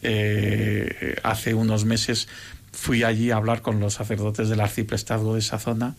Eh, 0.03 1.17
hace 1.23 1.55
unos 1.55 1.85
meses 1.85 2.29
fui 2.73 3.03
allí 3.03 3.31
a 3.31 3.37
hablar 3.37 3.63
con 3.63 3.81
los 3.81 3.95
sacerdotes 3.95 4.49
del 4.49 4.61
arciprestazgo 4.61 5.35
de 5.35 5.41
esa 5.41 5.59
zona 5.59 5.95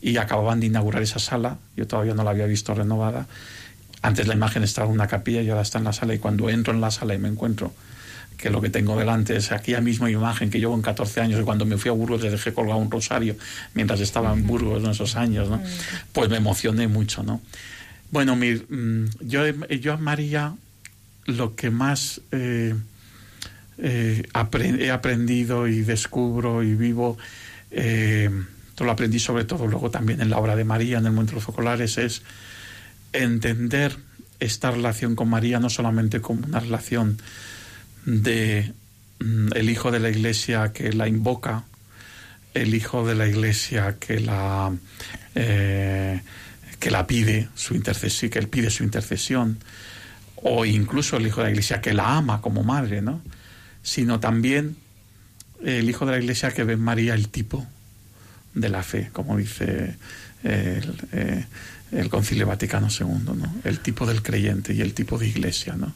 y 0.00 0.16
acababan 0.16 0.60
de 0.60 0.66
inaugurar 0.66 1.02
esa 1.02 1.18
sala, 1.18 1.58
yo 1.76 1.86
todavía 1.86 2.14
no 2.14 2.24
la 2.24 2.30
había 2.30 2.46
visto 2.46 2.74
renovada. 2.74 3.26
Antes 4.02 4.26
la 4.26 4.34
imagen 4.34 4.62
estaba 4.62 4.88
en 4.88 4.92
una 4.92 5.06
capilla 5.06 5.42
y 5.42 5.48
ahora 5.48 5.62
está 5.62 5.78
en 5.78 5.84
la 5.84 5.92
sala 5.92 6.14
y 6.14 6.18
cuando 6.18 6.50
entro 6.50 6.74
en 6.74 6.80
la 6.80 6.90
sala 6.90 7.14
y 7.14 7.18
me 7.18 7.28
encuentro 7.28 7.72
que 8.36 8.50
lo 8.50 8.60
que 8.60 8.70
tengo 8.70 8.98
delante 8.98 9.36
es 9.36 9.52
aquella 9.52 9.80
misma 9.80 10.10
imagen 10.10 10.50
que 10.50 10.58
yo 10.58 10.70
con 10.70 10.82
14 10.82 11.20
años 11.20 11.40
y 11.40 11.44
cuando 11.44 11.64
me 11.64 11.78
fui 11.78 11.90
a 11.90 11.92
Burgos 11.92 12.22
le 12.22 12.30
dejé 12.30 12.52
colgado 12.52 12.78
un 12.78 12.90
rosario 12.90 13.36
mientras 13.74 14.00
estaba 14.00 14.32
en 14.32 14.46
Burgos 14.46 14.82
en 14.82 14.90
esos 14.90 15.14
años, 15.14 15.48
¿no? 15.48 15.62
Pues 16.12 16.28
me 16.28 16.38
emocioné 16.38 16.88
mucho, 16.88 17.22
¿no? 17.22 17.40
Bueno, 18.10 18.34
mi, 18.34 18.54
mm, 18.54 19.10
yo, 19.20 19.46
yo 19.46 19.92
a 19.92 19.96
María 19.96 20.54
lo 21.26 21.54
que 21.54 21.70
más 21.70 22.20
eh, 22.32 22.74
eh, 23.78 24.22
he 24.32 24.90
aprendido 24.90 25.68
y 25.68 25.82
descubro 25.82 26.62
y 26.62 26.74
vivo, 26.74 27.16
eh, 27.70 28.28
lo 28.78 28.90
aprendí 28.90 29.20
sobre 29.20 29.44
todo 29.44 29.68
luego 29.68 29.90
también 29.90 30.20
en 30.20 30.30
la 30.30 30.38
obra 30.38 30.56
de 30.56 30.64
María, 30.64 30.98
en 30.98 31.06
el 31.06 31.12
Monte 31.12 31.30
de 31.30 31.36
los 31.36 31.44
Focolares, 31.44 31.98
es 31.98 32.22
entender 33.12 33.96
esta 34.40 34.70
relación 34.70 35.14
con 35.14 35.28
María 35.28 35.60
no 35.60 35.70
solamente 35.70 36.20
como 36.20 36.46
una 36.46 36.60
relación 36.60 37.20
de 38.04 38.72
mm, 39.20 39.48
el 39.54 39.70
hijo 39.70 39.90
de 39.90 40.00
la 40.00 40.10
iglesia 40.10 40.72
que 40.72 40.92
la 40.92 41.08
invoca, 41.08 41.64
el 42.54 42.74
hijo 42.74 43.06
de 43.06 43.14
la 43.14 43.26
iglesia 43.26 43.96
que 43.98 44.20
la 44.20 44.72
eh, 45.34 46.20
que 46.78 46.90
la 46.90 47.06
pide 47.06 47.48
su 47.54 47.74
intercesión, 47.74 48.30
que 48.30 48.40
él 48.40 48.48
pide 48.48 48.68
su 48.68 48.82
intercesión, 48.82 49.58
o 50.34 50.64
incluso 50.64 51.16
el 51.16 51.26
hijo 51.28 51.40
de 51.40 51.46
la 51.46 51.50
iglesia 51.50 51.80
que 51.80 51.94
la 51.94 52.16
ama 52.16 52.40
como 52.40 52.64
madre, 52.64 53.00
¿no? 53.00 53.22
Sino 53.84 54.18
también 54.18 54.76
el 55.64 55.88
hijo 55.88 56.06
de 56.06 56.12
la 56.12 56.18
iglesia 56.18 56.50
que 56.50 56.64
ve 56.64 56.72
en 56.72 56.80
María 56.80 57.14
el 57.14 57.28
tipo 57.28 57.64
de 58.54 58.68
la 58.68 58.82
fe, 58.82 59.10
como 59.12 59.36
dice 59.36 59.96
el, 60.42 60.94
eh, 61.12 61.44
el 61.92 62.08
Concilio 62.08 62.46
Vaticano 62.46 62.88
II, 62.88 63.34
¿no? 63.34 63.54
El 63.64 63.80
tipo 63.80 64.06
del 64.06 64.22
creyente 64.22 64.72
y 64.72 64.80
el 64.80 64.94
tipo 64.94 65.18
de 65.18 65.28
iglesia, 65.28 65.74
¿no? 65.76 65.92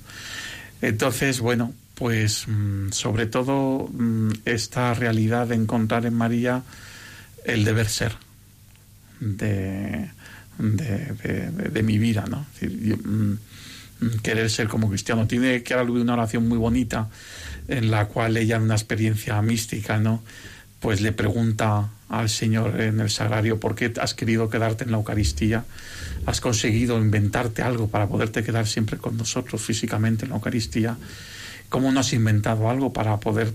Entonces, 0.82 1.40
bueno, 1.40 1.72
pues 1.94 2.46
mm, 2.46 2.90
sobre 2.90 3.26
todo 3.26 3.88
mm, 3.92 4.30
esta 4.44 4.92
realidad 4.94 5.48
de 5.48 5.54
encontrar 5.54 6.04
en 6.04 6.14
María 6.14 6.62
el 7.44 7.64
deber 7.64 7.88
ser 7.88 8.12
de, 9.20 10.10
de, 10.58 11.82
mi 11.82 11.98
vida, 11.98 12.26
¿no? 12.28 12.46
Mm, 12.60 13.34
querer 14.22 14.50
ser 14.50 14.68
como 14.68 14.90
cristiano. 14.90 15.26
Tiene 15.26 15.62
que 15.62 15.72
haber 15.72 15.90
una 15.90 16.12
oración 16.12 16.46
muy 16.46 16.58
bonita 16.58 17.08
en 17.68 17.90
la 17.90 18.06
cual 18.06 18.36
ella 18.36 18.58
una 18.58 18.74
experiencia 18.74 19.40
mística, 19.40 19.98
¿no? 19.98 20.22
Pues 20.80 21.00
le 21.00 21.12
pregunta 21.12 21.90
al 22.08 22.28
Señor 22.28 22.80
en 22.80 23.00
el 23.00 23.10
sagrario 23.10 23.58
por 23.58 23.74
qué 23.74 23.92
has 24.00 24.14
querido 24.14 24.48
quedarte 24.48 24.84
en 24.84 24.90
la 24.90 24.98
Eucaristía, 24.98 25.64
has 26.26 26.40
conseguido 26.40 26.98
inventarte 26.98 27.62
algo 27.62 27.88
para 27.88 28.08
poderte 28.08 28.44
quedar 28.44 28.66
siempre 28.66 28.98
con 28.98 29.16
nosotros 29.16 29.62
físicamente 29.62 30.24
en 30.24 30.30
la 30.30 30.36
Eucaristía, 30.36 30.96
cómo 31.68 31.90
no 31.90 32.00
has 32.00 32.12
inventado 32.12 32.70
algo 32.70 32.92
para 32.92 33.18
poder 33.18 33.52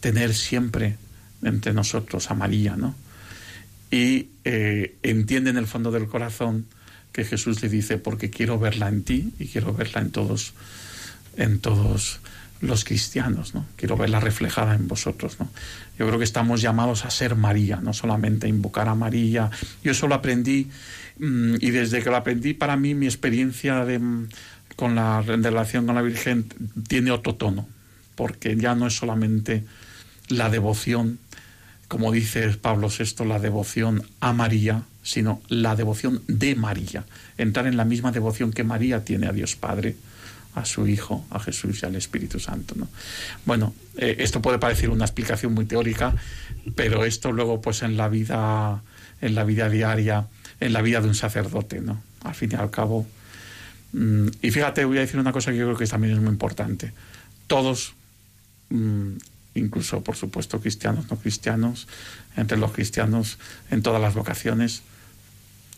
tener 0.00 0.34
siempre 0.34 0.96
entre 1.42 1.72
nosotros 1.72 2.30
a 2.30 2.34
María, 2.34 2.76
¿no? 2.76 2.94
Y 3.90 4.28
eh, 4.44 4.96
entiende 5.02 5.50
en 5.50 5.56
el 5.56 5.66
fondo 5.66 5.90
del 5.90 6.08
corazón 6.08 6.66
que 7.12 7.24
Jesús 7.24 7.62
le 7.62 7.68
dice 7.68 7.96
porque 7.96 8.28
quiero 8.28 8.58
verla 8.58 8.88
en 8.88 9.04
ti 9.04 9.32
y 9.38 9.46
quiero 9.46 9.72
verla 9.72 10.00
en 10.00 10.10
todos, 10.10 10.52
en 11.36 11.60
todos 11.60 12.20
los 12.60 12.84
cristianos, 12.84 13.54
¿no? 13.54 13.66
Quiero 13.76 13.96
verla 13.96 14.20
reflejada 14.20 14.74
en 14.74 14.88
vosotros, 14.88 15.36
¿no? 15.38 15.48
Yo 15.98 16.06
creo 16.06 16.18
que 16.18 16.24
estamos 16.24 16.60
llamados 16.60 17.04
a 17.04 17.10
ser 17.10 17.36
María, 17.36 17.76
no 17.76 17.92
solamente 17.92 18.46
a 18.46 18.48
invocar 18.48 18.88
a 18.88 18.94
María. 18.94 19.50
Yo 19.82 19.92
eso 19.92 20.08
lo 20.08 20.14
aprendí 20.14 20.68
mm, 21.18 21.56
y 21.60 21.70
desde 21.70 22.02
que 22.02 22.10
lo 22.10 22.16
aprendí 22.16 22.54
para 22.54 22.76
mí 22.76 22.94
mi 22.94 23.06
experiencia 23.06 23.84
de, 23.84 23.98
mm, 23.98 24.28
con 24.76 24.94
la 24.94 25.22
relación 25.22 25.86
con 25.86 25.94
la 25.94 26.02
Virgen 26.02 26.46
tiene 26.88 27.10
otro 27.10 27.34
tono, 27.34 27.68
porque 28.14 28.56
ya 28.56 28.74
no 28.74 28.86
es 28.86 28.96
solamente 28.96 29.64
la 30.28 30.48
devoción, 30.48 31.18
como 31.88 32.12
dice 32.12 32.48
Pablo 32.56 32.88
VI, 32.88 33.24
la 33.26 33.38
devoción 33.38 34.02
a 34.20 34.32
María, 34.32 34.82
sino 35.02 35.42
la 35.48 35.76
devoción 35.76 36.22
de 36.26 36.54
María, 36.54 37.04
entrar 37.36 37.66
en 37.66 37.76
la 37.76 37.84
misma 37.84 38.10
devoción 38.10 38.52
que 38.52 38.64
María 38.64 39.04
tiene 39.04 39.26
a 39.26 39.32
Dios 39.32 39.54
Padre 39.54 39.96
a 40.54 40.64
su 40.64 40.86
Hijo, 40.86 41.26
a 41.30 41.40
Jesús 41.40 41.82
y 41.82 41.86
al 41.86 41.96
Espíritu 41.96 42.38
Santo. 42.38 42.74
¿no? 42.76 42.88
Bueno, 43.44 43.74
eh, 43.96 44.16
esto 44.20 44.40
puede 44.40 44.58
parecer 44.58 44.90
una 44.90 45.04
explicación 45.04 45.52
muy 45.52 45.64
teórica, 45.64 46.14
pero 46.74 47.04
esto 47.04 47.32
luego, 47.32 47.60
pues 47.60 47.82
en 47.82 47.96
la 47.96 48.08
vida, 48.08 48.82
en 49.20 49.34
la 49.34 49.44
vida 49.44 49.68
diaria, 49.68 50.26
en 50.60 50.72
la 50.72 50.82
vida 50.82 51.00
de 51.00 51.08
un 51.08 51.14
sacerdote, 51.14 51.80
¿no? 51.80 52.02
Al 52.22 52.34
fin 52.34 52.50
y 52.52 52.54
al 52.54 52.70
cabo. 52.70 53.06
Mm, 53.92 54.28
y 54.42 54.50
fíjate, 54.50 54.84
voy 54.84 54.98
a 54.98 55.00
decir 55.00 55.20
una 55.20 55.32
cosa 55.32 55.50
que 55.50 55.58
yo 55.58 55.66
creo 55.66 55.76
que 55.76 55.86
también 55.86 56.14
es 56.14 56.20
muy 56.20 56.30
importante. 56.30 56.92
Todos, 57.46 57.94
mm, 58.70 59.12
incluso 59.56 60.02
por 60.02 60.16
supuesto 60.16 60.60
cristianos, 60.60 61.10
no 61.10 61.16
cristianos, 61.16 61.86
entre 62.36 62.56
los 62.56 62.72
cristianos, 62.72 63.38
en 63.70 63.82
todas 63.82 64.00
las 64.00 64.14
vocaciones, 64.14 64.82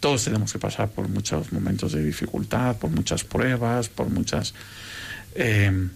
todos 0.00 0.24
tenemos 0.24 0.52
que 0.52 0.58
pasar 0.58 0.90
por 0.90 1.08
muchos 1.08 1.52
momentos 1.52 1.92
de 1.92 2.04
dificultad, 2.04 2.76
por 2.76 2.90
muchas 2.90 3.24
pruebas, 3.24 3.88
por 3.88 4.08
muchas... 4.08 4.54
Eh, 5.34 5.88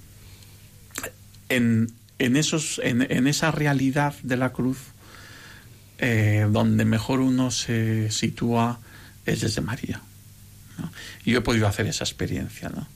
en, 1.48 2.36
esos, 2.36 2.80
en, 2.84 3.26
esa 3.26 3.50
realidad 3.50 4.14
de 4.22 4.36
la 4.36 4.52
cruz, 4.52 4.78
eh, 5.98 6.46
donde 6.50 6.84
mejor 6.84 7.20
uno 7.20 7.50
se 7.50 8.10
sitúa 8.10 8.78
es 9.26 9.40
desde 9.40 9.60
María. 9.60 10.00
Y 11.24 11.32
yo 11.32 11.38
he 11.38 11.42
podido 11.42 11.66
hacer 11.66 11.86
esa 11.86 12.04
experiencia. 12.04 12.68
¿no? 12.68 12.86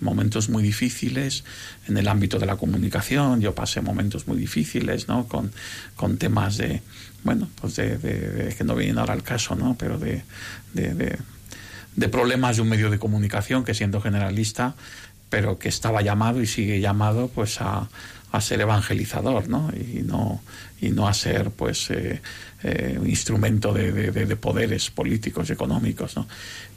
En 0.00 0.04
momentos 0.04 0.48
muy 0.48 0.62
difíciles, 0.62 1.44
en 1.88 1.96
el 1.96 2.08
ámbito 2.08 2.38
de 2.38 2.46
la 2.46 2.56
comunicación, 2.56 3.40
yo 3.40 3.54
pasé 3.54 3.80
momentos 3.80 4.26
muy 4.26 4.38
difíciles 4.38 5.08
¿no? 5.08 5.28
con, 5.28 5.52
con 5.96 6.16
temas 6.16 6.56
de, 6.56 6.82
bueno, 7.22 7.48
pues 7.60 7.76
de, 7.76 8.54
que 8.56 8.64
no 8.64 8.74
vienen 8.74 8.98
ahora 8.98 9.12
al 9.12 9.22
caso, 9.22 9.54
¿no? 9.54 9.76
Pero 9.78 9.98
de, 9.98 10.22
de, 10.72 12.08
problemas 12.08 12.56
de 12.56 12.62
un 12.62 12.68
medio 12.68 12.90
de 12.90 12.98
comunicación 12.98 13.64
que 13.64 13.74
siendo 13.74 14.00
generalista, 14.00 14.74
pero 15.28 15.58
que 15.58 15.68
estaba 15.68 16.02
llamado 16.02 16.42
y 16.42 16.46
sigue 16.46 16.80
llamado 16.80 17.28
pues 17.28 17.60
a, 17.60 17.88
a 18.32 18.40
ser 18.40 18.60
evangelizador, 18.60 19.48
¿no? 19.48 19.70
Y 19.74 20.02
no, 20.02 20.40
y 20.80 20.90
no 20.90 21.08
a 21.08 21.14
ser 21.14 21.50
pues 21.50 21.90
eh, 21.90 22.22
eh, 22.62 22.98
instrumento 23.06 23.72
de, 23.72 24.10
de, 24.10 24.36
poderes 24.36 24.90
políticos 24.90 25.48
y 25.48 25.52
económicos, 25.52 26.16
¿no? 26.16 26.26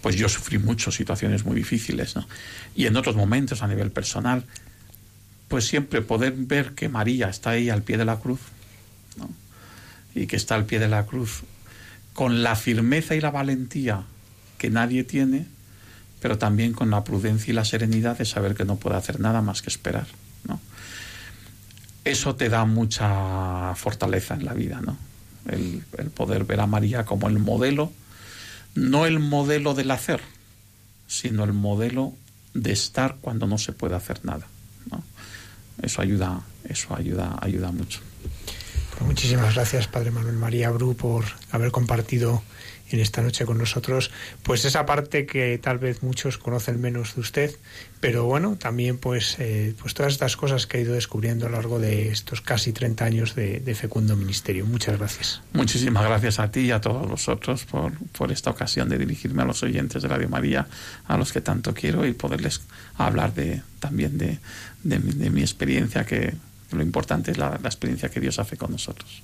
Pues 0.02 0.16
yo 0.16 0.30
sufrí 0.30 0.58
muchas 0.58 0.96
situaciones 0.96 1.46
muy 1.46 1.56
difíciles, 1.56 2.16
¿no? 2.16 2.28
Y 2.76 2.86
en 2.86 2.96
otros 2.96 3.16
momentos 3.16 3.64
a 3.64 3.68
nivel 3.68 3.92
personal, 3.92 4.46
pues 5.48 5.66
siempre 5.66 6.02
poder 6.02 6.34
ver 6.34 6.72
que 6.72 6.90
María 6.90 7.30
está 7.30 7.52
ahí 7.52 7.70
al 7.70 7.84
pie 7.84 7.98
de 7.98 8.06
la 8.06 8.20
cruz, 8.20 8.40
y 10.16 10.28
que 10.28 10.36
está 10.36 10.56
al 10.56 10.66
pie 10.66 10.80
de 10.80 10.88
la 10.88 11.06
cruz, 11.06 11.44
con 12.14 12.44
la 12.44 12.56
firmeza 12.56 13.16
y 13.16 13.22
la 13.22 13.32
valentía 13.32 14.04
que 14.58 14.70
nadie 14.70 15.04
tiene, 15.04 15.48
pero 16.20 16.38
también 16.38 16.74
con 16.74 16.90
la 16.90 17.04
prudencia 17.04 17.52
y 17.52 17.54
la 17.54 17.66
serenidad 17.66 18.18
de 18.18 18.26
saber 18.26 18.56
que 18.56 18.66
no 18.66 18.78
puede 18.78 18.96
hacer 18.96 19.20
nada 19.20 19.42
más 19.42 19.62
que 19.62 19.70
esperar. 19.70 20.08
¿no? 20.48 20.60
Eso 22.06 22.36
te 22.36 22.50
da 22.50 22.66
mucha 22.66 23.74
fortaleza 23.76 24.36
en 24.36 24.46
la 24.46 24.54
vida, 24.54 24.80
¿no? 24.82 24.98
El, 25.48 25.84
poder 26.16 26.46
ver 26.46 26.62
a 26.62 26.68
María 26.68 27.06
como 27.06 27.28
el 27.28 27.40
modelo, 27.40 27.92
no 28.76 29.06
el 29.06 29.20
modelo 29.20 29.74
del 29.74 29.92
hacer, 29.92 30.22
sino 31.08 31.44
el 31.44 31.54
modelo 31.54 32.14
de 32.54 32.72
estar 32.72 33.18
cuando 33.20 33.48
no 33.48 33.58
se 33.58 33.74
puede 33.74 33.96
hacer 33.96 34.24
nada. 34.24 34.48
¿no? 34.90 35.04
Eso 35.82 36.02
ayuda, 36.02 36.42
eso 36.68 36.96
ayuda, 36.96 37.38
ayuda 37.42 37.72
mucho. 37.72 38.00
Pues 38.92 39.02
muchísimas 39.04 39.56
gracias, 39.56 39.88
Padre 39.88 40.12
Manuel 40.12 40.36
María 40.36 40.70
Bru, 40.70 40.96
por 40.96 41.26
haber 41.52 41.72
compartido 41.72 42.44
en 42.94 43.00
esta 43.00 43.24
noche 43.24 43.46
con 43.46 43.58
nosotros, 43.58 44.12
pues 44.44 44.66
esa 44.66 44.86
parte 44.86 45.26
que 45.26 45.58
tal 45.58 45.80
vez 45.80 46.04
muchos 46.04 46.38
conocen 46.38 46.80
menos 46.80 47.16
de 47.16 47.22
usted, 47.22 47.56
pero 48.00 48.26
bueno, 48.26 48.56
también 48.56 49.00
pues, 49.00 49.38
eh, 49.40 49.74
pues 49.80 49.96
todas 49.96 50.14
estas 50.14 50.38
cosas 50.38 50.68
que 50.68 50.78
ha 50.78 50.82
ido 50.82 50.94
descubriendo 50.94 51.48
a 51.48 51.50
lo 51.50 51.56
largo 51.56 51.80
de 51.80 52.10
estos 52.10 52.42
casi 52.42 52.72
30 52.72 53.04
años 53.04 53.36
de, 53.36 53.74
fecundo 53.74 54.16
ministerio. 54.16 54.68
Muchas 54.68 55.00
gracias. 55.00 55.42
Muchísimas 55.54 56.04
gracias 56.06 56.38
a 56.38 56.52
ti 56.52 56.62
y 56.62 56.72
a 56.72 56.80
todos 56.80 57.10
vosotros 57.10 57.66
por, 57.66 57.94
por 58.10 58.32
esta 58.32 58.52
ocasión 58.52 58.88
de 58.90 59.00
dirigirme 59.00 59.42
a 59.42 59.46
los 59.46 59.64
oyentes 59.64 60.04
de 60.04 60.08
Radio 60.08 60.30
María, 60.30 60.68
a 61.08 61.18
los 61.18 61.34
que 61.34 61.42
tanto 61.42 61.74
quiero 61.74 62.06
y 62.06 62.14
poderles 62.14 62.62
hablar 62.96 63.34
de, 63.34 63.64
también 63.80 64.20
de, 64.20 64.38
de 64.84 65.30
mi 65.32 65.42
experiencia 65.42 66.06
que 66.06 66.36
lo 66.72 66.84
importante 66.84 67.32
es 67.32 67.40
la, 67.40 67.60
la 67.62 67.70
experiencia 67.70 68.10
que 68.10 68.20
Dios 68.20 68.38
hace 68.38 68.56
con 68.56 68.72
nosotros. 68.72 69.24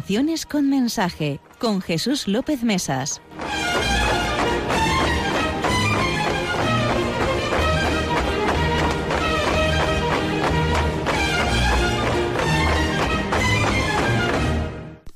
Canciones 0.00 0.46
con 0.46 0.70
mensaje 0.70 1.40
con 1.58 1.82
Jesús 1.82 2.26
López 2.26 2.62
Mesas. 2.62 3.20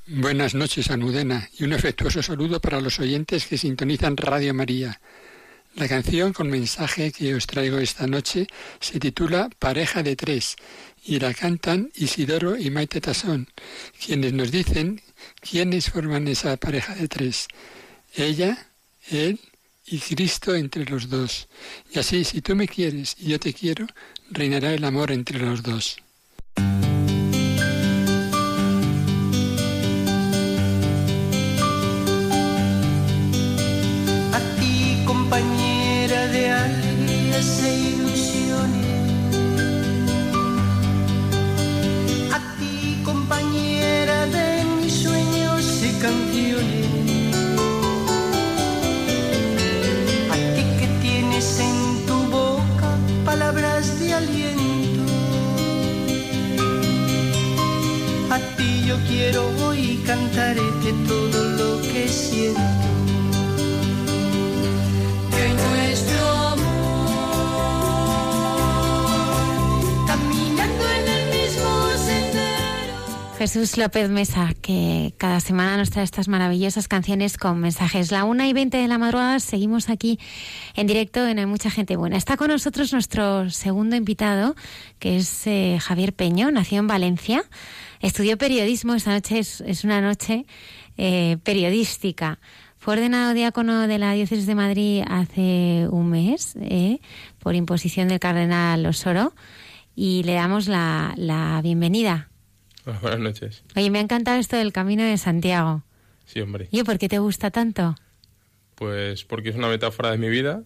Buenas 0.06 0.54
noches, 0.54 0.90
Anudena, 0.90 1.48
y 1.58 1.64
un 1.64 1.72
afectuoso 1.72 2.22
saludo 2.22 2.60
para 2.60 2.82
los 2.82 3.00
oyentes 3.00 3.46
que 3.46 3.56
sintonizan 3.56 4.18
Radio 4.18 4.52
María. 4.52 5.00
La 5.76 5.88
canción 5.88 6.34
con 6.34 6.50
mensaje 6.50 7.10
que 7.10 7.34
os 7.34 7.46
traigo 7.46 7.78
esta 7.78 8.06
noche 8.06 8.46
se 8.80 9.00
titula 9.00 9.48
Pareja 9.58 10.04
de 10.04 10.14
Tres 10.14 10.56
y 11.04 11.18
la 11.18 11.34
cantan 11.34 11.90
Isidoro 11.94 12.56
y 12.56 12.70
Maite 12.70 13.00
Tasón, 13.00 13.48
quienes 14.04 14.32
nos 14.32 14.50
dicen 14.50 15.02
quiénes 15.40 15.90
forman 15.90 16.28
esa 16.28 16.56
pareja 16.56 16.94
de 16.94 17.08
tres. 17.08 17.46
Ella, 18.14 18.70
él 19.10 19.38
y 19.86 19.98
Cristo 19.98 20.54
entre 20.54 20.84
los 20.86 21.08
dos. 21.08 21.48
Y 21.92 21.98
así, 21.98 22.24
si 22.24 22.40
tú 22.40 22.56
me 22.56 22.66
quieres 22.66 23.16
y 23.18 23.28
yo 23.28 23.38
te 23.38 23.52
quiero, 23.52 23.86
reinará 24.30 24.72
el 24.72 24.84
amor 24.84 25.12
entre 25.12 25.38
los 25.38 25.62
dos. 25.62 25.96
Quiero 59.08 59.46
hoy 59.66 59.96
de 60.84 60.92
todo 61.06 61.48
lo 61.50 61.80
que 61.82 62.08
siento. 62.08 62.60
Que 65.30 65.48
nuestro 65.48 66.26
amor, 66.48 66.66
caminando 70.06 70.84
en 70.88 71.08
el 71.08 71.30
mismo 71.30 71.70
sendero. 71.96 72.94
Jesús 73.38 73.76
López 73.78 74.10
Mesa, 74.10 74.52
que 74.60 75.14
cada 75.16 75.40
semana 75.40 75.76
nos 75.76 75.90
trae 75.90 76.04
estas 76.04 76.28
maravillosas 76.28 76.88
canciones 76.88 77.36
con 77.36 77.60
mensajes. 77.60 78.10
La 78.10 78.24
una 78.24 78.48
y 78.48 78.52
veinte 78.52 78.78
de 78.78 78.88
la 78.88 78.98
madrugada 78.98 79.38
seguimos 79.40 79.88
aquí 79.88 80.18
en 80.74 80.86
directo 80.86 81.26
en 81.26 81.38
Hay 81.38 81.46
Mucha 81.46 81.70
Gente 81.70 81.96
Buena. 81.96 82.16
Está 82.16 82.36
con 82.36 82.48
nosotros 82.48 82.92
nuestro 82.92 83.48
segundo 83.50 83.96
invitado, 83.96 84.54
que 84.98 85.18
es 85.18 85.46
eh, 85.46 85.78
Javier 85.80 86.12
Peño, 86.14 86.50
nació 86.50 86.80
en 86.80 86.88
Valencia. 86.88 87.44
Estudió 88.04 88.36
periodismo, 88.36 88.94
esta 88.94 89.12
noche 89.12 89.38
es, 89.38 89.82
una 89.82 90.02
noche 90.02 90.44
eh, 90.98 91.38
periodística. 91.42 92.38
Fue 92.76 92.92
ordenado 92.92 93.32
diácono 93.32 93.88
de 93.88 93.96
la 93.96 94.12
Diócesis 94.12 94.46
de 94.46 94.54
Madrid 94.54 95.02
hace 95.08 95.88
un 95.88 96.10
mes, 96.10 96.54
eh, 96.60 96.98
por 97.38 97.54
imposición 97.54 98.08
del 98.08 98.20
cardenal 98.20 98.84
Osoro, 98.84 99.32
y 99.96 100.22
le 100.24 100.34
damos 100.34 100.68
la, 100.68 101.58
bienvenida. 101.62 102.28
buenas 103.00 103.20
noches. 103.20 103.64
Oye, 103.74 103.88
me 103.88 104.00
ha 104.00 104.02
encantado 104.02 104.38
esto 104.38 104.56
del 104.58 104.74
Camino 104.74 105.02
de 105.02 105.16
Santiago. 105.16 105.82
Sí, 106.26 106.42
hombre. 106.42 106.68
¿Y 106.72 106.82
por 106.82 106.98
qué 106.98 107.08
te 107.08 107.20
gusta 107.20 107.50
tanto? 107.50 107.94
Pues 108.74 109.24
porque 109.24 109.48
es 109.48 109.56
una 109.56 109.68
metáfora 109.68 110.10
de 110.10 110.18
mi 110.18 110.28
vida, 110.28 110.62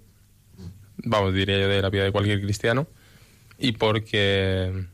vamos, 1.05 1.33
diría 1.33 1.57
yo, 1.57 1.69
de 1.69 1.83
la 1.83 1.91
vida 1.91 2.03
de 2.03 2.11
cualquier 2.11 2.41
cristiano, 2.41 2.89
y 3.61 3.71
porque 3.71 4.89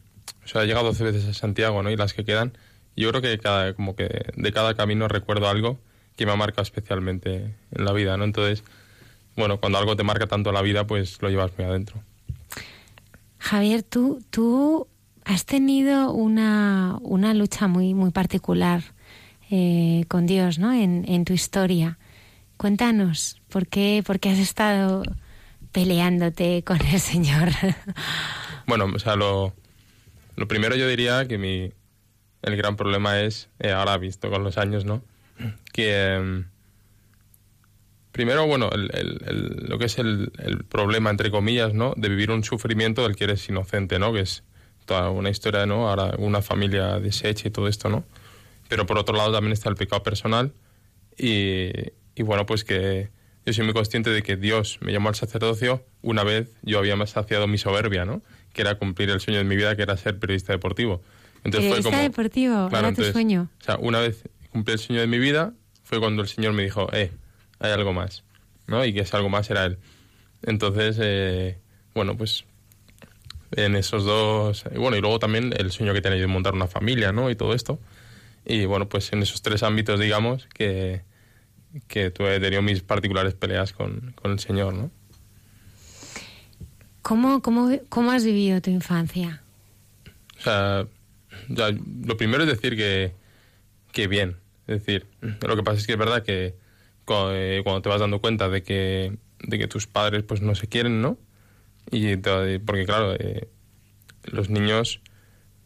o 0.45 0.49
sea, 0.49 0.63
he 0.63 0.67
llegado 0.67 0.87
12 0.87 1.05
veces 1.05 1.25
a 1.27 1.35
Santiago, 1.35 1.83
¿no? 1.83 1.91
Y 1.91 1.97
las 1.97 2.13
que 2.13 2.25
quedan, 2.25 2.57
yo 2.97 3.11
creo 3.11 3.23
que 3.23 3.39
cada, 3.39 3.75
como 3.75 3.97
que 3.97 4.09
de 4.37 4.53
cada 4.53 4.75
camino 4.75 5.09
recuerdo 5.09 5.49
algo 5.49 5.79
que 6.17 6.27
me 6.27 6.33
ha 6.33 6.37
marcado 6.37 6.63
especialmente 6.63 7.55
en 7.73 7.85
la 7.85 7.93
vida, 7.93 8.17
¿no? 8.17 8.25
Entonces, 8.25 8.63
bueno, 9.37 9.59
cuando 9.59 9.79
algo 9.79 9.97
te 9.97 10.05
marca 10.05 10.27
tanto 10.27 10.53
la 10.53 10.63
vida, 10.63 10.87
pues 10.87 11.21
lo 11.21 11.29
llevas 11.29 11.53
muy 11.59 11.67
adentro. 11.67 12.03
Javier, 13.39 13.83
tú, 13.83 14.23
tú 14.31 14.87
has 15.25 15.45
tenido 15.45 16.13
una, 16.13 16.99
una 17.01 17.35
lucha 17.35 17.67
muy, 17.67 17.95
muy 17.95 18.11
particular 18.11 18.83
eh, 19.51 20.05
con 20.09 20.27
Dios, 20.27 20.59
¿no? 20.59 20.73
En, 20.73 21.05
en, 21.09 21.25
tu 21.25 21.33
historia. 21.33 21.99
Cuéntanos, 22.57 23.43
¿por 23.49 23.67
qué, 23.67 24.03
¿por 24.07 24.21
qué 24.21 24.31
has 24.31 24.39
estado 24.39 25.03
peleándote 25.73 26.63
con 26.65 26.81
el 26.87 27.01
Señor? 27.01 27.49
bueno, 28.67 28.87
o 28.95 28.99
sea, 28.99 29.17
lo, 29.17 29.53
lo 30.37 30.49
primero 30.49 30.77
yo 30.77 30.89
diría 30.89 31.27
que 31.27 31.39
mi, 31.39 31.73
el 32.43 32.57
gran 32.57 32.77
problema 32.77 33.21
es, 33.21 33.49
eh, 33.59 33.73
ahora 33.73 33.97
visto 33.99 34.31
con 34.31 34.45
los 34.45 34.59
años, 34.59 34.85
¿no? 34.85 35.03
Que 35.73 36.15
em, 36.15 36.45
primero, 38.13 38.47
bueno, 38.47 38.71
el, 38.73 39.67
lo 39.69 39.79
que 39.79 39.87
es 39.87 39.99
el, 39.99 40.31
problema, 40.69 41.11
entre 41.11 41.31
comillas, 41.31 41.75
¿no? 41.75 41.95
De 41.97 42.09
vivir 42.09 42.31
un 42.31 42.45
sufrimiento 42.45 43.03
del 43.03 43.17
que 43.17 43.25
eres 43.25 43.49
inocente, 43.49 43.99
¿no? 43.99 44.13
Que 44.13 44.21
es 44.21 44.45
toda 44.85 45.11
una 45.11 45.31
historia, 45.31 45.67
¿no? 45.67 45.89
Ahora 45.89 46.15
una 46.19 46.43
familia 46.43 47.01
deshecha 47.01 47.49
y 47.49 47.51
todo 47.51 47.67
esto, 47.67 47.89
¿no? 47.89 48.05
Pero 48.69 48.87
por 48.87 48.99
otro 48.99 49.17
lado 49.17 49.33
también 49.33 49.53
está 49.53 49.69
el 49.69 49.77
pecado 49.77 50.03
personal 50.03 50.53
y, 51.17 51.71
y 52.15 52.23
bueno, 52.23 52.47
pues 52.47 52.65
que 52.65 53.11
yo 53.47 53.53
soy 53.53 53.65
muy 53.65 53.75
consciente 53.75 54.11
de 54.11 54.23
que 54.23 54.37
Dios 54.37 54.79
me 54.81 54.93
llamó 54.93 55.09
al 55.09 55.15
sacerdocio 55.15 55.85
una 56.03 56.25
vez 56.25 56.51
yo 56.63 56.79
había 56.79 56.95
saciado 57.07 57.47
mi 57.47 57.59
soberbia, 57.59 58.05
¿no? 58.05 58.23
Que 58.55 58.63
era 58.63 58.77
cumplir 58.77 59.11
el 59.11 59.21
sueño 59.21 59.39
de 59.39 59.45
mi 59.45 59.57
vida, 59.57 59.77
que 59.77 59.83
era 59.83 59.97
ser 59.99 60.19
periodista 60.19 60.55
deportivo. 60.55 61.03
Entonces 61.45 61.69
periodista 61.69 61.83
fue 61.83 61.91
como, 61.91 62.03
deportivo, 62.03 62.69
era 62.73 62.95
tu 62.95 63.05
sueño. 63.05 63.51
O 63.61 63.65
sea, 63.65 63.77
una 63.77 64.01
vez 64.01 64.25
cumplí 64.51 64.73
el 64.73 64.79
sueño 64.79 65.01
de 65.03 65.07
mi 65.07 65.19
vida, 65.19 65.53
fue 65.83 66.01
cuando 66.01 66.23
el 66.23 66.29
Señor 66.29 66.55
me 66.55 66.63
dijo, 66.63 66.89
eh, 66.93 67.13
hay 67.59 67.73
algo 67.73 67.93
más, 67.93 68.25
¿no? 68.67 68.83
Y 68.85 68.95
que 68.95 69.01
ese 69.01 69.17
algo 69.17 69.29
más 69.29 69.51
era 69.51 69.67
Él. 69.67 69.79
Entonces, 70.43 70.97
eh, 71.01 71.59
bueno, 71.95 72.17
pues 72.17 72.45
en 73.53 73.77
esos 73.77 74.05
dos, 74.05 74.65
bueno, 74.75 74.97
y 74.97 75.01
luego 75.01 75.19
también 75.19 75.53
el 75.57 75.71
sueño 75.71 75.93
que 75.93 76.01
tenía 76.01 76.19
de 76.19 76.27
montar 76.27 76.55
una 76.55 76.67
familia, 76.67 77.13
¿no? 77.13 77.31
Y 77.31 77.37
todo 77.37 77.55
esto. 77.55 77.79
Y 78.47 78.65
bueno, 78.67 78.89
pues 78.89 79.13
en 79.13 79.23
esos 79.23 79.43
tres 79.43 79.63
ámbitos, 79.63 79.99
digamos, 80.01 80.47
que, 80.55 81.03
que 81.89 82.11
tuve, 82.11 82.37
he 82.37 82.41
tenido 82.41 82.63
mis 82.63 82.83
particulares 82.83 83.35
peleas 83.35 83.73
con, 83.73 84.13
con 84.13 84.33
el 84.33 84.39
Señor, 84.39 84.75
¿no? 84.75 84.91
¿Cómo, 87.05 87.43
cómo, 87.43 87.71
cómo 87.91 88.13
has 88.13 88.25
vivido 88.25 88.63
tu 88.63 88.71
infancia? 88.71 89.43
O 90.39 90.41
sea, 90.41 90.87
lo 91.49 92.17
primero 92.17 92.45
es 92.45 92.49
decir 92.49 92.77
que, 92.79 93.13
que 93.93 94.07
bien. 94.09 94.39
Es 94.67 94.87
decir, 94.87 95.07
lo 95.21 95.55
que 95.55 95.63
pasa 95.63 95.79
es 95.81 95.87
que 95.87 95.93
es 95.93 95.99
verdad 95.99 96.23
que 96.23 96.55
eh, 97.07 97.61
cuando, 97.63 97.83
te 97.83 97.91
vas 97.91 98.01
dando 98.01 98.23
cuenta 98.23 98.49
de 98.49 98.63
que, 98.63 99.19
de 99.41 99.59
que 99.59 99.69
tus 99.69 99.87
padres 99.87 100.23
pues 100.23 100.41
no 100.41 100.55
se 100.55 100.67
quieren, 100.67 101.03
¿no? 101.03 101.19
Y 101.91 102.17
porque 102.17 102.87
claro, 102.87 103.15
eh, 103.19 103.49
los 104.25 104.49
niños, 104.49 105.03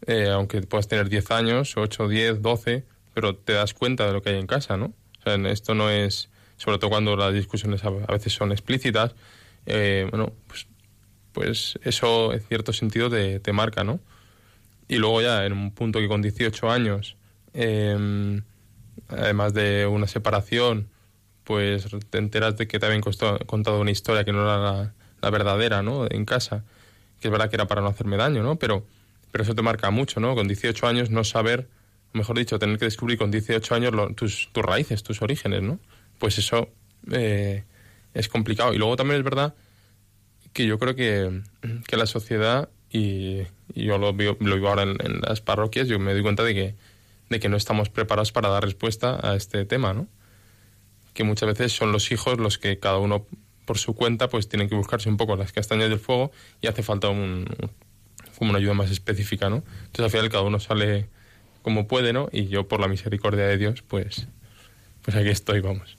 eh, 0.07 0.27
aunque 0.27 0.61
puedas 0.63 0.89
tener 0.89 1.07
10 1.07 1.31
años, 1.31 1.77
8, 1.77 2.09
10, 2.09 2.41
12, 2.41 2.83
pero 3.13 3.37
te 3.37 3.53
das 3.53 3.73
cuenta 3.73 4.05
de 4.05 4.11
lo 4.11 4.21
que 4.21 4.31
hay 4.31 4.39
en 4.39 4.47
casa, 4.47 4.75
¿no? 4.75 4.93
O 5.19 5.23
sea, 5.23 5.35
esto 5.49 5.73
no 5.73 5.89
es, 5.89 6.27
sobre 6.57 6.79
todo 6.79 6.89
cuando 6.89 7.15
las 7.15 7.33
discusiones 7.33 7.85
a, 7.85 7.91
veces 7.91 8.33
son 8.33 8.51
explícitas, 8.51 9.15
bueno, 9.65 10.33
pues 10.47 10.67
pues 11.31 11.79
eso 11.83 12.33
en 12.33 12.41
cierto 12.41 12.73
sentido 12.73 13.09
te, 13.09 13.39
te, 13.39 13.53
marca, 13.53 13.83
¿no? 13.83 13.99
Y 14.87 14.97
luego 14.97 15.21
ya 15.21 15.45
en 15.45 15.53
un 15.53 15.71
punto 15.71 15.99
que 15.99 16.07
con 16.07 16.21
18 16.21 16.71
años, 16.71 17.15
em, 17.53 18.41
además 19.07 19.53
de 19.53 19.85
una 19.85 20.07
separación, 20.07 20.89
pues 21.43 21.87
te 22.09 22.17
enteras 22.17 22.57
de 22.57 22.67
que 22.67 22.79
te 22.79 22.85
habían 22.85 23.01
contado 23.01 23.79
una 23.79 23.91
historia 23.91 24.23
que 24.23 24.31
no 24.31 24.41
era 24.41 24.93
la, 25.21 25.29
verdadera, 25.29 25.81
¿no? 25.81 26.07
En 26.09 26.25
casa, 26.25 26.63
que 27.19 27.27
es 27.27 27.31
verdad 27.31 27.49
que 27.49 27.55
era 27.55 27.67
para 27.67 27.81
no 27.81 27.87
hacerme 27.87 28.17
daño, 28.17 28.43
¿no? 28.43 28.57
Pero, 28.57 28.85
pero 29.31 29.43
eso 29.43 29.55
te 29.55 29.61
marca 29.61 29.89
mucho, 29.91 30.19
¿no? 30.19 30.35
Con 30.35 30.47
18 30.47 30.87
años 30.87 31.09
no 31.09 31.23
saber, 31.23 31.67
mejor 32.13 32.37
dicho, 32.37 32.59
tener 32.59 32.77
que 32.77 32.85
descubrir 32.85 33.17
con 33.17 33.31
18 33.31 33.75
años 33.75 33.93
tus, 34.15 34.49
tus 34.51 34.63
raíces, 34.63 35.03
tus 35.03 35.21
orígenes, 35.21 35.61
¿no? 35.61 35.79
Pues 36.19 36.37
eso 36.37 36.69
eh, 37.11 37.63
es 38.13 38.27
complicado. 38.27 38.73
Y 38.73 38.77
luego 38.77 38.95
también 38.95 39.19
es 39.19 39.23
verdad 39.23 39.53
que 40.53 40.65
yo 40.65 40.79
creo 40.79 40.95
que, 40.95 41.41
que 41.87 41.97
la 41.97 42.05
sociedad, 42.05 42.69
y, 42.91 43.43
yo 43.75 43.97
lo 43.97 44.13
vivo, 44.13 44.37
lo 44.39 44.55
vivo 44.55 44.69
ahora 44.69 44.83
en, 44.83 45.21
las 45.21 45.41
parroquias, 45.41 45.87
yo 45.87 45.99
me 45.99 46.13
doy 46.13 46.21
cuenta 46.21 46.43
de 46.43 46.53
que, 46.53 46.75
de 47.29 47.39
que 47.39 47.49
no 47.49 47.57
estamos 47.57 47.89
preparados 47.89 48.31
para 48.31 48.49
dar 48.49 48.63
respuesta 48.63 49.19
a 49.21 49.35
este 49.35 49.65
tema, 49.65 49.93
¿no? 49.93 50.07
Que 51.13 51.23
muchas 51.23 51.49
veces 51.49 51.73
son 51.73 51.91
los 51.91 52.11
hijos 52.11 52.39
los 52.39 52.57
que 52.57 52.79
cada 52.79 52.97
uno 52.97 53.25
por 53.65 53.77
su 53.77 53.93
cuenta 53.93 54.29
pues 54.29 54.49
tienen 54.49 54.67
que 54.67 54.75
buscarse 54.75 55.09
un 55.09 55.17
poco 55.17 55.35
las 55.35 55.51
castañas 55.51 55.89
del 55.89 55.99
fuego 55.99 56.31
y 56.59 56.67
hace 56.67 56.81
falta 56.81 57.09
un, 57.09 57.45
como 58.37 58.49
una 58.49 58.59
ayuda 58.59 58.73
más 58.73 58.89
específica, 58.89 59.49
¿no? 59.49 59.57
Entonces 59.57 60.05
al 60.05 60.09
final 60.09 60.29
cada 60.29 60.43
uno 60.43 60.59
sale 60.59 61.07
como 61.61 61.87
puede, 61.87 62.13
¿no? 62.13 62.29
Y 62.31 62.47
yo, 62.47 62.67
por 62.67 62.79
la 62.79 62.87
misericordia 62.87 63.45
de 63.45 63.57
Dios, 63.57 63.83
pues, 63.83 64.27
pues 65.03 65.15
aquí 65.15 65.29
estoy, 65.29 65.59
vamos. 65.59 65.97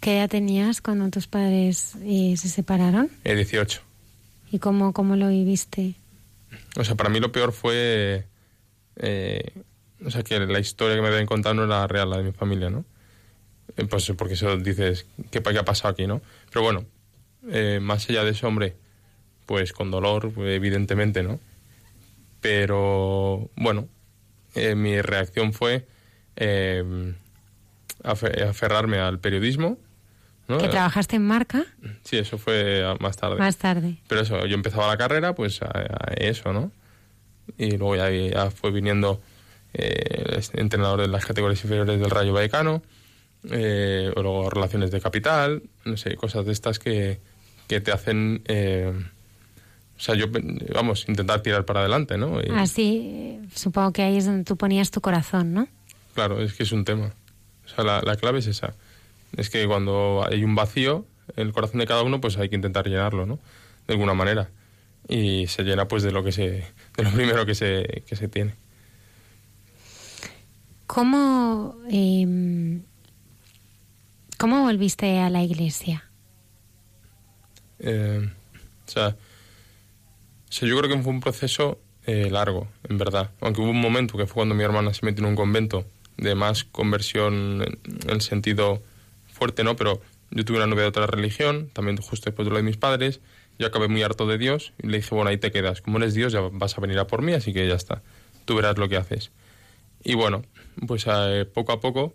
¿Qué 0.00 0.16
edad 0.16 0.30
tenías 0.30 0.80
cuando 0.80 1.10
tus 1.10 1.26
padres 1.26 1.94
eh, 2.02 2.34
se 2.38 2.48
separaron? 2.48 3.10
Eh, 3.24 3.34
18. 3.34 3.82
¿Y 4.50 4.58
cómo, 4.58 4.92
cómo 4.92 5.16
lo 5.16 5.28
viviste? 5.28 5.94
O 6.76 6.84
sea, 6.84 6.94
para 6.96 7.08
mí 7.10 7.20
lo 7.20 7.32
peor 7.32 7.52
fue... 7.52 8.26
eh, 8.96 9.52
o 10.04 10.10
sea, 10.10 10.22
que 10.22 10.38
la 10.40 10.58
historia 10.58 10.96
que 10.96 11.02
me 11.02 11.08
habían 11.08 11.26
contado 11.26 11.54
no 11.54 11.64
era 11.64 11.86
real, 11.86 12.10
la 12.10 12.16
de 12.18 12.24
mi 12.24 12.32
familia, 12.32 12.70
¿no? 12.70 12.84
Eh, 13.76 13.84
Pues 13.84 14.10
porque 14.16 14.34
eso 14.34 14.56
dices, 14.56 15.06
¿qué, 15.30 15.42
qué 15.42 15.58
ha 15.58 15.64
pasado 15.64 15.92
aquí, 15.92 16.06
no? 16.06 16.20
Pero 16.50 16.62
bueno, 16.62 16.84
eh, 17.50 17.78
más 17.80 18.08
allá 18.08 18.24
de 18.24 18.30
eso, 18.30 18.48
hombre, 18.48 18.74
pues 19.46 19.72
con 19.72 19.90
dolor, 19.90 20.32
evidentemente, 20.38 21.22
¿no? 21.22 21.38
Pero 22.40 23.50
bueno, 23.56 23.86
eh, 24.54 24.74
mi 24.74 25.00
reacción 25.00 25.52
fue 25.52 25.86
afe- 28.02 28.42
aferrarme 28.48 28.98
al 28.98 29.18
periodismo, 29.18 29.76
¿no? 30.50 30.58
¿Que 30.58 30.68
trabajaste 30.68 31.16
en 31.16 31.26
marca? 31.26 31.64
Sí, 32.02 32.18
eso 32.18 32.36
fue 32.36 32.84
ah, 32.84 32.96
más 33.00 33.16
tarde. 33.16 33.36
Más 33.38 33.56
tarde. 33.56 33.96
Pero 34.08 34.20
eso, 34.20 34.44
yo 34.46 34.54
empezaba 34.54 34.88
la 34.88 34.96
carrera, 34.96 35.34
pues 35.34 35.62
a, 35.62 35.68
a 35.68 36.12
eso, 36.16 36.52
¿no? 36.52 36.70
Y 37.56 37.76
luego 37.76 37.96
ya, 37.96 38.10
ya 38.10 38.50
fue 38.50 38.70
viniendo 38.70 39.20
eh, 39.72 40.40
entrenador 40.54 41.00
de 41.00 41.08
las 41.08 41.24
categorías 41.24 41.62
inferiores 41.62 42.00
del 42.00 42.10
Rayo 42.10 42.32
Vallecano, 42.32 42.82
eh, 43.50 44.12
o 44.16 44.22
luego 44.22 44.50
relaciones 44.50 44.90
de 44.90 45.00
capital, 45.00 45.62
no 45.84 45.96
sé, 45.96 46.16
cosas 46.16 46.44
de 46.44 46.52
estas 46.52 46.78
que, 46.78 47.20
que 47.68 47.80
te 47.80 47.92
hacen, 47.92 48.42
eh, 48.46 48.92
o 49.96 50.00
sea, 50.00 50.14
yo, 50.14 50.26
vamos, 50.74 51.06
intentar 51.08 51.40
tirar 51.40 51.64
para 51.64 51.80
adelante, 51.80 52.18
¿no? 52.18 52.40
Y, 52.40 52.50
Así, 52.50 53.02
eh, 53.04 53.40
supongo 53.54 53.92
que 53.92 54.02
ahí 54.02 54.16
es 54.16 54.26
donde 54.26 54.44
tú 54.44 54.56
ponías 54.56 54.90
tu 54.90 55.00
corazón, 55.00 55.54
¿no? 55.54 55.68
Claro, 56.14 56.40
es 56.42 56.52
que 56.54 56.64
es 56.64 56.72
un 56.72 56.84
tema. 56.84 57.12
O 57.64 57.68
sea, 57.68 57.84
la, 57.84 58.02
la 58.02 58.16
clave 58.16 58.40
es 58.40 58.46
esa. 58.46 58.74
Es 59.36 59.50
que 59.50 59.66
cuando 59.66 60.26
hay 60.28 60.44
un 60.44 60.54
vacío 60.54 61.06
en 61.36 61.46
el 61.46 61.52
corazón 61.52 61.80
de 61.80 61.86
cada 61.86 62.02
uno, 62.02 62.20
pues 62.20 62.36
hay 62.38 62.48
que 62.48 62.56
intentar 62.56 62.88
llenarlo, 62.88 63.26
¿no? 63.26 63.38
De 63.86 63.94
alguna 63.94 64.14
manera. 64.14 64.50
Y 65.08 65.46
se 65.46 65.62
llena 65.62 65.88
pues 65.88 66.02
de 66.02 66.12
lo 66.12 66.22
que 66.22 66.32
se, 66.32 66.64
de 66.96 67.02
lo 67.02 67.10
primero 67.14 67.46
que 67.46 67.54
se, 67.54 68.02
que 68.06 68.16
se 68.16 68.28
tiene. 68.28 68.54
¿Cómo, 70.86 71.76
eh, 71.90 72.80
¿Cómo 74.38 74.62
volviste 74.62 75.20
a 75.20 75.30
la 75.30 75.42
iglesia? 75.42 76.10
Eh, 77.78 78.28
o, 78.86 78.90
sea, 78.90 79.16
yo 80.50 80.78
creo 80.78 80.88
que 80.90 81.02
fue 81.02 81.12
un 81.12 81.20
proceso 81.20 81.78
eh, 82.06 82.28
largo, 82.30 82.66
en 82.88 82.98
verdad. 82.98 83.30
Aunque 83.40 83.60
hubo 83.60 83.70
un 83.70 83.80
momento 83.80 84.18
que 84.18 84.26
fue 84.26 84.36
cuando 84.36 84.54
mi 84.54 84.64
hermana 84.64 84.92
se 84.94 85.06
metió 85.06 85.22
en 85.22 85.30
un 85.30 85.36
convento 85.36 85.84
de 86.16 86.34
más 86.34 86.64
conversión 86.64 87.62
en 87.84 88.10
el 88.10 88.20
sentido 88.20 88.82
fuerte, 89.40 89.64
¿no? 89.64 89.74
Pero 89.74 90.02
yo 90.30 90.44
tuve 90.44 90.58
una 90.58 90.66
novia 90.66 90.82
de 90.82 90.88
otra 90.90 91.06
religión, 91.06 91.70
también 91.72 91.96
justo 91.96 92.26
después 92.26 92.44
de 92.44 92.50
lo 92.50 92.58
de 92.58 92.62
mis 92.62 92.76
padres. 92.76 93.20
Yo 93.58 93.66
acabé 93.66 93.88
muy 93.88 94.02
harto 94.02 94.26
de 94.26 94.36
Dios 94.36 94.74
y 94.82 94.88
le 94.88 94.98
dije, 94.98 95.14
bueno, 95.14 95.30
ahí 95.30 95.38
te 95.38 95.50
quedas. 95.50 95.80
Como 95.80 95.96
eres 95.96 96.12
Dios, 96.12 96.30
ya 96.34 96.40
vas 96.52 96.76
a 96.76 96.80
venir 96.82 96.98
a 96.98 97.06
por 97.06 97.22
mí, 97.22 97.32
así 97.32 97.54
que 97.54 97.66
ya 97.66 97.74
está. 97.74 98.02
Tú 98.44 98.54
verás 98.54 98.76
lo 98.76 98.86
que 98.90 98.98
haces. 98.98 99.32
Y 100.04 100.14
bueno, 100.14 100.42
pues 100.86 101.06
eh, 101.08 101.46
poco 101.46 101.72
a 101.72 101.80
poco, 101.80 102.14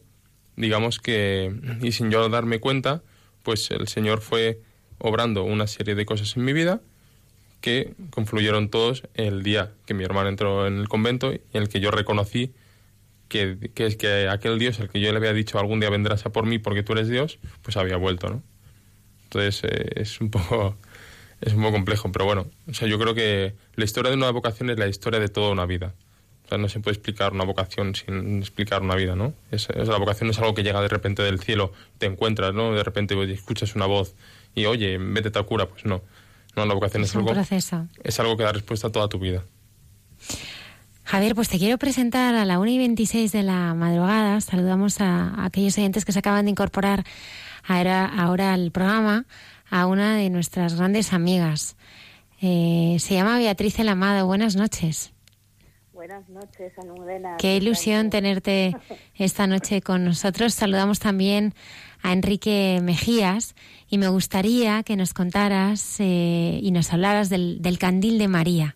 digamos 0.55 0.99
que, 0.99 1.51
y 1.81 1.91
sin 1.93 2.11
yo 2.11 2.29
darme 2.29 2.59
cuenta, 2.59 3.01
pues 3.41 3.71
el 3.71 3.87
Señor 3.87 4.21
fue 4.21 4.61
obrando 4.99 5.43
una 5.43 5.65
serie 5.65 5.95
de 5.95 6.05
cosas 6.05 6.37
en 6.37 6.45
mi 6.45 6.53
vida 6.53 6.81
que 7.59 7.95
confluyeron 8.11 8.69
todos 8.69 9.01
el 9.15 9.41
día 9.41 9.71
que 9.87 9.95
mi 9.95 10.03
hermana 10.03 10.29
entró 10.29 10.67
en 10.67 10.77
el 10.77 10.87
convento 10.87 11.33
y 11.33 11.41
en 11.53 11.63
el 11.63 11.69
que 11.69 11.79
yo 11.79 11.89
reconocí 11.89 12.53
que, 13.27 13.71
que 13.73 13.85
es 13.87 13.95
que 13.95 14.27
aquel 14.29 14.59
Dios 14.59 14.79
al 14.79 14.89
que 14.89 14.99
yo 14.99 15.11
le 15.11 15.17
había 15.17 15.33
dicho 15.33 15.59
algún 15.59 15.79
día 15.79 15.89
vendrás 15.89 16.25
a 16.25 16.31
por 16.31 16.45
mí 16.45 16.59
porque 16.59 16.83
tú 16.83 16.93
eres 16.93 17.07
Dios, 17.09 17.39
pues 17.61 17.77
había 17.77 17.97
vuelto, 17.97 18.29
¿no? 18.29 18.43
Entonces 19.25 19.61
eh, 19.63 19.91
es 19.95 20.21
un 20.21 20.29
poco 20.31 20.77
es 21.41 21.53
un 21.53 21.61
poco 21.61 21.73
complejo, 21.73 22.11
pero 22.11 22.25
bueno, 22.25 22.47
o 22.69 22.73
sea, 22.73 22.87
yo 22.87 22.97
creo 22.97 23.13
que 23.13 23.55
la 23.75 23.85
historia 23.85 24.09
de 24.11 24.17
una 24.17 24.29
vocación 24.31 24.69
es 24.69 24.77
la 24.79 24.87
historia 24.87 25.19
de 25.19 25.27
toda 25.27 25.51
una 25.51 25.65
vida. 25.65 25.93
O 26.45 26.47
sea, 26.47 26.57
no 26.59 26.69
se 26.69 26.79
puede 26.79 26.93
explicar 26.95 27.33
una 27.33 27.43
vocación 27.43 27.95
sin 27.95 28.37
explicar 28.39 28.83
una 28.83 28.93
vida, 28.95 29.15
¿no? 29.15 29.33
Es, 29.51 29.67
es- 29.71 29.87
la 29.87 29.97
vocación 29.97 30.29
es 30.29 30.37
algo 30.37 30.53
que 30.53 30.61
llega 30.63 30.79
de 30.81 30.87
repente 30.87 31.23
del 31.23 31.39
cielo, 31.39 31.73
te 31.97 32.05
encuentras, 32.05 32.53
¿no? 32.53 32.73
De 32.73 32.83
repente 32.83 33.15
escuchas 33.33 33.75
una 33.75 33.87
voz 33.87 34.13
y, 34.53 34.65
oye, 34.65 34.97
vete 34.99 35.37
a 35.37 35.43
cura, 35.43 35.65
pues 35.67 35.85
no. 35.85 36.03
No, 36.55 36.65
la 36.67 36.73
vocación 36.75 37.03
es, 37.03 37.09
Es 37.09 37.15
algo, 37.15 37.31
proceso. 37.31 37.87
es 38.03 38.19
algo 38.19 38.37
que 38.37 38.43
da 38.43 38.51
respuesta 38.53 38.87
a 38.87 38.91
toda 38.91 39.09
tu 39.09 39.17
vida. 39.19 39.43
Javier, 41.05 41.35
pues 41.35 41.49
te 41.49 41.59
quiero 41.59 41.77
presentar 41.77 42.35
a 42.35 42.45
la 42.45 42.59
1 42.59 42.71
y 42.71 42.77
26 42.79 43.31
de 43.31 43.43
la 43.43 43.73
madrugada. 43.75 44.41
Saludamos 44.41 44.99
a, 45.01 45.29
a 45.29 45.45
aquellos 45.45 45.77
oyentes 45.77 46.03
que 46.03 46.11
se 46.11 46.19
acaban 46.19 46.45
de 46.45 46.51
incorporar 46.51 47.03
ahora, 47.63 48.05
ahora 48.05 48.53
al 48.53 48.71
programa 48.71 49.25
a 49.69 49.85
una 49.85 50.15
de 50.15 50.29
nuestras 50.29 50.75
grandes 50.75 51.13
amigas. 51.13 51.75
Eh, 52.41 52.97
se 52.99 53.13
llama 53.13 53.37
Beatriz 53.37 53.79
El 53.79 53.89
Amado. 53.89 54.25
Buenas 54.25 54.55
noches. 54.55 55.13
Buenas 55.93 56.27
noches, 56.29 56.73
Almudena. 56.77 57.37
Qué 57.37 57.57
ilusión 57.57 58.09
tenerte 58.09 58.75
esta 59.15 59.47
noche 59.47 59.81
con 59.81 60.03
nosotros. 60.05 60.53
Saludamos 60.53 60.99
también 60.99 61.53
a 62.01 62.13
Enrique 62.13 62.79
Mejías 62.83 63.55
y 63.89 63.97
me 63.97 64.07
gustaría 64.07 64.83
que 64.83 64.95
nos 64.95 65.13
contaras 65.13 65.97
eh, 65.99 66.59
y 66.61 66.71
nos 66.71 66.91
hablaras 66.93 67.29
del, 67.29 67.61
del 67.61 67.79
candil 67.79 68.17
de 68.19 68.27
María. 68.27 68.75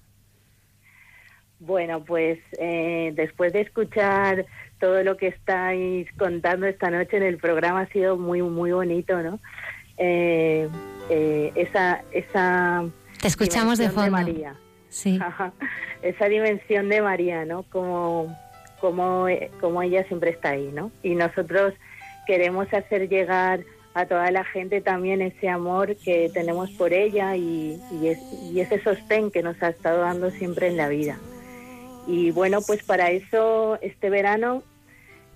Bueno, 1.60 2.04
pues 2.06 2.40
eh, 2.58 3.12
después 3.16 3.52
de 3.54 3.62
escuchar 3.62 4.46
todo 4.80 5.04
lo 5.04 5.18
que 5.18 5.28
estáis 5.28 6.08
contando 6.18 6.66
esta 6.68 6.90
noche 6.90 7.18
en 7.18 7.24
el 7.24 7.38
programa 7.38 7.82
ha 7.82 7.88
sido 7.88 8.18
muy, 8.18 8.42
muy 8.42 8.72
bonito, 8.72 9.22
¿no? 9.22 9.40
Eh, 9.98 10.70
eh, 11.10 11.52
esa, 11.56 12.02
esa 12.12 12.86
Te 13.22 13.28
escuchamos 13.28 13.78
de 13.78 13.90
fondo. 13.90 14.12
María. 14.12 14.56
Sí. 14.88 15.20
Ajá. 15.22 15.52
esa 16.02 16.26
dimensión 16.30 16.88
de 16.90 17.02
María, 17.02 17.44
¿no? 17.46 17.64
Como, 17.64 18.36
como, 18.80 19.28
eh, 19.28 19.52
como 19.60 19.82
ella 19.82 20.04
siempre 20.06 20.32
está 20.32 20.52
ahí, 20.52 20.72
¿no? 20.74 20.92
Y 21.04 21.16
nosotros 21.16 21.74
queremos 22.26 22.74
hacer 22.74 23.10
llegar 23.10 23.60
a 23.94 24.06
toda 24.06 24.32
la 24.32 24.46
gente 24.46 24.80
también 24.82 25.22
ese 25.22 25.50
amor 25.50 25.96
que 25.98 26.30
tenemos 26.34 26.72
por 26.72 26.94
ella 26.94 27.36
y, 27.36 27.80
y, 28.02 28.08
es- 28.08 28.34
y 28.54 28.62
ese 28.62 28.82
sostén 28.82 29.30
que 29.30 29.44
nos 29.44 29.62
ha 29.62 29.70
estado 29.70 30.02
dando 30.02 30.30
siempre 30.32 30.68
en 30.68 30.78
la 30.78 30.88
vida. 30.88 31.18
Y 32.10 32.32
bueno, 32.32 32.60
pues 32.66 32.82
para 32.82 33.12
eso 33.12 33.78
este 33.82 34.10
verano 34.10 34.64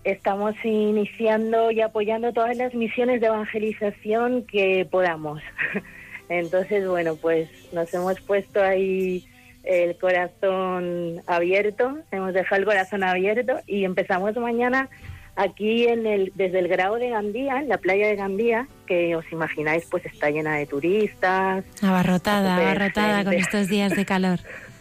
estamos 0.03 0.55
iniciando 0.63 1.69
y 1.69 1.81
apoyando 1.81 2.33
todas 2.33 2.57
las 2.57 2.73
misiones 2.73 3.21
de 3.21 3.27
evangelización 3.27 4.43
que 4.47 4.87
podamos. 4.89 5.43
Entonces, 6.29 6.87
bueno, 6.87 7.15
pues 7.15 7.47
nos 7.73 7.93
hemos 7.93 8.19
puesto 8.21 8.61
ahí 8.63 9.23
el 9.63 9.95
corazón 9.97 11.21
abierto, 11.27 11.99
hemos 12.11 12.33
dejado 12.33 12.61
el 12.61 12.65
corazón 12.65 13.03
abierto 13.03 13.59
y 13.67 13.85
empezamos 13.85 14.35
mañana 14.37 14.89
aquí 15.35 15.85
en 15.85 16.07
el 16.07 16.31
desde 16.33 16.57
el 16.57 16.67
grado 16.67 16.95
de 16.95 17.09
Gandía, 17.09 17.59
en 17.59 17.69
la 17.69 17.77
playa 17.77 18.07
de 18.07 18.15
Gandía, 18.15 18.67
que 18.87 19.15
os 19.15 19.31
imagináis 19.31 19.85
pues 19.91 20.07
está 20.07 20.31
llena 20.31 20.55
de 20.55 20.65
turistas, 20.65 21.63
Abarrotada, 21.83 22.55
abarrotada 22.55 23.23
con 23.23 23.33
estos 23.33 23.67
días 23.67 23.95
de 23.95 24.05
calor. 24.05 24.39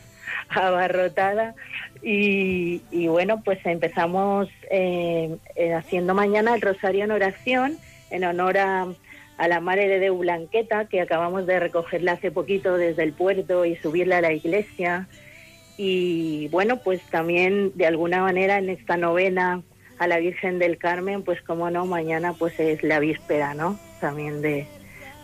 abarrotada. 0.54 1.54
Y, 2.02 2.82
y 2.90 3.06
bueno 3.08 3.42
pues 3.44 3.58
empezamos 3.64 4.48
eh, 4.70 5.36
eh, 5.54 5.74
haciendo 5.74 6.14
mañana 6.14 6.54
el 6.54 6.60
rosario 6.60 7.04
en 7.04 7.12
oración 7.12 7.78
en 8.10 8.24
honor 8.24 8.58
a, 8.58 8.88
a 9.38 9.48
la 9.48 9.60
Madre 9.60 9.88
de 9.88 10.00
Deu 10.00 10.18
Blanqueta 10.18 10.86
que 10.86 11.00
acabamos 11.00 11.46
de 11.46 11.60
recogerla 11.60 12.12
hace 12.12 12.30
poquito 12.30 12.76
desde 12.76 13.04
el 13.04 13.12
puerto 13.12 13.64
y 13.64 13.76
subirla 13.76 14.18
a 14.18 14.20
la 14.20 14.32
iglesia. 14.32 15.08
Y 15.76 16.48
bueno 16.48 16.78
pues 16.78 17.00
también 17.10 17.72
de 17.76 17.86
alguna 17.86 18.22
manera 18.22 18.58
en 18.58 18.68
esta 18.68 18.96
novena 18.96 19.62
a 19.98 20.06
la 20.08 20.18
Virgen 20.18 20.58
del 20.58 20.78
Carmen 20.78 21.22
pues 21.22 21.40
como 21.42 21.70
no 21.70 21.86
mañana 21.86 22.32
pues 22.32 22.58
es 22.58 22.82
la 22.82 22.98
víspera 22.98 23.54
no 23.54 23.78
también 24.00 24.42
de 24.42 24.66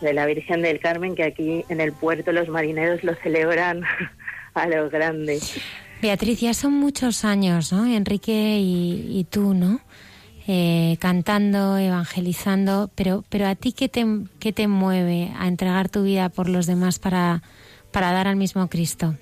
de 0.01 0.13
la 0.13 0.25
Virgen 0.25 0.61
del 0.61 0.79
Carmen 0.79 1.15
que 1.15 1.23
aquí 1.23 1.65
en 1.69 1.81
el 1.81 1.91
puerto 1.91 2.31
los 2.31 2.47
marineros 2.47 3.03
lo 3.03 3.15
celebran 3.15 3.83
a 4.53 4.67
lo 4.67 4.89
grande. 4.89 5.39
Beatriz, 6.01 6.39
ya 6.39 6.53
son 6.53 6.73
muchos 6.73 7.25
años, 7.25 7.73
¿no? 7.73 7.85
Enrique 7.85 8.59
y, 8.59 9.19
y 9.19 9.25
tú, 9.25 9.53
¿no? 9.53 9.81
Eh, 10.51 10.97
cantando, 10.99 11.77
evangelizando, 11.77 12.89
pero, 12.95 13.23
pero 13.29 13.45
a 13.45 13.53
ti, 13.53 13.71
¿qué 13.71 13.87
te, 13.87 14.03
¿qué 14.39 14.51
te 14.51 14.67
mueve 14.67 15.29
a 15.37 15.47
entregar 15.47 15.89
tu 15.89 16.01
vida 16.01 16.29
por 16.29 16.49
los 16.49 16.65
demás 16.65 16.97
para, 16.97 17.43
para 17.91 18.11
dar 18.11 18.27
al 18.27 18.35
mismo 18.35 18.67
Cristo? 18.67 19.13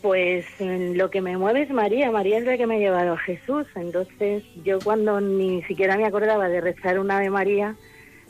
Pues 0.00 0.46
mm, 0.60 0.96
lo 0.96 1.10
que 1.10 1.20
me 1.20 1.36
mueve 1.36 1.60
es 1.60 1.70
María, 1.70 2.10
María 2.10 2.38
es 2.38 2.44
la 2.44 2.56
que 2.56 2.66
me 2.66 2.76
ha 2.76 2.78
llevado 2.78 3.12
a 3.12 3.18
Jesús, 3.18 3.66
entonces 3.74 4.44
yo 4.64 4.78
cuando 4.82 5.20
ni 5.20 5.62
siquiera 5.64 5.98
me 5.98 6.06
acordaba 6.06 6.48
de 6.48 6.62
rezar 6.62 6.98
una 6.98 7.18
Ave 7.18 7.28
María 7.28 7.76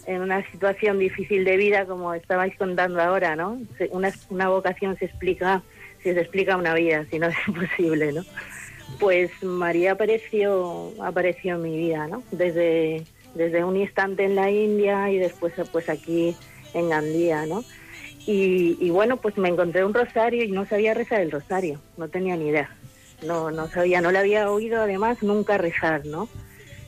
en 0.06 0.20
una 0.20 0.48
situación 0.50 0.98
difícil 0.98 1.44
de 1.44 1.56
vida 1.56 1.86
como 1.86 2.14
estabais 2.14 2.56
contando 2.56 3.00
ahora, 3.00 3.36
¿no? 3.36 3.60
Una, 3.90 4.12
una 4.30 4.48
vocación 4.48 4.96
se 4.98 5.06
explica 5.06 5.62
si 6.02 6.12
se 6.12 6.20
explica 6.20 6.56
una 6.56 6.74
vida, 6.74 7.06
si 7.10 7.18
no 7.18 7.26
es 7.28 7.36
imposible, 7.48 8.12
¿no? 8.12 8.22
pues 8.98 9.30
María 9.42 9.92
apareció, 9.92 10.92
apareció 11.02 11.56
en 11.56 11.62
mi 11.62 11.76
vida, 11.76 12.06
¿no? 12.06 12.22
Desde, 12.30 13.04
desde 13.34 13.64
un 13.64 13.76
instante 13.76 14.24
en 14.24 14.34
la 14.34 14.50
India 14.50 15.10
y 15.10 15.18
después 15.18 15.52
pues 15.72 15.88
aquí 15.88 16.36
en 16.74 16.88
Gandía, 16.88 17.46
¿no? 17.46 17.64
Y, 18.26 18.78
y, 18.80 18.88
bueno, 18.88 19.18
pues 19.18 19.36
me 19.36 19.50
encontré 19.50 19.84
un 19.84 19.92
rosario 19.92 20.44
y 20.44 20.50
no 20.50 20.64
sabía 20.64 20.94
rezar 20.94 21.20
el 21.20 21.30
rosario, 21.30 21.78
no 21.98 22.08
tenía 22.08 22.36
ni 22.36 22.48
idea. 22.48 22.74
No, 23.22 23.50
no 23.50 23.68
sabía, 23.68 24.00
no 24.00 24.12
lo 24.12 24.18
había 24.18 24.50
oído 24.50 24.80
además 24.80 25.22
nunca 25.22 25.58
rezar, 25.58 26.06
¿no? 26.06 26.28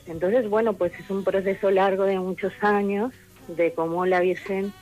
Entonces, 0.07 0.49
bueno, 0.49 0.73
pues 0.73 0.91
es 0.99 1.09
un 1.09 1.23
proceso 1.23 1.69
largo 1.71 2.03
de 2.03 2.19
muchos 2.19 2.53
años 2.61 3.13
de 3.47 3.73
cómo 3.73 4.05
la 4.05 4.19
Virgen, 4.19 4.73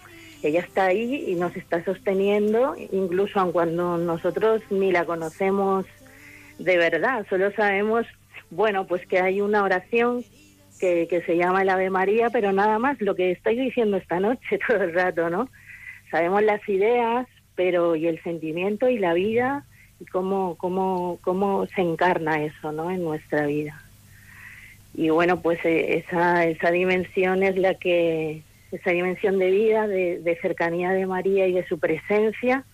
ella 0.43 0.59
está 0.59 0.85
ahí 0.85 1.25
y 1.27 1.35
nos 1.35 1.55
está 1.55 1.83
sosteniendo, 1.83 2.75
incluso 2.91 3.39
aun 3.39 3.51
cuando 3.51 3.97
nosotros 3.97 4.61
ni 4.69 4.91
la 4.91 5.05
conocemos 5.05 5.85
de 6.59 6.77
verdad, 6.77 7.25
solo 7.29 7.51
sabemos, 7.51 8.05
bueno, 8.49 8.87
pues 8.87 9.05
que 9.07 9.19
hay 9.19 9.41
una 9.41 9.63
oración 9.63 10.23
que, 10.79 11.23
se 11.25 11.37
llama 11.37 11.63
el 11.63 11.69
Ave 11.69 11.89
María, 11.89 12.29
pero 12.29 12.51
nada 12.51 12.79
más 12.79 12.99
lo 13.01 13.15
que 13.15 13.31
estoy 13.31 13.57
diciendo 13.57 13.97
esta 13.97 14.19
noche 14.19 14.59
todo 14.67 14.83
el 14.83 14.93
rato, 14.93 15.29
¿no? 15.29 15.49
Sabemos 16.11 16.43
las 16.43 16.67
ideas, 16.69 17.27
pero 17.55 17.95
y 17.95 18.07
el 18.07 18.21
sentimiento 18.23 18.89
y 18.89 18.99
la 18.99 19.13
vida 19.13 19.65
y 19.99 20.05
cómo, 20.05 20.55
cómo, 20.57 21.19
cómo 21.21 21.65
se 21.67 21.81
encarna 21.81 22.43
eso, 22.43 22.71
¿no? 22.71 22.91
En 22.91 23.03
nuestra 23.03 23.47
vida. 23.47 23.81
Y 24.97 25.09
bueno, 25.09 25.41
pues 25.41 25.59
eh, 25.65 26.03
esa, 26.05 26.45
esa 26.45 26.71
dimensión 26.71 27.43
es 27.43 27.57
la 27.57 27.75
que, 27.75 28.43
esa 28.71 28.91
dimensión 28.91 29.39
de 29.39 29.51
vida, 29.51 29.87
de, 29.87 30.19
de 30.19 30.35
cercanía 30.41 30.91
de 30.91 31.05
María 31.05 31.47
y 31.47 31.53
de 31.53 31.67
su 31.67 31.79
presencia, 31.79 32.65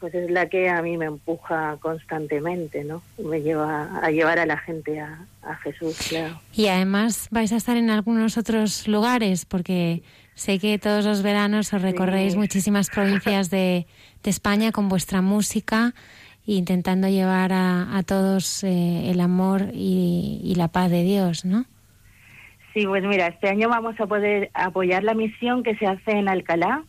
pues 0.00 0.14
es 0.14 0.30
la 0.30 0.48
que 0.48 0.68
a 0.68 0.82
mí 0.82 0.96
me 0.96 1.06
empuja 1.06 1.78
constantemente, 1.80 2.84
¿no? 2.84 3.02
Me 3.18 3.40
lleva 3.40 3.98
a 3.98 4.10
llevar 4.10 4.38
a 4.38 4.46
la 4.46 4.58
gente 4.58 5.00
a, 5.00 5.26
a, 5.42 5.56
Jesús, 5.56 5.96
claro. 6.08 6.38
Y 6.52 6.66
además 6.66 7.28
vais 7.30 7.52
a 7.52 7.56
estar 7.56 7.76
en 7.76 7.90
algunos 7.90 8.36
otros 8.36 8.88
lugares, 8.88 9.46
porque 9.46 10.02
sé 10.34 10.58
que 10.58 10.78
todos 10.78 11.04
los 11.04 11.22
veranos 11.22 11.72
os 11.72 11.80
recorréis 11.80 12.34
sí. 12.34 12.38
muchísimas 12.38 12.90
provincias 12.90 13.48
de, 13.48 13.86
de, 14.22 14.30
España 14.30 14.70
con 14.70 14.88
vuestra 14.88 15.22
música, 15.22 15.94
intentando 16.46 17.08
llevar 17.08 17.52
a, 17.52 17.96
a 17.96 18.02
todos 18.02 18.62
eh, 18.64 19.10
el 19.10 19.20
amor 19.20 19.70
y, 19.72 20.40
y 20.44 20.54
la 20.54 20.68
paz 20.68 20.90
de 20.90 21.02
Dios, 21.02 21.44
¿no? 21.44 21.64
Sí, 22.72 22.86
pues 22.86 23.02
mira, 23.04 23.28
este 23.28 23.48
año 23.48 23.68
vamos 23.70 23.98
a 23.98 24.06
poder 24.06 24.50
apoyar 24.52 25.02
la 25.02 25.14
misión 25.14 25.62
que 25.62 25.76
se 25.76 25.86
hace 25.86 26.12
en 26.12 26.28
Alcalá, 26.28 26.84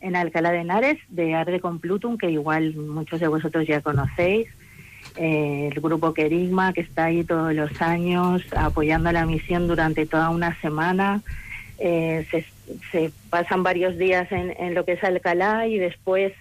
en 0.00 0.16
Alcalá 0.16 0.50
de 0.50 0.58
Henares, 0.58 0.98
de 1.08 1.34
Arde 1.34 1.60
con 1.60 1.78
Plutum, 1.78 2.18
que 2.18 2.28
igual 2.28 2.74
muchos 2.74 3.20
de 3.20 3.28
vosotros 3.28 3.64
ya 3.66 3.80
conocéis. 3.80 4.48
Eh, 5.16 5.70
el 5.72 5.80
grupo 5.80 6.12
Querigma, 6.12 6.72
que 6.72 6.80
está 6.80 7.04
ahí 7.04 7.24
todos 7.24 7.54
los 7.54 7.80
años 7.80 8.42
apoyando 8.56 9.12
la 9.12 9.26
misión 9.26 9.68
durante 9.68 10.06
toda 10.06 10.30
una 10.30 10.60
semana. 10.60 11.22
Eh, 11.78 12.26
se, 12.30 12.44
se, 12.90 13.12
pasan 13.30 13.62
varios 13.62 13.96
días 13.96 14.30
en, 14.32 14.54
en, 14.58 14.74
lo 14.74 14.84
que 14.84 14.92
es 14.94 15.04
Alcalá 15.04 15.68
y 15.68 15.78
después 15.78 16.32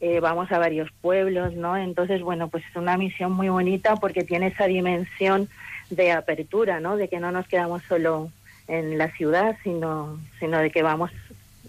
eh, 0.00 0.20
vamos 0.20 0.50
a 0.50 0.58
varios 0.58 0.90
pueblos, 1.00 1.54
¿no? 1.54 1.76
Entonces, 1.76 2.22
bueno, 2.22 2.48
pues 2.48 2.64
es 2.70 2.76
una 2.76 2.96
misión 2.96 3.32
muy 3.32 3.48
bonita 3.48 3.96
porque 3.96 4.24
tiene 4.24 4.48
esa 4.48 4.66
dimensión 4.66 5.48
de 5.90 6.12
apertura, 6.12 6.80
¿no? 6.80 6.96
De 6.96 7.08
que 7.08 7.20
no 7.20 7.32
nos 7.32 7.46
quedamos 7.46 7.82
solo 7.84 8.30
en 8.66 8.96
la 8.96 9.10
ciudad, 9.10 9.56
sino, 9.62 10.18
sino 10.38 10.58
de 10.58 10.70
que 10.70 10.82
vamos 10.82 11.10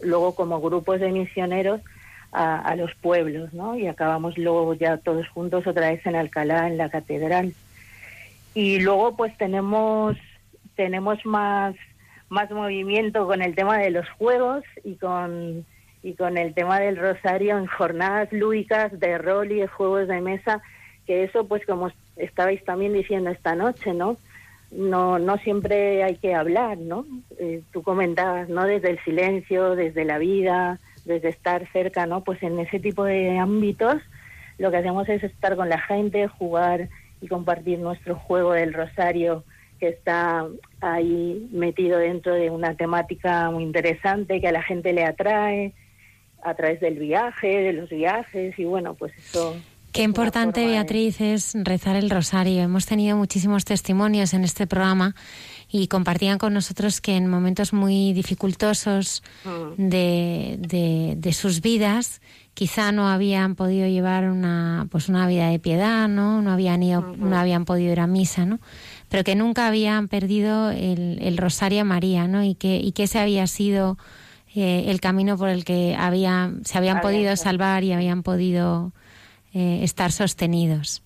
luego 0.01 0.33
como 0.33 0.61
grupos 0.61 0.99
de 0.99 1.11
misioneros 1.11 1.81
a, 2.31 2.59
a, 2.59 2.75
los 2.75 2.95
pueblos, 2.95 3.53
¿no? 3.53 3.75
Y 3.75 3.87
acabamos 3.87 4.37
luego 4.37 4.73
ya 4.75 4.97
todos 4.97 5.27
juntos 5.27 5.67
otra 5.67 5.89
vez 5.89 6.05
en 6.05 6.15
Alcalá, 6.15 6.67
en 6.67 6.77
la 6.77 6.89
catedral. 6.89 7.53
Y 8.53 8.79
luego 8.79 9.15
pues 9.17 9.35
tenemos 9.37 10.17
tenemos 10.75 11.25
más 11.25 11.75
más 12.29 12.49
movimiento 12.49 13.27
con 13.27 13.41
el 13.41 13.55
tema 13.55 13.77
de 13.77 13.91
los 13.91 14.07
juegos 14.11 14.63
y 14.85 14.95
con 14.95 15.65
y 16.03 16.13
con 16.13 16.37
el 16.37 16.53
tema 16.53 16.79
del 16.79 16.97
rosario 16.97 17.57
en 17.57 17.67
jornadas 17.67 18.31
lúdicas 18.31 18.99
de 18.99 19.17
rol 19.17 19.51
y 19.51 19.59
de 19.59 19.67
juegos 19.67 20.07
de 20.07 20.21
mesa, 20.21 20.61
que 21.05 21.23
eso 21.23 21.47
pues 21.47 21.65
como 21.65 21.91
estabais 22.17 22.63
también 22.65 22.93
diciendo 22.93 23.29
esta 23.29 23.55
noche, 23.55 23.93
¿no? 23.93 24.17
no 24.71 25.19
no 25.19 25.37
siempre 25.37 26.03
hay 26.03 26.15
que 26.15 26.33
hablar, 26.33 26.77
¿no? 26.77 27.05
Eh, 27.37 27.61
tú 27.71 27.83
comentabas, 27.83 28.49
¿no? 28.49 28.65
Desde 28.65 28.89
el 28.89 29.03
silencio, 29.03 29.75
desde 29.75 30.05
la 30.05 30.17
vida, 30.17 30.79
desde 31.05 31.29
estar 31.29 31.67
cerca, 31.71 32.05
¿no? 32.05 32.23
Pues 32.23 32.41
en 32.41 32.59
ese 32.59 32.79
tipo 32.79 33.03
de 33.03 33.37
ámbitos 33.37 34.01
lo 34.57 34.71
que 34.71 34.77
hacemos 34.77 35.09
es 35.09 35.23
estar 35.23 35.55
con 35.55 35.69
la 35.69 35.79
gente, 35.79 36.27
jugar 36.27 36.87
y 37.19 37.27
compartir 37.27 37.79
nuestro 37.79 38.15
juego 38.15 38.53
del 38.53 38.73
rosario 38.73 39.43
que 39.79 39.89
está 39.89 40.45
ahí 40.79 41.49
metido 41.51 41.97
dentro 41.97 42.35
de 42.35 42.51
una 42.51 42.75
temática 42.75 43.49
muy 43.49 43.63
interesante 43.63 44.39
que 44.39 44.47
a 44.47 44.51
la 44.51 44.61
gente 44.61 44.93
le 44.93 45.03
atrae 45.03 45.73
a 46.43 46.53
través 46.55 46.79
del 46.79 46.99
viaje, 46.99 47.47
de 47.47 47.73
los 47.73 47.89
viajes 47.89 48.57
y 48.57 48.65
bueno, 48.65 48.95
pues 48.95 49.13
eso 49.17 49.55
Qué 49.91 50.03
importante, 50.03 50.65
Beatriz, 50.65 51.19
es 51.19 51.51
rezar 51.53 51.97
el 51.97 52.09
rosario. 52.09 52.61
Hemos 52.61 52.85
tenido 52.85 53.17
muchísimos 53.17 53.65
testimonios 53.65 54.33
en 54.33 54.45
este 54.45 54.65
programa 54.65 55.15
y 55.69 55.87
compartían 55.87 56.37
con 56.37 56.53
nosotros 56.53 57.01
que 57.01 57.17
en 57.17 57.27
momentos 57.27 57.73
muy 57.73 58.13
dificultosos 58.13 59.21
de, 59.77 60.55
de, 60.59 61.15
de, 61.17 61.33
sus 61.33 61.59
vidas 61.59 62.21
quizá 62.53 62.93
no 62.93 63.09
habían 63.09 63.55
podido 63.55 63.85
llevar 63.87 64.29
una 64.29 64.87
pues 64.89 65.09
una 65.09 65.27
vida 65.27 65.49
de 65.49 65.59
piedad, 65.59 66.07
¿no? 66.07 66.41
No 66.41 66.51
habían 66.51 66.83
ido, 66.83 67.13
no 67.17 67.37
habían 67.37 67.65
podido 67.65 67.91
ir 67.91 67.99
a 67.99 68.07
misa, 68.07 68.45
¿no? 68.45 68.59
Pero 69.09 69.25
que 69.25 69.35
nunca 69.35 69.67
habían 69.67 70.07
perdido 70.07 70.71
el, 70.71 71.19
el 71.21 71.37
rosario 71.37 71.81
a 71.81 71.85
María, 71.85 72.29
¿no? 72.29 72.45
Y 72.45 72.55
que, 72.55 72.77
y 72.77 72.93
que 72.93 73.03
ese 73.03 73.19
había 73.19 73.45
sido 73.47 73.97
eh, 74.55 74.85
el 74.87 74.99
camino 74.99 75.37
por 75.37 75.49
el 75.49 75.63
que 75.63 75.95
había, 75.97 76.51
se 76.63 76.77
habían 76.77 76.97
Había 76.97 77.09
podido 77.09 77.35
salvar 77.35 77.83
y 77.83 77.93
habían 77.93 78.23
podido 78.23 78.91
eh, 79.53 79.79
estar 79.83 80.11
sostenidos. 80.11 81.03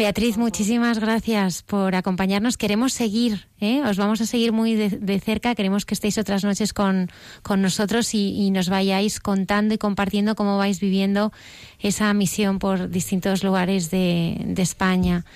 Beatriz, 0.00 0.38
muchísimas 0.38 0.98
gracias 0.98 1.62
por 1.62 1.94
acompañarnos. 1.94 2.56
Queremos 2.56 2.94
seguir, 2.94 3.48
¿eh? 3.60 3.82
os 3.82 3.98
vamos 3.98 4.22
a 4.22 4.26
seguir 4.26 4.50
muy 4.50 4.74
de, 4.74 4.88
de, 4.88 5.20
cerca. 5.20 5.54
Queremos 5.54 5.84
que 5.84 5.92
estéis 5.92 6.16
otras 6.16 6.42
noches 6.42 6.72
con, 6.72 7.10
con 7.42 7.60
nosotros 7.60 8.14
y, 8.14 8.30
y, 8.30 8.50
nos 8.50 8.70
vayáis 8.70 9.20
contando 9.20 9.74
y 9.74 9.78
compartiendo 9.78 10.36
cómo 10.36 10.56
vais 10.56 10.80
viviendo 10.80 11.32
esa 11.78 12.14
misión 12.14 12.58
por 12.58 12.88
distintos 12.88 13.44
lugares 13.44 13.90
de, 13.90 14.40
de 14.46 14.62
España. 14.62 15.26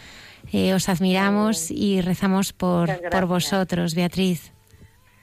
Eh, 0.50 0.72
os 0.72 0.88
admiramos 0.88 1.70
y 1.70 2.00
rezamos 2.00 2.54
por, 2.54 2.88
por 3.10 3.26
vosotros, 3.26 3.94
Beatriz. 3.94 4.53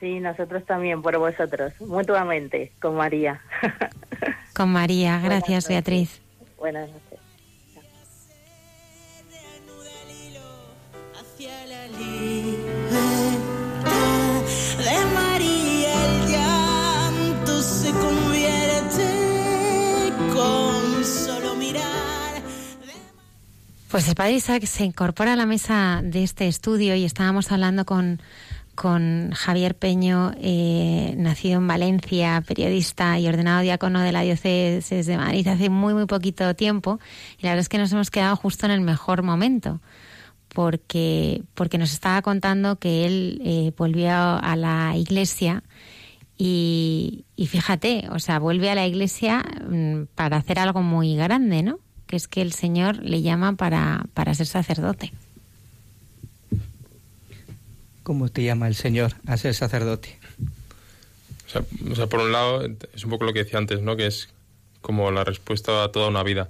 Sí, 0.02 0.19
nosotros 0.19 0.65
también 0.65 1.03
por 1.03 1.15
vosotros, 1.19 1.73
mutuamente, 1.80 2.72
con 2.82 2.95
María. 2.95 3.40
con 4.56 4.69
María, 4.69 5.19
gracias, 5.19 5.68
Beatriz. 5.68 6.19
Buenas 6.57 6.90
noches. 6.90 7.19
De 14.78 15.06
María 15.14 16.06
el 16.06 16.32
llanto 16.32 17.61
se 17.61 17.91
convierte 17.91 19.03
con 20.34 21.06
solo 21.06 21.56
mirar. 21.56 22.41
Pues 23.91 24.10
el 24.10 24.15
padre 24.15 24.34
Isaac 24.34 24.64
se 24.65 24.84
incorpora 24.84 25.34
a 25.34 25.36
la 25.36 25.45
mesa 25.45 26.02
de 26.03 26.23
este 26.23 26.48
estudio 26.48 26.95
y 26.95 27.06
estábamos 27.06 27.52
hablando 27.52 27.86
con 27.86 28.19
con 28.76 29.31
Javier 29.31 29.76
Peño, 29.76 30.31
eh, 30.38 31.14
nacido 31.18 31.60
en 31.60 31.68
Valencia, 31.68 32.43
periodista 32.48 33.19
y 33.19 33.27
ordenado 33.27 33.61
diácono 33.61 34.02
de 34.02 34.11
la 34.11 34.22
diócesis 34.22 35.06
de 35.06 35.18
Madrid 35.18 35.48
hace 35.48 35.69
muy, 35.69 35.93
muy 35.93 36.06
poquito 36.06 36.56
tiempo. 36.56 36.99
Y 37.38 37.43
la 37.43 37.49
verdad 37.49 37.61
es 37.61 37.69
que 37.69 37.77
nos 37.77 37.91
hemos 37.91 38.11
quedado 38.11 38.35
justo 38.35 38.65
en 38.65 38.72
el 38.72 38.81
mejor 38.81 39.23
momento, 39.23 39.81
porque, 40.49 41.43
porque 41.53 41.77
nos 41.77 41.93
estaba 41.93 42.22
contando 42.22 42.77
que 42.77 43.06
él 43.06 43.41
eh, 43.43 43.72
volvió 43.77 44.11
a 44.11 44.56
la 44.56 44.95
iglesia 44.95 45.64
y, 46.38 47.26
y 47.35 47.45
fíjate, 47.45 48.07
o 48.10 48.18
sea, 48.18 48.39
vuelve 48.39 48.72
a 48.72 48.76
la 48.76 48.88
iglesia 48.88 49.45
mm, 49.69 50.06
para 50.15 50.38
hacer 50.38 50.57
algo 50.57 50.81
muy 50.81 51.15
grande, 51.15 51.61
¿no? 51.61 51.80
Que 52.07 52.15
es 52.15 52.27
que 52.27 52.41
el 52.41 52.53
Señor 52.53 52.98
le 53.03 53.22
llama 53.22 53.53
para, 53.53 54.06
para 54.15 54.34
ser 54.34 54.48
sacerdote. 54.48 55.14
¿Cómo 58.12 58.28
te 58.28 58.44
llama 58.44 58.68
el 58.68 58.76
Señor 58.76 59.14
a 59.26 59.38
ser 59.38 59.54
sacerdote? 59.54 60.20
O 61.48 61.50
sea, 61.50 61.64
o 61.90 61.96
sea, 61.96 62.08
por 62.08 62.20
un 62.20 62.34
lado, 62.34 62.62
es 62.94 63.06
un 63.06 63.10
poco 63.10 63.24
lo 63.24 63.32
que 63.32 63.46
decía 63.46 63.58
antes, 63.58 63.80
¿no? 63.80 63.96
Que 63.96 64.06
es 64.06 64.28
como 64.82 65.12
la 65.12 65.24
respuesta 65.24 65.86
a 65.86 65.94
toda 65.94 66.10
una 66.10 66.22
vida. 66.22 66.50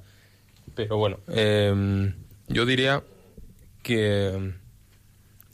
Pero 0.74 0.98
bueno, 0.98 1.20
eh, 1.28 2.16
yo 2.48 2.66
diría 2.66 3.04
que, 3.84 4.54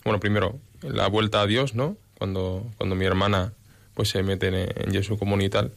bueno, 0.06 0.22
primero, 0.22 0.58
la 0.82 1.10
vuelta 1.10 1.42
a 1.42 1.46
Dios, 1.46 1.76
¿no? 1.76 1.98
Cuando, 2.18 2.66
cuando 2.78 2.96
mi 2.96 3.04
hermana 3.04 3.52
pues 3.94 4.08
se 4.08 4.24
mete 4.24 4.48
en, 4.48 4.56
en 4.56 4.94
Jesús 4.94 5.20
común 5.20 5.42
y 5.42 5.50
tal. 5.50 5.74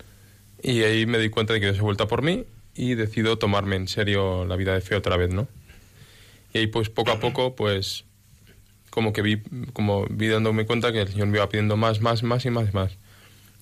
Y 0.63 0.85
ahí 0.85 1.07
me 1.07 1.19
di 1.19 1.31
cuenta 1.31 1.55
de 1.55 1.59
que 1.59 1.67
Dios 1.67 1.77
se 1.77 1.83
vuelta 1.83 2.07
por 2.07 2.23
mí 2.23 2.45
y 2.77 2.95
decido 2.95 3.37
tomarme 3.37 3.75
en 3.75 3.89
serio 3.89 4.45
la 4.45 4.55
vida 4.55 4.75
de 4.75 4.81
fe 4.81 4.95
otra 4.95 5.17
vez, 5.17 5.35
¿no? 5.35 5.49
Y 6.55 6.59
ahí 6.59 6.67
pues 6.69 6.89
poco 6.89 7.11
a 7.11 7.19
poco 7.19 7.57
pues 7.57 8.05
como 8.91 9.13
que 9.13 9.23
vi, 9.23 9.43
como 9.73 10.07
vi 10.11 10.27
dándome 10.29 10.67
cuenta 10.67 10.93
que 10.93 11.01
el 11.03 11.09
Señor 11.09 11.29
me 11.29 11.39
iba 11.39 11.49
pidiendo 11.49 11.77
más, 11.77 12.01
más, 12.01 12.23
más 12.23 12.45
y 12.45 12.51
más 12.51 12.75
más. 12.75 12.93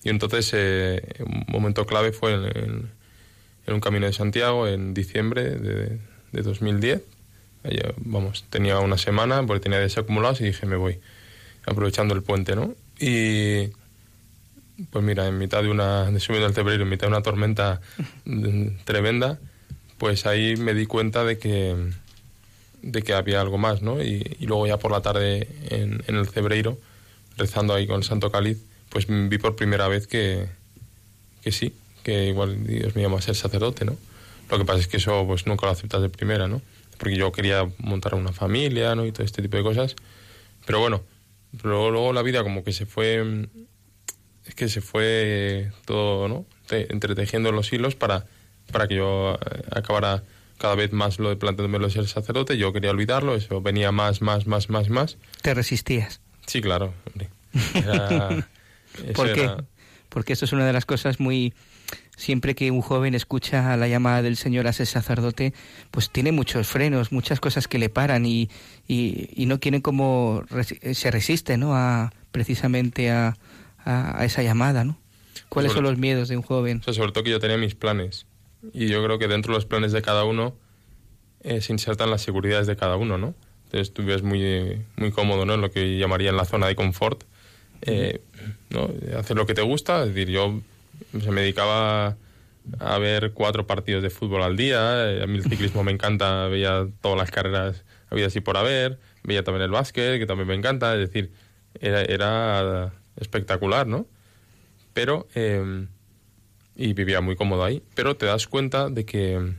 Y 0.03 0.09
entonces 0.09 0.49
eh, 0.53 1.01
un 1.25 1.45
momento 1.47 1.85
clave 1.85 2.11
fue 2.11 2.33
en, 2.33 2.43
en- 2.57 2.99
en 3.67 3.73
un 3.75 3.81
camino 3.81 4.07
de 4.07 4.13
Santiago 4.13 4.67
en 4.67 4.93
diciembre 4.95 5.43
de, 5.51 5.99
de 6.31 6.41
2010. 6.41 7.03
Allá, 7.63 7.93
vamos, 7.97 8.45
tenía 8.49 8.79
una 8.79 8.97
semana 8.97 9.45
porque 9.45 9.59
tenía 9.61 9.79
días 9.79 9.97
acumulados 9.97 10.41
y 10.41 10.45
dije 10.45 10.65
me 10.65 10.75
voy, 10.77 10.99
aprovechando 11.67 12.15
el 12.15 12.23
puente, 12.23 12.55
¿no? 12.55 12.73
Y 12.99 13.67
pues 14.91 15.03
mira, 15.03 15.27
en 15.27 15.37
mitad 15.37 15.61
de 15.61 15.69
una, 15.69 16.09
de 16.09 16.19
subiendo 16.19 16.47
el 16.47 16.53
febrero, 16.53 16.83
en 16.83 16.89
mitad 16.89 17.07
de 17.07 17.13
una 17.13 17.21
tormenta 17.21 17.81
mm, 18.25 18.67
tremenda, 18.85 19.37
pues 19.97 20.25
ahí 20.25 20.55
me 20.55 20.73
di 20.73 20.85
cuenta 20.85 21.23
de 21.25 21.37
que 21.37 21.75
de 22.81 23.01
que 23.01 23.13
había 23.13 23.41
algo 23.41 23.57
más, 23.57 23.81
¿no? 23.81 24.01
Y, 24.01 24.37
luego 24.41 24.67
ya 24.67 24.77
por 24.77 24.91
la 24.91 25.01
tarde 25.01 25.47
en, 25.69 26.03
el 26.07 26.27
Cebreiro, 26.27 26.77
rezando 27.37 27.73
ahí 27.73 27.87
con 27.87 27.97
el 27.97 28.03
Santo 28.03 28.31
Cáliz, 28.31 28.57
pues 28.89 29.05
vi 29.07 29.37
por 29.37 29.55
primera 29.55 29.87
vez 29.87 30.07
que, 30.07 30.47
que 31.43 31.51
sí, 31.51 31.73
que 32.03 32.27
igual 32.27 32.65
Dios 32.65 32.95
me 32.95 33.01
llama 33.01 33.17
a 33.17 33.21
ser 33.21 33.35
sacerdote, 33.35 33.85
¿no? 33.85 33.97
Lo 34.49 34.57
que 34.57 34.65
pasa 34.65 34.79
es 34.79 34.87
que 34.87 34.97
eso 34.97 35.25
pues 35.27 35.45
nunca 35.45 35.67
lo 35.67 35.71
aceptas 35.71 36.01
de 36.01 36.09
primera, 36.09 36.47
¿no? 36.47 36.61
Porque 36.97 37.15
yo 37.15 37.31
quería 37.31 37.69
montar 37.77 38.15
una 38.15 38.33
familia, 38.33 38.95
¿no? 38.95 39.05
Y 39.05 39.11
todo 39.11 39.23
este 39.23 39.41
tipo 39.41 39.57
de 39.57 39.63
cosas. 39.63 39.95
Pero 40.65 40.79
bueno, 40.79 41.03
luego, 41.63 42.13
la 42.13 42.21
vida 42.21 42.43
como 42.43 42.63
que 42.63 42.73
se 42.73 42.85
fue... 42.85 43.47
Es 44.45 44.55
que 44.55 44.67
se 44.67 44.81
fue 44.81 45.71
todo, 45.85 46.27
¿no? 46.27 46.45
Te- 46.67 46.91
entretejiendo 46.91 47.51
los 47.51 47.71
hilos 47.71 47.93
para, 47.93 48.25
para 48.71 48.87
que 48.87 48.95
yo 48.95 49.35
eh, 49.35 49.61
acabara 49.71 50.23
cada 50.59 50.75
vez 50.75 50.91
más 50.93 51.17
lo 51.17 51.29
de 51.29 51.35
planteándome 51.37 51.79
lo 51.79 51.87
de 51.87 51.93
ser 51.93 52.07
sacerdote. 52.07 52.57
Yo 52.57 52.71
quería 52.71 52.91
olvidarlo, 52.91 53.33
eso 53.35 53.61
venía 53.61 53.91
más, 53.91 54.21
más, 54.21 54.45
más, 54.45 54.69
más, 54.69 54.89
más. 54.89 55.17
Te 55.41 55.53
resistías. 55.55 56.21
Sí, 56.45 56.61
claro, 56.61 56.93
hombre. 57.07 57.29
Era- 57.73 58.47
¿Por 59.15 59.33
qué? 59.33 59.43
era- 59.45 59.63
Porque 60.09 60.33
esto 60.33 60.45
es 60.45 60.51
una 60.53 60.65
de 60.67 60.73
las 60.73 60.85
cosas 60.85 61.19
muy... 61.19 61.53
Siempre 62.17 62.53
que 62.53 62.69
un 62.69 62.81
joven 62.81 63.15
escucha 63.15 63.77
la 63.77 63.87
llamada 63.87 64.21
del 64.21 64.35
Señor 64.35 64.67
a 64.67 64.73
ser 64.73 64.85
sacerdote, 64.87 65.53
pues 65.89 66.09
tiene 66.11 66.33
muchos 66.33 66.67
frenos, 66.67 67.11
muchas 67.13 67.39
cosas 67.39 67.67
que 67.69 67.79
le 67.79 67.87
paran 67.89 68.25
y, 68.25 68.49
y, 68.87 69.29
y 69.41 69.45
no 69.45 69.59
quieren 69.59 69.81
como... 69.81 70.43
resi- 70.49 70.93
Se 70.93 71.09
resiste, 71.11 71.57
¿no? 71.57 71.75
A, 71.75 72.11
precisamente 72.33 73.09
a, 73.09 73.37
a, 73.85 74.19
a 74.21 74.25
esa 74.25 74.43
llamada, 74.43 74.83
¿no? 74.83 74.97
¿Cuáles 75.47 75.71
Sobre- 75.71 75.77
son 75.77 75.83
los 75.85 75.97
miedos 75.97 76.27
de 76.27 76.35
un 76.35 76.43
joven? 76.43 76.79
O 76.81 76.83
sea, 76.83 76.93
sobre 76.93 77.13
todo 77.13 77.23
que 77.23 77.29
yo 77.31 77.39
tenía 77.39 77.57
mis 77.57 77.73
planes. 77.75 78.25
Y 78.73 78.87
yo 78.87 79.03
creo 79.03 79.17
que 79.19 79.27
dentro 79.27 79.53
de 79.53 79.57
los 79.57 79.65
planes 79.65 79.91
de 79.91 80.01
cada 80.01 80.23
uno 80.25 80.55
eh, 81.41 81.61
se 81.61 81.71
insertan 81.71 82.11
las 82.11 82.21
seguridades 82.21 82.67
de 82.67 82.75
cada 82.75 82.97
uno, 82.97 83.17
¿no? 83.17 83.33
Entonces 83.65 83.93
tú 83.93 84.01
vives 84.01 84.23
muy, 84.23 84.81
muy 84.97 85.11
cómodo, 85.11 85.45
¿no? 85.45 85.53
En 85.53 85.61
lo 85.61 85.71
que 85.71 85.97
llamaría 85.97 86.29
en 86.31 86.37
la 86.37 86.45
zona 86.45 86.67
de 86.67 86.75
confort. 86.75 87.23
Eh, 87.81 88.19
¿no? 88.69 88.89
Hacer 89.17 89.37
lo 89.37 89.45
que 89.45 89.53
te 89.53 89.61
gusta. 89.61 90.01
Es 90.03 90.09
decir, 90.09 90.29
yo 90.29 90.59
se 91.21 91.31
me 91.31 91.41
dedicaba 91.41 92.17
a 92.79 92.97
ver 92.97 93.31
cuatro 93.33 93.65
partidos 93.67 94.03
de 94.03 94.09
fútbol 94.09 94.43
al 94.43 94.57
día. 94.57 95.09
eh, 95.11 95.23
A 95.23 95.27
mí 95.27 95.37
el 95.37 95.43
ciclismo 95.43 95.83
me 95.83 95.91
encanta. 95.91 96.47
Veía 96.47 96.87
todas 97.01 97.17
las 97.17 97.31
carreras 97.31 97.85
habidas 98.09 98.35
y 98.35 98.41
por 98.41 98.57
haber. 98.57 98.99
Veía 99.23 99.43
también 99.43 99.63
el 99.63 99.71
básquet, 99.71 100.19
que 100.19 100.25
también 100.25 100.47
me 100.47 100.55
encanta. 100.55 100.93
Es 100.95 100.99
decir, 100.99 101.31
era, 101.79 102.01
era 102.01 102.91
espectacular, 103.15 103.87
¿no? 103.87 104.05
Pero... 104.93 105.27
eh, 105.35 105.85
y 106.79 106.93
vivía 106.93 107.19
muy 107.19 107.35
cómodo 107.35 107.65
ahí, 107.65 107.83
pero 107.93 108.15
te 108.15 108.25
das 108.25 108.47
cuenta 108.47 108.89
de 108.89 109.03
que, 109.03 109.53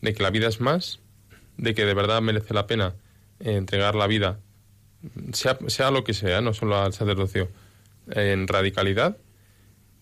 de 0.00 0.14
que 0.14 0.22
la 0.22 0.30
vida 0.30 0.48
es 0.48 0.58
más, 0.58 1.00
de 1.58 1.74
que 1.74 1.84
de 1.84 1.92
verdad 1.92 2.22
merece 2.22 2.54
la 2.54 2.66
pena 2.66 2.94
eh, 3.40 3.56
entregar 3.56 3.94
la 3.94 4.06
vida, 4.06 4.40
sea, 5.34 5.58
sea 5.66 5.90
lo 5.90 6.02
que 6.02 6.14
sea, 6.14 6.40
no 6.40 6.54
solo 6.54 6.80
al 6.80 6.94
sacerdocio, 6.94 7.50
en 8.10 8.48
radicalidad. 8.48 9.18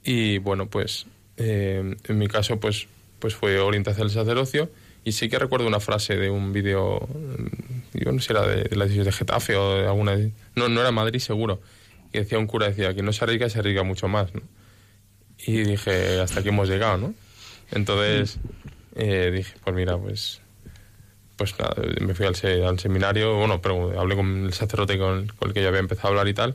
Y 0.05 0.39
bueno, 0.39 0.71
pues 0.71 1.07
eh, 1.39 1.97
en 2.05 2.19
mi 2.19 2.29
caso 2.29 2.61
pues, 2.61 2.87
pues 3.19 3.35
fue 3.35 3.59
orientación 3.59 4.07
al 4.07 4.13
sacerdocio 4.13 4.71
y 5.03 5.13
sí 5.13 5.29
que 5.29 5.41
recuerdo 5.41 5.67
una 5.67 5.81
frase 5.81 6.17
de 6.17 6.31
un 6.31 6.53
vídeo, 6.53 7.01
mm, 7.01 7.99
yo 7.99 8.13
no 8.13 8.21
sé 8.21 8.33
era 8.33 8.47
de, 8.47 8.63
de 8.63 8.77
la 8.77 8.87
de 8.87 9.11
Getafe 9.11 9.57
o 9.57 9.75
de 9.75 9.89
alguna, 9.89 10.17
no, 10.55 10.69
no 10.69 10.81
era 10.83 10.93
Madrid 10.93 11.19
seguro, 11.19 11.61
que 12.13 12.21
decía 12.21 12.39
un 12.39 12.47
cura, 12.47 12.69
decía 12.69 12.95
que 12.95 13.03
no 13.03 13.13
se 13.13 13.25
arriesga, 13.25 13.49
se 13.49 13.59
arriesga 13.59 13.83
mucho 13.83 14.07
más, 14.07 14.33
¿no? 14.33 14.43
Y 15.47 15.63
dije, 15.65 16.21
hasta 16.21 16.41
aquí 16.41 16.51
hemos 16.51 16.69
llegado, 16.69 16.99
¿no? 16.99 17.15
Entonces 17.71 18.39
eh, 18.97 19.31
dije, 19.35 19.55
pues 19.65 19.75
mira, 19.77 19.97
pues 19.99 20.41
pues 21.37 21.59
nada, 21.59 21.75
me 22.01 22.15
fui 22.15 22.27
al, 22.27 22.37
se- 22.37 22.65
al 22.65 22.79
seminario, 22.79 23.37
bueno, 23.37 23.61
pero 23.61 23.99
hablé 23.99 24.15
con 24.15 24.45
el 24.47 24.53
sacerdote 24.53 24.99
con, 24.99 25.27
con 25.29 25.49
el 25.49 25.55
que 25.55 25.63
yo 25.63 25.69
había 25.69 25.81
empezado 25.81 26.09
a 26.09 26.11
hablar 26.11 26.29
y 26.29 26.35
tal, 26.35 26.55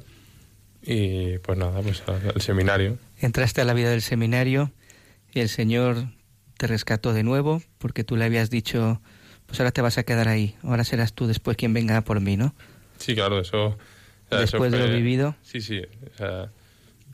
y 0.81 1.39
pues 1.39 1.57
nada, 1.57 1.81
pues 1.81 2.03
al, 2.07 2.31
al 2.34 2.41
seminario. 2.41 2.97
Entraste 3.19 3.59
a 3.61 3.65
la 3.65 3.73
vida 3.73 3.89
del 3.89 4.01
seminario 4.01 4.72
y 5.34 5.39
el 5.41 5.49
Señor 5.49 6.05
te 6.57 6.68
rescató 6.68 7.14
de 7.14 7.23
nuevo 7.23 7.61
porque 7.80 8.03
tú 8.03 8.15
le 8.15 8.26
habías 8.26 8.49
dicho, 8.49 9.01
pues 9.47 9.59
ahora 9.59 9.72
te 9.72 9.81
vas 9.81 9.97
a 9.97 10.03
quedar 10.03 10.27
ahí, 10.30 10.55
ahora 10.64 10.84
serás 10.85 11.14
tú 11.14 11.27
después 11.27 11.57
quien 11.57 11.73
venga 11.73 11.99
por 12.01 12.22
mí, 12.22 12.38
¿no? 12.38 12.55
Sí, 12.97 13.14
claro, 13.15 13.39
eso... 13.41 13.65
o 13.65 13.77
sea, 14.30 14.38
eso 14.43 14.57
Después 14.59 14.72
de 14.72 14.77
lo 14.80 14.85
fue- 14.85 14.93
vivido. 14.95 15.35
Sí, 15.43 15.59
sí, 15.59 15.81
o 15.81 16.18
sea, 16.18 16.49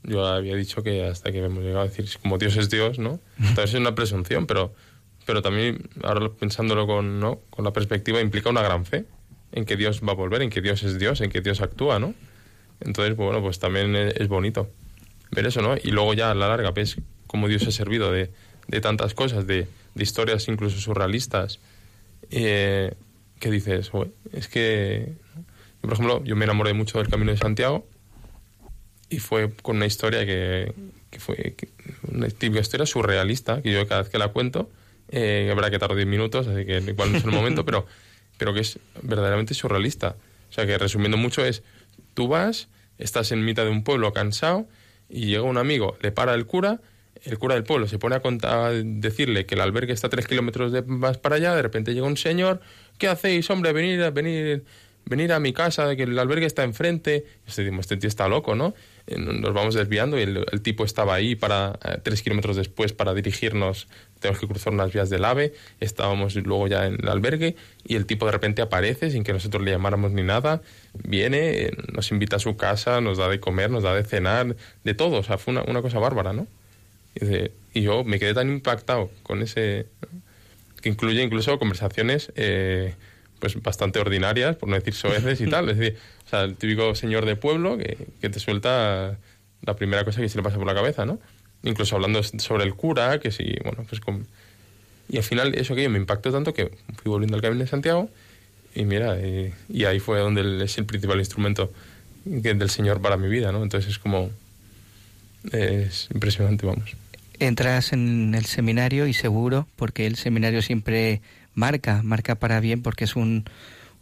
yo 0.03 0.25
había 0.25 0.55
dicho 0.55 0.83
que 0.83 1.05
hasta 1.05 1.31
que 1.31 1.39
hemos 1.39 1.63
llegado 1.63 1.81
a 1.81 1.87
decir, 1.87 2.05
como 2.21 2.37
Dios 2.37 2.57
es 2.57 2.69
Dios, 2.69 2.99
¿no? 2.99 3.19
Entonces 3.39 3.73
es 3.73 3.79
una 3.79 3.95
presunción, 3.95 4.45
pero, 4.45 4.73
pero 5.25 5.41
también, 5.41 5.89
ahora 6.03 6.29
pensándolo 6.29 6.85
con, 6.85 7.19
¿no? 7.19 7.39
con 7.49 7.63
la 7.63 7.71
perspectiva, 7.71 8.21
implica 8.21 8.49
una 8.49 8.61
gran 8.61 8.85
fe 8.85 9.05
en 9.53 9.65
que 9.65 9.77
Dios 9.77 10.01
va 10.07 10.11
a 10.11 10.15
volver, 10.15 10.41
en 10.41 10.49
que 10.49 10.61
Dios 10.61 10.83
es 10.83 10.99
Dios, 10.99 11.21
en 11.21 11.29
que 11.29 11.41
Dios 11.41 11.61
actúa, 11.61 11.99
¿no? 11.99 12.13
Entonces, 12.81 13.15
bueno, 13.15 13.41
pues 13.41 13.59
también 13.59 13.95
es, 13.95 14.27
bonito 14.27 14.69
ver 15.31 15.45
eso, 15.45 15.61
¿no? 15.61 15.75
Y 15.81 15.91
luego 15.91 16.13
ya 16.13 16.31
a 16.31 16.35
la 16.35 16.47
larga 16.47 16.71
ves 16.71 16.97
cómo 17.27 17.47
Dios 17.47 17.63
se 17.63 17.69
ha 17.69 17.71
servido 17.71 18.11
de, 18.11 18.31
de 18.67 18.81
tantas 18.81 19.13
cosas, 19.13 19.47
de, 19.47 19.67
de 19.95 20.03
historias 20.03 20.47
incluso 20.47 20.79
surrealistas, 20.79 21.59
eh, 22.29 22.93
que 23.39 23.51
dices, 23.51 23.89
"Joder, 23.89 24.11
es 24.33 24.47
que, 24.47 25.13
por 25.81 25.93
ejemplo, 25.93 26.23
yo 26.23 26.35
me 26.35 26.45
enamoré 26.45 26.73
mucho 26.73 26.97
del 26.97 27.09
Camino 27.09 27.31
de 27.31 27.37
Santiago 27.37 27.85
y 29.09 29.19
fue 29.19 29.51
con 29.61 29.77
una 29.77 29.85
historia 29.85 30.25
que, 30.25 30.73
que 31.09 31.19
fue 31.19 31.35
que- 31.57 31.69
una 32.11 32.27
típica 32.29 32.61
historia 32.61 32.85
surrealista, 32.85 33.61
que 33.61 33.71
yo 33.71 33.87
cada 33.87 34.01
vez 34.01 34.09
que 34.11 34.17
la 34.17 34.29
cuento, 34.29 34.69
eh, 35.09 35.49
habrá 35.51 35.69
que 35.69 35.79
tardar 35.79 35.95
10 35.97 36.07
minutos, 36.07 36.47
así 36.47 36.65
que 36.65 36.77
igual 36.77 37.11
no 37.11 37.17
es 37.17 37.23
el 37.23 37.31
momento, 37.31 37.65
pero, 37.65 37.85
pero 38.37 38.53
que 38.53 38.61
es 38.61 38.79
verdaderamente 39.01 39.53
surrealista. 39.53 40.15
O 40.49 40.53
sea, 40.53 40.65
que 40.65 40.77
resumiendo 40.77 41.17
mucho 41.17 41.45
es, 41.45 41.63
tú 42.13 42.27
vas, 42.27 42.69
estás 42.97 43.31
en 43.31 43.43
mitad 43.45 43.63
de 43.63 43.69
un 43.71 43.83
pueblo 43.83 44.13
cansado 44.13 44.67
y 45.09 45.25
llega 45.27 45.43
un 45.43 45.57
amigo, 45.57 45.97
le 46.01 46.11
para 46.11 46.33
el 46.33 46.45
cura, 46.45 46.79
el 47.23 47.37
cura 47.37 47.55
del 47.55 47.63
pueblo 47.63 47.87
se 47.87 47.99
pone 47.99 48.15
a, 48.15 48.21
contar, 48.21 48.57
a 48.57 48.69
decirle 48.71 49.45
que 49.45 49.55
el 49.55 49.61
albergue 49.61 49.93
está 49.93 50.09
tres 50.09 50.27
kilómetros 50.27 50.71
de- 50.71 50.81
más 50.81 51.17
para 51.17 51.35
allá, 51.35 51.55
de 51.55 51.61
repente 51.61 51.93
llega 51.93 52.05
un 52.07 52.17
señor, 52.17 52.61
¿qué 52.97 53.07
hacéis, 53.07 53.49
hombre? 53.49 53.71
Venir, 53.73 54.11
venir, 54.11 54.63
venir 55.05 55.33
a 55.33 55.39
mi 55.39 55.53
casa, 55.53 55.95
que 55.95 56.03
el 56.03 56.17
albergue 56.17 56.45
está 56.45 56.63
enfrente. 56.63 57.25
Este, 57.47 57.67
este 57.79 57.97
tío 57.97 58.07
está 58.07 58.27
loco, 58.27 58.55
¿no? 58.55 58.73
Eh, 59.07 59.17
Nos 59.17 59.53
vamos 59.53 59.75
desviando 59.75 60.17
y 60.17 60.21
el, 60.23 60.45
el 60.51 60.61
tipo 60.61 60.85
estaba 60.85 61.13
ahí 61.15 61.35
para 61.35 61.77
eh, 61.83 61.97
tres 62.01 62.21
kilómetros 62.21 62.55
después 62.55 62.93
para 62.93 63.13
dirigirnos, 63.13 63.87
tenemos 64.19 64.39
que 64.39 64.47
cruzar 64.47 64.71
unas 64.71 64.93
vías 64.93 65.09
del 65.09 65.25
AVE, 65.25 65.53
estábamos 65.81 66.35
luego 66.35 66.67
ya 66.67 66.85
en 66.87 66.93
el 67.01 67.09
albergue 67.09 67.57
y 67.85 67.95
el 67.95 68.05
tipo 68.05 68.25
de 68.25 68.31
repente 68.31 68.61
aparece 68.61 69.11
sin 69.11 69.25
que 69.25 69.33
nosotros 69.33 69.61
le 69.63 69.71
llamáramos 69.71 70.13
ni 70.13 70.23
nada, 70.23 70.61
viene, 71.03 71.63
eh, 71.63 71.71
nos 71.91 72.11
invita 72.11 72.37
a 72.37 72.39
su 72.39 72.55
casa, 72.55 73.01
nos 73.01 73.17
da 73.17 73.27
de 73.27 73.41
comer, 73.41 73.69
nos 73.69 73.83
da 73.83 73.93
de 73.93 74.05
cenar, 74.05 74.55
de 74.85 74.93
todo, 74.93 75.17
o 75.17 75.23
sea, 75.23 75.37
fue 75.37 75.51
una, 75.51 75.63
una 75.63 75.81
cosa 75.81 75.99
bárbara, 75.99 76.31
¿no? 76.31 76.47
Y, 77.15 77.25
dice- 77.25 77.51
y 77.73 77.81
yo 77.81 78.05
me 78.05 78.19
quedé 78.19 78.33
tan 78.33 78.49
impactado 78.49 79.11
con 79.23 79.41
ese, 79.41 79.87
que 80.81 80.87
incluye 80.87 81.21
incluso 81.21 81.59
conversaciones 81.59 82.31
eh, 82.35 82.95
pues 83.43 83.61
bastante 83.61 83.99
ordinarias, 83.99 84.55
por 84.55 84.69
no 84.69 84.75
decir 84.75 84.93
soeces 84.93 85.41
y 85.41 85.49
tal. 85.49 85.67
Es 85.69 85.77
decir, 85.77 85.97
o 86.25 86.29
sea, 86.29 86.43
el 86.43 86.55
típico 86.55 86.95
señor 86.95 87.25
de 87.25 87.35
pueblo 87.35 87.77
que, 87.77 87.97
que 88.21 88.29
te 88.29 88.39
suelta 88.39 89.17
la 89.63 89.75
primera 89.75 90.05
cosa 90.05 90.21
que 90.21 90.29
se 90.29 90.37
le 90.37 90.43
pasa 90.43 90.55
por 90.55 90.65
la 90.65 90.73
cabeza, 90.73 91.05
¿no? 91.05 91.19
Incluso 91.63 91.97
hablando 91.97 92.23
sobre 92.23 92.63
el 92.63 92.73
cura, 92.73 93.19
que 93.19 93.31
sí, 93.31 93.53
bueno, 93.65 93.85
pues 93.89 93.99
con... 93.99 94.25
Y 95.09 95.17
al 95.17 95.23
final 95.23 95.55
eso 95.55 95.75
que 95.75 95.89
me 95.89 95.97
impactó 95.97 96.31
tanto 96.31 96.53
que 96.53 96.71
fui 97.01 97.09
volviendo 97.11 97.35
al 97.35 97.41
Camino 97.41 97.59
de 97.65 97.67
Santiago 97.69 98.09
y 98.73 98.85
mira, 98.85 99.19
y, 99.19 99.53
y 99.67 99.83
ahí 99.83 99.99
fue 99.99 100.19
donde 100.19 100.39
el- 100.39 100.61
es 100.61 100.77
el 100.77 100.85
principal 100.85 101.19
instrumento 101.19 101.69
que- 102.41 102.53
del 102.53 102.69
Señor 102.69 103.01
para 103.01 103.17
mi 103.17 103.27
vida, 103.27 103.51
¿no? 103.51 103.61
Entonces 103.61 103.91
es 103.91 103.99
como... 103.99 104.29
Es 105.51 106.07
impresionante, 106.13 106.65
vamos. 106.65 106.95
Entras 107.39 107.91
en 107.91 108.33
el 108.35 108.45
seminario 108.45 109.05
y 109.05 109.13
seguro, 109.13 109.67
porque 109.75 110.05
el 110.07 110.15
seminario 110.15 110.61
siempre 110.61 111.21
marca, 111.55 112.01
marca 112.03 112.35
para 112.35 112.59
bien, 112.59 112.81
porque 112.81 113.03
es 113.05 113.15
un, 113.15 113.45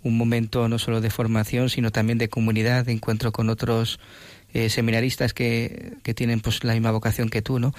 un 0.04 0.18
momento 0.18 0.68
no 0.68 0.80
solo 0.80 1.02
de 1.02 1.10
formación, 1.10 1.70
sino 1.70 1.92
también 1.92 2.18
de 2.18 2.30
comunidad, 2.30 2.86
de 2.86 2.94
encuentro 2.94 3.32
con 3.32 3.50
otros 3.50 4.00
eh, 4.54 4.70
seminaristas 4.70 5.34
que, 5.34 5.94
que 6.04 6.14
tienen 6.14 6.40
pues 6.42 6.64
la 6.64 6.74
misma 6.74 6.92
vocación 6.92 7.30
que 7.30 7.42
tú, 7.42 7.60
¿no? 7.60 7.74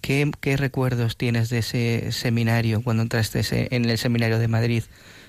¿Qué, 0.00 0.30
qué 0.40 0.56
recuerdos 0.56 1.16
tienes 1.16 1.48
de 1.48 1.58
ese 1.58 2.12
seminario 2.12 2.82
cuando 2.82 3.02
entraste 3.02 3.42
en 3.74 3.84
el 3.86 3.98
seminario 3.98 4.38
de 4.38 4.48
Madrid? 4.48 4.84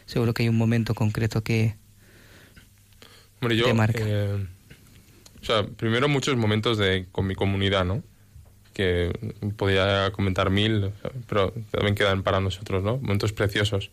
seguro 0.07 0.33
que 0.33 0.43
hay 0.43 0.49
un 0.49 0.57
momento 0.57 0.95
concreto 0.95 1.43
que 1.43 1.75
Hombre, 3.41 3.55
yo, 3.55 3.65
te 3.65 3.73
marca. 3.73 4.01
eh, 4.03 4.47
o 5.41 5.45
sea, 5.45 5.67
primero 5.67 6.07
muchos 6.07 6.35
momentos 6.35 6.77
de 6.79 7.07
con 7.11 7.27
mi 7.27 7.35
comunidad, 7.35 7.85
¿no? 7.85 8.01
Que 8.77 9.11
podía 9.57 10.11
comentar 10.11 10.51
mil, 10.51 10.91
pero 11.27 11.51
también 11.71 11.95
quedan 11.95 12.21
para 12.21 12.39
nosotros, 12.39 12.83
¿no? 12.83 12.97
Momentos 12.97 13.33
preciosos. 13.33 13.89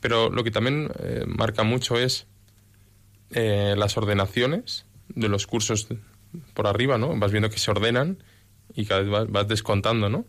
Pero 0.00 0.30
lo 0.30 0.42
que 0.42 0.50
también 0.50 0.90
eh, 0.98 1.22
marca 1.28 1.62
mucho 1.62 1.96
es 1.96 2.26
eh, 3.30 3.76
las 3.78 3.96
ordenaciones 3.96 4.84
de 5.10 5.28
los 5.28 5.46
cursos 5.46 5.86
por 6.54 6.66
arriba, 6.66 6.98
¿no? 6.98 7.16
Vas 7.16 7.30
viendo 7.30 7.50
que 7.50 7.58
se 7.58 7.70
ordenan 7.70 8.18
y 8.74 8.84
cada 8.86 9.02
vez 9.02 9.10
vas, 9.10 9.30
vas 9.30 9.46
descontando, 9.46 10.08
¿no? 10.08 10.24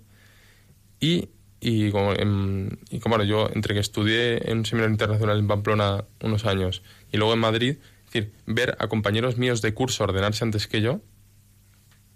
Y, 0.99 1.29
y, 1.59 1.89
como, 1.89 2.13
en- 2.13 2.77
y 2.91 2.99
como 2.99 3.15
bueno, 3.17 3.27
yo 3.27 3.49
entre 3.51 3.73
que 3.73 3.79
estudié 3.79 4.51
en 4.51 4.59
un 4.59 4.65
seminario 4.67 4.93
internacional 4.93 5.39
en 5.39 5.47
Pamplona 5.47 6.05
unos 6.21 6.45
años 6.45 6.83
y 7.11 7.17
luego 7.17 7.33
en 7.33 7.39
Madrid, 7.39 7.77
es 8.05 8.13
decir, 8.13 8.31
ver 8.45 8.75
a 8.77 8.87
compañeros 8.89 9.37
míos 9.37 9.63
de 9.63 9.73
curso 9.73 10.03
ordenarse 10.03 10.43
antes 10.43 10.67
que 10.67 10.81
yo, 10.81 11.01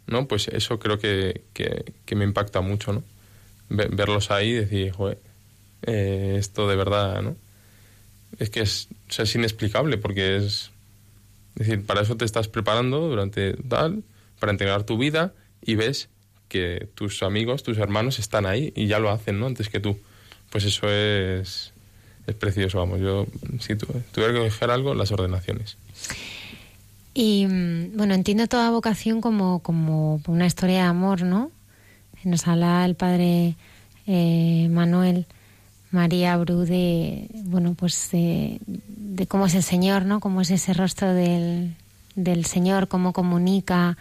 ¿no? 0.10 0.28
Pues 0.28 0.48
eso 0.50 0.80
creo 0.80 1.00
que, 1.00 1.42
que, 1.54 2.16
me 2.16 2.24
impacta 2.26 2.62
mucho, 2.62 2.94
¿no? 2.94 3.04
Ve- 3.70 3.90
verlos 3.92 4.32
ahí 4.32 4.50
y 4.50 4.54
decir, 4.54 4.92
joder, 4.92 5.20
eh, 5.84 6.36
esto 6.40 6.68
de 6.68 6.76
verdad, 6.76 7.22
¿no? 7.22 7.36
Es 8.40 8.50
que 8.50 8.62
es, 8.62 8.88
es 9.18 9.36
inexplicable 9.36 9.98
porque 9.98 10.38
es... 10.38 10.72
Decir, 11.56 11.86
para 11.86 12.02
eso 12.02 12.16
te 12.16 12.26
estás 12.26 12.48
preparando 12.48 13.00
durante 13.10 13.54
tal, 13.54 14.04
para 14.40 14.52
integrar 14.52 14.84
tu 14.84 14.98
vida 14.98 15.34
y 15.62 15.76
ves 15.76 16.08
que 16.48 16.88
tus 16.96 17.22
amigos, 17.22 17.64
tus 17.64 17.78
hermanos 17.78 18.18
están 18.20 18.46
ahí 18.46 18.72
y 18.76 18.88
ya 18.88 19.00
lo 19.00 19.10
hacen, 19.10 19.40
¿no? 19.40 19.48
Antes 19.48 19.68
que 19.70 19.80
tú. 19.80 20.00
Pues 20.52 20.64
eso 20.64 20.90
es, 20.90 21.74
es 22.28 22.36
precioso, 22.36 22.78
vamos. 22.78 23.02
Yo, 23.02 23.28
si 23.60 23.76
tu- 23.76 23.88
tuviera 24.14 24.34
que 24.34 24.40
dejar 24.40 24.72
algo, 24.72 24.94
las 24.96 25.12
ordenaciones. 25.12 25.78
Y 27.22 27.48
mm, 27.48 27.98
bueno, 27.98 28.14
entiendo 28.14 28.48
toda 28.48 28.72
vocación 28.72 29.20
como, 29.20 29.60
como 29.60 30.22
una 30.28 30.46
historia 30.46 30.84
de 30.84 30.88
amor, 30.88 31.24
¿no? 31.24 31.52
Nos 32.24 32.48
habla 32.48 32.86
el 32.86 32.96
padre 32.96 33.58
eh, 34.08 34.70
Manuel 34.72 35.26
María 35.92 36.38
Bru 36.38 36.60
de, 36.60 37.30
bueno, 37.44 37.74
pues 37.74 38.10
de, 38.12 38.62
de 38.66 39.28
cómo 39.28 39.48
es 39.48 39.56
el 39.56 39.64
Señor, 39.64 40.06
¿no? 40.06 40.22
Cómo 40.22 40.40
es 40.40 40.50
ese 40.50 40.72
rostro 40.74 41.14
del, 41.14 41.76
del 42.16 42.46
Señor, 42.46 42.88
cómo 42.88 43.12
comunica. 43.12 43.98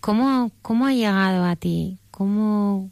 ¿Cómo, 0.00 0.50
¿Cómo 0.60 0.84
ha 0.84 0.92
llegado 0.92 1.42
a 1.42 1.56
ti? 1.56 1.96
¿Cómo, 2.10 2.90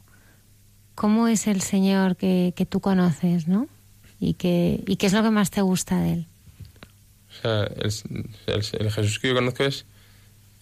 cómo 0.95 1.27
es 1.27 1.45
el 1.45 1.61
Señor 1.61 2.15
que, 2.15 2.55
que 2.55 2.65
tú 2.65 2.79
conoces, 2.79 3.47
¿no? 3.47 3.67
Y, 4.19 4.33
que, 4.33 4.83
¿Y 4.87 4.95
qué 4.95 5.05
es 5.05 5.13
lo 5.13 5.21
que 5.21 5.29
más 5.29 5.51
te 5.51 5.61
gusta 5.61 5.99
de 5.99 6.13
él? 6.13 6.27
El, 7.45 8.91
Jesús 8.91 9.19
que 9.19 9.27
yo 9.29 9.35
conozco 9.35 9.63
es, 9.63 9.85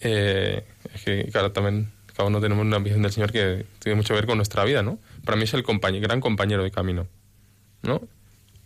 eh, 0.00 0.64
es 0.94 1.02
que, 1.02 1.24
claro, 1.30 1.52
también 1.52 1.90
cada 2.14 2.28
uno 2.28 2.40
tenemos 2.40 2.64
una 2.64 2.78
visión 2.78 3.02
del 3.02 3.12
Señor 3.12 3.32
que 3.32 3.66
tiene 3.80 3.96
mucho 3.96 4.08
que 4.08 4.20
ver 4.20 4.26
con 4.26 4.36
nuestra 4.36 4.64
vida, 4.64 4.82
¿no? 4.82 4.98
Para 5.24 5.36
mí 5.36 5.44
es 5.44 5.54
el 5.54 5.62
gran 5.62 6.20
compañero 6.20 6.62
de 6.62 6.70
camino, 6.70 7.06
¿no? 7.82 8.02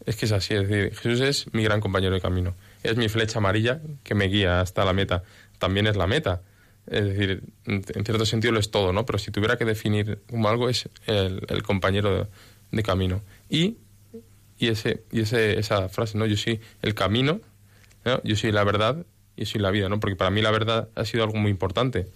Es 0.04 0.16
que 0.16 0.26
es 0.26 0.32
así, 0.32 0.54
es 0.54 0.68
decir, 0.68 0.94
Jesús 0.96 1.20
es 1.20 1.52
mi 1.52 1.62
gran 1.62 1.80
compañero 1.80 2.14
de 2.14 2.20
camino. 2.20 2.54
Es 2.82 2.96
mi 2.96 3.08
flecha 3.08 3.38
amarilla 3.38 3.80
que 4.04 4.14
me 4.14 4.26
guía 4.26 4.60
hasta 4.60 4.84
la 4.84 4.92
meta. 4.92 5.22
También 5.58 5.86
es 5.86 5.96
la 5.96 6.06
meta. 6.06 6.40
Es 6.86 7.04
decir, 7.04 7.42
en 7.66 7.82
cierto 7.84 8.24
sentido 8.24 8.52
lo 8.52 8.60
es 8.60 8.70
todo, 8.70 8.92
¿no? 8.92 9.04
Pero 9.04 9.18
si 9.18 9.30
tuviera 9.30 9.58
que 9.58 9.66
definir 9.66 10.20
como 10.30 10.48
algo 10.48 10.70
es 10.70 10.88
el, 11.06 11.62
compañero 11.62 12.14
de, 12.14 12.26
de 12.70 12.82
camino. 12.82 13.22
Y, 13.50 13.76
y, 14.58 14.68
ese, 14.68 15.02
y 15.12 15.20
ese, 15.20 15.58
esa 15.58 15.88
frase, 15.88 16.16
¿no? 16.16 16.24
Yo 16.26 16.36
soy 16.36 16.60
el 16.80 16.94
camino, 16.94 17.40
Yo 18.24 18.36
soy 18.36 18.52
la 18.52 18.64
verdad 18.64 19.06
y 19.36 19.46
soy 19.46 19.60
la 19.60 19.70
vida, 19.70 19.88
¿no? 19.88 20.00
Porque 20.00 20.16
para 20.16 20.30
mí 20.30 20.42
la 20.42 20.50
verdad 20.50 20.88
ha 20.94 21.04
sido 21.04 21.24
algo 21.24 21.36
muy 21.36 21.50
importante 21.50 22.06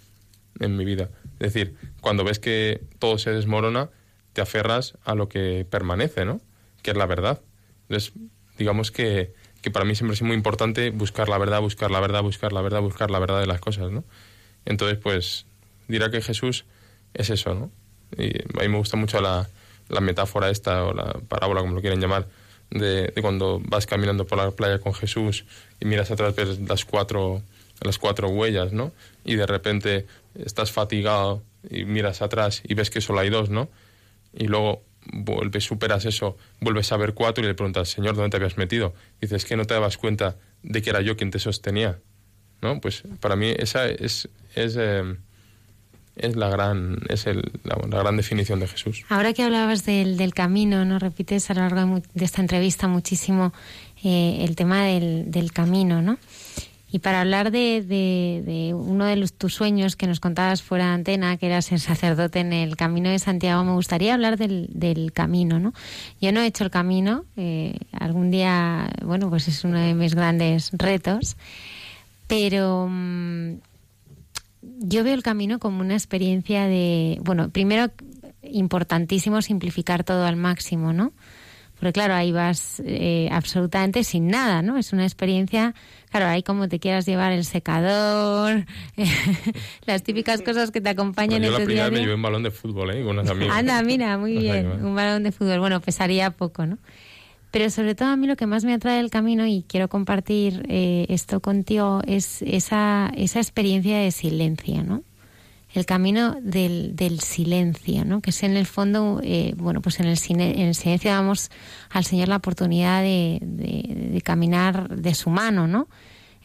en 0.60 0.76
mi 0.76 0.84
vida. 0.84 1.10
Es 1.40 1.52
decir, 1.52 1.76
cuando 2.00 2.24
ves 2.24 2.38
que 2.38 2.82
todo 2.98 3.18
se 3.18 3.30
desmorona, 3.30 3.90
te 4.32 4.40
aferras 4.40 4.98
a 5.04 5.14
lo 5.14 5.28
que 5.28 5.66
permanece, 5.68 6.24
¿no? 6.24 6.40
Que 6.82 6.92
es 6.92 6.96
la 6.96 7.06
verdad. 7.06 7.40
Entonces, 7.88 8.12
digamos 8.58 8.90
que, 8.90 9.34
que 9.60 9.70
para 9.70 9.84
mí 9.84 9.94
siempre 9.94 10.14
es 10.14 10.22
muy 10.22 10.34
importante 10.36 10.90
buscar 10.90 11.28
la 11.28 11.38
verdad, 11.38 11.60
buscar 11.60 11.90
la 11.90 12.00
verdad, 12.00 12.22
buscar 12.22 12.52
la 12.52 12.62
verdad, 12.62 12.80
buscar 12.80 13.10
la 13.10 13.18
verdad 13.18 13.40
de 13.40 13.46
las 13.46 13.60
cosas, 13.60 13.90
¿no? 13.90 14.04
Entonces, 14.64 14.98
pues, 14.98 15.46
dirá 15.88 16.10
que 16.10 16.20
Jesús 16.22 16.64
es 17.14 17.30
eso, 17.30 17.54
¿no? 17.54 17.70
Y 18.16 18.38
a 18.38 18.62
mí 18.62 18.68
me 18.68 18.78
gusta 18.78 18.96
mucho 18.96 19.20
la, 19.20 19.48
la 19.88 20.00
metáfora 20.00 20.50
esta, 20.50 20.84
o 20.84 20.94
la 20.94 21.12
parábola, 21.28 21.60
como 21.60 21.74
lo 21.74 21.80
quieren 21.80 22.00
llamar, 22.00 22.28
de, 22.72 23.12
cuando 23.20 23.60
vas 23.64 23.86
caminando 23.86 24.26
por 24.26 24.38
la 24.38 24.50
playa 24.50 24.78
con 24.78 24.94
Jesús 24.94 25.44
y 25.80 25.84
miras 25.84 26.10
atrás, 26.10 26.34
ves 26.34 26.60
las 26.60 26.84
cuatro, 26.84 27.42
las 27.80 27.98
cuatro 27.98 28.28
huellas, 28.28 28.72
¿no? 28.72 28.92
Y 29.24 29.36
de 29.36 29.46
repente 29.46 30.06
estás 30.34 30.72
fatigado 30.72 31.42
y 31.68 31.84
miras 31.84 32.22
atrás 32.22 32.62
y 32.64 32.74
ves 32.74 32.90
que 32.90 33.00
solo 33.00 33.20
hay 33.20 33.30
dos, 33.30 33.50
¿no? 33.50 33.68
Y 34.32 34.46
luego 34.46 34.82
vuelves, 35.12 35.64
superas 35.64 36.04
eso, 36.04 36.36
vuelves 36.60 36.92
a 36.92 36.96
ver 36.96 37.14
cuatro 37.14 37.44
y 37.44 37.46
le 37.46 37.54
preguntas, 37.54 37.88
Señor, 37.88 38.14
¿dónde 38.14 38.30
te 38.30 38.36
habías 38.36 38.56
metido? 38.56 38.94
Dices, 39.20 39.44
que 39.44 39.56
no 39.56 39.64
te 39.64 39.74
dabas 39.74 39.98
cuenta 39.98 40.36
de 40.62 40.80
que 40.80 40.90
era 40.90 41.00
yo 41.00 41.16
quien 41.16 41.30
te 41.30 41.38
sostenía, 41.38 41.98
¿no? 42.60 42.80
Pues 42.80 43.02
para 43.20 43.36
mí 43.36 43.52
esa 43.56 43.86
es, 43.86 44.28
es, 44.54 44.76
eh, 44.78 45.16
es 46.16 46.36
la 46.36 46.48
gran, 46.48 46.98
es 47.08 47.26
el, 47.26 47.50
la, 47.64 47.76
gran 47.76 48.16
definición 48.16 48.60
de 48.60 48.68
Jesús. 48.68 49.04
Ahora 49.08 49.32
que 49.32 49.42
hablabas 49.42 49.84
del, 49.84 50.16
del 50.16 50.34
camino, 50.34 50.84
¿no? 50.84 50.98
Repites 50.98 51.50
a 51.50 51.54
lo 51.54 51.60
largo 51.62 52.02
de, 52.14 52.24
esta 52.24 52.40
entrevista 52.42 52.88
muchísimo 52.88 53.52
eh, 54.04 54.44
el 54.46 54.56
tema 54.56 54.84
del, 54.84 55.30
del 55.30 55.52
camino, 55.52 56.02
¿no? 56.02 56.18
Y 56.94 56.98
para 56.98 57.22
hablar 57.22 57.50
de, 57.50 57.80
de- 57.82 58.74
uno 58.74 59.06
de 59.06 59.26
tus 59.28 59.54
sueños 59.54 59.96
que 59.96 60.06
nos 60.06 60.20
contabas 60.20 60.60
fuera 60.62 60.88
de 60.88 60.92
antena, 60.92 61.38
que 61.38 61.46
eras 61.46 61.72
el 61.72 61.80
sacerdote 61.80 62.40
en 62.40 62.52
el 62.52 62.76
Camino 62.76 63.08
de 63.08 63.18
Santiago, 63.18 63.64
me 63.64 63.72
gustaría 63.72 64.12
hablar 64.12 64.36
del, 64.36 64.68
del 64.74 65.10
camino, 65.14 65.58
¿no? 65.58 65.72
Yo 66.20 66.32
no 66.32 66.40
he 66.42 66.46
hecho 66.46 66.64
el 66.64 66.70
camino, 66.70 67.24
eh, 67.38 67.78
algún 67.98 68.30
día, 68.30 68.90
bueno, 69.06 69.30
pues 69.30 69.48
es 69.48 69.64
uno 69.64 69.78
de 69.80 69.94
mis 69.94 70.14
grandes 70.14 70.68
retos, 70.74 71.38
pero 72.26 72.86
mm, 72.90 73.52
yo 74.62 75.04
veo 75.04 75.14
el 75.14 75.22
camino 75.22 75.58
como 75.58 75.80
una 75.80 75.94
experiencia 75.94 76.66
de, 76.66 77.18
bueno, 77.22 77.50
primero 77.50 77.90
importantísimo 78.42 79.42
simplificar 79.42 80.04
todo 80.04 80.24
al 80.24 80.36
máximo, 80.36 80.92
¿no? 80.92 81.12
Porque 81.82 81.94
claro, 81.94 82.14
ahí 82.14 82.30
vas 82.30 82.80
eh, 82.86 83.28
absolutamente 83.32 84.04
sin 84.04 84.28
nada, 84.28 84.62
¿no? 84.62 84.78
Es 84.78 84.92
una 84.92 85.02
experiencia, 85.02 85.74
claro, 86.10 86.26
ahí 86.26 86.44
como 86.44 86.68
te 86.68 86.78
quieras 86.78 87.06
llevar 87.06 87.32
el 87.32 87.44
secador, 87.44 88.66
las 89.86 90.04
típicas 90.04 90.42
cosas 90.42 90.70
que 90.70 90.80
te 90.80 90.90
acompañan 90.90 91.42
yo 91.42 91.48
en 91.48 91.52
la 91.54 91.58
tu 91.58 91.64
primera 91.64 91.90
día 91.90 91.98
me 91.98 92.04
llevé 92.04 92.14
un 92.14 92.22
balón 92.22 92.44
de 92.44 92.52
fútbol, 92.52 92.90
¿eh? 92.92 93.02
Con 93.02 93.18
unos 93.18 93.28
amigos. 93.30 93.56
Anda, 93.56 93.82
mira, 93.82 94.16
muy 94.16 94.38
bien, 94.38 94.84
un 94.84 94.94
balón 94.94 95.24
de 95.24 95.32
fútbol. 95.32 95.58
Bueno, 95.58 95.80
pesaría 95.80 96.30
poco, 96.30 96.66
¿no? 96.66 96.78
Pero 97.52 97.68
sobre 97.68 97.94
todo 97.94 98.08
a 98.08 98.16
mí 98.16 98.26
lo 98.26 98.34
que 98.34 98.46
más 98.46 98.64
me 98.64 98.72
atrae 98.72 98.96
del 98.96 99.10
camino 99.10 99.46
y 99.46 99.62
quiero 99.68 99.88
compartir 99.88 100.64
eh, 100.68 101.04
esto 101.10 101.40
contigo 101.40 102.00
es 102.06 102.40
esa, 102.40 103.12
esa 103.14 103.40
experiencia 103.40 103.98
de 103.98 104.10
silencio, 104.10 104.82
¿no? 104.82 105.02
El 105.74 105.84
camino 105.84 106.34
del, 106.40 107.20
silencio, 107.20 108.06
¿no? 108.06 108.22
Que 108.22 108.30
es 108.30 108.42
en 108.42 108.56
el 108.56 108.64
fondo, 108.64 109.20
eh, 109.22 109.54
bueno, 109.58 109.82
pues 109.82 110.00
en 110.00 110.06
el, 110.06 110.18
en 110.28 110.60
el 110.60 110.74
silencio 110.74 111.10
damos 111.10 111.50
al 111.90 112.06
Señor 112.06 112.28
la 112.28 112.36
oportunidad 112.36 113.02
de, 113.02 114.22
caminar 114.24 114.96
de 114.96 115.14
su 115.14 115.28
mano, 115.28 115.68
¿no? 115.68 115.88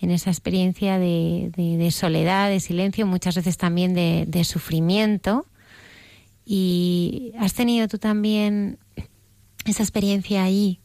En 0.01 0.11
esa 0.11 0.29
experiencia 0.29 0.99
de, 0.99 1.89
soledad, 1.91 2.49
de 2.49 2.59
silencio, 2.59 3.07
muchas 3.07 3.35
veces 3.35 3.55
también 3.55 3.93
de, 3.93 4.25
de 4.27 4.43
sufrimiento. 4.43 5.45
Y 6.45 7.31
has 7.39 7.53
tenido 7.53 7.87
tú 7.87 7.97
también 7.97 8.77
esa 9.65 9.83
experiencia 9.83 10.43
ahí. 10.43 10.81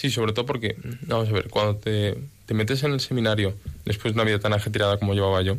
Sí, 0.00 0.10
sobre 0.10 0.32
todo 0.32 0.46
porque, 0.46 0.76
vamos 1.02 1.28
a 1.28 1.32
ver, 1.32 1.48
cuando 1.50 1.76
te, 1.76 2.16
te 2.46 2.54
metes 2.54 2.82
en 2.84 2.92
el 2.92 3.00
seminario, 3.00 3.54
después 3.84 4.14
de 4.14 4.20
una 4.20 4.24
vida 4.24 4.38
tan 4.38 4.54
ajetreada 4.54 4.96
como 4.98 5.12
llevaba 5.12 5.42
yo, 5.42 5.58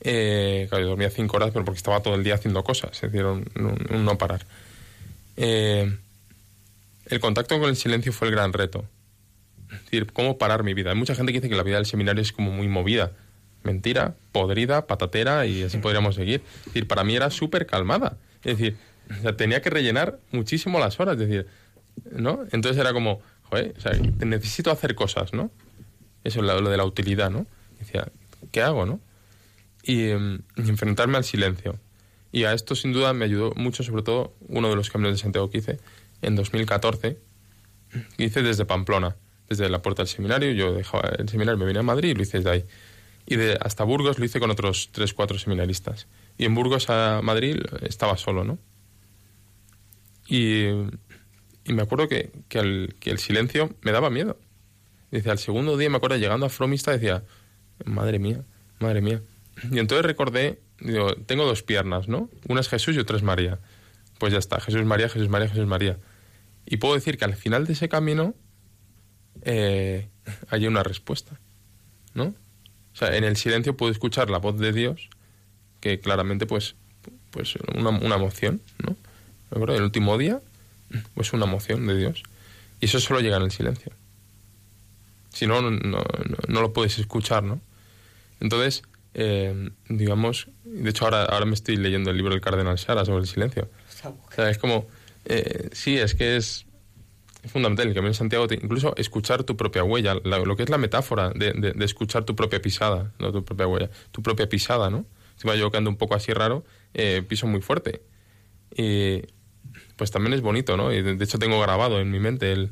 eh, 0.00 0.66
claro, 0.68 0.82
yo 0.84 0.88
dormía 0.90 1.10
cinco 1.10 1.36
horas, 1.36 1.50
pero 1.52 1.64
porque 1.64 1.78
estaba 1.78 2.00
todo 2.02 2.16
el 2.16 2.24
día 2.24 2.34
haciendo 2.34 2.64
cosas, 2.64 2.90
es 2.94 3.02
decir, 3.02 3.24
un, 3.24 3.46
un- 3.54 3.86
un 3.94 4.04
no 4.04 4.18
parar. 4.18 4.44
Eh, 5.36 5.96
el 7.06 7.20
contacto 7.20 7.58
con 7.60 7.68
el 7.68 7.76
silencio 7.76 8.12
fue 8.12 8.26
el 8.28 8.34
gran 8.34 8.52
reto. 8.52 8.84
Es 9.72 9.82
decir, 9.84 10.06
cómo 10.12 10.36
parar 10.36 10.64
mi 10.64 10.74
vida. 10.74 10.90
Hay 10.90 10.96
mucha 10.96 11.14
gente 11.14 11.32
que 11.32 11.38
dice 11.40 11.48
que 11.48 11.54
la 11.56 11.62
vida 11.62 11.76
del 11.76 11.86
seminario 11.86 12.22
es 12.22 12.32
como 12.32 12.50
muy 12.50 12.66
movida. 12.66 13.12
Mentira, 13.62 14.14
podrida, 14.32 14.86
patatera 14.88 15.46
y 15.46 15.62
así 15.62 15.78
podríamos 15.78 16.16
seguir. 16.16 16.42
Es 16.60 16.64
decir, 16.66 16.88
para 16.88 17.04
mí 17.04 17.14
era 17.14 17.30
súper 17.30 17.66
calmada. 17.66 18.16
Es 18.42 18.58
decir, 18.58 18.76
o 19.18 19.22
sea, 19.22 19.36
tenía 19.36 19.62
que 19.62 19.70
rellenar 19.70 20.18
muchísimo 20.32 20.80
las 20.80 20.98
horas. 20.98 21.14
Es 21.20 21.28
decir, 21.28 21.46
¿no? 22.12 22.44
Entonces 22.52 22.80
era 22.80 22.92
como, 22.92 23.20
joder, 23.44 23.74
necesito 24.24 24.70
hacer 24.70 24.94
cosas, 24.94 25.32
¿no? 25.32 25.50
Eso 26.24 26.40
es 26.40 26.46
lo, 26.46 26.70
de 26.70 26.76
la 26.76 26.84
utilidad, 26.84 27.30
¿no? 27.30 27.46
Decía, 27.78 28.10
¿qué 28.52 28.62
hago, 28.62 28.86
no? 28.86 29.00
Y, 29.82 30.10
em, 30.10 30.40
y 30.56 30.68
enfrentarme 30.68 31.16
al 31.16 31.24
silencio. 31.24 31.78
Y 32.32 32.44
a 32.44 32.52
esto 32.52 32.74
sin 32.74 32.92
duda 32.92 33.12
me 33.12 33.24
ayudó 33.24 33.52
mucho, 33.56 33.82
sobre 33.82 34.02
todo, 34.02 34.34
uno 34.48 34.68
de 34.68 34.76
los 34.76 34.90
caminos 34.90 35.14
de 35.14 35.18
Santiago 35.18 35.50
que 35.50 35.58
hice 35.58 35.78
en 36.22 36.36
2014, 36.36 37.18
hice 38.18 38.42
desde 38.42 38.64
Pamplona, 38.64 39.16
desde 39.48 39.68
la 39.68 39.82
puerta 39.82 40.02
del 40.02 40.08
seminario. 40.08 40.52
Yo 40.52 40.72
dejaba 40.72 41.10
el 41.18 41.28
seminario, 41.28 41.58
me 41.58 41.66
vine 41.66 41.80
a 41.80 41.82
Madrid 41.82 42.10
y 42.10 42.14
lo 42.14 42.22
hice 42.22 42.38
desde 42.38 42.50
ahí. 42.50 42.64
Y 43.26 43.36
de, 43.36 43.58
hasta 43.60 43.84
Burgos 43.84 44.18
lo 44.18 44.24
hice 44.24 44.40
con 44.40 44.50
otros 44.50 44.90
tres, 44.92 45.14
cuatro 45.14 45.38
seminaristas. 45.38 46.06
Y 46.38 46.44
en 46.44 46.54
Burgos 46.54 46.88
a 46.90 47.20
Madrid 47.22 47.56
estaba 47.82 48.16
solo, 48.16 48.44
¿no? 48.44 48.58
Y, 50.28 50.66
y 51.64 51.72
me 51.72 51.82
acuerdo 51.82 52.08
que, 52.08 52.30
que, 52.48 52.58
el, 52.58 53.18
silencio 53.18 53.74
me 53.82 53.92
daba 53.92 54.10
miedo. 54.10 54.38
Dice, 55.10 55.30
al 55.30 55.38
segundo 55.38 55.76
día 55.76 55.90
me 55.90 55.96
acuerdo 55.96 56.16
llegando 56.16 56.46
a 56.46 56.48
Fromista 56.48 56.92
decía, 56.92 57.24
madre 57.84 58.18
mía, 58.18 58.44
madre 58.78 59.00
mía. 59.00 59.22
Y 59.70 59.78
entonces 59.78 60.06
recordé, 60.06 60.60
digo, 60.80 61.14
tengo 61.26 61.44
dos 61.44 61.62
piernas, 61.62 62.08
¿no? 62.08 62.30
Una 62.48 62.60
es 62.60 62.68
Jesús 62.68 62.96
y 62.96 62.98
otra 62.98 63.16
es 63.16 63.22
María. 63.22 63.58
Pues 64.18 64.32
ya 64.32 64.38
está, 64.38 64.60
Jesús 64.60 64.84
María, 64.84 65.08
Jesús 65.08 65.28
María, 65.28 65.48
Jesús 65.48 65.66
María. 65.66 65.98
Y 66.66 66.78
puedo 66.78 66.94
decir 66.94 67.18
que 67.18 67.24
al 67.24 67.34
final 67.34 67.66
de 67.66 67.72
ese 67.74 67.88
camino 67.88 68.34
eh, 69.42 70.08
hay 70.48 70.66
una 70.66 70.82
respuesta, 70.82 71.38
¿no? 72.14 72.34
O 72.92 72.96
sea, 72.96 73.16
en 73.16 73.24
el 73.24 73.36
silencio 73.36 73.76
puedo 73.76 73.92
escuchar 73.92 74.30
la 74.30 74.38
voz 74.38 74.58
de 74.58 74.72
Dios, 74.72 75.08
que 75.80 76.00
claramente 76.00 76.46
pues, 76.46 76.76
pues 77.30 77.56
una, 77.76 77.90
una 77.90 78.16
emoción, 78.16 78.60
¿no? 78.78 78.96
El 79.72 79.82
último 79.82 80.16
día, 80.16 80.40
pues 81.14 81.32
una 81.32 81.46
emoción 81.46 81.86
de 81.86 81.96
Dios. 81.96 82.22
Y 82.80 82.86
eso 82.86 82.98
solo 83.00 83.20
llega 83.20 83.36
en 83.36 83.42
el 83.44 83.50
silencio. 83.50 83.92
Si 85.32 85.46
no, 85.46 85.62
no, 85.62 85.70
no, 85.70 86.02
no 86.48 86.60
lo 86.60 86.72
puedes 86.72 86.98
escuchar, 86.98 87.42
¿no? 87.44 87.60
Entonces, 88.40 88.82
eh, 89.14 89.70
digamos, 89.88 90.48
de 90.64 90.90
hecho 90.90 91.04
ahora, 91.04 91.24
ahora 91.24 91.46
me 91.46 91.54
estoy 91.54 91.76
leyendo 91.76 92.10
el 92.10 92.16
libro 92.16 92.32
del 92.32 92.40
Cardenal 92.40 92.78
Sara 92.78 93.04
sobre 93.04 93.22
el 93.22 93.28
silencio. 93.28 93.68
O 94.28 94.32
sea, 94.32 94.50
es 94.50 94.58
como, 94.58 94.86
eh, 95.26 95.68
sí, 95.72 95.96
es 95.98 96.14
que 96.14 96.36
es, 96.36 96.66
es 97.42 97.52
fundamental 97.52 97.86
el 97.88 97.94
Camino 97.94 98.10
de 98.10 98.14
Santiago, 98.18 98.46
te- 98.48 98.54
incluso 98.56 98.94
escuchar 98.96 99.44
tu 99.44 99.56
propia 99.56 99.84
huella, 99.84 100.16
la- 100.24 100.38
lo 100.38 100.56
que 100.56 100.62
es 100.64 100.70
la 100.70 100.78
metáfora 100.78 101.30
de, 101.30 101.52
de- 101.52 101.72
de 101.72 101.84
escuchar 101.84 102.24
tu 102.24 102.34
propia 102.34 102.60
pisada, 102.62 103.12
no 103.18 103.30
tu 103.32 103.44
propia 103.44 103.66
huella, 103.66 103.90
tu 104.10 104.22
propia 104.22 104.48
pisada, 104.48 104.90
¿no? 104.90 105.04
Si 105.36 105.46
va 105.46 105.54
yo 105.54 105.70
que 105.70 105.76
ando 105.78 105.90
un 105.90 105.96
poco 105.96 106.14
así 106.14 106.32
raro, 106.32 106.64
eh, 106.94 107.22
piso 107.26 107.46
muy 107.46 107.60
fuerte. 107.62 108.02
Y 108.76 109.22
pues 109.96 110.10
también 110.10 110.32
es 110.34 110.40
bonito, 110.40 110.76
¿no? 110.76 110.92
Y 110.92 111.02
de, 111.02 111.22
hecho 111.22 111.38
tengo 111.38 111.60
grabado 111.60 112.00
en 112.00 112.10
mi 112.10 112.18
mente 112.20 112.52
el, 112.52 112.70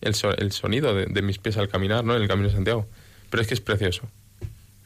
el, 0.00 0.14
so- 0.14 0.36
el 0.36 0.52
sonido 0.52 0.94
de, 0.94 1.06
de 1.06 1.22
mis 1.22 1.38
pies 1.38 1.56
al 1.56 1.68
caminar, 1.68 2.04
¿no? 2.04 2.16
En 2.16 2.22
el 2.22 2.28
Camino 2.28 2.48
de 2.48 2.54
Santiago. 2.54 2.86
Pero 3.30 3.40
es 3.42 3.48
que 3.48 3.54
es 3.54 3.60
precioso, 3.60 4.02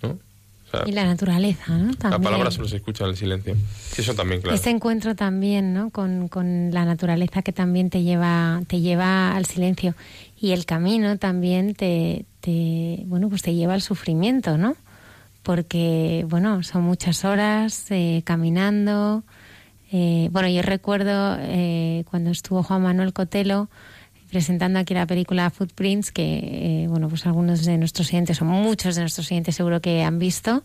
¿no? 0.02 0.10
O 0.10 0.70
sea, 0.70 0.82
Y 0.86 0.92
la 0.92 1.06
naturaleza, 1.06 1.78
¿no? 1.78 1.92
la 1.92 1.96
También. 1.96 2.22
palabra 2.22 2.50
solo 2.50 2.68
se 2.68 2.76
escucha 2.76 3.04
en 3.04 3.10
el 3.10 3.16
silencio. 3.16 3.56
Eso 3.96 4.14
también, 4.14 4.42
claro. 4.42 4.54
Ese 4.54 4.68
encuentro 4.68 5.14
también, 5.14 5.72
¿no? 5.72 5.88
Con, 5.88 6.28
con 6.28 6.70
la 6.72 6.84
naturaleza 6.84 7.40
que 7.40 7.52
también 7.52 7.88
te 7.88 8.02
lleva, 8.02 8.60
te 8.66 8.80
lleva 8.80 9.34
al 9.34 9.46
silencio. 9.46 9.94
Y 10.38 10.50
el 10.52 10.66
camino 10.66 11.16
también 11.18 11.74
te, 11.74 12.26
te, 12.42 13.02
bueno, 13.06 13.30
pues 13.30 13.40
te 13.40 13.54
lleva 13.54 13.72
al 13.72 13.80
sufrimiento, 13.82 14.58
¿no? 14.58 14.76
Porque, 15.42 16.26
bueno, 16.28 16.62
son 16.62 16.82
muchas 16.82 17.24
horas 17.24 17.86
eh, 17.90 18.20
caminando. 18.24 19.24
Eh, 19.90 20.28
bueno, 20.32 20.48
yo 20.48 20.62
recuerdo 20.62 21.36
eh, 21.40 22.04
cuando 22.10 22.30
estuvo 22.30 22.62
Juan 22.62 22.82
Manuel 22.82 23.12
Cotelo 23.12 23.70
presentando 24.30 24.78
aquí 24.78 24.94
la 24.94 25.06
película 25.06 25.48
Footprints, 25.50 26.12
que, 26.12 26.82
eh, 26.82 26.86
bueno, 26.88 27.08
pues 27.08 27.26
algunos 27.26 27.64
de 27.64 27.78
nuestros 27.78 28.08
oyentes, 28.08 28.42
o 28.42 28.44
muchos 28.44 28.94
de 28.94 29.00
nuestros 29.00 29.30
oyentes 29.30 29.56
seguro 29.56 29.80
que 29.80 30.02
han 30.02 30.18
visto, 30.18 30.64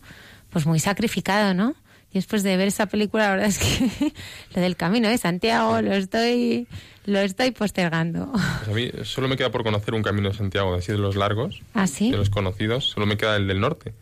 pues 0.50 0.66
muy 0.66 0.78
sacrificado, 0.78 1.54
¿no? 1.54 1.74
Y 2.10 2.18
después 2.18 2.42
de 2.42 2.56
ver 2.56 2.68
esa 2.68 2.86
película, 2.86 3.24
la 3.24 3.30
verdad 3.30 3.48
es 3.48 3.58
que 3.58 4.12
lo 4.54 4.60
del 4.60 4.76
camino 4.76 5.08
de 5.08 5.18
Santiago 5.18 5.80
lo 5.80 5.94
estoy, 5.94 6.68
lo 7.06 7.18
estoy 7.18 7.50
postergando. 7.50 8.30
Pues 8.30 8.68
a 8.68 8.72
mí 8.72 9.04
solo 9.04 9.28
me 9.28 9.36
queda 9.36 9.50
por 9.50 9.64
conocer 9.64 9.94
un 9.94 10.02
camino 10.02 10.28
de 10.28 10.34
Santiago, 10.36 10.74
así 10.74 10.92
de 10.92 10.98
los 10.98 11.16
largos, 11.16 11.62
¿Ah, 11.72 11.86
sí? 11.86 12.10
de 12.10 12.18
los 12.18 12.30
conocidos, 12.30 12.84
solo 12.84 13.06
me 13.06 13.16
queda 13.16 13.36
el 13.36 13.48
del 13.48 13.60
norte. 13.60 13.94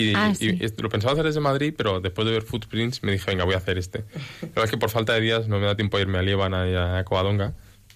Y, 0.00 0.14
Ah, 0.14 0.32
sí. 0.32 0.56
y 0.60 0.80
lo 0.82 0.88
pensaba 0.88 1.12
hacer 1.14 1.24
desde 1.24 1.40
Madrid, 1.40 1.74
pero 1.76 2.00
después 2.00 2.24
de 2.24 2.32
ver 2.32 2.42
Footprints 2.42 3.02
me 3.02 3.10
dije, 3.10 3.28
venga, 3.30 3.44
voy 3.44 3.54
a 3.54 3.58
hacer 3.58 3.78
este. 3.78 4.04
La 4.42 4.48
verdad 4.48 4.64
es 4.66 4.70
que 4.70 4.78
por 4.78 4.90
falta 4.90 5.12
de 5.14 5.20
días 5.20 5.48
no 5.48 5.58
me 5.58 5.66
da 5.66 5.74
tiempo 5.74 5.96
a 5.96 6.00
irme 6.00 6.18
a 6.18 6.22
Líbana 6.22 6.68
y 6.68 6.74
a 6.76 7.02
Covadonga, 7.04 7.54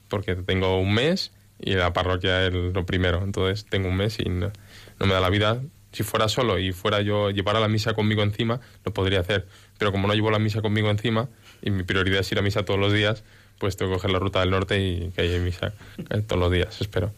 porque 0.08 0.34
tengo 0.34 0.80
un 0.80 0.92
mes 0.94 1.30
y 1.60 1.74
la 1.74 1.92
parroquia 1.92 2.44
es 2.46 2.52
lo 2.52 2.84
primero. 2.84 3.22
Entonces 3.22 3.66
tengo 3.70 3.88
un 3.88 3.96
mes 3.96 4.18
y 4.18 4.28
no, 4.28 4.50
no 4.98 5.06
me 5.06 5.14
da 5.14 5.20
la 5.20 5.30
vida. 5.30 5.60
Si 5.92 6.02
fuera 6.02 6.26
solo 6.26 6.58
y 6.58 6.72
fuera 6.72 7.02
yo 7.02 7.30
llevara 7.30 7.60
la 7.60 7.68
misa 7.68 7.94
conmigo 7.94 8.22
encima, 8.22 8.60
lo 8.84 8.92
podría 8.92 9.20
hacer. 9.20 9.46
Pero 9.78 9.92
como 9.92 10.08
no 10.08 10.14
llevo 10.14 10.30
la 10.32 10.38
misa 10.40 10.60
conmigo 10.60 10.90
encima 10.90 11.28
y 11.62 11.70
mi 11.70 11.84
prioridad 11.84 12.20
es 12.20 12.32
ir 12.32 12.38
a 12.38 12.42
misa 12.42 12.64
todos 12.64 12.80
los 12.80 12.92
días, 12.92 13.22
pues 13.58 13.76
tengo 13.76 13.92
que 13.92 13.96
coger 13.98 14.10
la 14.10 14.18
ruta 14.18 14.40
del 14.40 14.50
norte 14.50 14.80
y 14.80 15.12
que 15.14 15.22
haya 15.22 15.38
misa 15.38 15.72
eh, 16.10 16.22
todos 16.26 16.40
los 16.40 16.50
días, 16.50 16.80
espero. 16.80 17.12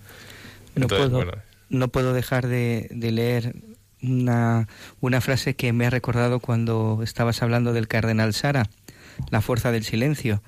No 0.75 0.83
Entonces, 0.83 1.09
puedo, 1.09 1.25
bueno, 1.25 1.33
no 1.71 1.89
puedo 1.89 2.13
dejar 2.13 2.49
de, 2.49 2.89
de 2.91 3.13
leer 3.13 3.55
una, 4.07 4.69
una 5.01 5.21
frase 5.21 5.55
que 5.55 5.73
me 5.73 5.87
ha 5.87 5.91
recordado 5.91 6.41
cuando 6.41 7.01
estabas 7.03 7.43
hablando 7.43 7.73
del 7.73 7.89
cardenal 7.89 8.35
Sara, 8.35 8.69
la 9.31 9.41
fuerza 9.41 9.73
del 9.73 9.85
silencio. 9.85 10.43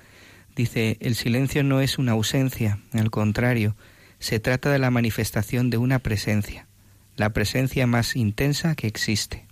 Dice, 0.55 0.97
el 1.01 1.15
silencio 1.15 1.63
no 1.63 1.81
es 1.81 1.97
una 1.97 2.13
ausencia, 2.13 2.79
al 2.93 3.11
contrario, 3.11 3.75
se 4.19 4.39
trata 4.39 4.71
de 4.71 4.79
la 4.79 4.89
manifestación 4.89 5.69
de 5.69 5.77
una 5.77 5.99
presencia, 5.99 6.67
la 7.15 7.31
presencia 7.31 7.85
más 7.87 8.15
intensa 8.15 8.75
que 8.75 8.87
existe. 8.87 9.45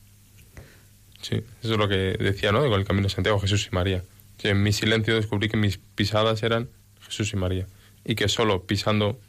Sí, 1.22 1.44
eso 1.61 1.73
es 1.73 1.77
lo 1.77 1.88
que 1.88 2.18
decía, 2.19 2.52
¿no? 2.52 2.61
Con 2.61 2.80
el 2.80 2.86
camino 2.86 3.07
de 3.07 3.14
Santiago, 3.14 3.40
Jesús 3.40 3.69
y 3.72 3.76
María. 3.76 4.03
Que 4.38 4.49
en 4.49 4.61
mi 4.61 4.73
silencio 4.73 5.15
descubrí 5.15 5.49
que 5.49 5.57
mis 5.57 5.77
pisadas 5.77 6.44
eran 6.44 6.69
Jesús 7.02 7.34
y 7.34 7.36
María. 7.36 7.68
Y 8.03 8.15
que 8.15 8.27
solo 8.27 8.64
pisando 8.64 9.19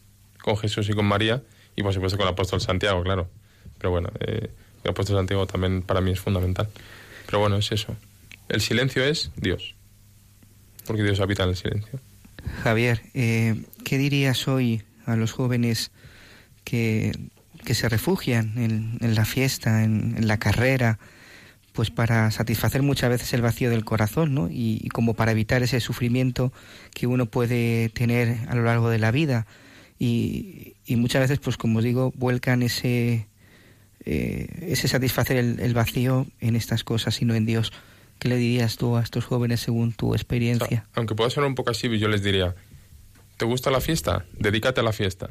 con 0.43 0.57
Jesús 0.57 0.89
y 0.91 0.93
con 0.93 1.07
María, 1.07 1.43
y 1.75 1.83
por 1.83 1.95
supuesto 1.95 2.19
con 2.19 2.27
el 2.27 2.33
apóstol 2.33 2.61
Santiago, 2.61 3.03
claro. 3.03 3.31
Pero 3.79 3.91
bueno, 3.91 4.11
eh, 4.21 4.51
el 4.87 4.91
apóstol 4.91 5.17
Santiago 5.17 5.47
también 5.47 5.83
para 5.83 6.01
mí 6.01 6.13
es 6.13 6.21
fundamental. 6.21 6.69
Pero 7.27 7.41
bueno, 7.41 7.57
es 7.57 7.73
eso. 7.73 7.97
El 8.49 8.61
silencio 8.61 9.05
es 9.05 9.33
Dios. 9.37 9.75
Porque 10.87 11.03
Dios 11.03 11.19
habita 11.19 11.43
en 11.43 11.51
el 11.51 11.57
silencio. 11.57 11.99
Javier, 12.63 13.03
eh, 13.13 13.65
¿qué 13.85 13.99
dirías 13.99 14.47
hoy 14.47 14.83
a 15.05 15.17
los 15.17 15.33
jóvenes 15.33 15.91
que, 16.63 17.13
que 17.65 17.75
se 17.75 17.89
refugian 17.89 18.57
en, 18.59 18.99
en 19.01 19.15
la 19.17 19.25
fiesta, 19.25 19.83
en, 19.83 20.29
la 20.29 20.39
carrera, 20.39 21.01
pues 21.73 21.91
para 21.91 22.31
satisfacer 22.31 22.83
muchas 22.83 23.11
veces 23.11 23.33
el 23.35 23.43
vacío 23.43 23.71
del 23.71 23.85
corazón, 23.85 24.35
¿no? 24.35 24.49
Y, 24.49 24.89
como 24.93 25.15
para 25.15 25.33
evitar 25.33 25.65
ese 25.65 25.81
sufrimiento 25.81 26.53
que 26.95 27.09
uno 27.09 27.27
puede 27.27 27.89
tener 27.89 28.39
a 28.49 28.55
lo 28.55 28.63
largo 28.63 28.89
de 28.89 28.99
la 28.99 29.11
vida. 29.11 29.47
Y, 29.99 30.75
y 30.87 30.95
muchas 30.95 31.23
veces, 31.23 31.41
pues 31.41 31.57
como 31.57 31.83
digo, 31.83 32.13
vuelcan 32.15 32.63
ese, 32.63 33.27
eh, 34.07 34.47
ese 34.63 34.87
satisfacer 34.87 35.37
el, 35.37 35.75
vacío 35.75 36.27
en 36.41 36.55
estas 36.55 36.85
cosas 36.85 37.21
y 37.21 37.25
no 37.25 37.35
en 37.35 37.45
Dios. 37.45 37.73
¿Qué 38.21 38.29
le 38.29 38.37
dirías 38.37 38.77
tú 38.77 38.97
a 38.97 39.03
estos 39.03 39.25
jóvenes 39.25 39.61
según 39.61 39.93
tu 39.93 40.15
experiencia? 40.15 40.87
Aunque 40.95 41.17
pueda 41.17 41.29
sonar 41.29 41.49
un 41.49 41.57
poco 41.57 41.71
así, 41.71 41.89
yo 41.99 42.09
les 42.09 42.23
diría, 42.23 42.55
¿te 43.37 43.45
gusta 43.45 43.71
la 43.73 43.81
fiesta? 43.81 44.25
Dedícate 44.39 44.81
a 44.81 44.85
la 44.85 44.93
fiesta. 44.93 45.31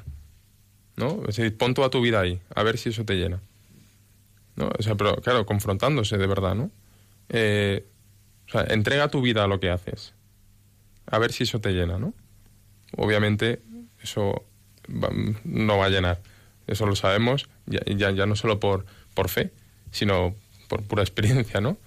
¿No? 0.98 1.22
Es 1.28 1.38
decir, 1.38 1.58
pon 1.58 1.74
toda 1.74 1.90
tu 1.90 2.02
vida 2.02 2.20
ahí, 2.20 2.40
a 2.54 2.64
ver 2.64 2.78
si 2.78 2.90
eso 2.90 3.06
te 3.06 3.16
llena. 3.16 3.40
¿No? 4.56 4.70
O 4.78 4.84
sea, 4.84 4.96
pero 4.96 5.16
claro, 5.18 5.46
confrontándose 5.46 6.18
de 6.18 6.28
verdad, 6.28 6.56
¿no? 6.56 6.70
Eh, 7.30 7.86
o 8.48 8.52
sea, 8.52 8.66
entrega 8.70 9.10
tu 9.10 9.22
vida 9.22 9.46
a 9.46 9.48
lo 9.48 9.60
que 9.60 9.70
haces. 9.70 10.14
A 11.08 11.18
ver 11.18 11.32
si 11.32 11.44
eso 11.44 11.60
te 11.60 11.72
llena, 11.72 11.98
¿no? 11.98 12.14
Obviamente, 12.98 13.62
eso 14.02 14.44
no 15.44 15.78
va 15.78 15.86
a 15.86 15.90
llenar. 15.90 16.22
Eso 16.68 16.86
lo 16.86 16.96
sabemos, 16.96 17.48
ya, 17.66 17.80
ya, 17.86 18.12
ya 18.12 18.26
no 18.26 18.36
solo 18.36 18.60
por, 18.60 18.86
por 19.14 19.30
fe, 19.30 19.52
sino 19.92 20.36
por 20.68 20.84
pura 20.84 21.04
experiencia, 21.04 21.62
¿no? 21.62 21.78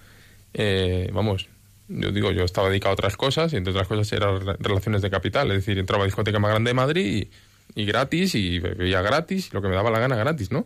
Eh, 0.53 1.09
vamos, 1.13 1.47
yo 1.89 2.11
digo, 2.11 2.31
yo 2.31 2.43
estaba 2.43 2.69
dedicado 2.69 2.91
a 2.91 2.93
otras 2.93 3.17
cosas 3.17 3.51
y 3.53 3.57
entre 3.57 3.71
otras 3.71 3.87
cosas 3.87 4.11
eran 4.13 4.39
re- 4.45 4.55
relaciones 4.59 5.01
de 5.01 5.09
capital, 5.09 5.51
es 5.51 5.57
decir, 5.57 5.77
entraba 5.77 6.03
a 6.03 6.05
la 6.05 6.07
discoteca 6.07 6.39
más 6.39 6.51
grande 6.51 6.69
de 6.69 6.73
Madrid 6.73 7.27
y, 7.75 7.85
gratis 7.85 8.35
y 8.35 8.59
bebía 8.59 9.01
gratis 9.01 9.53
lo 9.53 9.61
que 9.61 9.67
me 9.67 9.75
daba 9.75 9.91
la 9.91 9.99
gana 9.99 10.15
gratis, 10.15 10.51
¿no? 10.51 10.65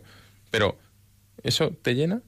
Pero, 0.50 0.78
¿eso 1.42 1.70
te 1.82 1.94
llena? 1.94 2.22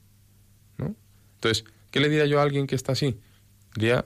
¿No? 0.77 0.95
Entonces, 1.37 1.65
¿qué 1.91 2.01
le 2.01 2.09
diría 2.09 2.27
yo 2.27 2.41
a 2.41 2.43
alguien 2.43 2.67
que 2.67 2.75
está 2.75 2.93
así? 2.93 3.19
Diría 3.75 4.05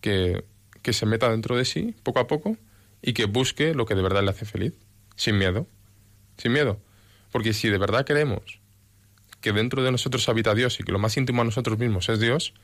que 0.00 0.44
se 0.92 1.06
meta 1.06 1.30
dentro 1.30 1.56
de 1.56 1.64
sí 1.64 1.94
poco 2.02 2.20
a 2.20 2.26
poco 2.26 2.56
y 3.00 3.14
que 3.14 3.24
busque 3.24 3.74
lo 3.74 3.86
que 3.86 3.94
de 3.94 4.02
verdad 4.02 4.22
le 4.22 4.30
hace 4.30 4.44
feliz, 4.44 4.74
sin 5.16 5.38
miedo, 5.38 5.66
sin 6.36 6.52
miedo. 6.52 6.78
Porque 7.32 7.52
si 7.52 7.68
de 7.68 7.78
verdad 7.78 8.04
queremos 8.04 8.60
que 9.40 9.52
dentro 9.52 9.82
de 9.82 9.90
nosotros 9.90 10.28
habita 10.28 10.54
Dios 10.54 10.78
y 10.78 10.84
que 10.84 10.92
lo 10.92 11.00
más 11.00 11.16
íntimo 11.16 11.42
a 11.42 11.44
nosotros 11.44 11.76
mismos 11.78 12.08
es 12.08 12.20
Dios, 12.20 12.54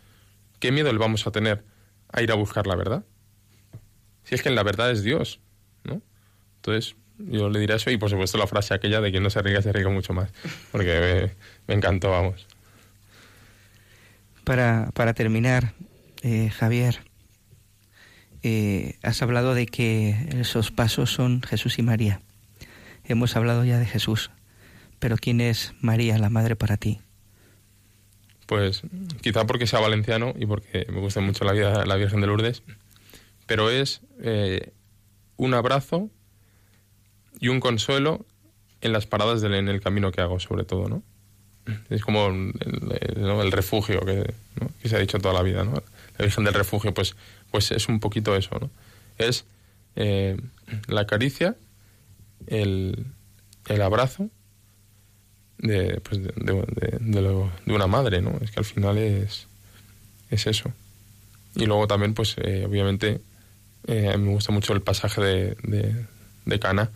¿qué 0.61 0.70
miedo 0.70 0.93
le 0.93 0.99
vamos 0.99 1.27
a 1.27 1.32
tener 1.32 1.65
a 2.12 2.23
ir 2.23 2.31
a 2.31 2.36
buscar 2.36 2.69
la 2.69 2.77
verdad? 2.77 3.05
Si 4.23 4.36
es 4.36 4.43
que 4.43 4.49
en 4.49 4.55
la 4.55 4.62
verdad 4.62 4.93
es 4.93 5.03
Dios, 5.03 5.40
¿no? 5.82 6.01
Entonces, 6.57 6.95
yo 7.19 7.51
le 7.51 7.59
diré 7.59 7.74
eso 7.74 7.90
y 7.90 7.97
por 7.97 8.11
supuesto 8.11 8.39
la 8.39 8.47
frase 8.47 8.74
aquella 8.74 9.01
de 9.01 9.11
quien 9.11 9.24
no 9.24 9.31
se 9.31 9.43
riega 9.43 9.61
se 9.61 9.73
riega 9.73 9.90
mucho 9.90 10.12
más, 10.12 10.31
porque 10.70 11.35
me, 11.66 11.73
me 11.73 11.74
encantó, 11.74 12.11
vamos. 12.11 12.47
Para, 14.45 14.90
para 14.95 15.15
terminar, 15.15 15.73
eh, 16.23 16.51
Javier, 16.51 17.01
eh, 18.43 18.97
has 19.03 19.20
hablado 19.23 19.55
de 19.55 19.66
que 19.66 20.16
esos 20.39 20.70
pasos 20.70 21.11
son 21.12 21.43
Jesús 21.43 21.78
y 21.78 21.82
María. 21.82 22.20
hemos 23.05 23.36
hablado 23.36 23.65
ya 23.65 23.78
de 23.78 23.86
Jesús, 23.86 24.31
pero 24.99 25.16
¿quién 25.16 25.41
es 25.41 25.75
María, 25.81 26.19
la 26.19 26.31
madre 26.31 26.57
para 26.57 26.77
ti? 26.77 27.01
Pues 28.47 28.83
quizá 29.20 29.47
porque 29.47 29.66
sea 29.66 29.81
valenciano 29.81 30.33
y 30.39 30.47
porque 30.47 30.87
me 30.91 31.01
gusta 31.01 31.20
mucho 31.20 31.45
la 31.45 31.53
vida 31.53 31.85
la 31.85 31.97
Virgen 31.97 32.20
de 32.20 32.27
Lourdes, 32.27 32.62
pero 33.47 33.70
es 33.70 34.01
eh, 34.23 34.73
un 35.37 35.55
abrazo 35.55 36.11
y 37.41 37.49
un 37.49 37.61
consuelo 37.61 38.27
en 38.81 38.93
las 38.93 39.07
paradas 39.07 39.41
del, 39.41 39.55
en 39.55 39.69
el 39.69 39.81
camino 39.81 40.12
que 40.12 40.20
hago, 40.20 40.41
sobre 40.41 40.65
todo, 40.65 40.89
¿no? 40.89 41.03
Es 41.91 42.03
como 42.03 42.29
el, 42.29 43.53
refugio 43.53 44.01
que 44.01 44.33
se 44.89 44.97
ha 44.97 44.99
dicho 44.99 45.19
toda 45.19 45.35
la 45.35 45.43
vida, 45.43 45.65
¿no? 45.65 45.73
La 45.73 46.25
Virgen 46.25 46.45
del 46.45 46.55
Refugio, 46.55 46.95
pues, 46.95 47.15
pues 47.51 47.70
es 47.73 47.89
un 47.89 48.01
poquito 48.01 48.35
eso, 48.35 48.59
¿no? 48.59 48.70
Es 49.19 49.45
eh, 49.97 50.37
la 50.87 51.07
caricia, 51.07 51.57
el, 52.47 53.07
el 53.66 53.83
abrazo 53.83 54.31
de, 55.59 56.01
pues 56.01 56.22
de, 56.22 56.32
de- 56.36 56.98
de- 57.01 57.22
lo- 57.22 57.51
de 57.66 57.72
una 57.74 57.86
madre, 57.86 58.20
¿no? 58.22 58.39
Es 58.43 58.51
que 58.51 58.60
al 58.60 58.64
final 58.64 58.98
es, 58.98 59.47
es 60.30 60.47
eso. 60.47 60.72
Y 61.55 61.66
luego 61.66 61.86
también, 61.86 62.14
pues, 62.14 62.36
eh, 62.39 62.64
obviamente, 62.68 63.20
eh, 63.86 64.16
me 64.18 64.30
gusta 64.30 64.52
mucho 64.52 64.72
el 64.72 64.82
pasaje 64.82 65.20
de, 65.20 65.56
de, 66.44 66.60
Cana. 66.60 66.90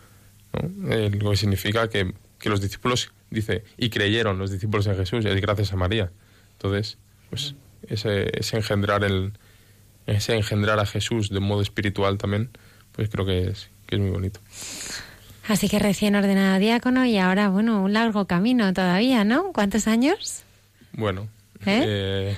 Eh, 0.91 1.11
lo 1.19 1.31
que 1.31 1.37
significa 1.37 1.89
que, 1.89 2.13
que 2.39 2.49
los 2.51 2.61
discípulos, 2.61 3.13
dice, 3.31 3.65
y 3.79 3.91
creyeron 3.91 4.39
los 4.39 4.51
discípulos 4.51 4.87
en 4.87 4.97
Jesús, 4.97 5.25
es 5.25 5.41
gracias 5.41 5.73
a 5.73 5.77
María. 5.77 6.11
Entonces, 6.53 6.99
pues, 7.31 7.55
ese, 7.89 8.31
ese 8.39 8.57
engendrar 8.57 9.03
el 9.05 9.33
ese 10.07 10.35
engendrar 10.35 10.81
a 10.81 10.87
Jesús 10.87 11.31
de 11.31 11.39
modo 11.41 11.63
espiritual 11.63 12.19
también, 12.19 12.51
pues 12.93 13.09
creo 13.09 13.25
que 13.25 13.49
es, 13.49 13.69
que 13.87 13.95
es 13.97 14.01
muy 14.01 14.11
bonito. 14.11 14.41
Así 15.49 15.69
que 15.69 15.79
recién 15.79 16.15
ordenado 16.15 16.59
diácono 16.59 17.05
y 17.05 17.19
ahora, 17.19 17.49
bueno, 17.49 17.83
un 17.83 17.93
largo 17.93 18.27
camino 18.27 18.73
todavía, 18.73 19.25
¿no? 19.25 19.53
¿Cuántos 19.53 19.89
años? 19.89 20.43
Bueno, 20.93 21.29
¿Eh? 21.67 21.83
eh, 21.87 22.37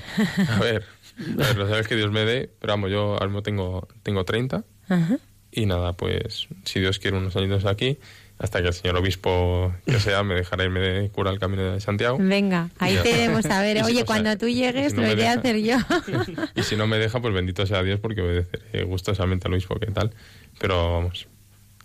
a 0.48 0.59
ver, 0.60 0.85
a 1.18 1.36
ver, 1.36 1.56
lo 1.56 1.68
sabes 1.68 1.86
que 1.89 1.97
Dios 1.97 2.10
me 2.10 2.24
dé, 2.24 2.51
pero 2.60 2.72
vamos, 2.72 2.90
yo 2.90 3.12
ahora 3.14 3.26
mismo 3.26 3.43
tengo, 3.43 3.89
tengo 4.02 4.24
30 4.24 4.64
Ajá. 4.89 5.18
y 5.52 5.66
nada, 5.66 5.93
pues 5.93 6.48
si 6.64 6.81
Dios 6.81 6.98
quiere 6.98 7.16
unos 7.18 7.36
años 7.36 7.64
aquí, 7.66 7.98
hasta 8.39 8.60
que 8.62 8.68
el 8.68 8.74
señor 8.74 8.97
obispo 8.97 9.72
que 9.86 10.01
sea 10.01 10.22
me 10.24 10.35
dejará 10.35 10.64
irme 10.64 10.81
de 10.81 11.09
cura 11.10 11.31
al 11.31 11.39
camino 11.39 11.72
de 11.72 11.81
Santiago. 11.81 12.16
Venga, 12.20 12.70
ahí 12.78 12.97
te 13.02 13.10
debemos 13.16 13.43
saber. 13.44 13.76
Y 13.78 13.81
si- 13.81 13.85
Oye, 13.86 13.93
o 13.93 13.97
sea, 13.98 14.05
cuando 14.06 14.36
tú 14.39 14.48
llegues, 14.48 14.93
si 14.93 14.97
no 14.98 15.02
lo 15.06 15.12
iré 15.12 15.28
a 15.28 15.32
hacer 15.35 15.59
yo. 15.60 15.76
Y 16.56 16.62
si 16.62 16.74
no 16.76 16.86
me 16.86 16.98
deja, 16.98 17.20
pues 17.20 17.32
bendito 17.32 17.64
sea 17.66 17.82
Dios 17.82 18.01
porque 18.01 18.22
obedeceré 18.22 18.82
gustosamente 18.85 19.47
al 19.47 19.55
obispo 19.55 19.76
que 19.78 19.86
tal. 19.86 20.12
Pero 20.59 20.93
vamos, 20.94 21.28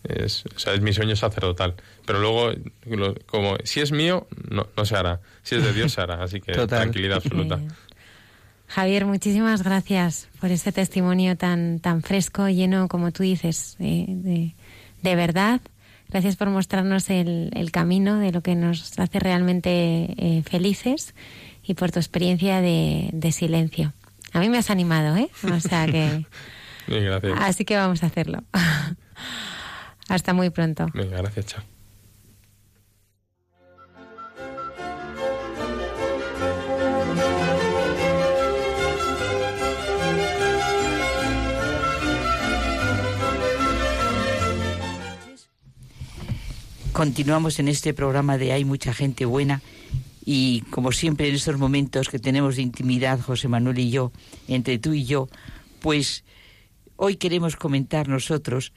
es, 0.04 0.46
o 0.56 0.60
sea, 0.60 0.74
es 0.74 0.82
mi 0.82 0.94
sueño 0.94 1.16
sacerdotal. 1.16 1.76
Pero 2.06 2.20
luego, 2.20 2.52
lo- 2.86 3.16
como 3.26 3.58
si 3.64 3.80
es 3.82 3.92
mío, 3.92 4.28
no, 4.50 4.68
no 4.76 4.86
se 4.86 4.96
hará. 4.96 5.20
Si 5.44 5.56
es 5.56 5.64
de 5.64 5.74
Dios, 5.74 5.94
se 5.94 6.02
hará. 6.02 6.24
Así 6.24 6.42
que 6.42 6.54
Total. 6.54 6.82
tranquilidad 6.82 7.18
absoluta. 7.18 7.60
Javier, 8.68 9.06
muchísimas 9.06 9.64
gracias 9.64 10.28
por 10.40 10.52
este 10.52 10.72
testimonio 10.72 11.36
tan, 11.36 11.80
tan 11.80 12.04
fresco, 12.04 12.48
lleno, 12.50 12.88
como 12.88 13.12
tú 13.12 13.24
dices, 13.24 13.76
de, 13.80 14.54
de 15.02 15.16
verdad. 15.16 15.60
Gracias 16.10 16.36
por 16.36 16.50
mostrarnos 16.50 17.10
el, 17.10 17.52
el 17.54 17.72
camino 17.72 18.18
de 18.20 18.32
lo 18.32 18.42
que 18.42 18.56
nos 18.56 18.98
hace 19.00 19.20
realmente 19.20 19.70
eh, 20.18 20.44
felices 20.48 21.14
y 21.64 21.76
por 21.76 21.92
tu 21.92 22.00
experiencia 22.00 22.62
de, 22.62 23.10
de 23.14 23.32
silencio. 23.32 23.94
A 24.34 24.40
mí 24.40 24.50
me 24.50 24.58
has 24.60 24.70
animado, 24.70 25.16
¿eh? 25.18 25.30
O 25.52 25.60
sea 25.60 25.86
que... 25.88 26.26
Bien, 26.88 27.06
gracias. 27.06 27.34
Así 27.42 27.66
que 27.66 27.76
vamos 27.76 28.02
a 28.04 28.08
hacerlo. 28.08 28.44
Hasta 30.10 30.34
muy 30.34 30.50
pronto. 30.50 30.88
Venga, 30.94 31.18
gracias, 31.18 31.46
chao. 31.46 31.64
Continuamos 46.92 47.60
en 47.60 47.70
este 47.70 47.94
programa 47.94 48.38
de 48.38 48.52
Hay 48.52 48.66
mucha 48.66 48.94
gente 48.94 49.24
buena 49.24 49.62
y 50.26 50.62
como 50.70 50.92
siempre 50.92 51.30
en 51.30 51.36
estos 51.36 51.58
momentos 51.58 52.10
que 52.10 52.20
tenemos 52.20 52.58
de 52.58 52.62
intimidad 52.62 53.22
José 53.22 53.48
Manuel 53.48 53.80
y 53.80 53.90
yo, 53.90 54.12
entre 54.50 54.80
tú 54.80 54.92
y 54.92 55.06
yo, 55.06 55.30
pues 55.80 56.26
hoy 56.98 57.16
queremos 57.16 57.56
comentar 57.56 58.10
nosotros, 58.10 58.74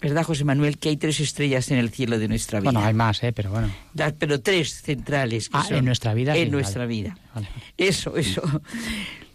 ¿verdad 0.00 0.22
José 0.24 0.44
Manuel? 0.44 0.78
Que 0.78 0.88
hay 0.90 0.96
tres 0.96 1.20
estrellas 1.20 1.70
en 1.70 1.78
el 1.78 1.90
cielo 1.90 2.18
de 2.18 2.28
nuestra 2.28 2.60
vida. 2.60 2.70
Bueno, 2.72 2.86
hay 2.86 2.94
más, 2.94 3.22
¿eh? 3.22 3.32
Pero 3.32 3.50
bueno. 3.50 3.70
Da- 3.94 4.12
Pero 4.18 4.40
tres 4.40 4.82
centrales. 4.82 5.48
que 5.48 5.56
Ah, 5.58 5.64
son 5.64 5.76
en 5.78 5.84
nuestra 5.84 6.14
vida, 6.14 6.36
En 6.36 6.46
sí, 6.46 6.50
nuestra 6.50 6.82
vale. 6.86 6.94
vida. 6.94 7.18
Vale. 7.34 7.48
Eso, 7.76 8.16
eso. 8.16 8.42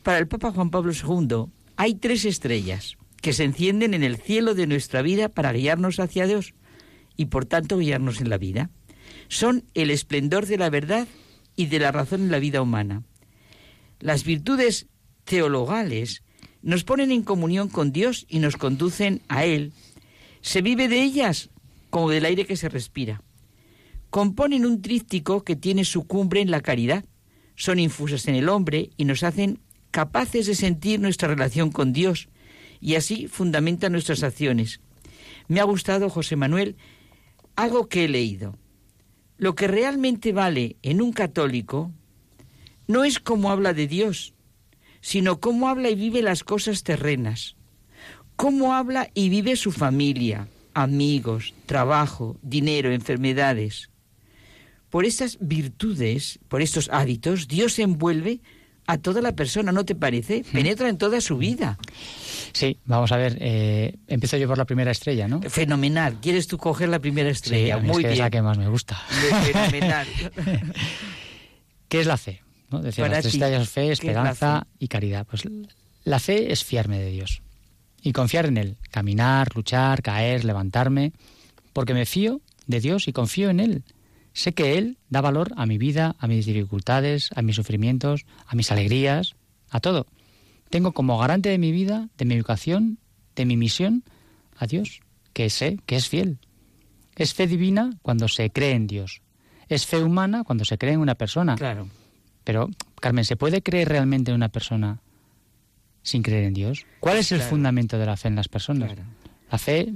Para 0.04 0.18
el 0.20 0.28
Papa 0.28 0.52
Juan 0.52 0.70
Pablo 0.70 0.92
II 0.94 1.46
hay 1.78 1.96
tres 1.96 2.26
estrellas 2.26 2.96
que 3.22 3.34
se 3.34 3.44
encienden 3.44 3.94
en 3.94 4.04
el 4.04 4.18
cielo 4.18 4.54
de 4.54 4.68
nuestra 4.68 5.02
vida 5.02 5.30
para 5.30 5.52
guiarnos 5.52 6.00
hacia 6.00 6.28
Dios 6.28 6.54
y 7.18 7.26
por 7.26 7.46
tanto 7.46 7.78
guiarnos 7.80 8.22
en 8.22 8.30
la 8.30 8.38
vida. 8.38 8.70
Son 9.30 9.64
el 9.74 9.90
esplendor 9.90 10.46
de 10.46 10.58
la 10.58 10.70
verdad 10.70 11.08
y 11.56 11.66
de 11.68 11.80
la 11.80 11.92
razón 11.92 12.22
en 12.22 12.32
la 12.32 12.40
vida 12.40 12.62
humana. 12.62 13.02
Las 14.00 14.24
virtudes 14.24 14.88
teologales 15.24 16.22
nos 16.62 16.84
ponen 16.84 17.12
en 17.12 17.24
comunión 17.24 17.70
con 17.70 17.92
Dios 17.92 18.26
y 18.30 18.40
nos 18.40 18.58
conducen 18.58 19.22
a 19.28 19.46
Él. 19.46 19.72
Se 20.45 20.61
vive 20.61 20.88
de 20.88 21.01
ellas 21.01 21.49
como 21.89 22.11
del 22.11 22.23
aire 22.23 22.45
que 22.45 22.55
se 22.55 22.69
respira. 22.69 23.23
Componen 24.11 24.67
un 24.67 24.84
tríptico 24.84 25.43
que 25.43 25.55
tiene 25.55 25.85
su 25.85 26.05
cumbre 26.05 26.39
en 26.39 26.51
la 26.51 26.61
caridad. 26.61 27.03
Son 27.55 27.80
infusas 27.80 28.27
en 28.27 28.35
el 28.35 28.47
hombre 28.47 28.91
y 28.95 29.05
nos 29.05 29.23
hacen 29.23 29.59
capaces 29.89 30.45
de 30.45 30.53
sentir 30.53 30.99
nuestra 30.99 31.27
relación 31.27 31.72
con 31.72 31.93
Dios 31.93 32.30
y 32.80 32.93
así 32.93 33.27
fundamentan 33.27 33.93
nuestras 33.93 34.22
acciones. 34.22 34.81
Me 35.47 35.61
ha 35.61 35.63
gustado, 35.63 36.11
José 36.11 36.35
Manuel, 36.35 36.76
algo 37.55 37.89
que 37.89 38.05
he 38.05 38.07
leído. 38.07 38.55
Lo 39.39 39.55
que 39.55 39.67
realmente 39.67 40.31
vale 40.31 40.76
en 40.84 41.01
un 41.01 41.11
católico 41.11 41.91
no 42.85 43.03
es 43.03 43.19
cómo 43.19 43.49
habla 43.49 43.73
de 43.73 43.88
Dios, 43.88 44.35
sino 45.01 45.39
cómo 45.39 45.69
habla 45.69 45.89
y 45.89 45.95
vive 45.95 46.22
las 46.22 46.43
cosas 46.43 46.84
terrenas, 46.84 47.55
cómo 48.36 48.74
habla 48.74 49.10
y 49.14 49.30
vive 49.30 49.56
su 49.56 49.72
familia, 49.72 50.48
amigos, 50.74 51.53
trabajo, 51.66 52.38
dinero, 52.41 52.91
enfermedades. 52.91 53.90
Por 54.90 55.06
estas 55.06 55.38
virtudes, 55.41 56.40
por 56.48 56.62
estos 56.62 56.90
hábitos, 56.90 57.48
Dios 57.48 57.80
envuelve 57.80 58.40
a 58.88 58.98
toda 58.99 59.22
la 59.22 59.36
persona, 59.36 59.72
¿no 59.72 59.84
te 59.84 59.95
parece? 59.95 60.44
Penetra 60.53 60.90
en 60.90 60.98
toda 60.98 61.20
su 61.20 61.38
vida. 61.38 61.78
Sí, 62.53 62.78
vamos 62.86 63.12
a 63.12 63.18
ver. 63.18 63.38
Eh, 63.41 63.95
empiezo 64.07 64.38
yo 64.38 64.48
por 64.48 64.57
la 64.57 64.66
primera 64.66 64.91
estrella, 64.91 65.28
¿no? 65.28 65.41
Fenomenal. 65.41 66.20
¿Quieres 66.22 66.48
tú 66.48 66.57
coger 66.57 66.90
la 66.90 66.99
primera 66.99 67.30
Sí, 67.30 67.34
estrella? 67.34 67.80
mí 67.80 67.88
Muy 67.88 68.03
es 68.03 68.07
que 68.07 68.07
es 68.07 68.14
bien. 68.14 68.24
la 68.26 68.30
que 68.30 68.41
más 68.41 68.57
me 68.57 68.70
gusta. 68.70 68.95
Fenomenal. 68.95 70.07
¿Qué 71.90 71.99
es 71.99 72.06
la 72.07 72.18
fe? 72.18 72.41
¿No? 72.70 72.82
Decía, 72.82 73.07
las 73.07 73.22
tres 73.24 73.34
estrellas, 73.34 73.70
fe, 73.70 73.82
¿qué 73.88 73.91
es 73.91 74.03
la 74.03 74.12
esperanza 74.12 74.68
y 74.80 74.88
caridad. 74.88 75.26
Pues 75.30 75.44
la 76.03 76.20
fe 76.20 76.52
es 76.52 76.64
fiarme 76.64 76.99
de 76.99 77.10
Dios 77.12 77.41
y 78.06 78.14
confiar 78.14 78.45
en 78.45 78.57
Él. 78.57 78.77
Caminar, 78.91 79.56
luchar, 79.56 80.03
caer, 80.03 80.45
levantarme. 80.45 81.11
Porque 81.73 81.95
me 81.95 82.06
fío 82.06 82.40
de 82.68 82.80
Dios 82.80 83.07
y 83.07 83.14
confío 83.14 83.49
en 83.49 83.60
Él. 83.60 83.84
Sé 84.32 84.53
que 84.53 84.77
Él 84.77 84.99
da 85.10 85.22
valor 85.22 85.52
a 85.57 85.65
mi 85.65 85.80
vida, 85.80 86.15
a 86.19 86.27
mis 86.27 86.45
dificultades, 86.45 87.32
a 87.36 87.41
mis 87.41 87.56
sufrimientos, 87.56 88.27
a 88.45 88.56
mis 88.56 88.72
alegrías, 88.72 89.36
a 89.72 89.80
todo. 89.80 90.06
Tengo 90.69 90.91
como 90.91 91.18
garante 91.18 91.49
de 91.49 91.57
mi 91.57 91.72
vida, 91.72 92.10
de 92.15 92.26
mi 92.26 92.36
educación, 92.36 92.99
de 93.36 93.45
mi 93.45 93.57
misión, 93.57 94.03
a 94.56 94.68
Dios, 94.68 95.02
que 95.34 95.49
sé 95.49 95.80
que 95.88 95.95
es 95.95 96.07
fiel. 96.07 96.38
Es 97.15 97.34
fe 97.34 97.48
divina 97.48 97.98
cuando 98.03 98.27
se 98.27 98.52
cree 98.52 98.73
en 98.73 98.86
Dios. 98.86 99.23
Es 99.68 99.88
fe 99.88 100.03
humana 100.03 100.44
cuando 100.44 100.64
se 100.64 100.77
cree 100.77 100.94
en 100.94 100.99
una 100.99 101.15
persona. 101.15 101.56
Claro. 101.56 101.90
Pero, 102.44 102.69
Carmen, 103.02 103.26
¿se 103.26 103.36
puede 103.36 103.64
creer 103.64 103.90
realmente 103.90 104.30
en 104.30 104.36
una 104.36 104.49
persona 104.49 105.02
sin 106.06 106.22
creer 106.22 106.45
en 106.45 106.53
Dios? 106.53 106.86
¿Cuál 107.02 107.18
es 107.18 107.32
el 107.34 107.40
Claro. 107.40 107.49
fundamento 107.49 107.98
de 107.99 108.06
la 108.06 108.15
fe 108.15 108.30
en 108.30 108.36
las 108.38 108.48
personas? 108.48 108.94
La 109.52 109.57
fe, 109.57 109.91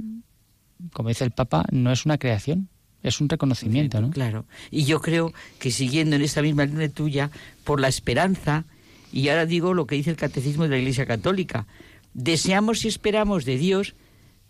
como 0.91 1.07
dice 1.09 1.23
el 1.23 1.31
Papa, 1.31 1.65
no 1.71 1.91
es 1.93 2.05
una 2.05 2.17
creación, 2.17 2.67
es 3.03 3.21
un 3.21 3.29
reconocimiento, 3.29 4.01
¿no? 4.01 4.09
Claro. 4.09 4.45
Y 4.71 4.83
yo 4.83 4.99
creo 4.99 5.33
que 5.59 5.71
siguiendo 5.71 6.17
en 6.17 6.21
esta 6.23 6.41
misma 6.41 6.65
línea 6.65 6.89
tuya, 6.89 7.31
por 7.63 7.79
la 7.79 7.87
esperanza, 7.87 8.65
y 9.13 9.29
ahora 9.29 9.45
digo 9.45 9.73
lo 9.73 9.87
que 9.87 9.95
dice 9.95 10.09
el 10.09 10.17
Catecismo 10.17 10.63
de 10.63 10.69
la 10.71 10.77
Iglesia 10.79 11.05
Católica, 11.05 11.65
deseamos 12.13 12.83
y 12.83 12.87
esperamos 12.89 13.45
de 13.45 13.57
Dios 13.57 13.95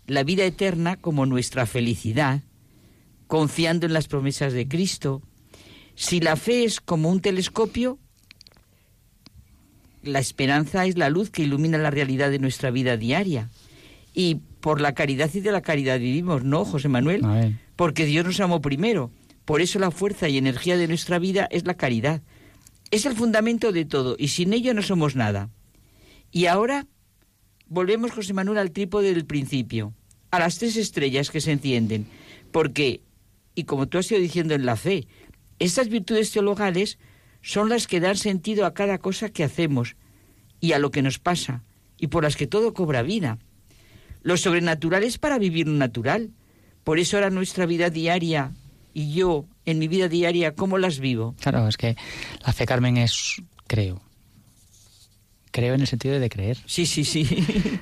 la 0.06 0.24
vida 0.24 0.44
eterna 0.44 0.96
como 0.96 1.26
nuestra 1.26 1.66
felicidad, 1.66 2.40
confiando 3.26 3.86
en 3.86 3.92
las 3.92 4.08
promesas 4.08 4.52
de 4.52 4.66
Cristo. 4.66 5.22
Si 5.94 6.20
la 6.20 6.36
fe 6.36 6.64
es 6.64 6.80
como 6.80 7.10
un 7.10 7.20
telescopio, 7.20 7.98
la 10.02 10.18
esperanza 10.18 10.86
es 10.86 10.96
la 10.96 11.10
luz 11.10 11.30
que 11.30 11.42
ilumina 11.42 11.78
la 11.78 11.90
realidad 11.90 12.30
de 12.30 12.38
nuestra 12.38 12.70
vida 12.70 12.96
diaria. 12.96 13.50
Y 14.14 14.36
por 14.60 14.80
la 14.80 14.94
caridad 14.94 15.30
y 15.34 15.40
de 15.40 15.52
la 15.52 15.62
caridad 15.62 15.98
vivimos, 15.98 16.44
¿no, 16.44 16.64
José 16.64 16.88
Manuel? 16.88 17.24
Amén. 17.24 17.60
Porque 17.76 18.04
Dios 18.04 18.24
nos 18.24 18.40
amó 18.40 18.60
primero. 18.60 19.10
Por 19.44 19.60
eso 19.60 19.78
la 19.78 19.90
fuerza 19.90 20.28
y 20.28 20.38
energía 20.38 20.76
de 20.76 20.88
nuestra 20.88 21.18
vida 21.18 21.48
es 21.50 21.66
la 21.66 21.74
caridad. 21.74 22.22
Es 22.90 23.06
el 23.06 23.14
fundamento 23.14 23.72
de 23.72 23.84
todo 23.84 24.16
y 24.18 24.28
sin 24.28 24.52
ello 24.52 24.74
no 24.74 24.82
somos 24.82 25.16
nada. 25.16 25.50
Y 26.32 26.46
ahora 26.46 26.86
volvemos, 27.66 28.10
José 28.10 28.32
Manuel, 28.34 28.58
al 28.58 28.72
trípode 28.72 29.14
del 29.14 29.24
principio, 29.24 29.94
a 30.30 30.38
las 30.38 30.58
tres 30.58 30.76
estrellas 30.76 31.30
que 31.30 31.40
se 31.40 31.52
encienden. 31.52 32.06
Porque, 32.52 33.02
y 33.54 33.64
como 33.64 33.88
tú 33.88 33.98
has 33.98 34.10
ido 34.10 34.20
diciendo 34.20 34.54
en 34.54 34.66
la 34.66 34.76
fe, 34.76 35.06
estas 35.58 35.88
virtudes 35.88 36.32
teologales 36.32 36.98
son 37.42 37.68
las 37.68 37.86
que 37.86 38.00
dan 38.00 38.16
sentido 38.16 38.66
a 38.66 38.74
cada 38.74 38.98
cosa 38.98 39.30
que 39.30 39.44
hacemos 39.44 39.96
y 40.60 40.72
a 40.72 40.78
lo 40.78 40.90
que 40.90 41.02
nos 41.02 41.18
pasa, 41.18 41.62
y 41.98 42.08
por 42.08 42.24
las 42.24 42.36
que 42.36 42.46
todo 42.46 42.74
cobra 42.74 43.02
vida. 43.02 43.38
Lo 44.22 44.36
sobrenatural 44.36 45.02
es 45.02 45.18
para 45.18 45.38
vivir 45.38 45.66
lo 45.66 45.74
natural. 45.74 46.30
Por 46.84 46.98
eso 46.98 47.16
ahora 47.16 47.30
nuestra 47.30 47.66
vida 47.66 47.90
diaria 47.90 48.52
y 48.92 49.12
yo 49.12 49.46
en 49.64 49.78
mi 49.78 49.88
vida 49.88 50.08
diaria, 50.08 50.54
¿cómo 50.54 50.78
las 50.78 50.98
vivo? 50.98 51.34
Claro, 51.40 51.68
es 51.68 51.76
que 51.76 51.96
la 52.44 52.52
fe, 52.52 52.66
Carmen, 52.66 52.96
es 52.96 53.42
creo. 53.66 54.02
Creo 55.52 55.74
en 55.74 55.80
el 55.80 55.86
sentido 55.86 56.18
de 56.18 56.28
creer. 56.28 56.58
Sí, 56.66 56.86
sí, 56.86 57.04
sí. 57.04 57.26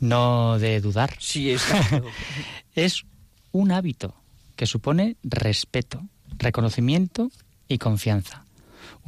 No 0.00 0.58
de 0.58 0.80
dudar. 0.80 1.14
Sí, 1.18 1.50
exacto. 1.50 2.06
es 2.74 3.04
un 3.52 3.70
hábito 3.70 4.14
que 4.56 4.64
supone 4.64 5.18
respeto, 5.22 6.02
reconocimiento 6.38 7.30
y 7.68 7.76
confianza. 7.76 8.46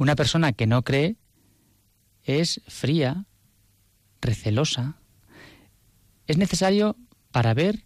Una 0.03 0.17
persona 0.17 0.51
que 0.51 0.67
no 0.67 0.81
cree 0.83 1.15
es 2.25 2.59
fría, 2.67 3.23
recelosa. 4.19 4.97
Es 6.27 6.37
necesario 6.37 6.97
para 7.31 7.53
ver, 7.53 7.85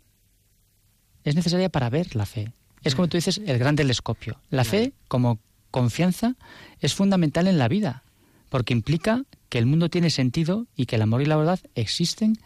es 1.23 1.35
necesaria 1.35 1.69
para 1.69 1.91
ver 1.91 2.15
la 2.15 2.25
fe. 2.25 2.53
Es 2.81 2.95
como 2.95 3.07
tú 3.07 3.17
dices, 3.17 3.39
el 3.45 3.59
gran 3.59 3.75
telescopio. 3.75 4.41
La 4.49 4.63
fe, 4.63 4.93
como 5.07 5.37
confianza, 5.69 6.33
es 6.79 6.95
fundamental 6.95 7.45
en 7.45 7.59
la 7.59 7.67
vida, 7.67 8.01
porque 8.49 8.73
implica 8.73 9.21
que 9.49 9.59
el 9.59 9.67
mundo 9.67 9.91
tiene 9.91 10.09
sentido 10.09 10.65
y 10.75 10.87
que 10.87 10.95
el 10.95 11.03
amor 11.03 11.21
y 11.21 11.25
la 11.25 11.37
verdad 11.37 11.59
existen. 11.75 12.39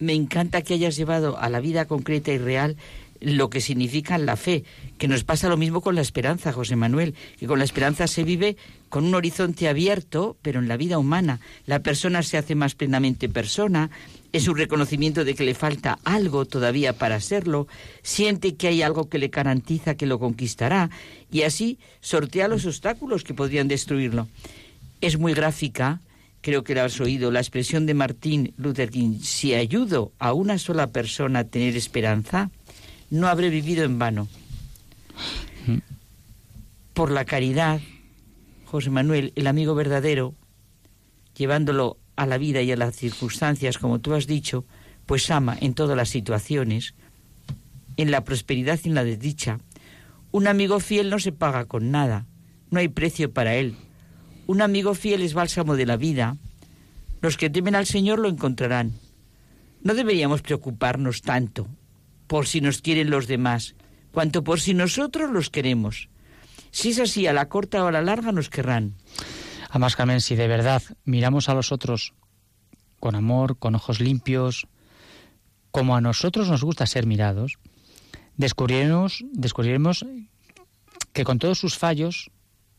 Me 0.00 0.12
encanta 0.12 0.60
que 0.60 0.74
hayas 0.74 0.96
llevado 0.96 1.38
a 1.38 1.48
la 1.48 1.60
vida 1.60 1.86
concreta 1.86 2.30
y 2.30 2.36
real 2.36 2.76
lo 3.22 3.50
que 3.50 3.60
significa 3.60 4.18
la 4.18 4.36
fe, 4.36 4.64
que 4.98 5.08
nos 5.08 5.24
pasa 5.24 5.48
lo 5.48 5.56
mismo 5.56 5.80
con 5.80 5.94
la 5.94 6.00
esperanza, 6.00 6.52
José 6.52 6.76
Manuel, 6.76 7.14
que 7.38 7.46
con 7.46 7.58
la 7.58 7.64
esperanza 7.64 8.06
se 8.06 8.24
vive 8.24 8.56
con 8.88 9.04
un 9.04 9.14
horizonte 9.14 9.68
abierto, 9.68 10.36
pero 10.42 10.60
en 10.60 10.68
la 10.68 10.76
vida 10.76 10.98
humana. 10.98 11.40
La 11.66 11.80
persona 11.80 12.22
se 12.22 12.36
hace 12.36 12.54
más 12.54 12.74
plenamente 12.74 13.28
persona, 13.28 13.90
es 14.32 14.48
un 14.48 14.56
reconocimiento 14.56 15.24
de 15.24 15.34
que 15.34 15.44
le 15.44 15.54
falta 15.54 15.98
algo 16.04 16.44
todavía 16.44 16.92
para 16.94 17.20
serlo, 17.20 17.68
siente 18.02 18.54
que 18.56 18.68
hay 18.68 18.82
algo 18.82 19.08
que 19.08 19.18
le 19.18 19.28
garantiza 19.28 19.94
que 19.94 20.06
lo 20.06 20.18
conquistará 20.18 20.90
y 21.30 21.42
así 21.42 21.78
sortea 22.00 22.48
los 22.48 22.66
obstáculos 22.66 23.24
que 23.24 23.34
podrían 23.34 23.68
destruirlo. 23.68 24.28
Es 25.00 25.18
muy 25.18 25.34
gráfica, 25.34 26.00
creo 26.40 26.64
que 26.64 26.74
la 26.74 26.84
has 26.84 27.00
oído, 27.00 27.30
la 27.30 27.40
expresión 27.40 27.86
de 27.86 27.94
Martín 27.94 28.54
Luther 28.56 28.90
King, 28.90 29.20
si 29.20 29.54
ayudo 29.54 30.12
a 30.18 30.32
una 30.32 30.58
sola 30.58 30.88
persona 30.88 31.40
a 31.40 31.44
tener 31.44 31.76
esperanza, 31.76 32.50
no 33.12 33.28
habré 33.28 33.50
vivido 33.50 33.84
en 33.84 33.98
vano. 33.98 34.26
Por 36.94 37.10
la 37.10 37.26
caridad, 37.26 37.78
José 38.64 38.88
Manuel, 38.88 39.34
el 39.36 39.46
amigo 39.46 39.74
verdadero, 39.74 40.34
llevándolo 41.36 41.98
a 42.16 42.24
la 42.24 42.38
vida 42.38 42.62
y 42.62 42.72
a 42.72 42.76
las 42.76 42.96
circunstancias, 42.96 43.76
como 43.76 44.00
tú 44.00 44.14
has 44.14 44.26
dicho, 44.26 44.64
pues 45.04 45.30
ama 45.30 45.58
en 45.60 45.74
todas 45.74 45.94
las 45.94 46.08
situaciones, 46.08 46.94
en 47.98 48.10
la 48.10 48.24
prosperidad 48.24 48.80
y 48.82 48.88
en 48.88 48.94
la 48.94 49.04
desdicha. 49.04 49.60
Un 50.30 50.46
amigo 50.46 50.80
fiel 50.80 51.10
no 51.10 51.18
se 51.18 51.32
paga 51.32 51.66
con 51.66 51.90
nada, 51.90 52.24
no 52.70 52.80
hay 52.80 52.88
precio 52.88 53.30
para 53.30 53.56
él. 53.56 53.76
Un 54.46 54.62
amigo 54.62 54.94
fiel 54.94 55.20
es 55.20 55.34
bálsamo 55.34 55.76
de 55.76 55.84
la 55.84 55.98
vida. 55.98 56.38
Los 57.20 57.36
que 57.36 57.50
temen 57.50 57.74
al 57.74 57.84
Señor 57.84 58.20
lo 58.20 58.30
encontrarán. 58.30 58.92
No 59.82 59.92
deberíamos 59.92 60.40
preocuparnos 60.40 61.20
tanto 61.20 61.68
por 62.26 62.46
si 62.46 62.60
nos 62.60 62.80
quieren 62.80 63.10
los 63.10 63.26
demás, 63.26 63.74
cuanto 64.12 64.44
por 64.44 64.60
si 64.60 64.74
nosotros 64.74 65.30
los 65.30 65.50
queremos. 65.50 66.08
Si 66.70 66.90
es 66.90 66.98
así, 66.98 67.26
a 67.26 67.32
la 67.32 67.48
corta 67.48 67.84
o 67.84 67.88
a 67.88 67.92
la 67.92 68.02
larga 68.02 68.32
nos 68.32 68.48
querrán. 68.48 68.94
Además, 69.70 69.96
Carmen, 69.96 70.20
si 70.20 70.36
de 70.36 70.48
verdad 70.48 70.82
miramos 71.04 71.48
a 71.48 71.54
los 71.54 71.72
otros 71.72 72.14
con 73.00 73.14
amor, 73.14 73.58
con 73.58 73.74
ojos 73.74 74.00
limpios, 74.00 74.66
como 75.70 75.96
a 75.96 76.00
nosotros 76.00 76.48
nos 76.48 76.62
gusta 76.62 76.86
ser 76.86 77.06
mirados, 77.06 77.58
descubriremos, 78.36 79.24
descubriremos 79.32 80.04
que 81.12 81.24
con 81.24 81.38
todos 81.38 81.58
sus 81.58 81.76
fallos, 81.76 82.30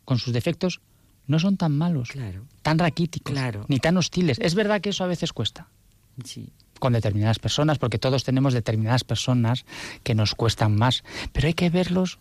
con 0.05 0.19
sus 0.19 0.33
defectos, 0.33 0.81
no 1.25 1.39
son 1.39 1.57
tan 1.57 1.77
malos, 1.77 2.09
tan 2.61 2.79
raquíticos, 2.79 3.33
ni 3.67 3.79
tan 3.79 3.97
hostiles. 3.97 4.37
Es 4.39 4.55
verdad 4.55 4.81
que 4.81 4.89
eso 4.89 5.03
a 5.03 5.07
veces 5.07 5.33
cuesta. 5.33 5.67
Sí. 6.23 6.51
Con 6.79 6.93
determinadas 6.93 7.39
personas, 7.39 7.77
porque 7.79 7.97
todos 7.99 8.23
tenemos 8.23 8.53
determinadas 8.53 9.03
personas 9.03 9.65
que 10.03 10.15
nos 10.15 10.35
cuestan 10.35 10.75
más. 10.75 11.03
Pero 11.31 11.47
hay 11.47 11.53
que 11.53 11.69
verlos 11.69 12.19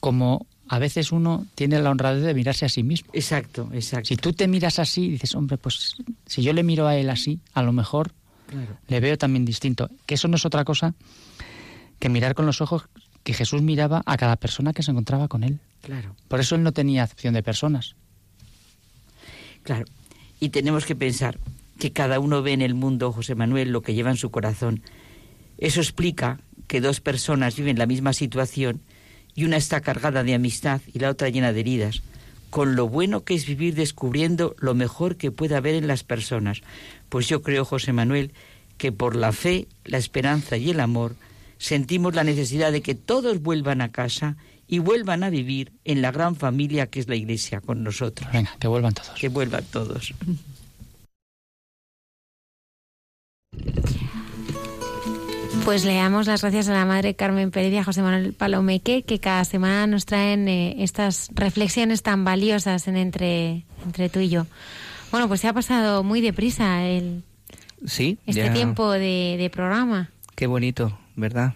como 0.00 0.46
a 0.68 0.78
veces 0.78 1.12
uno 1.12 1.46
tiene 1.54 1.80
la 1.80 1.90
honradez 1.90 2.22
de 2.24 2.34
mirarse 2.34 2.64
a 2.66 2.68
sí 2.68 2.82
mismo. 2.82 3.10
Exacto, 3.12 3.68
exacto. 3.72 4.08
Si 4.08 4.16
tú 4.16 4.32
te 4.32 4.46
miras 4.48 4.78
así, 4.78 5.08
dices, 5.10 5.34
hombre, 5.34 5.56
pues 5.58 5.96
si 6.26 6.42
yo 6.42 6.52
le 6.52 6.62
miro 6.62 6.86
a 6.86 6.96
él 6.96 7.10
así, 7.10 7.40
a 7.54 7.62
lo 7.62 7.72
mejor 7.72 8.12
Claro. 8.46 8.78
le 8.86 9.00
veo 9.00 9.18
también 9.18 9.44
distinto. 9.44 9.90
Que 10.06 10.14
eso 10.14 10.28
no 10.28 10.36
es 10.36 10.46
otra 10.46 10.64
cosa 10.64 10.94
que 11.98 12.08
mirar 12.08 12.34
con 12.34 12.46
los 12.46 12.60
ojos 12.60 12.84
que 13.22 13.34
Jesús 13.34 13.60
miraba 13.60 14.02
a 14.06 14.16
cada 14.16 14.36
persona 14.36 14.72
que 14.72 14.82
se 14.82 14.90
encontraba 14.90 15.28
con 15.28 15.42
él. 15.44 15.58
Claro. 15.82 16.14
Por 16.28 16.40
eso 16.40 16.54
él 16.54 16.62
no 16.62 16.72
tenía 16.72 17.02
acepción 17.02 17.34
de 17.34 17.42
personas. 17.42 17.94
Claro. 19.62 19.84
Y 20.40 20.50
tenemos 20.50 20.86
que 20.86 20.94
pensar 20.96 21.38
que 21.78 21.92
cada 21.92 22.20
uno 22.20 22.42
ve 22.42 22.52
en 22.52 22.62
el 22.62 22.74
mundo, 22.74 23.12
José 23.12 23.34
Manuel, 23.34 23.70
lo 23.70 23.82
que 23.82 23.94
lleva 23.94 24.10
en 24.10 24.16
su 24.16 24.30
corazón. 24.30 24.82
Eso 25.58 25.80
explica 25.80 26.40
que 26.66 26.80
dos 26.80 27.00
personas 27.00 27.56
viven 27.56 27.78
la 27.78 27.86
misma 27.86 28.12
situación 28.12 28.82
y 29.34 29.44
una 29.44 29.56
está 29.56 29.80
cargada 29.80 30.24
de 30.24 30.34
amistad 30.34 30.80
y 30.92 30.98
la 30.98 31.10
otra 31.10 31.28
llena 31.28 31.52
de 31.52 31.60
heridas, 31.60 32.02
con 32.50 32.76
lo 32.76 32.88
bueno 32.88 33.24
que 33.24 33.34
es 33.34 33.46
vivir 33.46 33.74
descubriendo 33.74 34.56
lo 34.58 34.74
mejor 34.74 35.16
que 35.16 35.30
puede 35.30 35.56
haber 35.56 35.74
en 35.74 35.86
las 35.86 36.02
personas. 36.02 36.62
Pues 37.08 37.28
yo 37.28 37.42
creo, 37.42 37.64
José 37.64 37.92
Manuel, 37.92 38.32
que 38.76 38.92
por 38.92 39.16
la 39.16 39.32
fe, 39.32 39.68
la 39.84 39.98
esperanza 39.98 40.56
y 40.56 40.70
el 40.70 40.80
amor 40.80 41.14
sentimos 41.58 42.14
la 42.14 42.24
necesidad 42.24 42.72
de 42.72 42.82
que 42.82 42.94
todos 42.94 43.42
vuelvan 43.42 43.80
a 43.80 43.90
casa 43.90 44.36
y 44.68 44.80
vuelvan 44.80 45.24
a 45.24 45.30
vivir 45.30 45.72
en 45.84 46.02
la 46.02 46.12
gran 46.12 46.36
familia 46.36 46.86
que 46.86 47.00
es 47.00 47.08
la 47.08 47.16
Iglesia 47.16 47.60
con 47.60 47.82
nosotros. 47.82 48.30
Venga, 48.32 48.54
que 48.60 48.68
vuelvan 48.68 48.94
todos. 48.94 49.10
Que 49.18 49.28
vuelvan 49.28 49.64
todos. 49.64 50.14
Pues 55.64 55.84
le 55.84 55.94
damos 55.96 56.26
las 56.26 56.40
gracias 56.42 56.68
a 56.68 56.72
la 56.72 56.86
Madre 56.86 57.14
Carmen 57.14 57.50
Pérez 57.50 57.72
y 57.72 57.76
a 57.76 57.84
José 57.84 58.00
Manuel 58.00 58.32
Palomeque, 58.32 59.02
que 59.02 59.18
cada 59.18 59.44
semana 59.44 59.86
nos 59.86 60.06
traen 60.06 60.48
eh, 60.48 60.76
estas 60.82 61.28
reflexiones 61.34 62.02
tan 62.02 62.24
valiosas 62.24 62.88
en 62.88 62.96
entre, 62.96 63.64
entre 63.84 64.08
tú 64.08 64.20
y 64.20 64.28
yo. 64.30 64.46
Bueno, 65.10 65.28
pues 65.28 65.40
se 65.42 65.48
ha 65.48 65.52
pasado 65.52 66.02
muy 66.04 66.20
deprisa 66.20 66.84
el, 66.86 67.22
Sí, 67.86 68.18
este 68.26 68.44
ya- 68.46 68.52
tiempo 68.52 68.90
de, 68.92 69.36
de 69.38 69.50
programa. 69.50 70.10
Qué 70.34 70.46
bonito, 70.46 70.98
¿verdad? 71.16 71.54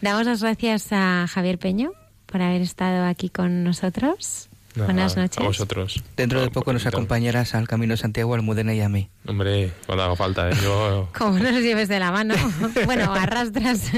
Damos 0.00 0.26
las 0.26 0.42
gracias 0.42 0.88
a 0.90 1.26
Javier 1.28 1.58
Peño 1.58 1.92
por 2.26 2.42
haber 2.42 2.62
estado 2.62 3.04
aquí 3.06 3.28
con 3.28 3.62
nosotros. 3.64 4.48
Nada, 4.76 4.86
Buenas 4.92 5.16
noches. 5.16 5.38
A 5.38 5.42
vosotros. 5.44 6.04
Dentro 6.16 6.40
de 6.42 6.50
poco 6.50 6.72
nos 6.72 6.84
acompañarás 6.86 7.54
al 7.54 7.66
Camino 7.66 7.94
de 7.94 7.96
Santiago, 7.96 8.34
Almudena 8.34 8.74
y 8.74 8.80
a 8.82 8.88
mí. 8.88 9.08
Hombre, 9.26 9.72
cuando 9.86 10.04
haga 10.04 10.16
falta, 10.16 10.50
¿eh? 10.50 10.52
Yo... 10.62 11.08
Como 11.18 11.38
no 11.38 11.50
los 11.50 11.62
lleves 11.62 11.88
de 11.88 11.98
la 11.98 12.12
mano. 12.12 12.34
bueno, 12.84 13.12
arrastras. 13.14 13.90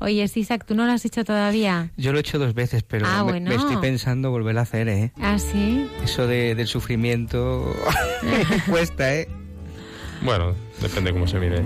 Oye, 0.00 0.26
Isaac, 0.34 0.64
¿tú 0.66 0.74
no 0.74 0.86
lo 0.86 0.92
has 0.92 1.04
hecho 1.04 1.24
todavía? 1.24 1.90
Yo 1.98 2.12
lo 2.12 2.18
he 2.18 2.20
hecho 2.22 2.38
dos 2.38 2.54
veces, 2.54 2.82
pero 2.82 3.06
Ah, 3.06 3.18
me, 3.24 3.32
bueno. 3.32 3.50
me 3.50 3.56
estoy 3.56 3.76
pensando 3.76 4.30
volver 4.30 4.56
a 4.58 4.62
hacer, 4.62 4.88
¿eh? 4.88 5.12
Ah, 5.20 5.38
sí. 5.38 5.88
Eso 6.02 6.26
de, 6.26 6.54
del 6.54 6.66
sufrimiento 6.66 7.74
cuesta, 8.70 9.14
¿eh? 9.14 9.28
Bueno, 10.22 10.54
depende 10.80 11.12
cómo 11.12 11.26
se 11.26 11.38
mire. 11.38 11.62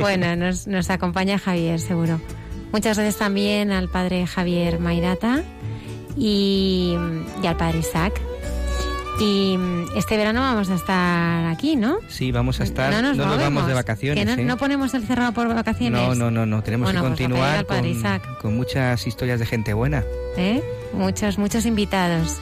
Bueno, 0.00 0.34
nos, 0.34 0.66
nos 0.66 0.90
acompaña 0.90 1.38
Javier, 1.38 1.78
seguro. 1.78 2.20
Muchas 2.72 2.98
gracias 2.98 3.16
también 3.16 3.70
al 3.70 3.88
padre 3.88 4.26
Javier 4.26 4.78
Mairata 4.80 5.42
y, 6.18 6.96
y 7.42 7.46
al 7.46 7.56
padre 7.56 7.78
Isaac. 7.78 8.20
Y 9.20 9.58
este 9.96 10.16
verano 10.16 10.40
vamos 10.40 10.70
a 10.70 10.76
estar 10.76 11.46
aquí, 11.46 11.74
¿no? 11.74 11.98
Sí, 12.08 12.30
vamos 12.30 12.60
a 12.60 12.64
estar. 12.64 12.92
no 12.92 13.02
nos, 13.02 13.16
vamos 13.16 13.66
de 13.66 13.74
vacaciones, 13.74 14.24
Que 14.24 14.36
no, 14.36 14.40
¿eh? 14.40 14.44
no 14.44 14.56
ponemos 14.56 14.94
el 14.94 15.04
cerrado 15.04 15.32
por 15.32 15.52
vacaciones. 15.52 16.00
No, 16.00 16.14
no, 16.14 16.30
no, 16.30 16.46
no. 16.46 16.62
Tenemos 16.62 16.86
Bueno, 16.86 17.02
que 17.02 17.08
continuar 17.08 17.66
con, 17.66 17.82
con 18.40 18.56
muchas 18.56 19.06
historias 19.08 19.40
de 19.40 19.46
gente 19.46 19.74
buena. 19.74 20.04
¿Eh? 20.36 20.62
Muchos, 20.92 21.36
muchos 21.36 21.66
invitados. 21.66 22.36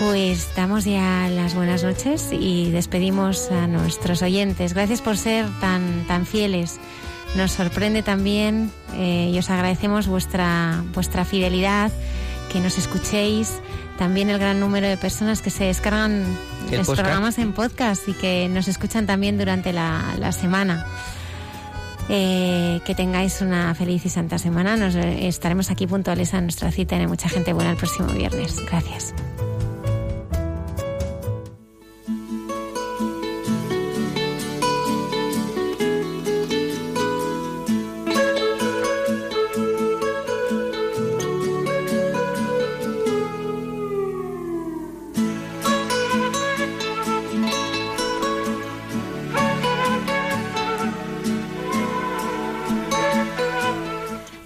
Pues 0.00 0.48
damos 0.56 0.84
ya 0.84 1.28
las 1.28 1.54
buenas 1.54 1.84
noches 1.84 2.30
y 2.32 2.70
despedimos 2.70 3.50
a 3.50 3.66
nuestros 3.66 4.22
oyentes. 4.22 4.72
Gracias 4.72 5.02
por 5.02 5.18
ser 5.18 5.46
tan, 5.60 6.04
tan 6.06 6.24
fieles. 6.24 6.80
Nos 7.36 7.52
sorprende 7.52 8.02
también 8.02 8.70
eh, 8.94 9.30
y 9.32 9.38
os 9.38 9.48
agradecemos 9.48 10.06
vuestra, 10.06 10.82
vuestra 10.92 11.24
fidelidad, 11.24 11.90
que 12.52 12.60
nos 12.60 12.76
escuchéis, 12.76 13.60
también 13.98 14.28
el 14.28 14.38
gran 14.38 14.60
número 14.60 14.86
de 14.86 14.96
personas 14.96 15.40
que 15.40 15.50
se 15.50 15.64
descargan 15.64 16.24
los 16.70 16.86
programas 16.86 17.38
en 17.38 17.52
podcast 17.52 18.06
y 18.08 18.12
que 18.12 18.48
nos 18.48 18.68
escuchan 18.68 19.06
también 19.06 19.38
durante 19.38 19.72
la, 19.72 20.14
la 20.18 20.32
semana. 20.32 20.86
Eh, 22.08 22.80
que 22.84 22.94
tengáis 22.94 23.40
una 23.40 23.74
feliz 23.74 24.04
y 24.04 24.08
santa 24.08 24.36
semana. 24.36 24.76
Nos 24.76 24.94
estaremos 24.94 25.70
aquí 25.70 25.86
puntuales 25.86 26.34
a 26.34 26.40
nuestra 26.40 26.70
cita 26.72 26.96
en 26.96 27.08
Mucha 27.08 27.28
Gente 27.28 27.52
Buena 27.52 27.70
el 27.70 27.76
próximo 27.76 28.08
viernes. 28.08 28.56
Gracias. 28.66 29.14